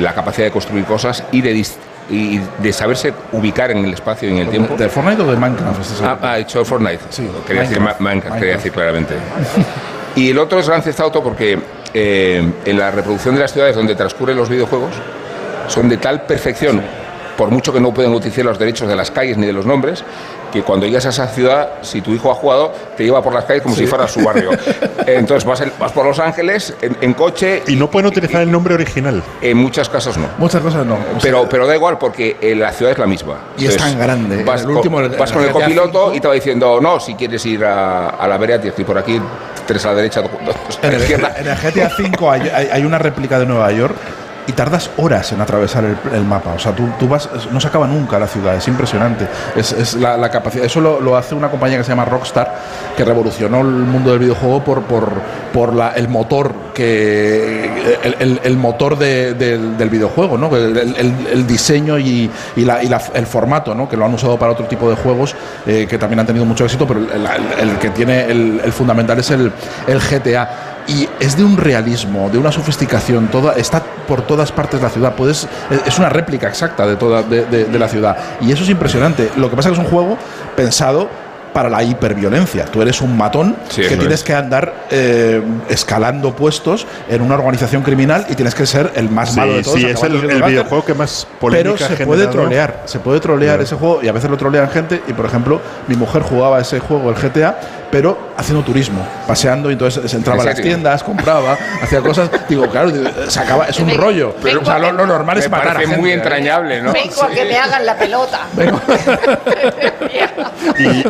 la 0.00 0.12
capacidad 0.14 0.46
de 0.46 0.50
construir 0.52 0.84
cosas 0.84 1.24
y 1.32 1.40
de, 1.40 1.54
dis- 1.54 1.76
y 2.10 2.38
de 2.58 2.72
saberse 2.72 3.12
ubicar 3.32 3.70
en 3.70 3.84
el 3.84 3.94
espacio 3.94 4.28
y 4.28 4.32
en 4.32 4.38
el 4.38 4.48
tiempo. 4.48 4.76
¿De 4.76 4.88
Fortnite 4.88 5.22
o 5.22 5.30
de 5.30 5.36
Minecraft? 5.38 6.02
Ah, 6.02 6.18
ha 6.22 6.38
hecho 6.38 6.64
Fortnite. 6.64 7.00
Sí, 7.10 7.28
quería 7.46 7.62
decir 7.62 7.80
Minecraft. 7.98 8.38
Quería 8.38 8.54
decir 8.56 8.72
claramente. 8.72 9.14
y 10.16 10.30
el 10.30 10.38
otro 10.38 10.58
es 10.60 10.68
Grand 10.68 10.84
Theft 10.84 11.00
Auto 11.00 11.22
porque 11.22 11.58
eh, 11.94 12.52
en 12.64 12.78
la 12.78 12.90
reproducción 12.90 13.34
de 13.36 13.40
las 13.40 13.52
ciudades 13.52 13.74
donde 13.74 13.94
transcurren 13.94 14.36
los 14.36 14.48
videojuegos 14.50 14.92
son 15.68 15.88
de 15.88 15.96
tal 15.96 16.22
perfección, 16.22 16.82
por 17.38 17.50
mucho 17.50 17.72
que 17.72 17.80
no 17.80 17.92
pueden 17.94 18.12
utilizar 18.12 18.44
los 18.44 18.58
derechos 18.58 18.88
de 18.88 18.96
las 18.96 19.10
calles 19.10 19.36
ni 19.38 19.46
de 19.46 19.52
los 19.52 19.64
nombres, 19.66 20.04
que 20.52 20.62
cuando 20.62 20.86
llegas 20.86 21.06
a 21.06 21.10
esa 21.10 21.26
ciudad, 21.28 21.70
si 21.82 22.00
tu 22.00 22.12
hijo 22.12 22.30
ha 22.30 22.34
jugado, 22.34 22.72
te 22.96 23.04
lleva 23.04 23.22
por 23.22 23.32
las 23.34 23.44
calles 23.44 23.62
como 23.62 23.74
Sí. 23.74 23.82
si 23.82 23.86
fuera 23.86 24.06
su 24.08 24.22
barrio. 24.24 24.50
Entonces 25.06 25.44
vas, 25.44 25.60
en- 25.60 25.72
vas 25.78 25.92
por 25.92 26.06
Los 26.06 26.18
Ángeles 26.18 26.74
en, 26.80 26.96
en 27.00 27.14
coche. 27.14 27.62
Y 27.66 27.76
no 27.76 27.90
pueden 27.90 28.06
utilizar 28.08 28.40
el 28.42 28.50
nombre 28.50 28.74
original. 28.74 29.22
En 29.42 29.56
muchos 29.56 29.88
casos 29.88 30.16
no. 30.16 30.28
Muchas 30.38 30.62
cosas 30.62 30.86
no. 30.86 30.96
Pero, 31.22 31.48
pero 31.48 31.66
da 31.66 31.74
igual 31.74 31.98
porque 31.98 32.36
eh, 32.40 32.54
la 32.54 32.72
ciudad 32.72 32.92
es 32.92 32.98
la 32.98 33.06
misma. 33.06 33.34
Y 33.58 33.66
es 33.66 33.76
tan 33.76 33.98
grande. 33.98 34.42
Vas, 34.44 34.60
El 34.60 34.66
con- 34.68 34.76
último, 34.76 35.00
el- 35.00 35.08
vas 35.10 35.30
el 35.30 35.36
con 35.36 35.44
el 35.44 35.50
copiloto 35.52 36.14
y 36.14 36.20
te 36.20 36.28
va 36.28 36.34
diciendo, 36.34 36.80
no, 36.80 36.98
si 37.00 37.14
quieres 37.14 37.44
ir 37.46 37.64
a, 37.64 38.10
a 38.10 38.26
la 38.28 38.38
vereda, 38.38 38.58
tienes 38.60 38.74
que 38.76 38.82
ir 38.82 38.86
por 38.86 38.98
aquí, 38.98 39.20
tres 39.66 39.84
a 39.84 39.88
la 39.88 39.94
derecha, 39.96 40.22
dos 40.22 40.30
a 40.82 40.86
En 40.86 40.90
la 40.92 40.96
el, 40.96 41.02
izquierda. 41.02 41.34
en 41.38 41.46
el 41.48 41.56
GTA 41.56 41.90
V 41.98 42.28
hay, 42.30 42.40
hay- 42.54 42.68
hay 42.72 42.84
una 42.84 42.98
réplica 42.98 43.38
de 43.38 43.46
Nueva 43.46 43.70
York 43.72 43.94
y 44.46 44.52
tardas 44.52 44.90
horas 44.96 45.32
en 45.32 45.40
atravesar 45.40 45.84
el, 45.84 45.96
el 46.14 46.24
mapa. 46.24 46.52
O 46.54 46.58
sea, 46.58 46.72
tú, 46.72 46.88
tú 46.98 47.08
vas, 47.08 47.28
no 47.52 47.60
se 47.60 47.68
acaba 47.68 47.86
nunca 47.86 48.18
la 48.18 48.26
ciudad, 48.26 48.54
es 48.56 48.66
impresionante. 48.68 49.26
Es, 49.56 49.72
es 49.72 49.94
la, 49.94 50.16
la 50.16 50.30
capacidad. 50.30 50.64
Eso 50.64 50.80
lo, 50.80 51.00
lo 51.00 51.16
hace 51.16 51.34
una 51.34 51.48
compañía 51.50 51.78
que 51.78 51.84
se 51.84 51.90
llama 51.90 52.04
Rockstar, 52.04 52.54
que 52.96 53.04
revolucionó 53.04 53.60
el 53.60 53.66
mundo 53.66 54.10
del 54.10 54.20
videojuego 54.20 54.62
por, 54.64 54.82
por, 54.82 55.10
por 55.52 55.74
la, 55.74 55.90
el 55.90 56.08
motor 56.08 56.52
que 56.74 57.64
el, 58.02 58.16
el- 58.18 58.40
el 58.44 58.56
motor 58.56 58.98
de- 58.98 59.34
del, 59.34 59.76
del 59.76 59.90
videojuego, 59.90 60.36
¿no? 60.38 60.54
El, 60.56 61.46
diseño 61.46 61.98
y, 61.98 62.30
y 62.56 62.64
la- 62.64 62.82
y 62.82 62.90
el 63.14 63.26
formato, 63.26 63.74
¿no? 63.74 63.88
Que 63.88 63.96
lo 63.96 64.04
han 64.04 64.14
usado 64.14 64.38
para 64.38 64.52
otro 64.52 64.66
tipo 64.66 64.88
de 64.90 64.96
juegos 64.96 65.34
eh, 65.66 65.86
que 65.88 65.98
también 65.98 66.20
han 66.20 66.26
tenido 66.26 66.44
mucho 66.44 66.64
éxito, 66.64 66.86
pero 66.86 67.00
el, 67.00 67.78
que 67.78 67.90
tiene 67.90 68.24
el 68.30 68.72
fundamental 68.72 69.18
es 69.18 69.30
el, 69.30 69.52
el 69.86 69.98
GTA 70.00 70.48
y 70.88 71.08
es 71.18 71.36
de 71.36 71.42
un 71.44 71.56
realismo, 71.56 72.30
de 72.30 72.38
una 72.38 72.52
sofisticación, 72.52 73.26
toda, 73.28 73.54
está 73.54 73.82
por 74.06 74.22
todas 74.22 74.52
partes 74.52 74.80
de 74.80 74.86
la 74.86 74.90
ciudad, 74.92 75.14
puedes, 75.14 75.46
es 75.86 75.98
una 75.98 76.08
réplica 76.08 76.48
exacta 76.48 76.86
de 76.86 76.96
toda 76.96 77.22
de, 77.22 77.44
de- 77.46 77.64
de 77.64 77.78
la 77.78 77.88
ciudad 77.88 78.16
y 78.40 78.52
eso 78.52 78.62
es 78.64 78.70
impresionante. 78.70 79.30
Lo 79.36 79.50
que 79.50 79.56
pasa 79.56 79.68
es 79.70 79.74
que 79.76 79.80
es 79.82 79.86
un 79.86 79.92
juego 79.92 80.16
pensado 80.56 81.08
para 81.52 81.70
la 81.70 81.82
hiperviolencia. 81.82 82.66
Tú 82.66 82.82
eres 82.82 83.00
un 83.00 83.16
matón 83.16 83.56
Sí, 83.70 83.80
que 83.80 83.96
tienes 83.96 84.20
es. 84.20 84.24
que 84.24 84.34
andar 84.34 84.74
eh, 84.90 85.40
escalando 85.70 86.36
puestos 86.36 86.86
en 87.08 87.22
una 87.22 87.34
organización 87.34 87.82
criminal 87.82 88.26
y 88.28 88.34
tienes 88.34 88.54
que 88.54 88.66
ser 88.66 88.92
el 88.94 89.08
más 89.08 89.30
Sí, 89.30 89.40
malo 89.40 89.54
de 89.54 89.62
todos. 89.62 89.80
sí, 89.80 89.86
es 89.86 90.02
el, 90.02 90.18
videojuego 90.42 90.84
que 90.84 90.92
más 90.92 91.26
polémica 91.40 91.76
Pero 91.78 91.96
se 91.96 92.04
puede 92.04 92.26
trolear, 92.26 92.82
se 92.84 92.98
puede 92.98 93.20
trolear 93.20 93.52
Claro. 93.54 93.62
ese 93.64 93.74
juego 93.76 94.00
y 94.02 94.08
a 94.08 94.12
veces 94.12 94.28
lo 94.30 94.36
trolean 94.36 94.68
gente 94.68 95.00
y 95.08 95.14
por 95.14 95.24
ejemplo 95.24 95.62
mi 95.88 95.96
mujer 95.96 96.20
jugaba 96.20 96.60
ese 96.60 96.78
juego, 96.78 97.08
el 97.08 97.16
GTA, 97.16 97.58
pero 97.96 98.18
haciendo 98.36 98.62
turismo, 98.62 99.02
paseando, 99.26 99.70
y 99.70 99.72
entonces 99.72 100.10
se 100.10 100.18
entraba 100.18 100.40
a 100.40 100.42
¿En 100.42 100.48
las 100.50 100.60
tiendas, 100.60 101.02
compraba, 101.02 101.56
hacía 101.80 102.02
cosas. 102.02 102.28
Digo, 102.46 102.68
claro, 102.68 102.92
se 103.26 103.40
acaba, 103.40 103.64
es 103.68 103.80
un 103.80 103.88
rollo. 103.96 104.34
Vengo 104.42 104.60
o 104.60 104.64
sea, 104.66 104.78
lo, 104.78 104.92
lo 104.92 105.06
normal 105.06 105.38
es 105.38 105.44
Me 105.44 105.48
matar 105.48 105.68
a 105.68 105.72
parece 105.72 105.86
gente. 105.86 106.00
muy 106.02 106.10
¿eh? 106.10 106.14
entrañable, 106.14 106.82
¿no? 106.82 106.92
Vengo 106.92 107.22
a 107.22 107.28
que 107.30 107.44
me 107.46 107.56
hagan 107.56 107.86
la 107.86 107.96
pelota. 107.96 108.40
Y, 110.78 110.84
y 110.84 111.06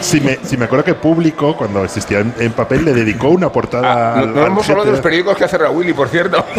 si, 0.00 0.20
me, 0.20 0.38
si 0.44 0.56
me 0.56 0.66
acuerdo 0.66 0.84
que 0.84 0.94
Público, 0.94 1.56
cuando 1.56 1.84
existía 1.84 2.18
en, 2.18 2.34
en 2.38 2.52
papel, 2.52 2.84
le 2.84 2.92
dedicó 2.92 3.28
una 3.28 3.50
portada 3.50 4.16
No, 4.16 4.22
al- 4.22 4.34
no 4.34 4.40
al 4.42 4.46
hemos 4.48 4.68
hablado 4.68 4.86
de 4.86 4.92
los 4.92 5.00
periódicos 5.00 5.36
que 5.36 5.44
hace 5.44 5.56
Willy, 5.56 5.92
por 5.94 6.08
cierto. 6.08 6.44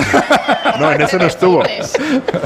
No, 0.80 0.92
en 0.92 1.02
ese 1.02 1.18
no 1.18 1.26
estuvo. 1.26 1.64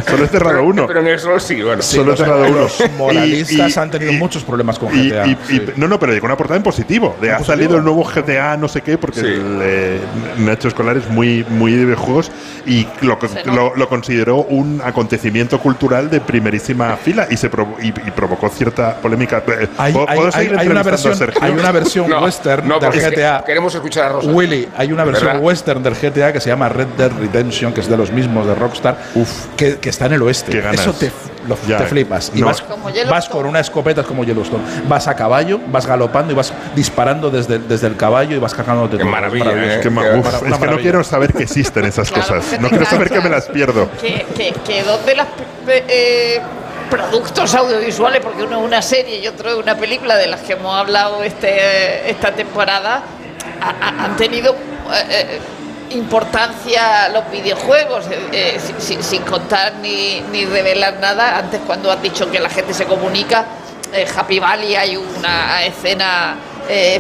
Solo 0.08 0.24
he 0.24 0.28
cerrado 0.28 0.64
uno. 0.64 0.88
Pero 0.88 1.02
en 1.02 1.08
eso 1.08 1.38
sí, 1.38 1.62
bueno. 1.62 1.82
Sí, 1.82 1.98
Solo 1.98 2.14
he 2.14 2.18
los, 2.18 2.20
cerrado 2.20 2.44
uno. 2.46 2.58
los 2.62 2.82
moralistas 2.98 3.70
Y- 3.70 3.78
y- 3.78 3.82
han 3.82 3.92
tenido 3.92 4.14
muchos 4.14 4.44
problemas 4.46 4.80
con 4.80 4.88
GTA. 4.90 5.28
y- 5.28 5.32
y- 5.32 5.38
sí. 5.48 5.66
no, 5.76 5.90
no, 5.90 6.00
pero 6.00 6.14
dedicó 6.14 6.28
una 6.28 6.38
portada 6.38 6.56
en 6.56 6.64
positivo. 6.64 6.81
De 7.20 7.28
¿En 7.28 7.34
ha 7.34 7.38
positivo? 7.38 7.44
salido 7.46 7.78
el 7.78 7.84
nuevo 7.84 8.04
GTA, 8.04 8.58
no 8.58 8.68
sé 8.68 8.82
qué, 8.82 8.98
porque 8.98 9.20
Sí. 9.20 9.26
el, 9.26 9.60
eh, 9.62 10.00
Nacho 10.40 10.68
Escolar 10.68 10.98
es 10.98 11.10
muy, 11.10 11.46
muy 11.50 11.74
de 11.74 11.86
videojuegos 11.86 12.32
y 12.66 12.88
lo, 13.02 13.18
con- 13.20 13.30
lo, 13.46 13.76
lo 13.76 13.88
consideró 13.90 14.38
un 14.38 14.82
acontecimiento 14.84 15.60
cultural 15.60 16.10
de 16.10 16.22
primerísima 16.22 16.96
fila 16.98 17.28
y 17.30 17.38
se 17.38 17.50
provo- 17.52 17.76
y, 17.82 17.88
y 17.90 18.12
provocó 18.16 18.50
cierta 18.50 18.96
polémica. 18.98 19.44
Eh, 19.48 19.68
Hay, 19.78 19.94
¿puedo- 19.94 20.10
hay- 20.10 20.16
puedo 20.16 20.28
hay- 20.28 20.34
seguir 20.46 20.60
hay 20.60 20.68
una 20.68 20.84
versión, 20.84 21.16
Sergio? 21.16 21.42
hay 21.44 21.52
una 21.52 21.72
versión 21.72 22.10
No, 22.10 22.22
western 22.24 22.68
no, 22.68 22.76
del 22.80 22.84
porque 22.90 22.98
es 23.00 23.04
que 23.10 23.16
GTA. 23.16 23.44
queremos 23.46 23.76
escuchar 23.76 24.06
a 24.06 24.10
Rosa. 24.14 24.32
Willy, 24.32 24.68
hay 24.78 24.92
una 24.92 25.04
versión 25.04 25.28
¿Verdad? 25.28 25.44
western 25.44 25.84
del 25.84 25.96
GTA 25.96 26.34
que 26.34 26.40
se 26.40 26.50
llama 26.50 26.70
Red 26.70 26.88
Dead 26.98 27.12
Redemption, 27.20 27.74
que 27.74 27.82
es 27.82 27.88
de 27.90 27.98
los 27.98 28.12
mismos 28.12 28.48
de 28.48 28.56
Rockstar, 28.56 28.98
que, 29.58 29.78
que 29.78 29.90
está 29.90 30.06
en 30.08 30.14
el 30.14 30.22
oeste. 30.22 30.64
Eso 30.74 30.94
te, 30.94 31.12
lo- 31.48 31.58
Ya. 31.68 31.78
te 31.78 31.86
flipas. 31.86 32.32
Y 32.36 32.42
No. 32.42 32.48
vas, 32.48 32.64
vas 33.10 33.30
con 33.30 33.46
una 33.46 33.60
escopeta, 33.60 34.02
es 34.02 34.08
como 34.08 34.24
Yellowstone. 34.24 34.64
Vas 34.88 35.08
a 35.08 35.16
caballo, 35.16 35.60
vas 35.68 35.86
galopando 35.86 36.34
y 36.34 36.36
vas 36.36 36.54
disparando 36.76 37.30
desde, 37.30 37.60
desde 37.60 37.88
el 37.88 37.96
caballo 37.98 38.36
y 38.36 38.40
vas 38.40 38.54
cargándote 38.54 38.98
Qué 38.98 39.04
todo. 39.04 39.12
maravilla. 39.12 39.52
¿eh? 39.54 39.80
Qué 39.82 39.90
ma- 39.90 40.04
uf, 40.16 40.28
es 40.48 40.58
que 40.58 40.68
no 40.68 40.78
quiero 40.78 41.04
saber 41.04 41.34
que 41.34 41.44
existen 41.44 41.86
esas 41.86 42.12
Claro, 42.12 42.36
cosas. 42.36 42.60
No 42.60 42.70
quiero 42.70 42.86
saber 42.86 43.10
que 43.10 43.22
me 43.22 43.30
las 43.30 43.48
pierdo. 43.48 43.90
que, 44.02 44.26
que, 44.36 44.54
que 44.66 44.84
dos 44.84 45.06
de 45.06 45.16
las 45.16 45.28
eh, 45.68 46.40
productos 46.90 47.54
audiovisuales, 47.56 48.22
porque 48.22 48.44
uno 48.44 48.60
es 48.60 48.66
una 48.66 48.82
serie 48.82 49.20
y 49.20 49.28
otro 49.28 49.50
es 49.50 49.56
una 49.56 49.76
película 49.78 50.18
de 50.18 50.28
las 50.28 50.42
que 50.42 50.54
hemos 50.54 50.76
hablado 50.78 51.24
este, 51.24 52.10
esta 52.10 52.32
temporada, 52.34 53.02
ha- 53.62 53.70
ha- 53.88 54.06
han 54.06 54.16
tenido 54.18 54.56
eh, 55.10 55.40
importancia 55.94 57.10
los 57.10 57.30
videojuegos, 57.32 58.06
eh, 58.08 58.58
eh, 58.58 58.60
sin, 58.80 59.22
contar 59.24 59.74
ni, 59.82 60.22
ni 60.32 60.46
revelar 60.46 61.00
nada. 61.00 61.38
Antes 61.38 61.62
cuando 61.66 61.92
has 61.92 62.02
dicho 62.02 62.30
que 62.30 62.40
la 62.40 62.50
gente 62.50 62.74
se 62.74 62.86
comunica, 62.86 63.46
eh, 63.94 64.08
Happy 64.16 64.40
Valley 64.40 64.76
hay 64.76 64.98
una 64.98 65.64
escena 65.64 66.36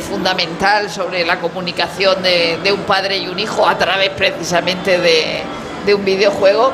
fundamental 0.09 0.89
sobre 0.89 1.23
la 1.23 1.39
comunicación 1.39 2.21
de, 2.21 2.59
de 2.61 2.73
un 2.73 2.81
padre 2.81 3.19
y 3.19 3.29
un 3.29 3.39
hijo 3.39 3.65
a 3.65 3.77
través 3.77 4.09
precisamente 4.09 4.97
de, 4.97 5.43
de 5.85 5.95
un 5.95 6.03
videojuego. 6.03 6.73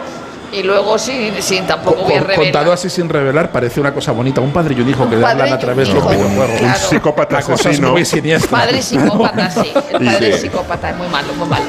Y 0.52 0.64
luego 0.64 0.98
sin, 0.98 1.42
sin 1.42 1.68
tampoco 1.68 2.04
voy 2.04 2.14
a 2.14 2.20
Con- 2.20 2.28
revelar. 2.30 2.36
contado 2.46 2.72
así 2.72 2.90
sin 2.90 3.10
revelar, 3.10 3.52
parece 3.52 3.80
una 3.82 3.94
cosa 3.94 4.12
bonita. 4.14 4.40
Un 4.42 4.52
padre 4.52 4.76
y 4.78 4.82
un 4.82 4.90
hijo 4.90 5.04
que 5.10 5.18
padre 5.18 5.26
hablan 5.32 5.50
y 5.50 5.52
a 5.52 5.60
través 5.60 5.88
de 5.88 5.94
un 5.94 5.98
hijo, 6.00 6.10
videojuego. 6.10 6.36
claro. 6.58 6.66
Un 6.68 6.76
psicópata 6.76 7.38
asesino. 7.40 7.92
muy. 7.92 8.04
Padre 8.50 8.82
psicópata, 8.82 9.50
sí. 9.64 9.72
El 9.92 10.06
padre 10.06 10.34
Sí. 10.34 10.40
psicópata 10.40 10.90
es 10.92 10.96
muy 10.98 11.08
malo, 11.10 11.34
muy 11.38 11.48
malo. 11.50 11.66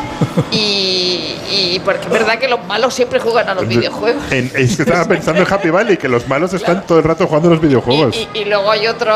Y, 0.53 1.35
y 1.51 1.81
porque 1.85 2.03
es 2.07 2.11
verdad 2.11 2.39
que 2.39 2.49
los 2.49 2.65
malos 2.67 2.95
siempre 2.95 3.19
juegan 3.19 3.49
a 3.49 3.55
los 3.55 3.67
videojuegos. 3.67 4.23
En- 4.31 4.51
es 4.55 4.77
que 4.77 4.83
estaba 4.83 5.05
pensando 5.07 5.43
en 5.43 5.53
Happy 5.53 5.71
Valley, 5.71 5.97
que 5.97 6.09
los 6.09 6.29
malos 6.29 6.53
están 6.55 6.87
todo 6.87 6.99
el 6.99 7.05
rato 7.05 7.27
jugando 7.27 7.49
a 7.49 7.53
los 7.53 7.61
videojuegos. 7.61 8.17
Y, 8.17 8.29
y 8.39 8.45
luego 8.45 8.71
hay 8.71 8.87
otro 8.87 9.13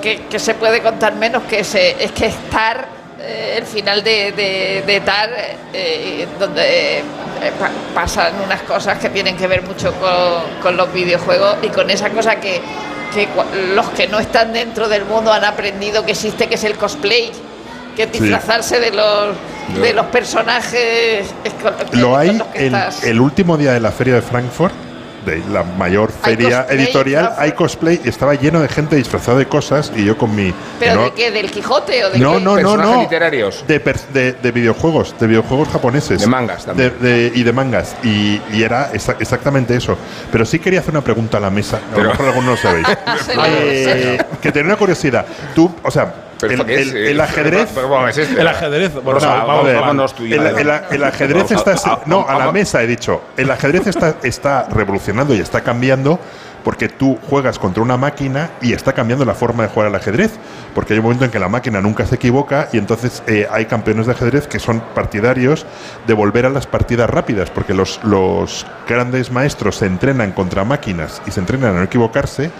que, 0.00 0.22
que 0.30 0.38
se 0.38 0.54
puede 0.54 0.80
contar 0.80 1.14
menos, 1.16 1.42
que 1.44 1.60
es, 1.60 1.74
eh, 1.74 1.96
es 2.00 2.12
que 2.12 2.26
Star, 2.26 2.88
eh, 3.22 3.54
el 3.58 3.64
final 3.66 4.02
de, 4.02 4.32
de, 4.32 4.82
de 4.86 5.00
Tar, 5.00 5.30
eh, 5.72 6.26
donde 6.38 6.98
eh, 6.98 7.02
pa- 7.58 7.70
pasan 7.94 8.34
unas 8.44 8.62
cosas 8.62 8.98
que 8.98 9.08
tienen 9.10 9.36
que 9.36 9.46
ver 9.46 9.62
mucho 9.62 9.92
con, 9.94 10.60
con 10.62 10.76
los 10.76 10.92
videojuegos 10.92 11.56
y 11.62 11.68
con 11.68 11.88
esa 11.90 12.10
cosa 12.10 12.36
que, 12.36 12.60
que 13.14 13.28
los 13.74 13.88
que 13.90 14.08
no 14.08 14.18
están 14.18 14.52
dentro 14.52 14.88
del 14.88 15.04
mundo 15.04 15.32
han 15.32 15.44
aprendido 15.44 16.04
que 16.04 16.12
existe, 16.12 16.48
que 16.48 16.56
es 16.56 16.64
el 16.64 16.76
cosplay, 16.76 17.30
que 17.96 18.04
es 18.04 18.08
Sí. 18.12 18.20
disfrazarse 18.20 18.80
de 18.80 18.90
los, 18.90 19.36
de 19.80 19.92
los 19.92 20.06
personajes 20.06 21.26
con- 21.62 22.00
Lo 22.00 22.10
con 22.12 22.20
hay 22.20 22.32
los 22.38 22.46
que 22.48 22.58
el, 22.66 22.74
estás. 22.74 23.04
el 23.04 23.20
último 23.20 23.56
día 23.56 23.72
de 23.72 23.80
la 23.80 23.90
feria 23.92 24.14
de 24.14 24.22
Frankfurt, 24.22 24.72
de 25.24 25.42
la 25.50 25.62
mayor 25.62 26.10
feria 26.12 26.60
cosplay, 26.62 26.78
editorial, 26.84 27.32
hay 27.38 27.52
cosplay 27.52 28.00
y 28.04 28.08
estaba 28.08 28.34
lleno 28.34 28.60
de 28.60 28.68
gente 28.68 28.96
disfrazada 28.96 29.38
de 29.38 29.46
cosas 29.46 29.92
y 29.94 30.04
yo 30.04 30.16
con 30.18 30.34
mi... 30.34 30.52
¿Pero 30.80 30.94
no- 30.96 31.04
de 31.04 31.12
qué? 31.12 31.30
¿Del 31.30 31.50
Quijote 31.50 32.04
o 32.04 32.10
de 32.10 32.18
no, 32.18 32.34
qué? 32.38 32.40
no, 32.40 32.50
no, 32.50 32.54
Personajes 32.56 32.94
no. 32.96 33.02
literarios. 33.02 33.64
De, 33.66 33.80
per- 33.80 34.00
de, 34.12 34.32
de 34.34 34.52
videojuegos, 34.52 35.14
de 35.18 35.26
videojuegos 35.26 35.68
japoneses. 35.68 36.20
De 36.20 36.26
mangas 36.26 36.64
también. 36.66 36.92
De- 37.00 37.08
de- 37.30 37.32
y 37.34 37.42
de 37.42 37.52
mangas. 37.52 37.94
Y, 38.02 38.40
y 38.52 38.62
era 38.62 38.92
exa- 38.92 39.16
exactamente 39.20 39.76
eso. 39.76 39.96
Pero 40.30 40.44
sí 40.44 40.58
quería 40.58 40.80
hacer 40.80 40.92
una 40.92 41.02
pregunta 41.04 41.38
a 41.38 41.40
la 41.40 41.50
mesa. 41.50 41.80
A 41.94 41.98
lo 41.98 42.08
mejor 42.10 42.26
algunos 42.26 42.50
lo 42.50 42.56
sabéis. 42.56 42.86
Eh, 43.44 44.18
que 44.40 44.52
tenía 44.52 44.66
una 44.68 44.76
curiosidad. 44.76 45.24
Tú, 45.54 45.70
o 45.82 45.90
sea, 45.90 46.12
Pero 46.42 46.52
el, 46.52 46.58
¿para 46.58 46.66
qué 46.68 46.82
es? 46.82 46.88
el- 46.90 46.96
el 47.06 47.20
ajedrez. 47.20 47.68
Pero, 47.74 47.88
vamos, 47.88 48.10
es 48.10 48.18
este. 48.18 48.40
El 48.40 48.48
ajedrez. 48.48 48.92
Bueno, 48.94 49.12
Rosa, 49.14 49.26
vamos, 49.28 49.64
vamos, 49.64 49.74
vámonos 49.80 50.14
tú 50.14 50.24
y 50.26 50.32
el, 50.34 51.04
ajedrez 51.04 51.50
está. 51.50 52.00
no, 52.06 52.26
a 52.28 52.38
la 52.38 52.52
mesa 52.52 52.82
he 52.82 52.86
dicho. 52.86 53.22
El 53.36 53.50
ajedrez 53.50 53.86
está, 53.86 54.16
está 54.22 54.66
revolucionando 54.70 55.34
y 55.34 55.40
está 55.40 55.62
cambiando 55.62 56.18
porque 56.64 56.88
tú 56.88 57.18
juegas 57.28 57.58
contra 57.58 57.82
una 57.82 57.96
máquina 57.96 58.50
y 58.60 58.72
está 58.72 58.92
cambiando 58.92 59.24
la 59.24 59.34
forma 59.34 59.64
de 59.64 59.68
jugar 59.70 59.88
al 59.88 59.94
ajedrez. 59.96 60.30
Porque 60.76 60.92
hay 60.92 61.00
un 61.00 61.04
momento 61.04 61.24
en 61.24 61.30
que 61.32 61.40
la 61.40 61.48
máquina 61.48 61.80
nunca 61.80 62.06
se 62.06 62.14
equivoca 62.14 62.68
y 62.72 62.78
entonces 62.78 63.22
eh, 63.26 63.48
hay 63.50 63.66
campeones 63.66 64.06
de 64.06 64.12
ajedrez 64.12 64.46
que 64.46 64.60
son 64.60 64.80
partidarios 64.94 65.66
de 66.06 66.14
volver 66.14 66.46
a 66.46 66.50
las 66.50 66.68
partidas 66.68 67.10
rápidas. 67.10 67.50
Porque 67.50 67.74
los, 67.74 67.98
los 68.04 68.64
grandes 68.88 69.32
maestros 69.32 69.76
se 69.76 69.86
entrenan 69.86 70.30
contra 70.32 70.62
máquinas 70.64 71.20
y 71.26 71.32
se 71.32 71.40
entrenan 71.40 71.74
a 71.74 71.78
no 71.78 71.82
equivocarse. 71.82 72.50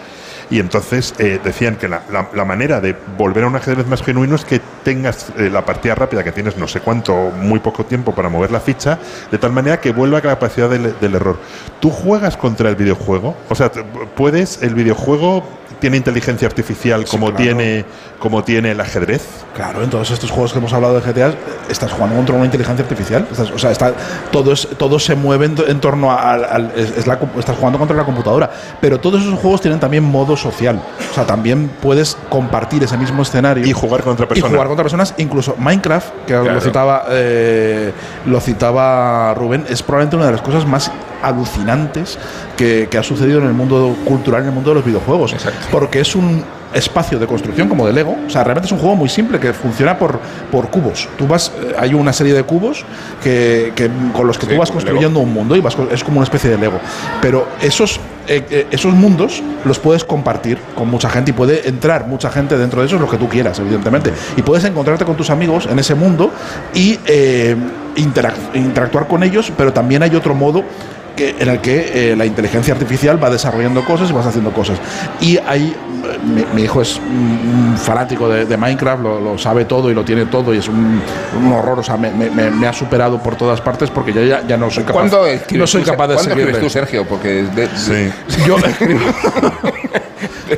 Y 0.51 0.59
entonces 0.59 1.15
eh, 1.19 1.41
decían 1.43 1.77
que 1.77 1.89
la, 1.89 2.03
la- 2.11 2.45
manera 2.45 2.81
de 2.81 2.95
volver 3.17 3.45
a 3.45 3.47
un 3.47 3.57
ajedrez 3.57 3.87
más 3.87 4.03
genuino 4.03 4.35
es 4.35 4.45
que 4.45 4.61
tengas 4.85 5.31
eh, 5.39 5.49
la 5.51 5.65
partida 5.65 5.95
rápida, 5.95 6.25
que 6.25 6.33
tienes 6.33 6.57
no 6.57 6.67
sé 6.69 6.81
cuánto, 6.81 7.31
muy 7.31 7.61
poco 7.61 7.85
tiempo 7.85 8.15
para 8.15 8.29
mover 8.29 8.51
la 8.51 8.61
ficha, 8.61 8.99
de 9.31 9.39
tal 9.39 9.53
manera 9.53 9.81
que 9.81 9.93
vuelva 9.93 10.19
a 10.19 10.21
la 10.23 10.31
capacidad 10.31 10.69
del, 10.69 10.95
del 11.01 11.15
error. 11.15 11.39
¿Tú 11.81 11.91
juegas 11.91 12.37
contra 12.37 12.69
el 12.69 12.77
videojuego? 12.77 13.37
O 13.49 13.55
sea, 13.55 13.71
¿puedes, 14.17 14.63
el 14.63 14.75
videojuego 14.75 15.45
tiene 15.83 15.97
inteligencia 15.99 16.47
artificial 16.49 17.05
como, 17.05 17.27
claro. 17.27 17.43
tiene, 17.43 17.85
como 18.21 18.43
tiene 18.45 18.71
el 18.71 18.81
ajedrez? 18.81 19.27
Claro, 19.55 19.83
en 19.83 19.91
todos 19.91 20.11
estos 20.13 20.31
juegos 20.31 20.53
que 20.53 20.61
hemos 20.61 20.73
hablado 20.73 20.99
de 20.99 21.01
GTA, 21.01 21.35
estás 21.69 21.91
jugando 21.93 22.15
contra 22.17 22.35
una 22.37 22.45
inteligencia 22.45 22.85
artificial. 22.85 23.27
Estás- 23.31 23.51
o 23.51 23.59
sea, 23.59 23.73
está, 23.73 23.93
todo, 24.31 24.53
es- 24.53 24.69
todo 24.79 24.99
se 25.01 25.15
mueve 25.17 25.47
en, 25.47 25.57
en 25.67 25.81
torno 25.81 26.11
a- 26.13 26.33
al. 26.35 26.73
es- 26.77 26.97
estás 26.97 27.57
jugando 27.59 27.79
contra 27.79 27.97
la 27.97 28.05
computadora. 28.05 28.49
Pero 28.81 29.01
todos 29.01 29.21
esos 29.23 29.39
juegos 29.41 29.61
tienen 29.61 29.81
también 29.81 30.05
modo 30.05 30.37
social. 30.37 30.81
O 31.11 31.15
sea, 31.15 31.25
también 31.27 31.69
puedes 31.83 32.17
compartir 32.31 32.83
ese 32.85 32.97
mismo 32.97 33.23
escenario. 33.23 33.67
Y 33.67 33.73
jugar 33.73 34.03
contra 34.03 34.25
Y 34.27 34.29
personas. 34.29 34.53
jugar 34.53 34.69
contra 34.69 34.85
personas. 34.85 35.15
Incluso 35.19 35.57
Minecraft, 35.59 36.09
que 36.27 36.33
Claro. 36.35 36.53
lo, 36.53 36.61
citaba, 36.61 37.05
eh, 37.11 37.93
lo 38.27 38.41
citaba 38.41 39.35
Rubén, 39.35 39.65
es 39.69 39.83
probablemente 39.83 40.17
una 40.17 40.27
de 40.27 40.33
las 40.33 40.43
cosas 40.43 40.65
más 40.65 40.91
alucinantes 41.23 42.19
que, 42.57 42.89
que 42.91 42.99
ha 42.99 43.03
sucedido 43.03 43.39
en 43.41 43.47
el 43.47 43.53
mundo 43.55 43.97
cultural, 44.05 44.43
en 44.43 44.49
el 44.49 44.55
mundo 44.55 44.71
de 44.71 44.77
los 44.77 44.85
videojuegos. 44.85 45.33
Porque 45.71 46.01
es 46.01 46.15
un 46.15 46.45
espacio 46.75 47.19
de 47.19 47.27
construcción 47.27 47.69
como 47.69 47.87
de 47.87 47.93
Lego. 47.93 48.17
O 48.27 48.31
sea, 48.31 48.45
realmente 48.45 48.67
es 48.67 48.73
un 48.73 48.79
juego 48.79 48.97
muy 48.97 49.11
simple 49.11 49.39
que 49.39 49.53
funciona 49.53 49.99
por, 49.99 50.19
por 50.51 50.71
cubos. 50.71 51.07
Tú 51.19 51.27
vas, 51.27 51.53
eh, 51.63 51.75
hay 51.79 51.93
una 51.93 52.15
serie 52.15 52.33
de 52.33 52.45
cubos 52.45 52.85
que, 53.23 53.73
que- 53.77 53.91
con 54.15 54.27
los 54.27 54.39
que 54.39 54.47
Sí, 54.47 54.53
tú 54.55 54.59
vas 54.59 54.71
construyendo 54.71 55.21
un 55.21 55.35
mundo 55.35 55.55
y 55.55 55.61
vas, 55.61 55.77
es 55.91 56.03
como 56.03 56.17
una 56.19 56.25
especie 56.25 56.49
de 56.49 56.57
Lego. 56.57 56.81
Pero 57.21 57.47
esos, 57.61 58.01
eh, 58.27 58.47
eh, 58.51 58.67
esos 58.71 58.95
mundos 58.95 59.43
los 59.67 59.79
puedes 59.79 60.03
compartir 60.03 60.57
con 60.75 60.89
mucha 60.91 61.11
gente 61.11 61.33
y 61.33 61.35
puede 61.35 61.69
entrar 61.69 62.07
mucha 62.07 62.31
gente 62.31 62.57
dentro 62.57 62.81
de 62.81 62.87
eso, 62.87 62.99
lo 62.99 63.09
que 63.11 63.19
tú 63.19 63.29
quieras, 63.29 63.59
evidentemente. 63.59 64.11
Y 64.39 64.41
puedes 64.43 64.65
encontrarte 64.65 65.05
con 65.05 65.15
tus 65.15 65.29
amigos 65.29 65.69
en 65.71 65.79
ese 65.79 65.95
mundo 65.95 66.31
y 66.73 66.99
eh, 67.05 67.55
interac- 67.97 68.55
interactuar 68.55 69.07
con 69.09 69.23
ellos, 69.23 69.53
pero 69.59 69.75
también 69.75 70.03
hay 70.03 70.15
otro 70.17 70.35
modo 70.35 70.65
que, 71.13 71.37
en 71.39 71.49
el 71.49 71.61
que 71.61 72.13
eh, 72.13 72.17
la 72.17 72.27
inteligencia 72.27 72.75
artificial 72.75 73.23
va 73.23 73.31
desarrollando 73.31 73.85
cosas 73.85 74.11
y 74.11 74.13
vas 74.13 74.27
haciendo 74.27 74.51
cosas. 74.53 74.79
Y 75.21 75.39
hay, 75.39 75.69
eh, 76.05 76.19
mi, 76.25 76.45
mi 76.55 76.63
hijo 76.63 76.83
es 76.83 76.97
un, 76.99 77.77
fanático 77.77 78.29
de, 78.29 78.45
de 78.45 78.57
Minecraft, 78.57 79.03
lo, 79.03 79.21
lo 79.21 79.39
sabe 79.39 79.65
todo 79.65 79.91
y 79.91 79.95
lo 79.95 80.05
tiene 80.05 80.27
todo 80.27 80.53
y 80.55 80.59
es 80.59 80.69
un, 80.69 81.01
un 81.43 81.53
horror, 81.53 81.79
o 81.79 81.83
sea, 81.83 81.97
me, 81.97 82.11
me- 82.11 82.31
me- 82.31 82.51
me 82.51 82.67
ha 82.67 82.73
superado 82.73 83.19
por 83.23 83.37
todas 83.37 83.61
partes 83.61 83.91
porque 83.91 84.13
yo 84.13 84.23
ya, 84.25 84.47
ya 84.47 84.57
no 84.57 84.71
soy 84.71 84.85
capaz, 84.85 84.93
¿Cuándo 85.01 85.27
escribes 85.27 85.61
no 85.61 85.67
soy 85.67 85.83
tú, 85.83 85.91
capaz 85.91 86.09
de 86.09 86.15
¿cuándo 86.15 86.31
escribes 86.31 86.57
seguirle. 86.57 86.61
tú, 86.69 86.71
Sergio? 86.71 87.05
Porque 87.07 87.29
de- 87.45 87.69
Sí. 87.77 88.43
Yo 88.47 88.57
escribo. 88.59 89.01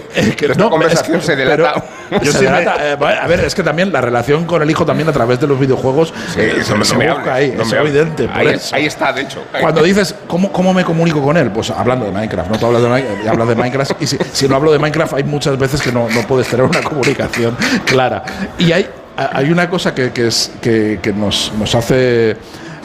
que 0.36 0.46
esta 0.46 0.54
No, 0.58 0.70
conversación 0.70 1.16
es 1.18 1.22
que- 1.22 1.26
se 1.26 1.36
delata. 1.36 1.84
pero- 2.10 2.24
se 2.32 2.38
delata, 2.38 2.76
eh, 2.92 2.96
a 3.20 3.26
ver, 3.26 3.40
es 3.40 3.54
que 3.54 3.62
también 3.62 3.92
la 3.92 4.00
relación 4.00 4.44
con 4.44 4.62
el 4.62 4.70
hijo 4.70 4.84
también 4.84 5.08
a 5.08 5.12
través 5.12 5.40
de 5.40 5.46
los 5.46 5.58
videojuegos 5.58 6.12
eh, 6.36 6.56
eso 6.60 6.76
no 6.76 6.84
se 6.84 6.96
me 6.96 7.06
busca 7.08 7.34
hables, 7.34 7.34
ahí, 7.50 7.54
no 7.56 7.62
es 7.62 7.72
evidente. 7.72 8.28
Ahí, 8.32 8.48
eso. 8.48 8.74
ahí 8.74 8.86
está, 8.86 9.12
de 9.12 9.22
hecho. 9.22 9.42
Cuando 9.60 9.82
dices, 9.82 10.14
¿cómo, 10.26 10.52
¿cómo 10.52 10.72
me 10.74 10.84
comunico 10.84 11.22
con 11.22 11.36
él? 11.36 11.50
Pues 11.50 11.70
hablando 11.70 12.06
de 12.06 12.12
Minecraft, 12.12 12.50
no 12.50 12.58
tú 12.58 12.66
hablas 12.66 12.82
de, 12.82 13.28
hablas 13.28 13.48
de 13.48 13.54
Minecraft 13.54 14.02
y 14.02 14.06
si, 14.06 14.18
si 14.32 14.48
no 14.48 14.56
hablo 14.56 14.72
de 14.72 14.78
Minecraft 14.78 15.14
hay 15.14 15.24
muchas 15.24 15.58
veces 15.58 15.80
que 15.82 15.92
no, 15.92 16.08
no 16.08 16.22
puedes 16.22 16.46
tener 16.48 16.64
una 16.66 16.82
comunicación 16.82 17.56
clara. 17.84 18.22
Y 18.58 18.72
hay, 18.72 18.88
hay 19.16 19.50
una 19.50 19.68
cosa 19.70 19.94
que, 19.94 20.12
que 20.12 20.26
es, 20.28 20.52
que, 20.60 20.98
que 21.02 21.12
nos, 21.12 21.52
nos 21.58 21.74
hace... 21.74 22.36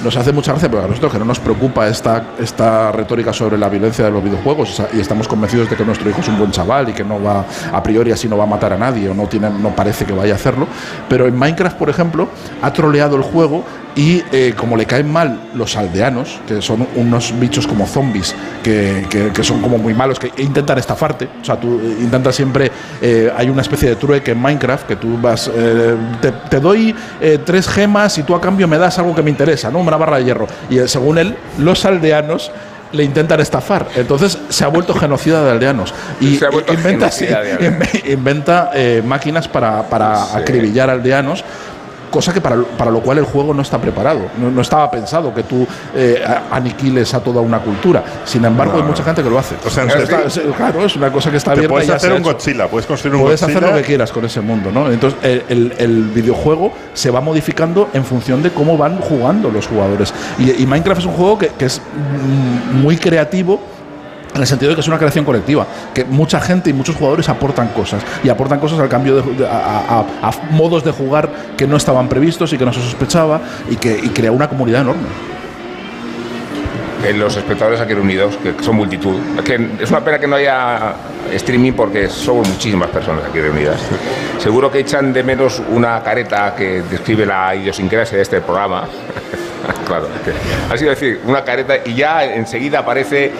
Nos 0.03 0.15
hace 0.15 0.31
mucha 0.31 0.53
gracia, 0.53 0.69
pero 0.69 0.85
a 0.85 0.87
nosotros 0.87 1.11
que 1.11 1.19
no 1.19 1.25
nos 1.25 1.41
preocupa 1.41 1.85
esta, 1.89 2.23
esta 2.39 2.89
retórica 2.93 3.33
sobre 3.33 3.57
la 3.57 3.67
violencia 3.67 4.05
de 4.05 4.11
los 4.11 4.23
videojuegos 4.23 4.81
y 4.93 4.99
estamos 5.01 5.27
convencidos 5.27 5.69
de 5.69 5.75
que 5.75 5.83
nuestro 5.83 6.09
hijo 6.09 6.21
es 6.21 6.27
un 6.29 6.37
buen 6.37 6.51
chaval 6.51 6.87
y 6.87 6.93
que 6.93 7.03
no 7.03 7.21
va, 7.21 7.43
a 7.73 7.83
priori 7.83 8.09
así 8.13 8.29
no 8.29 8.37
va 8.37 8.45
a 8.45 8.47
matar 8.47 8.71
a 8.71 8.77
nadie 8.77 9.09
o 9.09 9.13
no, 9.13 9.27
tiene, 9.27 9.49
no 9.49 9.75
parece 9.75 10.05
que 10.05 10.13
vaya 10.13 10.33
a 10.33 10.35
hacerlo. 10.37 10.67
Pero 11.09 11.27
en 11.27 11.37
Minecraft, 11.37 11.77
por 11.77 11.89
ejemplo, 11.89 12.29
ha 12.61 12.71
troleado 12.71 13.17
el 13.17 13.23
juego 13.23 13.65
y 13.99 14.23
eh, 14.31 14.53
como 14.55 14.77
le 14.77 14.85
caen 14.85 15.11
mal 15.11 15.49
los 15.55 15.75
aldeanos, 15.75 16.39
que 16.47 16.61
son 16.61 16.87
unos 16.95 17.37
bichos 17.37 17.67
como 17.67 17.85
zombies, 17.85 18.33
que, 18.63 19.05
que- 19.09 19.31
que 19.33 19.43
son 19.43 19.61
como 19.61 19.77
muy 19.77 19.93
malos, 19.93 20.17
que 20.17 20.31
intentan 20.41 20.77
estafarte, 20.77 21.27
o 21.41 21.43
sea, 21.43 21.59
tú 21.59 21.79
eh, 21.83 21.97
intentas 21.99 22.33
siempre, 22.33 22.71
eh, 23.01 23.29
hay 23.35 23.49
una 23.49 23.61
especie 23.61 23.89
de 23.89 23.95
trueque 23.97 24.31
en 24.31 24.41
Minecraft, 24.41 24.87
que 24.87 24.95
tú 24.95 25.17
vas, 25.21 25.51
eh, 25.53 25.95
te, 26.21 26.31
te 26.31 26.59
doy 26.61 26.95
eh, 27.19 27.39
tres 27.45 27.67
gemas 27.67 28.17
y 28.17 28.23
tú 28.23 28.33
a 28.35 28.39
cambio 28.39 28.69
me 28.69 28.77
das 28.77 28.97
algo 28.99 29.13
que 29.13 29.21
me 29.21 29.31
interesa, 29.31 29.69
¿no? 29.69 29.79
Una 29.79 29.97
barra 29.97 30.17
de 30.17 30.23
hierro. 30.23 30.47
Y 30.69 30.77
eh, 30.77 30.87
según 30.87 31.17
él, 31.17 31.35
los 31.57 31.83
aldeanos 31.83 32.51
le 32.93 33.03
intentan 33.03 33.39
estafar. 33.41 33.85
Entonces 33.97 34.37
se 34.49 34.63
ha 34.63 34.67
vuelto 34.69 34.93
genocida 34.93 35.43
de 35.43 35.51
aldeanos. 35.51 35.93
Y 36.21 36.37
Se 36.37 36.45
ha 36.45 36.49
inventa, 36.73 37.09
genocida 37.11 37.41
de 37.41 37.51
aldeanos. 37.53 37.87
inve- 37.93 38.13
inventa 38.13 38.71
eh, 38.73 39.03
máquinas 39.05 39.47
para, 39.47 39.83
para 39.89 40.35
acribillar 40.37 40.89
aldeanos. 40.89 41.43
Cosa 42.09 42.33
que 42.33 42.41
para, 42.41 42.55
lo- 42.55 42.65
para 42.65 42.89
lo 42.91 43.01
cual 43.01 43.19
el 43.19 43.25
juego 43.25 43.53
no 43.53 43.61
está 43.61 43.77
preparado. 43.79 44.21
No, 44.39 44.49
no 44.51 44.61
estaba 44.61 44.89
pensado 44.89 45.33
que 45.33 45.43
tú 45.43 45.67
eh, 45.95 46.23
aniquiles 46.51 47.13
a 47.13 47.19
toda 47.19 47.41
una 47.41 47.59
cultura. 47.59 48.03
Sin 48.25 48.43
embargo, 48.45 48.73
No, 48.73 48.79
hay 48.79 48.87
mucha 48.89 49.03
gente 49.03 49.21
que 49.23 49.29
lo 49.29 49.37
hace. 49.39 49.55
O 49.65 49.69
sea, 49.69 49.83
Está- 49.85 50.23
es- 50.23 50.39
claro, 50.57 50.83
es 50.85 50.95
una 50.95 51.11
cosa 51.11 51.31
que 51.31 51.37
está 51.37 51.51
abierta. 51.51 51.67
y 51.67 51.73
puedes 51.73 51.87
ya 51.87 51.95
hacer 51.95 52.13
un. 52.13 52.23
Godzilla, 52.23 52.67
puedes 52.67 52.85
construir 52.87 53.15
un 53.15 53.21
Puedes 53.21 53.39
Godzilla. 53.41 53.59
hacer 53.59 53.69
lo 53.71 53.77
que 53.77 53.83
quieras 53.83 54.11
con 54.11 54.25
ese 54.25 54.41
mundo, 54.41 54.71
¿no? 54.71 54.91
Entonces, 54.91 55.19
el, 55.23 55.43
el- 55.49 55.73
el 55.77 56.03
videojuego 56.09 56.73
se 56.93 57.11
va 57.11 57.21
modificando 57.21 57.89
en 57.93 58.03
función 58.03 58.41
de 58.43 58.51
cómo 58.51 58.77
van 58.77 58.99
jugando 58.99 59.49
los 59.51 59.67
jugadores. 59.67 60.13
Y, 60.37 60.61
y 60.63 60.65
Minecraft 60.65 60.99
es 61.01 61.05
un 61.05 61.13
juego 61.13 61.37
que, 61.37 61.47
que 61.49 61.65
es 61.65 61.79
mm, 61.79 62.81
muy 62.81 62.97
creativo. 62.97 63.59
En 64.33 64.41
el 64.41 64.47
sentido 64.47 64.69
de 64.69 64.75
que 64.75 64.81
es 64.81 64.87
una 64.87 64.97
creación 64.97 65.25
colectiva, 65.25 65.65
que 65.93 66.05
mucha 66.05 66.39
gente 66.39 66.69
y 66.69 66.73
muchos 66.73 66.95
jugadores 66.95 67.27
aportan 67.29 67.69
cosas 67.69 68.03
y 68.23 68.29
aportan 68.29 68.59
cosas 68.59 68.79
al 68.79 68.87
cambio 68.87 69.15
de, 69.15 69.33
de- 69.33 69.47
a, 69.47 70.03
modos 70.51 70.83
de 70.83 70.91
jugar 70.91 71.29
que 71.57 71.65
no 71.65 71.75
estaban 71.77 72.07
previstos 72.07 72.53
y 72.53 72.57
que 72.57 72.65
no 72.65 72.71
se 72.71 72.81
sospechaba 72.81 73.41
y 73.69 73.75
que 73.75 73.97
crea 74.13 74.31
una 74.31 74.47
comunidad 74.47 74.81
enorme. 74.81 75.07
Eh, 77.05 77.13
los 77.13 77.35
espectadores 77.37 77.79
aquí 77.79 77.93
reunidos, 77.93 78.35
que 78.37 78.53
son 78.61 78.75
multitud. 78.75 79.15
Es, 79.79 79.89
una 79.89 80.01
pena 80.01 80.19
que 80.19 80.27
no 80.27 80.35
haya 80.35 80.93
streaming 81.31 81.71
porque 81.71 82.09
somos 82.09 82.47
muchísimas 82.47 82.89
personas 82.89 83.23
aquí 83.29 83.39
reunidas. 83.39 83.79
Seguro 84.37 84.69
que 84.69 84.79
echan 84.79 85.13
de 85.13 85.23
menos 85.23 85.61
una 85.69 86.03
careta 86.03 86.53
que 86.55 86.81
describe 86.83 87.25
la 87.25 87.55
idiosincrasia 87.55 88.17
de 88.17 88.23
este 88.23 88.41
programa. 88.41 88.83
claro, 89.87 90.07
que 90.69 90.77
sido 90.77 90.89
decir, 90.89 91.21
una 91.25 91.43
careta 91.43 91.75
y 91.85 91.95
ya 91.95 92.23
enseguida 92.25 92.79
aparece... 92.79 93.31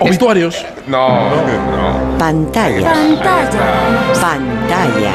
Obituarios. 0.00 0.64
No, 0.86 1.30
no. 1.30 2.18
Pantalla. 2.18 2.92
Pantalla. 4.20 5.12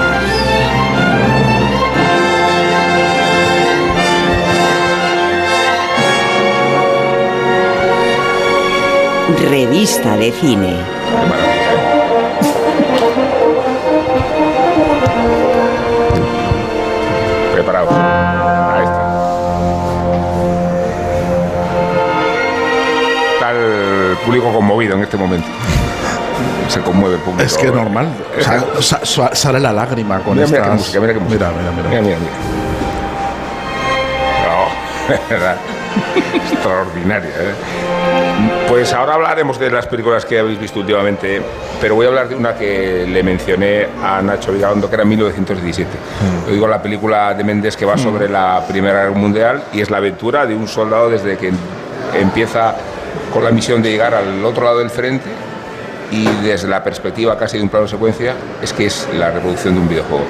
Revista 9.49 10.17
de 10.17 10.31
cine. 10.31 11.52
Público 24.33 24.51
conmovido 24.53 24.95
en 24.95 25.03
este 25.03 25.15
momento. 25.17 25.47
Se 26.67 26.79
conmueve 26.81 27.15
el 27.17 27.21
público. 27.21 27.43
Es 27.43 27.55
que 27.57 27.67
es 27.67 27.73
normal. 27.73 28.07
O 28.39 28.41
sea, 28.41 28.63
sa- 28.81 29.05
sa- 29.05 29.35
sale 29.35 29.59
la 29.59 29.71
lágrima 29.71 30.19
con 30.21 30.33
Mira, 30.35 30.47
mira 30.47 30.63
qué 30.63 30.69
música, 30.71 30.99
mira 30.99 31.13
qué 31.13 31.19
música. 31.19 31.51
Mira, 31.51 31.71
mira, 31.71 31.89
mira. 31.89 32.01
Mira, 32.01 32.17
mira. 32.17 32.31
No, 34.47 35.15
¿verdad? 35.29 35.57
Extraordinaria. 36.35 37.29
¿eh? 37.29 37.53
Pues 38.67 38.91
ahora 38.93 39.13
hablaremos 39.13 39.59
de 39.59 39.69
las 39.69 39.85
películas 39.85 40.25
que 40.25 40.39
habéis 40.39 40.59
visto 40.59 40.79
últimamente, 40.79 41.41
pero 41.79 41.93
voy 41.93 42.07
a 42.07 42.09
hablar 42.09 42.27
de 42.29 42.35
una 42.35 42.55
que 42.55 43.05
le 43.07 43.21
mencioné 43.21 43.87
a 44.03 44.19
Nacho 44.23 44.51
Vigalondo, 44.51 44.89
que 44.89 44.95
era 44.95 45.05
1917. 45.05 45.89
Mm. 46.47 46.51
Digo 46.53 46.67
la 46.67 46.81
película 46.81 47.35
de 47.35 47.43
Méndez 47.43 47.77
que 47.77 47.85
va 47.85 47.97
sobre 47.99 48.27
la 48.27 48.63
Primera 48.67 49.03
Guerra 49.03 49.11
Mundial 49.15 49.63
y 49.73 49.81
es 49.81 49.91
la 49.91 49.97
aventura 49.97 50.47
de 50.47 50.55
un 50.55 50.67
soldado 50.67 51.09
desde 51.11 51.37
que 51.37 51.51
empieza 52.19 52.75
con 53.31 53.43
la 53.43 53.51
misión 53.51 53.81
de 53.81 53.91
llegar 53.91 54.13
al 54.13 54.43
otro 54.45 54.63
lado 54.63 54.79
del 54.79 54.89
frente 54.89 55.29
y 56.13 56.25
desde 56.43 56.67
la 56.67 56.83
perspectiva 56.83 57.37
casi 57.37 57.57
de 57.57 57.63
un 57.63 57.69
plano 57.69 57.87
secuencia 57.87 58.33
es 58.61 58.71
que 58.73 58.85
es 58.85 59.07
la 59.17 59.31
reproducción 59.31 59.73
de 59.73 59.79
un 59.81 59.89
videojuego 59.89 60.23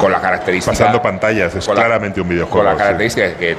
con 0.00 0.10
la 0.10 0.20
característica 0.20 0.72
Pasando 0.76 1.00
pantallas, 1.00 1.54
es 1.54 1.64
con 1.66 1.76
la- 1.76 1.82
claramente 1.84 2.20
un 2.20 2.28
videojuego. 2.28 2.58
con 2.58 2.64
la 2.66 2.72
sí. 2.72 2.78
característica 2.78 3.26
de 3.28 3.34
que 3.36 3.56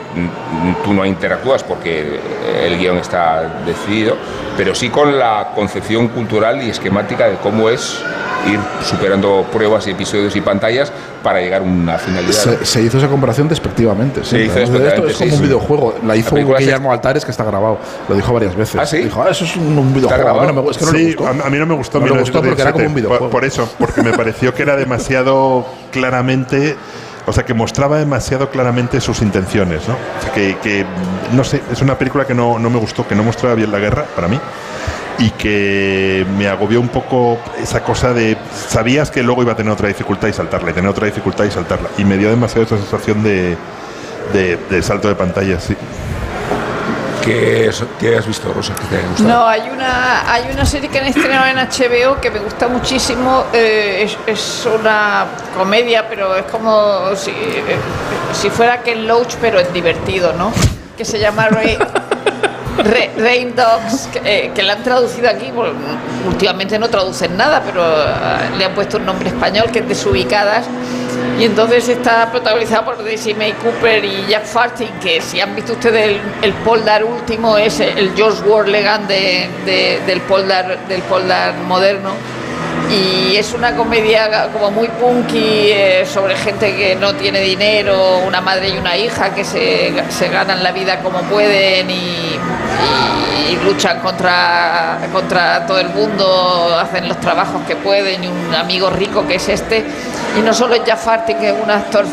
tú 0.83 0.93
no 0.93 1.05
interactúas 1.05 1.63
porque 1.63 2.19
el 2.65 2.77
guion 2.77 2.97
está 2.97 3.61
decidido, 3.65 4.17
pero 4.57 4.75
sí 4.75 4.89
con 4.89 5.17
la 5.17 5.51
concepción 5.55 6.09
cultural 6.09 6.61
y 6.61 6.69
esquemática 6.69 7.27
de 7.27 7.35
cómo 7.37 7.69
es 7.69 7.99
ir 8.47 8.59
superando 8.83 9.45
pruebas, 9.51 9.85
episodios 9.85 10.35
y 10.35 10.41
pantallas 10.41 10.91
para 11.21 11.39
llegar 11.39 11.61
a 11.61 11.63
una 11.63 11.99
finalidad. 11.99 12.31
Se, 12.33 12.65
se 12.65 12.81
hizo 12.81 12.97
esa 12.97 13.07
comparación 13.07 13.47
despectivamente. 13.47 14.23
Se 14.23 14.37
siempre, 14.39 14.63
hizo 14.63 14.71
¿no? 14.71 14.79
Esto 14.79 15.03
despectivamente, 15.03 15.11
es 15.11 15.17
como 15.17 15.29
sí, 15.29 15.35
un 15.35 15.37
sí. 15.37 15.43
videojuego. 15.45 15.95
La 16.07 16.15
hizo 16.15 16.35
La 16.35 16.41
se- 16.57 16.57
Guillermo 16.63 16.91
Altares, 16.91 17.23
que 17.23 17.29
está 17.29 17.43
grabado. 17.43 17.77
Lo 18.09 18.15
dijo 18.15 18.33
varias 18.33 18.55
veces. 18.55 18.81
¿Ah, 18.81 18.85
sí? 18.87 18.97
Dijo, 18.97 19.21
"Ah, 19.21 19.29
eso 19.29 19.45
es 19.45 19.55
un, 19.57 19.77
un 19.77 19.93
videojuego. 19.93 20.29
A 20.29 20.41
mí 20.41 20.47
no 20.47 20.63
me, 20.63 20.71
es 20.71 20.77
que 20.79 20.85
no 20.85 20.91
sí, 20.91 21.15
a 21.45 21.49
mí 21.51 21.57
no 21.61 21.67
me 21.67 21.75
gustó. 21.75 21.99
No 21.99 22.07
le 22.07 22.19
gustó 22.19 22.41
porque 22.41 22.61
era 22.61 22.73
como 22.73 22.85
un 22.85 22.93
1917. 22.93 22.95
videojuego. 22.95 23.29
Por, 23.29 23.31
por 23.31 23.45
eso, 23.45 23.73
porque 23.79 24.01
me 24.01 24.11
pareció 24.11 24.53
que 24.53 24.63
era 24.63 24.75
demasiado 24.75 25.65
claramente. 25.91 26.75
O 27.27 27.33
sea, 27.33 27.45
que 27.45 27.53
mostraba 27.53 27.99
demasiado 27.99 28.49
claramente 28.49 28.99
sus 28.99 29.21
intenciones, 29.21 29.87
¿no? 29.87 29.93
O 29.93 30.21
sea, 30.23 30.33
que, 30.33 30.57
que, 30.57 30.83
no 31.33 31.43
sé, 31.43 31.61
es 31.71 31.79
una 31.81 31.95
película 31.95 32.25
que 32.25 32.33
no, 32.33 32.57
no 32.57 32.71
me 32.71 32.79
gustó, 32.79 33.07
que 33.07 33.13
no 33.13 33.23
mostraba 33.23 33.53
bien 33.53 33.71
la 33.71 33.77
guerra, 33.77 34.05
para 34.15 34.27
mí, 34.27 34.39
y 35.19 35.29
que 35.29 36.25
me 36.35 36.47
agobió 36.47 36.81
un 36.81 36.89
poco 36.89 37.37
esa 37.61 37.83
cosa 37.83 38.11
de. 38.11 38.35
Sabías 38.67 39.11
que 39.11 39.21
luego 39.21 39.43
iba 39.43 39.53
a 39.53 39.55
tener 39.55 39.71
otra 39.71 39.87
dificultad 39.87 40.29
y 40.29 40.33
saltarla, 40.33 40.71
y 40.71 40.73
tener 40.73 40.89
otra 40.89 41.05
dificultad 41.05 41.45
y 41.45 41.51
saltarla. 41.51 41.89
Y 41.99 42.05
me 42.05 42.17
dio 42.17 42.27
demasiado 42.27 42.63
esa 42.63 42.77
sensación 42.77 43.21
de, 43.21 43.55
de, 44.33 44.57
de 44.57 44.81
salto 44.81 45.07
de 45.07 45.13
pantalla, 45.13 45.59
sí. 45.59 45.75
¿Qué, 47.23 47.67
es- 47.67 47.83
has 48.17 48.25
visto, 48.27 48.51
Rosa? 48.53 48.73
que 48.75 48.83
te 48.85 48.97
haya 48.97 49.07
gustado? 49.07 49.29
No, 49.29 49.47
hay 49.47 49.61
una, 49.69 50.31
hay 50.31 50.43
una 50.51 50.65
serie 50.65 50.89
que 50.89 50.99
han 50.99 51.05
estrenado 51.07 51.45
en 51.47 51.57
HBO 51.57 52.19
que 52.19 52.31
me 52.31 52.39
gusta 52.39 52.67
muchísimo. 52.67 53.45
eh, 53.53 54.09
es, 54.27 54.67
una 54.79 55.25
comedia, 55.57 56.07
pero 56.09 56.35
es 56.35 56.43
como 56.45 57.15
si, 57.15 57.31
eh, 57.31 57.77
fuera 58.49 58.81
Ken 58.81 59.07
Loach, 59.07 59.35
pero 59.39 59.59
es 59.59 59.71
divertido, 59.73 60.33
¿no? 60.33 60.51
Que 60.97 61.05
se 61.05 61.19
llama 61.19 61.47
Rain, 61.49 61.77
Ra- 61.79 63.21
Rain 63.23 63.55
Dogs, 63.55 64.07
que, 64.13 64.19
eh, 64.25 64.51
que 64.53 64.63
la 64.63 64.73
han 64.73 64.83
traducido 64.83 65.29
aquí. 65.29 65.51
bueno, 65.51 65.73
últimamente 66.27 66.77
no 66.79 66.89
traducen 66.89 67.37
nada, 67.37 67.61
pero 67.65 67.83
le 68.57 68.65
han 68.65 68.73
puesto 68.73 68.97
un 68.97 69.05
nombre 69.05 69.29
español 69.29 69.69
que 69.71 69.79
es 69.79 69.87
Desubicadas. 69.87 70.65
Y 71.39 71.45
entonces 71.45 71.87
está 71.89 72.29
protagonizada 72.31 72.85
por 72.85 73.03
Daisy 73.03 73.33
May 73.33 73.53
Cooper 73.53 74.05
y 74.05 74.25
Jack 74.27 74.45
Farthing, 74.45 74.91
que 75.01 75.21
si 75.21 75.39
han 75.41 75.55
visto 75.55 75.73
ustedes 75.73 76.09
el, 76.09 76.21
el 76.43 76.53
Poldar 76.53 77.03
último, 77.03 77.57
es 77.57 77.79
el 77.79 78.13
George 78.15 78.43
Warlegan 78.43 79.07
de, 79.07 79.49
de- 79.65 80.01
del, 80.05 80.21
Poldar, 80.21 80.77
del 80.87 81.01
Poldar 81.03 81.55
moderno. 81.67 82.11
Y 82.91 83.37
es 83.37 83.53
una 83.53 83.75
comedia 83.75 84.49
como 84.51 84.69
muy 84.69 84.89
punky 84.89 85.71
eh, 85.71 86.05
sobre 86.05 86.35
gente 86.35 86.75
que 86.75 86.95
no 86.95 87.15
tiene 87.15 87.39
dinero, 87.39 88.19
una 88.19 88.41
madre 88.41 88.69
y 88.69 88.77
una 88.77 88.97
hija 88.97 89.33
que 89.33 89.45
se, 89.45 89.93
se 90.09 90.27
ganan 90.27 90.61
la 90.61 90.73
vida 90.73 90.99
como 90.99 91.21
pueden 91.21 91.89
y, 91.89 92.37
luchan 93.63 93.99
contra, 93.99 94.97
contra 95.11 95.67
todo 95.67 95.79
el 95.79 95.89
mundo, 95.89 96.75
hacen 96.79 97.07
los 97.07 97.19
trabajos 97.19 97.61
que 97.67 97.75
pueden 97.75 98.23
y 98.23 98.27
un 98.27 98.55
amigo 98.55 98.89
rico 98.89 99.25
que 99.27 99.35
es 99.35 99.49
este. 99.49 99.85
Y 100.35 100.41
no 100.41 100.51
solo 100.51 100.73
es 100.73 100.83
Jack 100.83 100.97
Farty, 100.97 101.35
que 101.35 101.49
es 101.49 101.55
un 101.63 101.69
actor 101.69 102.05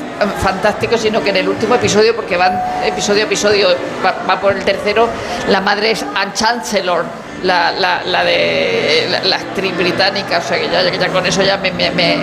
fantástico, 0.43 0.99
sino 0.99 1.23
que 1.23 1.31
en 1.31 1.37
el 1.39 1.49
último 1.49 1.75
episodio, 1.77 2.15
porque 2.15 2.37
van 2.37 2.61
episodio 2.85 3.23
a 3.23 3.27
episodio, 3.27 3.69
va, 4.05 4.15
va 4.29 4.39
por 4.39 4.53
el 4.53 4.63
tercero, 4.63 5.09
la 5.49 5.63
madre 5.63 5.93
es 5.93 6.05
Anne 6.15 6.33
Chancellor, 6.35 7.07
la, 7.43 7.73
la, 7.73 8.03
la 8.05 8.25
de 8.25 9.07
la, 9.11 9.21
la 9.25 9.37
actriz 9.37 9.77
británica, 9.77 10.39
o 10.39 10.43
sea 10.43 10.59
que 10.59 10.69
ya, 10.69 10.83
ya 10.91 11.09
con 11.09 11.25
eso 11.27 11.43
ya 11.43 11.57
me, 11.59 11.71
me, 11.73 11.91
me, 11.91 12.17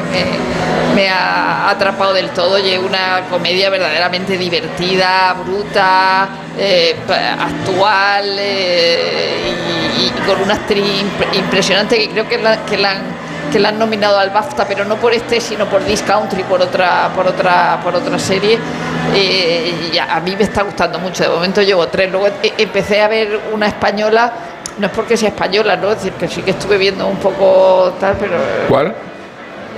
me- 0.96 1.10
ha 1.10 1.70
atrapado 1.70 2.14
del 2.14 2.30
todo. 2.30 2.58
Y 2.60 2.70
es 2.72 2.80
una 2.80 3.22
comedia 3.30 3.70
verdaderamente 3.70 4.38
divertida, 4.38 5.34
bruta, 5.46 6.28
eh, 6.58 6.96
actual 7.40 8.36
eh, 8.40 9.54
y, 10.00 10.10
con 10.28 10.42
una 10.42 10.56
actriz 10.56 10.84
impre- 10.84 11.38
impresionante 11.38 11.98
que 11.98 12.10
creo 12.10 12.28
que 12.28 12.38
la, 12.38 12.66
que 12.66 12.78
la 12.78 12.92
han 12.92 13.26
que 13.52 13.60
la 13.60 13.70
han 13.70 13.78
nominado 13.80 14.18
al 14.18 14.32
BAFTA, 14.32 14.66
pero 14.68 14.84
no 14.86 14.96
por 14.98 15.14
este, 15.14 15.40
sino 15.40 15.66
por 15.68 15.82
This 15.84 16.02
Country, 16.02 16.44
por 16.44 16.62
otra, 16.62 17.10
por 17.16 17.28
otra, 17.28 17.80
por 17.84 17.96
otra 17.96 18.18
serie. 18.20 18.58
Eh, 19.14 19.92
y 19.94 19.98
a, 19.98 20.20
mí 20.20 20.36
me 20.36 20.44
está 20.44 20.64
gustando 20.64 21.00
mucho. 21.00 21.24
De 21.24 21.30
momento 21.30 21.62
llevo 21.62 21.88
tres. 21.88 22.12
Luego 22.12 22.28
e- 22.42 22.54
empecé 22.58 23.02
a 23.02 23.08
ver 23.08 23.40
una 23.54 23.68
española. 23.68 24.34
No 24.78 24.88
es 24.88 24.94
porque 24.94 25.16
sea 25.16 25.30
española, 25.30 25.76
¿no? 25.78 25.92
Es 25.92 25.98
decir, 25.98 26.14
que 26.14 26.28
sí 26.28 26.42
que 26.42 26.52
estuve 26.52 26.78
viendo 26.78 27.08
un 27.08 27.18
poco 27.18 27.94
tal, 28.00 28.16
pero 28.20 28.38
¿Cuál? 28.68 28.94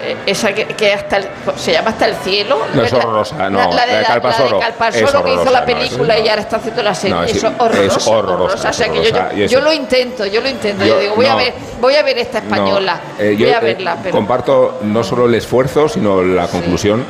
Eh, 0.03 0.15
esa 0.25 0.53
que, 0.53 0.65
que 0.65 0.93
hasta 0.93 1.17
el- 1.17 1.27
se 1.57 1.73
llama 1.73 1.89
hasta 1.91 2.05
el 2.05 2.15
cielo. 2.17 2.59
No, 2.73 2.83
es 2.83 2.93
horrorosa, 2.93 3.49
no, 3.49 3.59
La, 3.59 3.67
la 3.69 3.85
de, 3.85 3.91
la 3.93 3.97
de 3.99 4.05
Calpasoro 4.05 4.59
Calpasoro 4.59 5.05
es 5.05 5.11
que 5.11 5.11
hizo 5.11 5.21
la 5.21 5.29
horrorosa, 5.29 5.59
no, 5.59 5.65
película 5.65 6.17
es- 6.17 6.25
y 6.25 6.29
ahora 6.29 6.41
está 6.41 6.55
haciendo 6.57 6.83
la 6.83 6.95
serie. 6.95 7.15
No, 7.15 7.23
es- 7.23 7.35
eso 7.35 7.47
es 7.47 7.53
horrorosa, 7.57 8.09
horrorosa, 8.09 8.69
O 8.69 8.73
sea, 8.73 8.85
es 8.85 8.91
que 8.91 8.97
yo, 9.03 9.09
horrorosa, 9.09 9.33
yo, 9.35 9.45
yo 9.47 9.61
lo 9.61 9.73
intento, 9.73 10.25
yo 10.25 10.41
lo 10.41 10.49
intento. 10.49 10.85
Yo, 10.85 10.95
Yo- 10.95 10.99
digo, 10.99 11.15
voy 11.15 11.25
a 11.25 11.35
ver, 11.35 11.53
voy 11.81 11.95
a 11.95 12.03
ver 12.03 12.17
esta 12.17 12.39
española. 12.39 12.99
No, 13.17 13.23
eh, 13.23 13.35
yo, 13.37 13.45
voy 13.45 13.53
a 13.53 13.57
eh, 13.59 13.61
verla, 13.61 13.97
pero 14.01 14.15
comparto 14.15 14.79
no 14.83 15.03
solo 15.03 15.25
el 15.25 15.35
esfuerzo, 15.35 15.87
sino 15.89 16.21
la 16.23 16.47
conclusión, 16.47 17.03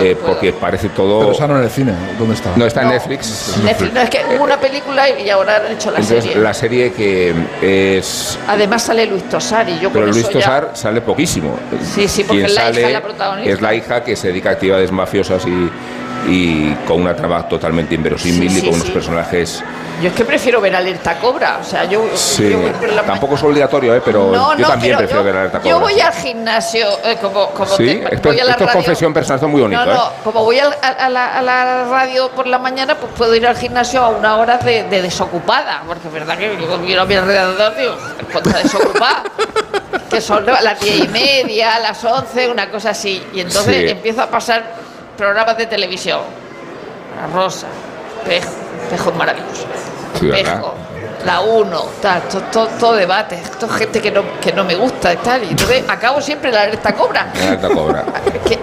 eh, 0.00 0.16
porque 0.24 0.52
parece 0.52 0.88
todo. 0.90 1.20
Pero 1.20 1.32
esa 1.32 1.46
no 1.46 1.56
en 1.58 1.64
el 1.64 1.70
cine, 1.70 1.92
¿dónde 2.18 2.34
está? 2.34 2.50
No 2.56 2.66
está 2.66 2.82
en 2.82 2.88
Netflix. 2.90 3.56
Netflix, 3.64 3.92
no, 3.92 4.00
es 4.00 4.10
que 4.10 4.24
hubo 4.34 4.44
una 4.44 4.58
película 4.58 5.08
y 5.08 5.28
ahora 5.30 5.56
han 5.56 5.72
hecho 5.72 5.90
la 5.90 5.98
Entonces, 5.98 6.24
serie. 6.24 6.40
la 6.42 6.54
serie 6.54 6.92
que 6.92 7.34
es. 7.62 8.38
Además 8.48 8.82
sale 8.82 9.06
Luis 9.06 9.28
Tosar 9.28 9.68
y 9.68 9.78
yo 9.80 9.90
Pero 9.90 10.04
con 10.06 10.12
Luis 10.12 10.18
eso 10.28 10.30
ya- 10.38 10.40
Tosar 10.46 10.70
sale 10.74 11.00
poquísimo. 11.00 11.56
Sí, 11.94 12.08
sí, 12.08 12.24
Quien 12.30 12.46
es 12.46 12.54
la 12.54 12.70
hija, 12.70 13.02
sale. 13.18 13.50
Es 13.50 13.60
la 13.60 13.74
hija 13.74 14.04
que 14.04 14.16
se 14.16 14.28
dedica 14.28 14.50
a 14.50 14.52
actividades 14.52 14.90
mafiosas 14.92 15.44
y, 15.46 15.70
y 16.28 16.74
con 16.86 17.00
una 17.02 17.14
trama 17.14 17.48
totalmente 17.48 17.94
inverosímil 17.94 18.50
Sí, 18.50 18.58
y 18.58 18.60
sí, 18.60 18.66
con 18.66 18.74
unos 18.74 18.86
sí. 18.86 18.92
personajes. 18.92 19.62
Yo 20.02 20.08
es 20.08 20.14
que 20.14 20.24
prefiero 20.24 20.62
ver 20.62 20.74
Alerta 20.74 21.18
Cobra, 21.18 21.58
o 21.60 21.64
sea, 21.64 21.84
yo, 21.84 22.02
yo 22.38 23.02
tampoco 23.04 23.34
es 23.34 23.42
obligatorio, 23.42 23.94
¿eh? 23.94 24.00
pero 24.02 24.30
No, 24.32 24.54
yo 24.56 24.62
no, 24.62 24.68
también 24.68 24.96
pero 24.96 24.98
prefiero 24.98 25.20
yo, 25.20 25.24
ver 25.26 25.36
Alerta 25.36 25.58
yo 25.58 25.74
Cobra. 25.74 25.78
voy 25.92 26.00
al 26.00 26.12
gimnasio, 26.14 26.86
eh, 27.04 27.18
como, 27.20 27.50
como 27.50 27.76
te- 27.76 28.14
esto, 28.14 28.30
voy 28.30 28.40
a 28.40 28.44
la 28.44 28.50
esto 28.52 28.64
es 28.64 28.70
confesión 28.70 29.12
personal, 29.12 29.36
esto 29.36 29.46
es 29.46 29.52
muy 29.52 29.60
bonito. 29.60 29.84
No, 29.84 29.92
no, 29.94 30.04
¿eh? 30.06 30.12
como 30.24 30.42
voy 30.44 30.58
a, 30.58 30.68
a 30.68 31.08
la, 31.10 31.36
a 31.38 31.42
la 31.42 31.84
radio 31.84 32.30
por 32.30 32.46
la 32.46 32.58
mañana, 32.58 32.94
pues 32.94 33.12
puedo 33.14 33.34
ir 33.34 33.46
al 33.46 33.56
gimnasio 33.58 34.02
a 34.02 34.08
una 34.08 34.36
hora 34.36 34.56
de, 34.56 34.84
de 34.84 35.02
desocupada, 35.02 35.82
porque 35.86 36.08
es 36.08 36.14
verdad 36.14 36.38
que 36.38 36.46
yo 36.58 36.78
miro 36.78 37.02
a 37.02 37.04
mi 37.04 37.14
alrededor 37.14 37.76
digo, 37.76 37.94
¿cuánto 38.32 38.48
está 38.48 38.62
desocupada? 38.62 39.22
que 40.08 40.20
son 40.20 40.44
las 40.46 40.80
diez 40.80 41.04
y 41.04 41.08
media, 41.08 41.78
las 41.78 42.02
once, 42.04 42.48
una 42.48 42.70
cosa 42.70 42.90
así. 42.90 43.22
Y 43.32 43.40
entonces 43.40 43.76
Sí. 43.76 43.88
empiezo 43.88 44.22
a 44.22 44.26
pasar 44.30 44.64
programas 45.16 45.56
de 45.56 45.66
televisión. 45.66 46.20
La 47.20 47.26
Rosa, 47.34 47.66
Espejo 48.28 49.10
es 49.10 49.16
maravilloso. 49.16 49.66
Espejo, 50.14 50.74
la 51.24 51.40
uno, 51.40 51.84
tal, 52.00 52.22
todo, 52.22 52.42
todo, 52.52 52.66
todo 52.78 52.92
debate, 52.94 53.34
esto 53.36 53.66
es 53.66 53.72
gente 53.72 54.00
que 54.00 54.10
no, 54.10 54.22
que 54.40 54.52
no 54.52 54.64
me 54.64 54.74
gusta 54.74 55.12
y 55.12 55.16
tal. 55.18 55.44
Y 55.44 55.48
entonces 55.50 55.84
acabo 55.88 56.20
siempre 56.20 56.50
la 56.50 56.62
alerta 56.62 56.94
cobra. 56.94 57.30
Alerta 57.34 57.68
Cobra. 57.68 58.04
que 58.48 58.58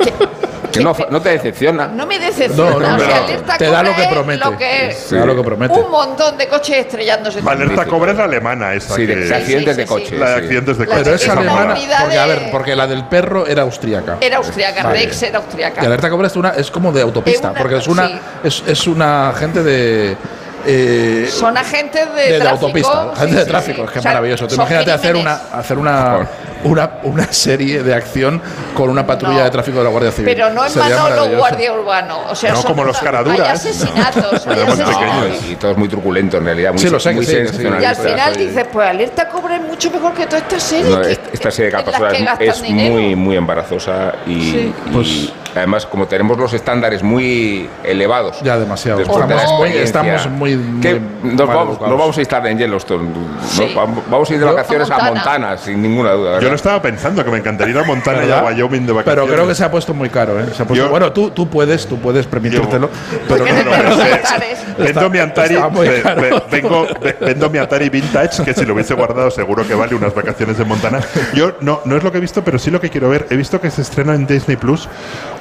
no, 0.81 0.95
no 1.10 1.22
te 1.22 1.30
decepciona. 1.30 1.88
No 1.88 2.06
me 2.06 2.19
decepciona, 2.19 2.69
No, 2.72 2.80
no, 2.80 2.95
o 2.95 2.99
sea, 2.99 3.07
pero 3.07 3.23
alerta 3.26 3.57
te 3.57 3.65
da 3.69 3.84
lo 3.84 3.95
que 3.95 4.02
es 4.03 4.07
promete. 4.07 4.45
lo 4.45 4.57
que 4.57 4.88
es. 4.89 5.07
Te 5.07 5.15
da 5.18 5.26
lo 5.26 5.35
que 5.35 5.44
promete. 5.44 5.73
Un 5.80 5.91
montón 5.91 6.38
de 6.38 6.48
coches 6.48 6.77
estrellándose. 6.77 7.39
Alerta 7.45 7.85
Cobra 7.85 8.11
es 8.11 8.18
la 8.18 8.23
alemana 8.26 8.73
esa. 8.73 8.95
Sí, 8.95 9.06
de- 9.06 9.14
que- 9.15 9.19
de 9.22 9.35
accidentes 9.35 9.76
Sí, 9.76 9.81
de 9.81 9.88
coche. 9.88 10.18
La 10.18 10.30
de 10.31 10.35
accidentes 10.35 10.77
de 10.77 10.85
La 10.85 10.91
coche. 10.91 11.03
Pero 11.03 11.15
es 11.15 11.23
Es 11.23 11.30
alemana. 11.30 11.76
Porque, 12.02 12.18
a 12.19 12.26
ver, 12.26 12.49
porque 12.52 12.76
la 12.76 12.88
del 12.88 13.06
perro 13.06 13.48
era 13.48 13.64
austríaca. 13.64 14.18
Era 14.22 14.38
austriaca, 14.38 14.84
Vale. 14.84 14.99
Rex 15.06 15.23
era 15.23 15.38
austriaca. 15.39 15.81
Y 15.81 15.85
Alerta 15.85 16.10
Cobra 16.10 16.27
es, 16.27 16.35
una, 16.35 16.49
es 16.52 16.69
como 16.72 16.91
de 16.91 17.02
autopista, 17.02 17.48
Es 17.48 17.52
una- 17.52 17.60
porque 17.60 17.77
es 17.77 17.88
una, 17.88 18.07
sí. 18.07 18.19
es, 18.44 18.64
es 18.68 18.88
una 18.88 19.34
gente 19.38 19.64
de. 19.64 20.18
eh, 20.65 21.30
Son 21.31 21.56
agentes 21.57 22.14
de, 22.14 22.22
de, 22.22 22.31
de 22.34 22.39
tráfico. 22.39 22.65
autopista, 22.65 23.11
sí, 23.14 23.19
gente 23.22 23.35
de 23.38 23.45
tráfico, 23.45 23.77
sí. 23.77 23.84
es 23.85 23.91
que 23.91 23.99
O 23.99 24.02
sea, 24.02 24.11
maravilloso. 24.11 24.48
Tú 24.48 24.56
son 24.56 24.61
imagínate 24.65 24.91
hacer 24.91 25.15
una, 25.15 25.34
hacer 25.53 25.77
una, 25.77 26.27
una, 26.63 26.91
una 27.03 27.31
serie 27.31 27.84
de 27.84 27.93
acción 27.93 28.41
con 28.73 28.89
una 28.89 29.05
patrulla 29.05 29.39
No. 29.39 29.43
de 29.45 29.49
tráfico 29.51 29.77
de 29.79 29.84
la 29.85 29.89
Guardia 29.89 30.11
Civil. 30.11 30.25
Pero 30.35 30.49
no 30.51 30.65
en 30.65 30.71
Sería 30.71 30.97
Manolo. 30.97 31.38
Guardia 31.38 31.73
Urbano. 31.73 32.19
O 32.29 32.35
sea, 32.35 32.51
No, 32.53 32.61
son- 32.61 32.71
como 32.71 32.84
los 32.84 32.97
caraduras. 32.97 33.39
Hay 33.39 33.47
asesinatos. 33.47 34.47
hay 34.47 34.59
asesinatos. 34.61 34.95
pequeños. 34.95 35.43
y 35.51 35.55
todo 35.55 35.71
es 35.71 35.77
muy 35.77 35.88
truculento 35.89 36.38
en 36.38 36.45
realidad. 36.45 36.71
Muy, 36.73 36.79
Sí, 36.81 36.89
lo 36.89 36.99
sé 36.99 37.09
que 37.09 37.15
muy 37.15 37.25
sí, 37.25 37.35
sí. 37.51 37.63
Y 37.81 37.85
al 37.85 37.95
final 37.95 38.35
dices, 38.35 38.65
pues 38.71 38.88
Alerta 38.89 39.27
Cobra 39.29 39.55
es 39.57 39.61
mucho 39.61 39.91
mejor 39.91 40.13
que 40.13 40.25
toda 40.25 40.38
esta 40.39 40.59
serie. 40.59 40.89
No, 40.95 41.01
que- 41.01 41.11
esta- 41.34 41.51
serie 41.51 41.71
de 41.71 41.77
que 42.38 42.47
es, 42.47 42.61
muy, 42.69 43.15
muy 43.15 43.35
embarazosa 43.35 44.13
y, 44.25 44.34
Sí. 44.51 44.73
y 44.85 44.89
Pues- 44.91 45.34
además 45.55 45.85
como 45.85 46.05
tenemos 46.07 46.38
los 46.38 46.53
estándares 46.53 47.01
muy 47.03 47.69
elevados. 47.84 48.39
Ya 48.43 48.57
demasiado. 48.59 48.99
después 48.99 49.27
de 49.27 49.35
la 49.35 49.41
Estamos 49.41 49.59
muy, 49.59 49.69
estamos 49.77 50.27
muy, 50.29 50.55
nos, 51.23 51.47
vamos, 51.47 51.81
nos 51.81 51.97
vamos 51.97 52.17
a 52.17 52.19
instalar 52.19 52.47
en 52.51 52.59
Yellowstone. 52.59 53.09
Nos 53.57 53.75
vamos, 53.75 54.03
vamos 54.09 54.29
a 54.29 54.34
ir 54.34 54.39
de 54.39 54.45
vacaciones 54.45 54.89
A 54.91 54.95
a 54.95 54.97
Montana. 54.97 55.13
Montana, 55.15 55.57
sin 55.57 55.81
ninguna 55.81 56.11
duda. 56.11 56.39
Yo 56.47 56.51
lo 56.51 56.55
estaba 56.55 56.81
pensando, 56.81 57.23
que 57.23 57.31
me 57.31 57.37
encantaría 57.37 57.73
ir 57.73 57.79
a 57.79 57.83
Montana 57.83 58.25
y 58.25 58.31
a. 58.31 58.41
Wyoming 58.43 58.85
de 58.85 58.93
vacaciones. 58.93 59.23
Pero 59.23 59.33
creo 59.35 59.47
que 59.47 59.55
se 59.55 59.63
ha 59.63 59.71
puesto 59.71 59.93
muy 59.93 60.09
caro, 60.09 60.39
¿eh? 60.39 60.45
Se 60.55 60.63
ha 60.63 60.65
puesto- 60.65 60.85
Yo- 60.85 60.89
bueno, 60.89 61.11
tú, 61.11 61.29
tú 61.31 61.49
puedes, 61.49 61.85
tú 61.87 61.99
puedes 61.99 62.25
permitírtelo, 62.27 62.89
pero 63.27 63.45
no, 63.45 63.63
no 63.63 63.71
pero 63.71 63.93
avatares. 63.93 64.59
Vendo 64.77 65.09
mi 65.09 65.19
Atari, 65.19 65.55
está 65.55 65.69
muy 65.69 65.87
ve- 65.87 66.01
caro. 66.01 66.21
ve- 66.21 66.41
vengo- 66.51 66.87
ve- 67.01 67.17
vendo 67.19 67.49
mi 67.49 67.57
Atari 67.57 67.89
Vintage, 67.89 68.43
que 68.43 68.53
si 68.53 68.65
lo 68.65 68.73
hubiese 68.73 68.93
guardado 68.93 69.29
seguro 69.31 69.67
que 69.67 69.73
vale 69.75 69.95
unas 69.95 70.13
vacaciones 70.13 70.57
de 70.57 70.65
Montana. 70.65 70.99
Yo 71.33 71.53
no, 71.61 71.81
no 71.85 71.97
es 71.97 72.03
lo 72.03 72.11
que 72.11 72.17
he 72.19 72.21
visto, 72.21 72.43
pero 72.43 72.59
sí 72.59 72.71
lo 72.71 72.79
que 72.81 72.89
quiero 72.89 73.09
ver. 73.09 73.27
He 73.29 73.35
visto 73.35 73.59
que 73.59 73.69
se 73.71 73.81
estrena 73.81 74.13
en 74.15 74.25
Disney 74.27 74.55
Plus 74.57 74.87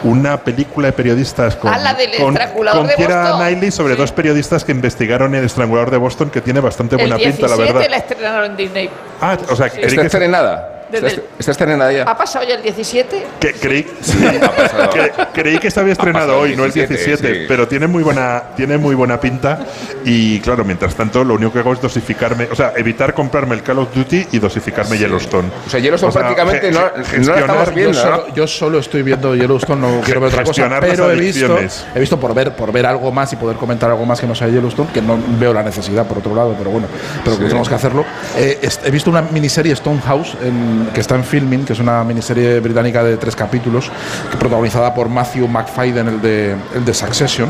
una 0.05 0.39
película 0.39 0.89
de 0.89 0.93
periodistas 0.93 1.57
con, 1.57 1.73
Ah, 1.73 1.79
la 1.79 1.95
del 1.95 2.11
con, 2.17 2.35
con 2.35 2.87
de 2.87 2.95
Boston. 2.97 3.39
Knightley 3.39 3.71
sobre 3.71 3.95
Sí. 3.95 4.01
dos 4.01 4.13
periodistas 4.13 4.65
que 4.65 4.73
investigaron 4.73 5.35
el 5.35 5.45
estrangulador 5.45 5.91
de 5.91 5.97
Boston, 5.99 6.31
que 6.31 6.41
tiene 6.41 6.61
bastante 6.61 6.95
El 6.97 7.03
buena 7.03 7.17
17 7.17 7.47
pinta, 7.47 7.57
la 7.57 7.73
verdad. 7.73 7.91
la 7.91 7.97
estrenaron 7.97 8.45
en 8.51 8.57
Disney. 8.57 8.91
Ah, 9.21 9.37
o 9.49 9.57
sea, 9.57 9.69
creí 9.71 9.85
¿Está 9.85 10.01
que, 10.03 10.07
estrenada? 10.07 10.76
Desde 10.91 11.07
¿Está, 11.09 11.21
el- 11.21 11.27
está 11.39 11.51
estrenada 11.53 11.93
ya? 11.93 12.03
¿Ha 12.05 12.17
pasado 12.17 12.45
ya 12.47 12.55
el 12.55 12.63
17? 12.63 13.27
que- 13.41 13.53
creí, 13.55 13.83
pasado. 13.83 14.91
que- 14.95 15.13
creí 15.33 15.59
que 15.59 15.71
se 15.71 15.81
había 15.81 15.93
estrenado 15.93 16.39
hoy, 16.39 16.55
no 16.57 16.65
el 16.65 16.73
17, 16.73 17.05
17, 17.05 17.41
sí. 17.41 17.45
pero 17.49 17.67
tiene 17.67 17.87
muy 17.87 18.03
buena 18.03 18.43
tiene 18.57 18.79
muy 18.79 18.95
buena 18.95 19.19
pinta 19.21 19.59
y 20.05 20.39
claro, 20.41 20.65
mientras 20.65 20.95
tanto 20.95 21.25
lo 21.25 21.35
único 21.35 21.53
que 21.53 21.59
hago 21.59 21.73
es 21.73 21.81
dosificarme, 21.81 22.49
o 22.51 22.55
sea, 22.55 22.73
evitar 22.77 23.15
comprarme 23.15 23.55
el 23.57 23.63
Call 23.63 23.79
of 23.81 23.95
Duty 23.95 24.29
y 24.33 24.39
dosificarme 24.39 24.97
Yellowstone. 24.99 25.49
O 25.67 25.71
sea, 25.71 25.81
Yellowstone 25.81 26.13
prácticamente 26.13 26.69
ge- 26.69 26.73
no- 26.73 27.05
ge- 27.05 27.19
no 27.19 27.33
la 27.35 27.41
estamos 27.41 27.75
viendo, 27.75 27.93
yo, 27.93 28.05
¿no? 28.11 28.17
solo, 28.17 28.35
yo 28.35 28.47
solo 28.47 28.79
estoy 28.79 29.03
viendo 29.03 29.35
Yellowstone, 29.35 29.81
no 29.81 30.01
quiero 30.03 30.21
ver 30.21 30.31
otra 30.33 30.45
cosa, 30.45 30.69
pero 30.81 31.11
he 31.11 31.17
visto, 31.17 31.59
he 31.95 31.99
visto 32.01 32.19
por 32.21 32.35
ver, 32.35 32.55
por 32.55 32.71
ver 32.73 32.87
algo 32.87 33.11
más 33.11 33.33
y 33.33 33.37
poder 33.37 33.57
comentar 33.57 33.91
algo 33.91 34.07
más 34.07 34.21
que 34.21 34.27
no 34.27 34.35
sea 34.35 34.49
Yellowstone, 34.49 34.91
que 34.93 35.03
no 35.03 35.19
veo 35.39 35.53
la 35.53 35.63
necesidad 35.63 36.07
por 36.07 36.19
otro 36.19 36.35
lado, 36.35 36.55
pero 36.57 36.71
bueno, 36.71 36.87
pero 37.25 37.37
que 37.37 37.43
Sí. 37.43 37.49
tenemos 37.49 37.69
que 37.69 37.75
hacerlo. 37.75 38.05
Eh, 38.39 38.61
he 38.85 38.91
visto 38.91 39.11
una 39.11 39.23
miniserie 39.23 39.75
Stonehouse 39.75 40.37
en- 40.43 40.76
que 40.95 41.01
está 41.01 41.15
en 41.15 41.25
filming, 41.25 41.65
que 41.65 41.73
es 41.73 41.79
una 41.79 42.03
miniserie 42.05 42.61
británica 42.61 43.03
de 43.03 43.17
tres 43.17 43.35
capítulos, 43.37 43.91
protagonizada 44.39 44.95
por 44.95 45.09
Matthew 45.09 45.49
McFadden, 45.49 46.09
el 46.09 46.21
de, 46.23 46.55
el 46.75 46.85
de 46.85 46.95
Succession, 46.95 47.49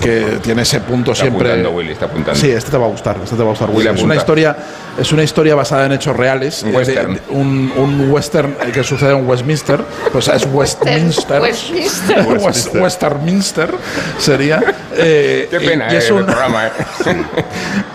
que 0.00 0.38
tiene 0.42 0.62
ese 0.62 0.80
punto 0.80 1.12
Está 1.12 1.24
siempre. 1.24 1.48
apuntando, 1.50 1.70
Willy, 1.76 1.92
está 1.92 2.06
apuntando. 2.06 2.38
Sí, 2.40 2.50
este 2.50 2.70
te 2.70 2.76
va 2.78 2.86
a 2.86 2.88
gustar, 2.90 3.16
este 3.22 3.36
te 3.36 3.42
va 3.42 3.48
a 3.48 3.50
gustar. 3.50 3.68
Willy 3.70 3.88
Willy. 3.88 3.98
Es 3.98 4.04
una 4.04 4.14
historia, 4.16 4.56
es 4.98 5.12
una 5.12 5.22
historia 5.22 5.54
basada 5.54 5.86
en 5.86 5.92
hechos 5.92 6.16
reales, 6.16 6.62
Un 6.62 6.68
eh, 6.68 6.72
de- 6.72 6.76
western. 6.78 7.14
de- 7.14 7.20
un, 7.30 7.72
un 7.76 8.10
western 8.10 8.56
eh, 8.66 8.70
que 8.72 8.82
sucede 8.82 9.12
en 9.16 9.26
Westminster, 9.28 9.80
pues 10.12 10.28
es 10.28 10.46
Westminster. 10.52 11.40
Westminster. 11.40 12.26
West- 12.38 12.74
Westminster 12.74 13.74
sería. 14.18 14.60
eh, 14.96 15.48
Qué 15.50 15.60
pena, 15.60 15.92
y 15.92 15.96
es 15.96 16.08
eh, 16.08 16.12
un, 16.12 16.20
el 16.20 16.24
programa, 16.26 16.66
¿eh? 16.66 16.70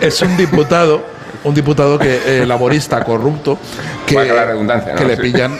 es 0.00 0.20
un 0.22 0.36
diputado, 0.36 1.02
un 1.48 1.54
diputado 1.54 1.98
que 1.98 2.42
eh, 2.42 2.46
laborista 2.46 3.02
corrupto 3.04 3.58
que, 4.06 4.14
Valga 4.14 4.34
la 4.34 4.44
redundancia, 4.46 4.92
¿no? 4.92 4.98
que 4.98 5.04
le 5.06 5.16
Sí. 5.16 5.22
pillan. 5.22 5.58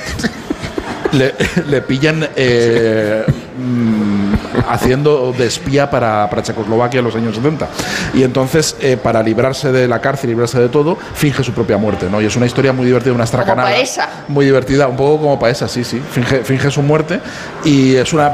Le, 1.11 1.35
le 1.71 1.81
pillan 1.81 2.29
eh, 2.37 3.25
mm, 3.59 4.33
haciendo 4.69 5.33
de 5.33 5.47
espía 5.47 5.89
para, 5.91 6.29
para 6.29 6.43
Checoslovaquia 6.43 6.99
en 6.99 7.07
los 7.07 7.17
años 7.17 7.35
70. 7.35 7.67
Y 8.13 8.25
entonces, 8.25 8.77
eh, 8.83 8.99
para 9.03 9.23
librarse 9.23 9.73
de 9.73 9.89
la 9.89 10.01
cárcel, 10.03 10.29
librarse 10.29 10.61
de 10.61 10.69
todo, 10.69 10.99
finge 11.15 11.43
su 11.43 11.53
propia 11.53 11.79
muerte. 11.79 12.09
¿no? 12.11 12.21
Y 12.21 12.27
es 12.27 12.37
una 12.37 12.45
historia 12.45 12.75
muy 12.75 12.85
divertida, 12.85 13.15
una 13.15 13.25
estracanada. 13.25 13.71
Paesa. 13.71 14.07
Muy 14.29 14.45
divertida, 14.45 14.87
un 14.87 14.97
poco 14.97 15.23
como 15.23 15.39
Paesa, 15.39 15.67
sí, 15.67 15.83
sí. 15.83 15.99
Finge, 16.13 16.45
finge 16.45 16.71
su 16.71 16.83
muerte. 16.83 17.21
Y 17.65 17.95
es 17.95 18.13
una 18.13 18.31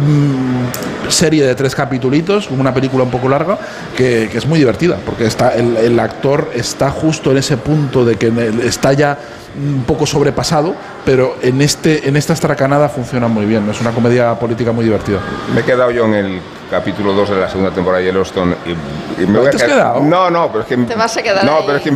mm, 0.00 1.10
serie 1.10 1.46
de 1.46 1.54
tres 1.54 1.74
capitulitos, 1.74 2.50
una 2.50 2.72
película 2.74 3.04
un 3.04 3.10
poco 3.10 3.28
larga, 3.28 3.58
que, 3.96 4.24
es 4.24 4.46
muy 4.46 4.58
divertida, 4.58 4.98
porque 5.04 5.26
está, 5.26 5.54
el, 5.54 5.98
actor 5.98 6.50
está 6.54 6.90
justo 6.90 7.30
en 7.30 7.38
ese 7.38 7.56
punto 7.56 8.04
de 8.04 8.16
que 8.16 8.32
está 8.64 8.92
ya 8.92 9.18
un 9.56 9.84
poco 9.84 10.06
sobrepasado, 10.06 10.74
pero 11.04 11.36
en 11.42 11.60
este 11.60 12.08
en 12.08 12.16
esta 12.16 12.32
estracanada 12.32 12.88
funciona 12.88 13.28
muy 13.28 13.44
bien. 13.46 13.68
Es 13.70 13.80
una 13.80 13.90
comedia 13.90 14.34
política 14.34 14.72
muy 14.72 14.84
divertida. 14.84 15.18
Me 15.54 15.60
he 15.60 15.64
quedado 15.64 15.90
yo 15.90 16.04
en 16.06 16.14
el 16.14 16.40
capítulo 16.70 17.12
2 17.12 17.30
de 17.30 17.36
la 17.36 17.48
segunda 17.48 17.70
temporada 17.70 18.00
de 18.00 18.06
Yellowstone 18.06 18.56
y, 18.66 19.22
y 19.22 19.26
me 19.26 19.34
¿No 19.34 19.38
voy 19.40 19.48
a 19.48 19.50
te 19.50 19.56
has 19.58 19.62
quedar- 19.62 19.76
quedado? 19.76 20.00
No, 20.00 20.30
no, 20.30 20.48
pero 20.48 20.60
es 20.62 20.66
que 20.66 20.76
Te 20.78 20.94
vas 20.96 21.16
a 21.16 21.22
quedar 21.22 21.44
No, 21.44 21.56
ahí. 21.58 21.62
pero 21.66 21.76
es 21.78 21.84
que 21.84 21.90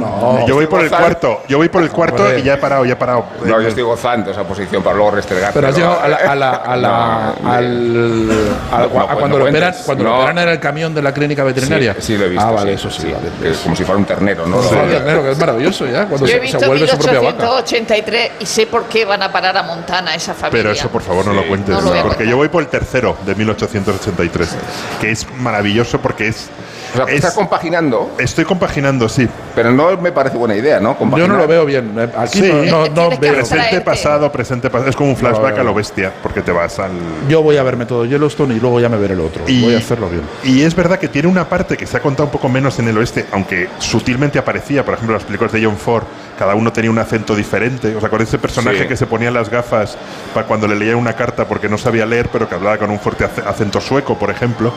yo 0.47 0.55
voy 0.55 0.66
por 0.66 0.80
el 0.80 0.89
gozando- 0.89 0.98
cuarto, 1.06 1.40
yo 1.48 1.56
voy 1.56 1.68
por 1.68 1.82
el 1.82 1.90
cuarto 1.90 2.36
y 2.39 2.43
ya 2.43 2.55
he 2.55 2.56
parado, 2.59 2.85
ya 2.85 2.93
he 2.93 2.97
parado. 2.97 3.24
No, 3.44 3.60
yo 3.60 3.68
estoy 3.68 3.82
gozando 3.82 4.30
esa 4.30 4.44
posición 4.44 4.82
para 4.82 4.94
luego 4.94 5.12
restregar. 5.12 5.52
Pero 5.52 5.68
has 5.68 5.74
llegado 5.74 6.01
a 6.01 6.06
la, 6.09 6.16
a 6.16 6.35
la- 6.36 6.51
a 6.51 6.76
la- 6.76 7.35
No, 7.43 7.51
al, 7.51 8.30
a- 8.70 8.78
no, 8.78 8.85
a 8.85 8.86
no, 8.86 8.90
cuando 9.18 9.28
no 9.28 9.44
lo 9.44 9.51
operan, 9.51 9.74
cuando 9.85 10.05
lo 10.05 10.10
No. 10.10 10.16
operan 10.18 10.39
en 10.39 10.48
el 10.51 10.60
camión 10.60 10.94
de 10.94 11.02
la 11.02 11.12
clínica 11.12 11.43
veterinaria. 11.44 11.94
Sí, 11.94 12.02
sí 12.02 12.18
lo 12.18 12.26
he 12.26 12.28
visto. 12.28 12.44
Ah, 12.47 12.51
vale, 12.52 12.76
sí, 12.78 12.86
eso 12.86 12.90
sí, 13.02 13.10
vale. 13.12 13.28
que 13.43 13.51
es 13.51 13.59
como 13.59 13.74
si 13.74 13.85
fuera 13.85 13.98
un 13.98 14.05
ternero, 14.05 14.47
¿no? 14.47 14.56
Como 14.59 14.62
si 14.62 14.68
fuera 14.68 14.85
un 14.85 14.90
ternero, 14.90 15.22
que 15.24 15.30
es 15.32 15.39
maravilloso 15.39 15.86
ya, 15.86 16.06
cuando 16.06 16.26
Yo 16.26 16.36
he 16.36 16.47
se, 16.47 16.66
vuelve 16.66 16.86
su 16.86 16.98
propia 16.98 17.20
vaca. 17.20 17.32
1883 17.32 18.30
y 18.40 18.47
sé 18.47 18.66
por 18.66 18.85
qué 18.85 18.97
van 19.04 19.22
a 19.22 19.32
parar 19.32 19.56
a 19.56 19.62
Montana 19.62 20.14
esa 20.14 20.34
familia. 20.34 20.62
Pero 20.62 20.72
eso, 20.72 20.88
por 20.88 21.02
favor, 21.02 21.26
no 21.26 21.32
lo 21.32 21.46
cuentes. 21.46 21.74
No 21.74 21.80
lo 21.80 22.02
porque 22.02 22.26
yo 22.26 22.36
voy 22.36 22.48
por 22.48 22.62
el 22.62 22.68
tercero 22.68 23.16
de 23.24 23.34
1883, 23.34 24.56
que 25.00 25.10
es 25.10 25.30
maravilloso 25.34 26.00
porque 26.00 26.28
es. 26.28 26.48
O 26.94 26.97
sea, 26.97 27.15
estás 27.15 27.35
compaginando. 27.35 28.12
Estoy 28.19 28.44
compaginando, 28.44 29.09
sí. 29.09 29.28
Pero 29.55 29.70
no 29.73 29.97
me 29.98 30.12
parece 30.12 30.36
buena 30.36 30.55
idea, 30.55 30.81
¿no? 30.81 30.97
Yo 31.16 31.28
no 31.28 31.36
lo 31.36 31.47
veo 31.47 31.65
bien. 31.65 31.93
eh, 31.98 32.09
Aquí 32.16 32.40
Sí. 32.40 32.52
no, 32.70 32.86
no- 32.89 33.10
veo. 33.19 33.35
Presente, 33.35 33.81
pasado, 33.81 34.31
presente, 34.32 34.70
pasado. 34.70 34.89
Es 34.90 34.97
como 34.97 35.10
un 35.10 35.16
flashback 35.16 35.55
No, 35.56 35.60
a 35.60 35.65
lo 35.65 35.74
bestia, 35.74 36.12
porque 36.23 36.40
te 36.43 36.52
vas 36.52 36.78
al. 36.78 36.93
Yo 37.28 37.43
voy 37.43 37.56
a 37.56 37.62
verme 37.62 37.85
todo 37.86 38.05
Yellowstone 38.05 38.55
y 38.55 38.60
luego 38.60 38.81
ya 38.81 38.89
me 38.89 38.97
veré 38.97 39.15
el 39.15 39.20
otro. 39.20 39.44
Y- 39.47 39.62
Voy 39.62 39.74
a 39.74 39.78
hacerlo 39.78 40.09
bien. 40.09 40.23
Y 40.44 40.62
es 40.62 40.74
verdad 40.74 40.98
que 40.98 41.09
tiene 41.09 41.28
una 41.28 41.48
parte 41.48 41.77
que 41.77 41.86
se 41.86 41.97
ha 41.97 42.01
contado 42.01 42.24
un 42.27 42.31
poco 42.31 42.48
menos 42.48 42.78
en 42.78 42.89
el 42.89 42.97
oeste, 42.98 43.27
aunque 43.32 43.69
sutilmente 43.78 44.39
aparecía, 44.39 44.85
por 44.85 44.94
ejemplo, 44.94 45.15
en 45.15 45.19
las 45.19 45.24
películas 45.27 45.52
de 45.52 45.65
John 45.65 45.77
Ford, 45.77 46.05
cada 46.39 46.55
uno 46.55 46.73
tenía 46.73 46.90
un 46.90 46.98
acento 46.98 47.35
diferente. 47.35 47.94
O 47.97 48.01
sea, 48.01 48.09
con 48.09 48.23
ese 48.23 48.39
personaje 48.39 48.82
Sí. 48.82 48.89
que 48.89 48.97
se 48.97 49.06
ponía 49.06 49.31
las 49.31 49.51
gafas 49.51 49.97
para 50.32 50.47
cuando 50.47 50.66
le 50.69 50.77
leía 50.77 50.97
una 50.97 51.12
carta 51.15 51.47
porque 51.47 51.69
no 51.69 51.77
sabía 51.78 52.06
leer, 52.06 52.28
pero 52.32 52.48
que 52.48 52.55
hablaba 52.55 52.78
con 52.78 52.90
un 52.90 52.98
fuerte 53.01 53.24
ace- 53.24 53.43
acento 53.47 53.81
sueco, 53.81 54.16
por 54.19 54.31
ejemplo. 54.31 54.73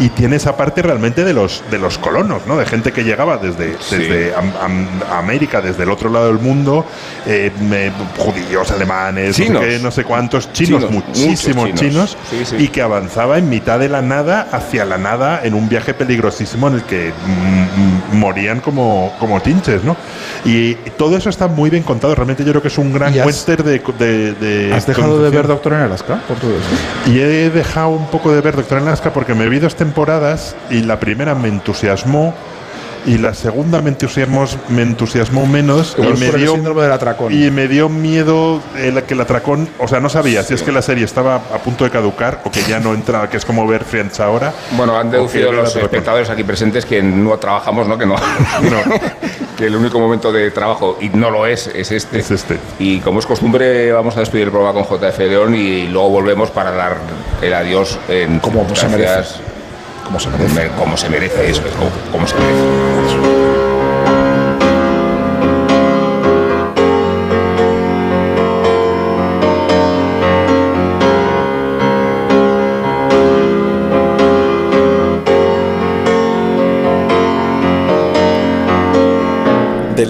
Y 0.00 0.08
tiene 0.10 0.36
esa 0.36 0.56
parte 0.56 0.82
realmente 0.82 1.24
de 1.24 1.32
los, 1.32 1.53
de 1.70 1.78
los 1.78 1.98
colonos, 1.98 2.46
¿no? 2.46 2.56
De 2.56 2.66
gente 2.66 2.92
que 2.92 3.04
llegaba 3.04 3.36
desde, 3.38 3.76
Sí. 3.80 3.96
desde 3.96 4.34
Am- 4.34 4.52
Am- 4.60 4.88
América, 5.12 5.60
desde 5.60 5.82
el 5.84 5.90
otro 5.90 6.10
lado 6.10 6.26
del 6.28 6.38
mundo, 6.38 6.84
eh, 7.26 7.50
me- 7.60 7.92
judíos, 8.18 8.70
alemanes, 8.70 9.38
no 9.38 9.60
sé 9.60 9.66
qué, 9.66 9.78
no 9.78 9.90
sé 9.90 10.04
cuántos, 10.04 10.52
chinos, 10.52 10.84
Chinos, 10.86 10.90
muchísimos 10.90 11.64
chinos, 11.74 11.80
chinos. 11.80 12.16
Sí, 12.30 12.44
sí. 12.44 12.56
y 12.64 12.68
que 12.68 12.82
avanzaba 12.82 13.38
en 13.38 13.48
mitad 13.48 13.78
de 13.78 13.88
la 13.88 14.02
nada 14.02 14.46
hacia 14.52 14.84
la 14.84 14.98
nada 14.98 15.40
en 15.44 15.54
un 15.54 15.68
viaje 15.68 15.94
peligrosísimo 15.94 16.68
en 16.68 16.74
el 16.74 16.82
que 16.84 17.12
mm, 18.12 18.16
morían 18.16 18.60
como, 18.60 19.12
como 19.18 19.40
tinches, 19.40 19.82
¿no? 19.84 19.96
Y 20.44 20.74
todo 20.96 21.16
eso 21.16 21.30
está 21.30 21.48
muy 21.48 21.70
bien 21.70 21.82
contado. 21.82 22.14
Realmente 22.14 22.44
yo 22.44 22.50
creo 22.50 22.62
que 22.62 22.68
es 22.68 22.78
un 22.78 22.92
gran 22.92 23.14
¿Y 23.14 23.18
has- 23.18 23.26
western 23.26 23.64
de, 23.64 23.78
de, 23.98 24.32
de 24.34 24.74
¿Has 24.74 24.86
dejado 24.86 25.22
de 25.22 25.30
ver. 25.30 25.46
Doctor 25.46 25.72
en 25.74 25.80
Alaska 25.80 26.20
por 26.28 26.36
todo 26.38 26.50
eso? 26.52 27.10
Y 27.10 27.18
he 27.20 27.50
dejado 27.50 27.88
un 27.90 28.06
poco 28.08 28.32
de 28.32 28.40
ver 28.40 28.56
Doctor 28.56 28.78
en 28.78 28.88
Alaska 28.88 29.12
porque 29.12 29.34
me 29.34 29.48
vi 29.48 29.58
dos 29.58 29.74
temporadas 29.76 30.54
y 30.70 30.80
la 30.80 30.98
primera 31.00 31.34
me 31.44 31.50
entusiasmó 31.50 32.32
y 33.06 33.18
la 33.18 33.34
segunda 33.34 33.82
me 33.82 33.90
entusiasmó, 33.90 34.46
me 34.70 34.80
entusiasmó 34.80 35.44
menos 35.44 35.94
y 35.98 36.02
me 36.18 36.30
dio 36.32 36.54
síndrome 36.54 36.82
del 36.82 36.92
atracón. 36.92 37.30
y 37.34 37.50
me 37.50 37.68
dio 37.68 37.90
miedo 37.90 38.62
el, 38.78 39.02
que 39.02 39.12
el 39.12 39.20
atracón, 39.20 39.68
o 39.78 39.86
sea, 39.86 40.00
no 40.00 40.08
sabía 40.08 40.42
si 40.42 40.54
es 40.54 40.62
que 40.62 40.72
la 40.72 40.80
serie 40.80 41.04
estaba 41.04 41.36
a 41.36 41.58
punto 41.58 41.84
de 41.84 41.90
caducar 41.90 42.40
o 42.44 42.50
que 42.50 42.62
ya 42.62 42.80
no 42.80 42.94
entraba, 42.94 43.28
que 43.28 43.36
es 43.36 43.44
como 43.44 43.66
ver 43.66 43.84
Friends 43.84 44.20
ahora. 44.20 44.54
Bueno, 44.70 44.96
han 44.96 45.10
deducido 45.10 45.52
los 45.52 45.76
espectadores 45.76 46.30
aquí 46.30 46.44
presentes 46.44 46.86
que 46.86 47.02
no 47.02 47.36
trabajamos, 47.36 47.86
¿no? 47.86 47.98
Que 47.98 48.06
no. 48.06 48.16
que 49.58 49.66
el 49.66 49.76
único 49.76 50.00
momento 50.00 50.32
de 50.32 50.50
trabajo, 50.50 50.96
y 50.98 51.10
no 51.10 51.30
lo 51.30 51.46
es, 51.46 51.66
es 51.66 51.92
este. 51.92 52.20
Es 52.20 52.30
este. 52.30 52.58
Y 52.78 53.00
como 53.00 53.18
es 53.18 53.26
costumbre, 53.26 53.92
vamos 53.92 54.16
a 54.16 54.20
despedir 54.20 54.46
el 54.46 54.50
programa 54.50 54.82
con 54.82 54.98
JF 54.98 55.18
León 55.18 55.54
y 55.54 55.88
luego 55.88 56.08
volvemos 56.08 56.50
para 56.50 56.70
dar 56.70 56.96
el 57.42 57.52
adiós 57.52 57.98
en 58.08 58.38
Como 58.38 58.66
se 58.74 58.88
merece. 58.88 59.53
Como 60.04 60.20
se 60.20 60.28
merece. 60.30 60.54
Me- 60.54 60.68
Como 60.76 60.96
se 60.96 61.08
merece, 61.08 61.50
eso 61.50 61.62
es, 61.66 61.72
como, 61.74 61.90
como 62.12 62.26
se 62.26 62.34
merece. 62.36 63.53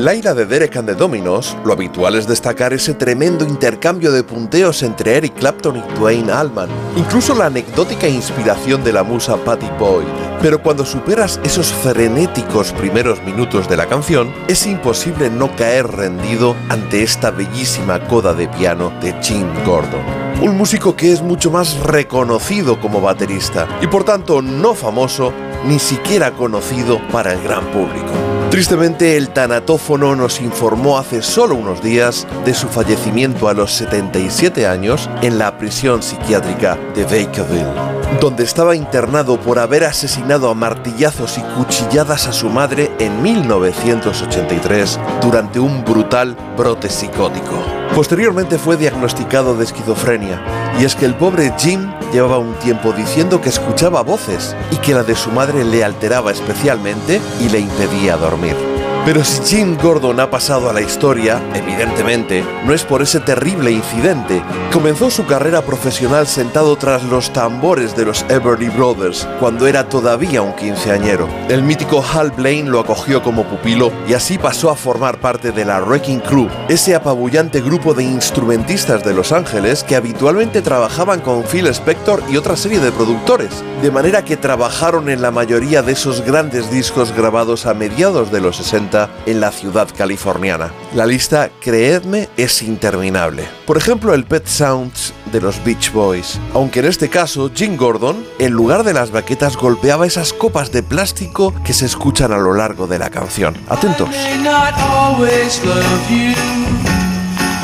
Del 0.05 0.17
Laira 0.17 0.35
de 0.35 0.45
Derek 0.45 0.77
and 0.77 0.87
the 0.87 0.95
Dominos, 0.95 1.57
lo 1.65 1.73
habitual 1.73 2.15
es 2.15 2.29
destacar 2.29 2.75
ese 2.75 2.93
tremendo 2.93 3.47
intercambio 3.47 4.13
de 4.13 4.23
punteos 4.23 4.83
entre 4.83 5.17
Eric 5.17 5.33
Clapton 5.37 5.79
y 5.79 5.99
Dwayne 5.99 6.31
Allman, 6.31 6.69
incluso 6.95 7.35
la 7.35 7.47
anecdótica 7.47 8.07
inspiración 8.07 8.85
de 8.85 8.93
la 8.93 9.03
musa 9.03 9.39
Patty 9.39 9.67
Boyd. 9.79 10.05
Pero 10.43 10.63
cuando 10.63 10.85
superas 10.85 11.41
esos 11.43 11.73
frenéticos 11.73 12.73
primeros 12.73 13.23
minutos 13.23 13.67
de 13.67 13.79
la 13.79 13.87
canción, 13.87 14.31
es 14.47 14.67
imposible 14.67 15.31
no 15.31 15.57
caer 15.57 15.87
rendido 15.87 16.55
ante 16.69 17.03
esta 17.03 17.31
bellísima 17.31 18.07
coda 18.07 18.35
de 18.35 18.47
piano 18.47 18.93
de 19.01 19.15
Jim 19.23 19.47
Gordon. 19.65 20.05
Un 20.43 20.59
músico 20.59 20.95
que 20.97 21.13
es 21.13 21.23
mucho 21.23 21.51
más 21.51 21.81
reconocido 21.81 22.79
como 22.79 23.01
baterista 23.01 23.67
y 23.81 23.87
por 23.87 24.05
tanto 24.05 24.43
no 24.43 24.75
famoso, 24.75 25.33
ni 25.65 25.79
siquiera 25.79 26.33
conocido 26.33 27.01
para 27.09 27.33
el 27.33 27.43
gran 27.43 27.65
público. 27.73 28.24
Tristemente, 28.55 29.17
el 29.17 29.31
tanatófono 29.31 30.15
nos 30.15 30.41
informó 30.41 30.97
hace 30.97 31.23
solo 31.23 31.57
unos 31.57 31.83
días 31.83 32.25
de 32.45 32.55
su 32.55 32.69
fallecimiento 32.69 33.49
a 33.49 33.53
los 33.53 33.73
77 33.73 34.69
años 34.69 35.11
en 35.23 35.39
la 35.39 35.59
prisión 35.59 36.05
psiquiátrica 36.05 36.79
de 36.95 37.03
Vacaville, 37.03 37.94
donde 38.21 38.45
estaba 38.45 38.77
internado 38.77 39.41
por 39.41 39.59
haber 39.59 39.85
asesinado 39.85 40.51
a 40.51 40.55
martillazos 40.55 41.39
y 41.39 41.43
cuchilladas 41.57 42.27
a 42.27 42.33
su 42.33 42.49
madre 42.49 42.91
en 42.99 43.23
1983 43.23 44.99
durante 45.23 45.59
un 45.59 45.85
brutal 45.85 46.37
brote 46.57 46.89
psicótico. 46.89 47.63
Posteriormente 47.95 48.59
fue 48.59 48.77
diagnosticado 48.77 49.57
de 49.57 49.65
esquizofrenia, 49.65 50.43
y 50.81 50.85
es 50.85 50.95
que 50.95 51.07
el 51.07 51.15
pobre 51.15 51.53
Jim 51.59 51.93
llevaba 52.13 52.39
un 52.39 52.55
tiempo 52.55 52.93
diciendo 52.93 53.41
que 53.41 53.49
escuchaba 53.49 54.03
voces 54.03 54.57
y 54.71 54.77
que 54.77 54.95
la 54.95 55.03
de 55.03 55.15
su 55.15 55.31
madre 55.31 55.65
le 55.65 55.85
alteraba 55.85 56.33
especialmente 56.33 57.21
y 57.41 57.49
le 57.49 57.61
impedía 57.61 58.17
dormir. 58.17 58.74
Pero 59.05 59.23
si 59.23 59.57
Jim 59.57 59.77
Gordon 59.77 60.19
ha 60.19 60.31
pasado 60.31 60.71
a 60.71 60.73
la 60.73 60.81
historia, 60.81 61.39
evidentemente, 61.53 62.43
no 62.65 62.73
es 62.73 62.85
por 62.85 63.03
ese 63.03 63.21
terrible 63.21 63.71
incidente. 63.71 64.43
Comenzó 64.73 65.11
su 65.11 65.27
carrera 65.27 65.61
profesional 65.61 66.27
sentado 66.27 66.75
tras 66.77 67.03
los 67.03 67.31
tambores 67.31 67.95
de 67.95 68.07
los 68.07 68.25
Everly 68.31 68.71
Brothers, 68.71 69.29
cuando 69.41 69.67
era 69.67 69.91
todavía 69.91 70.41
un 70.41 70.55
quinceañero. 70.57 71.29
El 71.51 71.63
mítico 71.63 72.03
Hal 72.03 72.31
Blaine 72.31 72.71
lo 72.71 72.81
acogió 72.81 73.23
como 73.23 73.45
pupilo 73.45 73.93
y 74.09 74.15
así 74.15 74.39
pasó 74.39 74.71
a 74.71 74.75
formar 74.75 75.19
parte 75.19 75.53
de 75.53 75.67
la 75.67 75.83
Wrecking 75.83 76.21
Crew, 76.21 76.49
ese 76.71 76.95
apabullante 76.95 77.61
grupo 77.61 77.93
de 77.93 78.05
instrumentistas 78.05 79.05
de 79.05 79.13
Los 79.13 79.33
Ángeles 79.33 79.85
que 79.85 79.97
habitualmente 79.97 80.63
trabajaban 80.63 81.21
con 81.21 81.45
Phil 81.45 81.67
Spector 81.67 82.23
y 82.31 82.39
otra 82.39 82.57
serie 82.57 82.81
de 82.81 82.91
productores, 82.91 83.63
de 83.83 83.91
manera 83.91 84.25
que 84.25 84.39
trabajaron 84.39 85.11
en 85.11 85.21
la 85.21 85.31
mayoría 85.31 85.83
de 85.83 85.93
esos 85.93 86.23
grandes 86.23 86.71
discos 86.71 87.13
grabados 87.15 87.67
a 87.67 87.75
mediados 87.75 88.33
de 88.33 88.41
los 88.41 88.57
60 88.57 88.94
en 89.27 89.41
la 89.41 89.51
ciudad 89.51 89.89
californiana. 89.97 90.73
La 90.95 91.07
lista, 91.07 91.51
creedme, 91.61 92.29
es 92.37 92.63
interminable. 92.63 93.45
Por 93.67 93.77
ejemplo, 93.77 94.15
el 94.15 94.25
Pet 94.25 94.47
Sounds 94.47 95.13
de 95.33 95.41
los 95.41 95.63
Beach 95.65 95.93
Boys, 95.93 96.39
aunque 96.55 96.81
en 96.81 96.87
este 96.87 97.09
caso 97.09 97.51
Jim 97.55 97.77
Gordon, 97.77 98.25
en 98.39 98.53
lugar 98.53 98.85
de 98.85 98.95
las 98.95 99.11
baquetas, 99.11 99.57
golpeaba 99.57 100.07
esas 100.07 100.33
copas 100.33 100.71
de 100.73 100.83
plástico 100.83 101.53
que 101.65 101.73
se 101.73 101.87
escuchan 101.87 102.33
a 102.33 102.39
lo 102.39 102.55
largo 102.55 102.87
de 102.87 102.99
la 102.99 103.11
canción. 103.11 103.55
Atentos. 103.69 104.11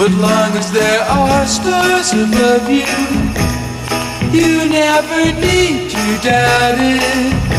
but 0.01 0.13
long 0.13 0.57
as 0.57 0.73
there 0.73 1.03
are 1.03 1.47
stars 1.47 2.15
above 2.15 2.71
you, 2.71 2.87
you 4.33 4.65
never 4.71 5.25
need 5.39 5.91
to 5.91 6.19
doubt 6.23 6.79
it. 6.79 7.50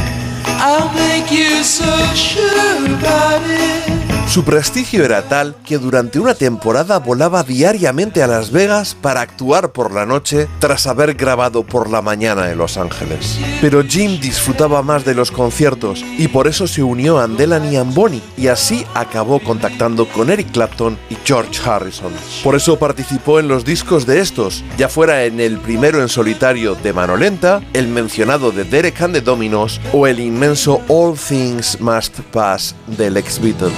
I'll 0.63 0.93
make 0.93 1.31
you 1.31 1.63
so 1.63 1.89
sure 2.13 2.85
about 2.85 3.41
it. 3.45 4.01
Su 4.32 4.45
prestigio 4.45 5.03
era 5.03 5.24
tal 5.24 5.56
que 5.66 5.78
durante 5.78 6.18
una 6.18 6.36
temporada 6.36 6.99
volaba 6.99 7.44
diariamente 7.44 8.24
a 8.24 8.28
Las 8.28 8.49
Vegas 8.49 8.95
para 8.95 9.20
actuar 9.20 9.74
por 9.74 9.94
la 9.94 10.06
noche 10.06 10.48
tras 10.60 10.88
haber 10.88 11.16
grabado 11.16 11.64
por 11.64 11.90
la 11.90 12.02
mañana 12.02 12.49
en 12.49 12.58
Los 12.58 12.78
Ángeles. 12.78 13.38
Pero 13.60 13.84
Jim 13.84 14.22
disfrutaba 14.22 14.84
más 14.84 15.03
de 15.03 15.16
los 15.16 15.32
conciertos 15.32 16.02
y 16.18 16.30
por 16.30 16.48
eso 16.48 16.66
se 16.66 16.82
unió 16.82 17.20
a 17.20 17.26
Andelany 17.26 17.76
and 17.76 17.94
Bonnie 17.94 18.24
y 18.38 18.48
así 18.48 18.86
acabó 18.94 19.41
contactando 19.41 20.08
con 20.08 20.30
Eric 20.30 20.53
Clapton 20.53 20.98
y 21.10 21.18
George 21.26 21.60
Harrison. 21.70 22.14
Por 22.41 22.56
eso 22.56 22.80
participó 22.80 23.38
en 23.41 23.49
los 23.49 23.66
discos 23.66 24.06
de 24.06 24.22
estos, 24.22 24.64
ya 24.78 24.88
fuera 24.88 25.26
en 25.26 25.41
el 25.41 25.58
primero 25.58 26.02
en 26.02 26.08
solitario 26.08 26.76
de 26.76 26.94
Mano 26.94 27.18
Lenta, 27.18 27.62
el 27.74 27.90
mencionado 27.90 28.53
de 28.53 28.64
Derek 28.64 29.02
and 29.02 29.14
the 29.14 29.20
Dominos 29.20 29.82
o 29.91 30.08
el 30.08 30.22
inmenso 30.22 30.80
All 30.88 31.18
Things 31.18 31.82
Must 31.82 32.22
Pass 32.32 32.74
del 32.88 33.18
ex 33.18 33.38
Beatle. 33.38 33.74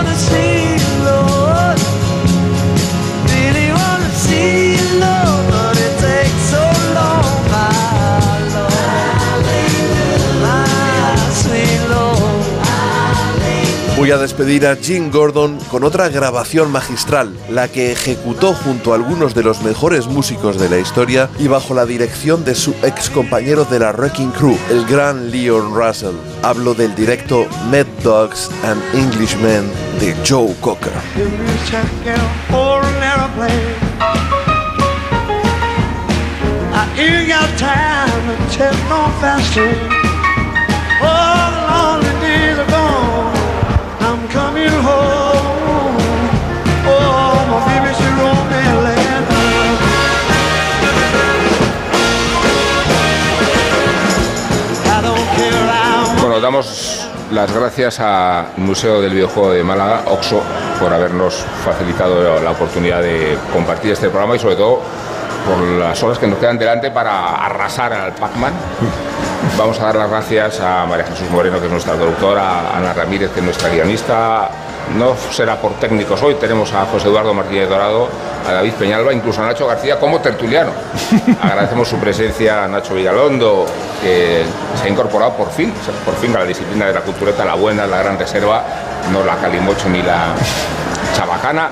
Wanna 0.00 0.14
see, 0.14 0.69
A 14.10 14.18
despedir 14.18 14.66
a 14.66 14.74
Jim 14.74 15.12
Gordon 15.12 15.56
con 15.70 15.84
otra 15.84 16.08
grabación 16.08 16.72
magistral, 16.72 17.32
la 17.48 17.68
que 17.68 17.92
ejecutó 17.92 18.54
junto 18.54 18.92
a 18.92 18.96
algunos 18.96 19.36
de 19.36 19.44
los 19.44 19.62
mejores 19.62 20.08
músicos 20.08 20.58
de 20.58 20.68
la 20.68 20.78
historia 20.78 21.30
y 21.38 21.46
bajo 21.46 21.74
la 21.74 21.86
dirección 21.86 22.44
de 22.44 22.56
su 22.56 22.74
ex 22.82 23.08
compañero 23.08 23.64
de 23.64 23.78
la 23.78 23.92
Wrecking 23.92 24.32
Crew, 24.32 24.58
el 24.68 24.84
gran 24.86 25.30
Leon 25.30 25.72
Russell. 25.72 26.16
Hablo 26.42 26.74
del 26.74 26.92
directo 26.96 27.46
Mad 27.70 27.86
Dogs 28.02 28.50
and 28.64 28.82
Englishmen 28.94 29.70
de 30.00 30.16
Joe 30.28 30.56
Cocker. 30.60 30.92
Bueno, 56.20 56.40
damos 56.40 57.08
las 57.32 57.52
gracias 57.52 58.00
al 58.00 58.48
Museo 58.56 59.00
del 59.00 59.14
Videojuego 59.14 59.52
de 59.52 59.64
Málaga, 59.64 60.02
OXO, 60.06 60.42
por 60.78 60.92
habernos 60.92 61.44
facilitado 61.64 62.40
la 62.40 62.50
oportunidad 62.50 63.02
de 63.02 63.38
compartir 63.52 63.92
este 63.92 64.08
programa 64.10 64.36
y 64.36 64.38
sobre 64.38 64.56
todo 64.56 64.80
por 65.50 65.62
las 65.62 66.00
horas 66.02 66.18
que 66.18 66.26
nos 66.28 66.38
quedan 66.38 66.58
delante 66.58 66.90
para 66.90 67.44
arrasar 67.44 67.92
al 67.92 68.12
Pac-Man. 68.12 68.52
Vamos 69.58 69.80
a 69.80 69.86
dar 69.86 69.96
las 69.96 70.10
gracias 70.10 70.60
a 70.60 70.86
María 70.86 71.04
Jesús 71.06 71.28
Moreno, 71.30 71.58
que 71.58 71.66
es 71.66 71.72
nuestra 71.72 71.96
doctora, 71.96 72.70
a 72.70 72.76
Ana 72.76 72.92
Ramírez, 72.92 73.30
que 73.30 73.40
es 73.40 73.44
nuestra 73.44 73.68
guionista. 73.68 74.48
No 74.96 75.14
será 75.30 75.56
por 75.56 75.72
técnicos 75.74 76.22
hoy, 76.22 76.34
tenemos 76.34 76.72
a 76.72 76.84
José 76.86 77.08
Eduardo 77.08 77.34
Martínez 77.34 77.68
Dorado, 77.68 78.08
a 78.48 78.52
David 78.52 78.72
Peñalba, 78.74 79.12
incluso 79.12 79.42
a 79.42 79.46
Nacho 79.46 79.66
García 79.66 79.98
como 79.98 80.20
tertuliano. 80.20 80.70
Agradecemos 81.42 81.88
su 81.88 81.96
presencia 81.96 82.64
a 82.64 82.68
Nacho 82.68 82.94
Vigalondo, 82.94 83.66
que 84.02 84.44
se 84.80 84.86
ha 84.86 84.88
incorporado 84.88 85.32
por 85.34 85.50
fin, 85.50 85.72
por 86.04 86.14
fin 86.14 86.34
a 86.36 86.40
la 86.40 86.44
disciplina 86.44 86.86
de 86.86 86.92
la 86.92 87.00
cultureta, 87.00 87.44
la 87.44 87.54
buena, 87.54 87.86
la 87.86 87.98
gran 87.98 88.18
reserva, 88.18 88.62
no 89.12 89.24
la 89.24 89.36
calimocho 89.36 89.88
ni 89.88 90.02
la 90.02 90.34
chabacana. 91.16 91.70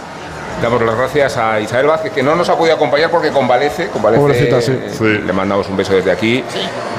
Damos 0.63 0.83
las 0.83 0.97
gracias 0.97 1.37
a 1.37 1.61
Isabel 1.61 1.87
Vázquez, 1.87 2.13
que 2.13 2.23
no 2.23 2.35
nos 2.35 2.49
ha 2.49 2.57
podido 2.59 2.75
acompañar 2.75 3.11
porque 3.11 3.31
convalece. 3.31 3.89
convalece 3.89 4.21
Pobrecita, 4.21 4.61
sí. 4.61 4.73
eh, 5.05 5.23
Le 5.25 5.33
mandamos 5.33 5.69
un 5.69 5.77
beso 5.77 5.95
desde 5.95 6.11
aquí. 6.11 6.43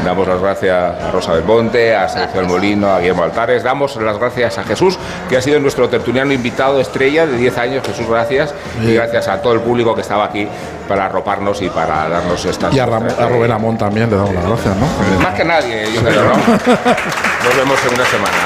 Damos 0.06 0.26
las 0.28 0.40
gracias 0.42 0.96
a 1.02 1.12
Rosa 1.12 1.36
del 1.36 1.44
Monte, 1.44 1.94
a 1.94 2.08
Sergio 2.08 2.40
del 2.40 2.50
Molino, 2.50 2.88
a 2.90 3.00
Guillermo 3.00 3.24
Altares. 3.24 3.62
Damos 3.64 3.98
las 3.98 4.18
gracias 4.18 4.58
a 4.60 4.64
Jesús, 4.64 4.98
que 5.28 5.36
ha 5.36 5.42
sido 5.42 5.60
nuestro 5.60 5.90
tertuliano 5.90 6.32
invitado 6.32 6.80
estrella 6.80 7.28
de 7.28 7.36
10 7.36 7.58
años. 7.58 7.84
Jesús, 7.86 8.08
gracias. 8.08 8.54
Y 8.82 8.94
gracias 8.94 9.28
a 9.28 9.42
todo 9.42 9.52
el 9.54 9.60
público 9.60 9.94
que 9.94 10.02
estaba 10.02 10.24
aquí 10.24 10.48
para 10.88 11.08
arroparnos 11.08 11.62
y 11.62 11.70
para 11.70 12.08
darnos 12.08 12.46
estas. 12.46 12.74
Y 12.74 12.80
a, 12.80 12.86
Ram- 12.88 13.14
a 13.20 13.28
Rubén 13.28 13.52
Amón 13.52 13.78
también 13.78 14.10
le 14.10 14.16
damos 14.16 14.34
las 14.36 14.46
gracias, 14.48 14.76
¿no? 14.78 14.88
Más 15.22 15.34
que 15.36 15.44
nadie, 15.44 15.86
yo 15.94 16.02
creo, 16.02 16.24
¿no? 16.24 16.30
Nos 17.44 17.58
vemos 17.58 17.80
en 17.88 17.94
una 17.94 18.06
semana. 18.06 18.38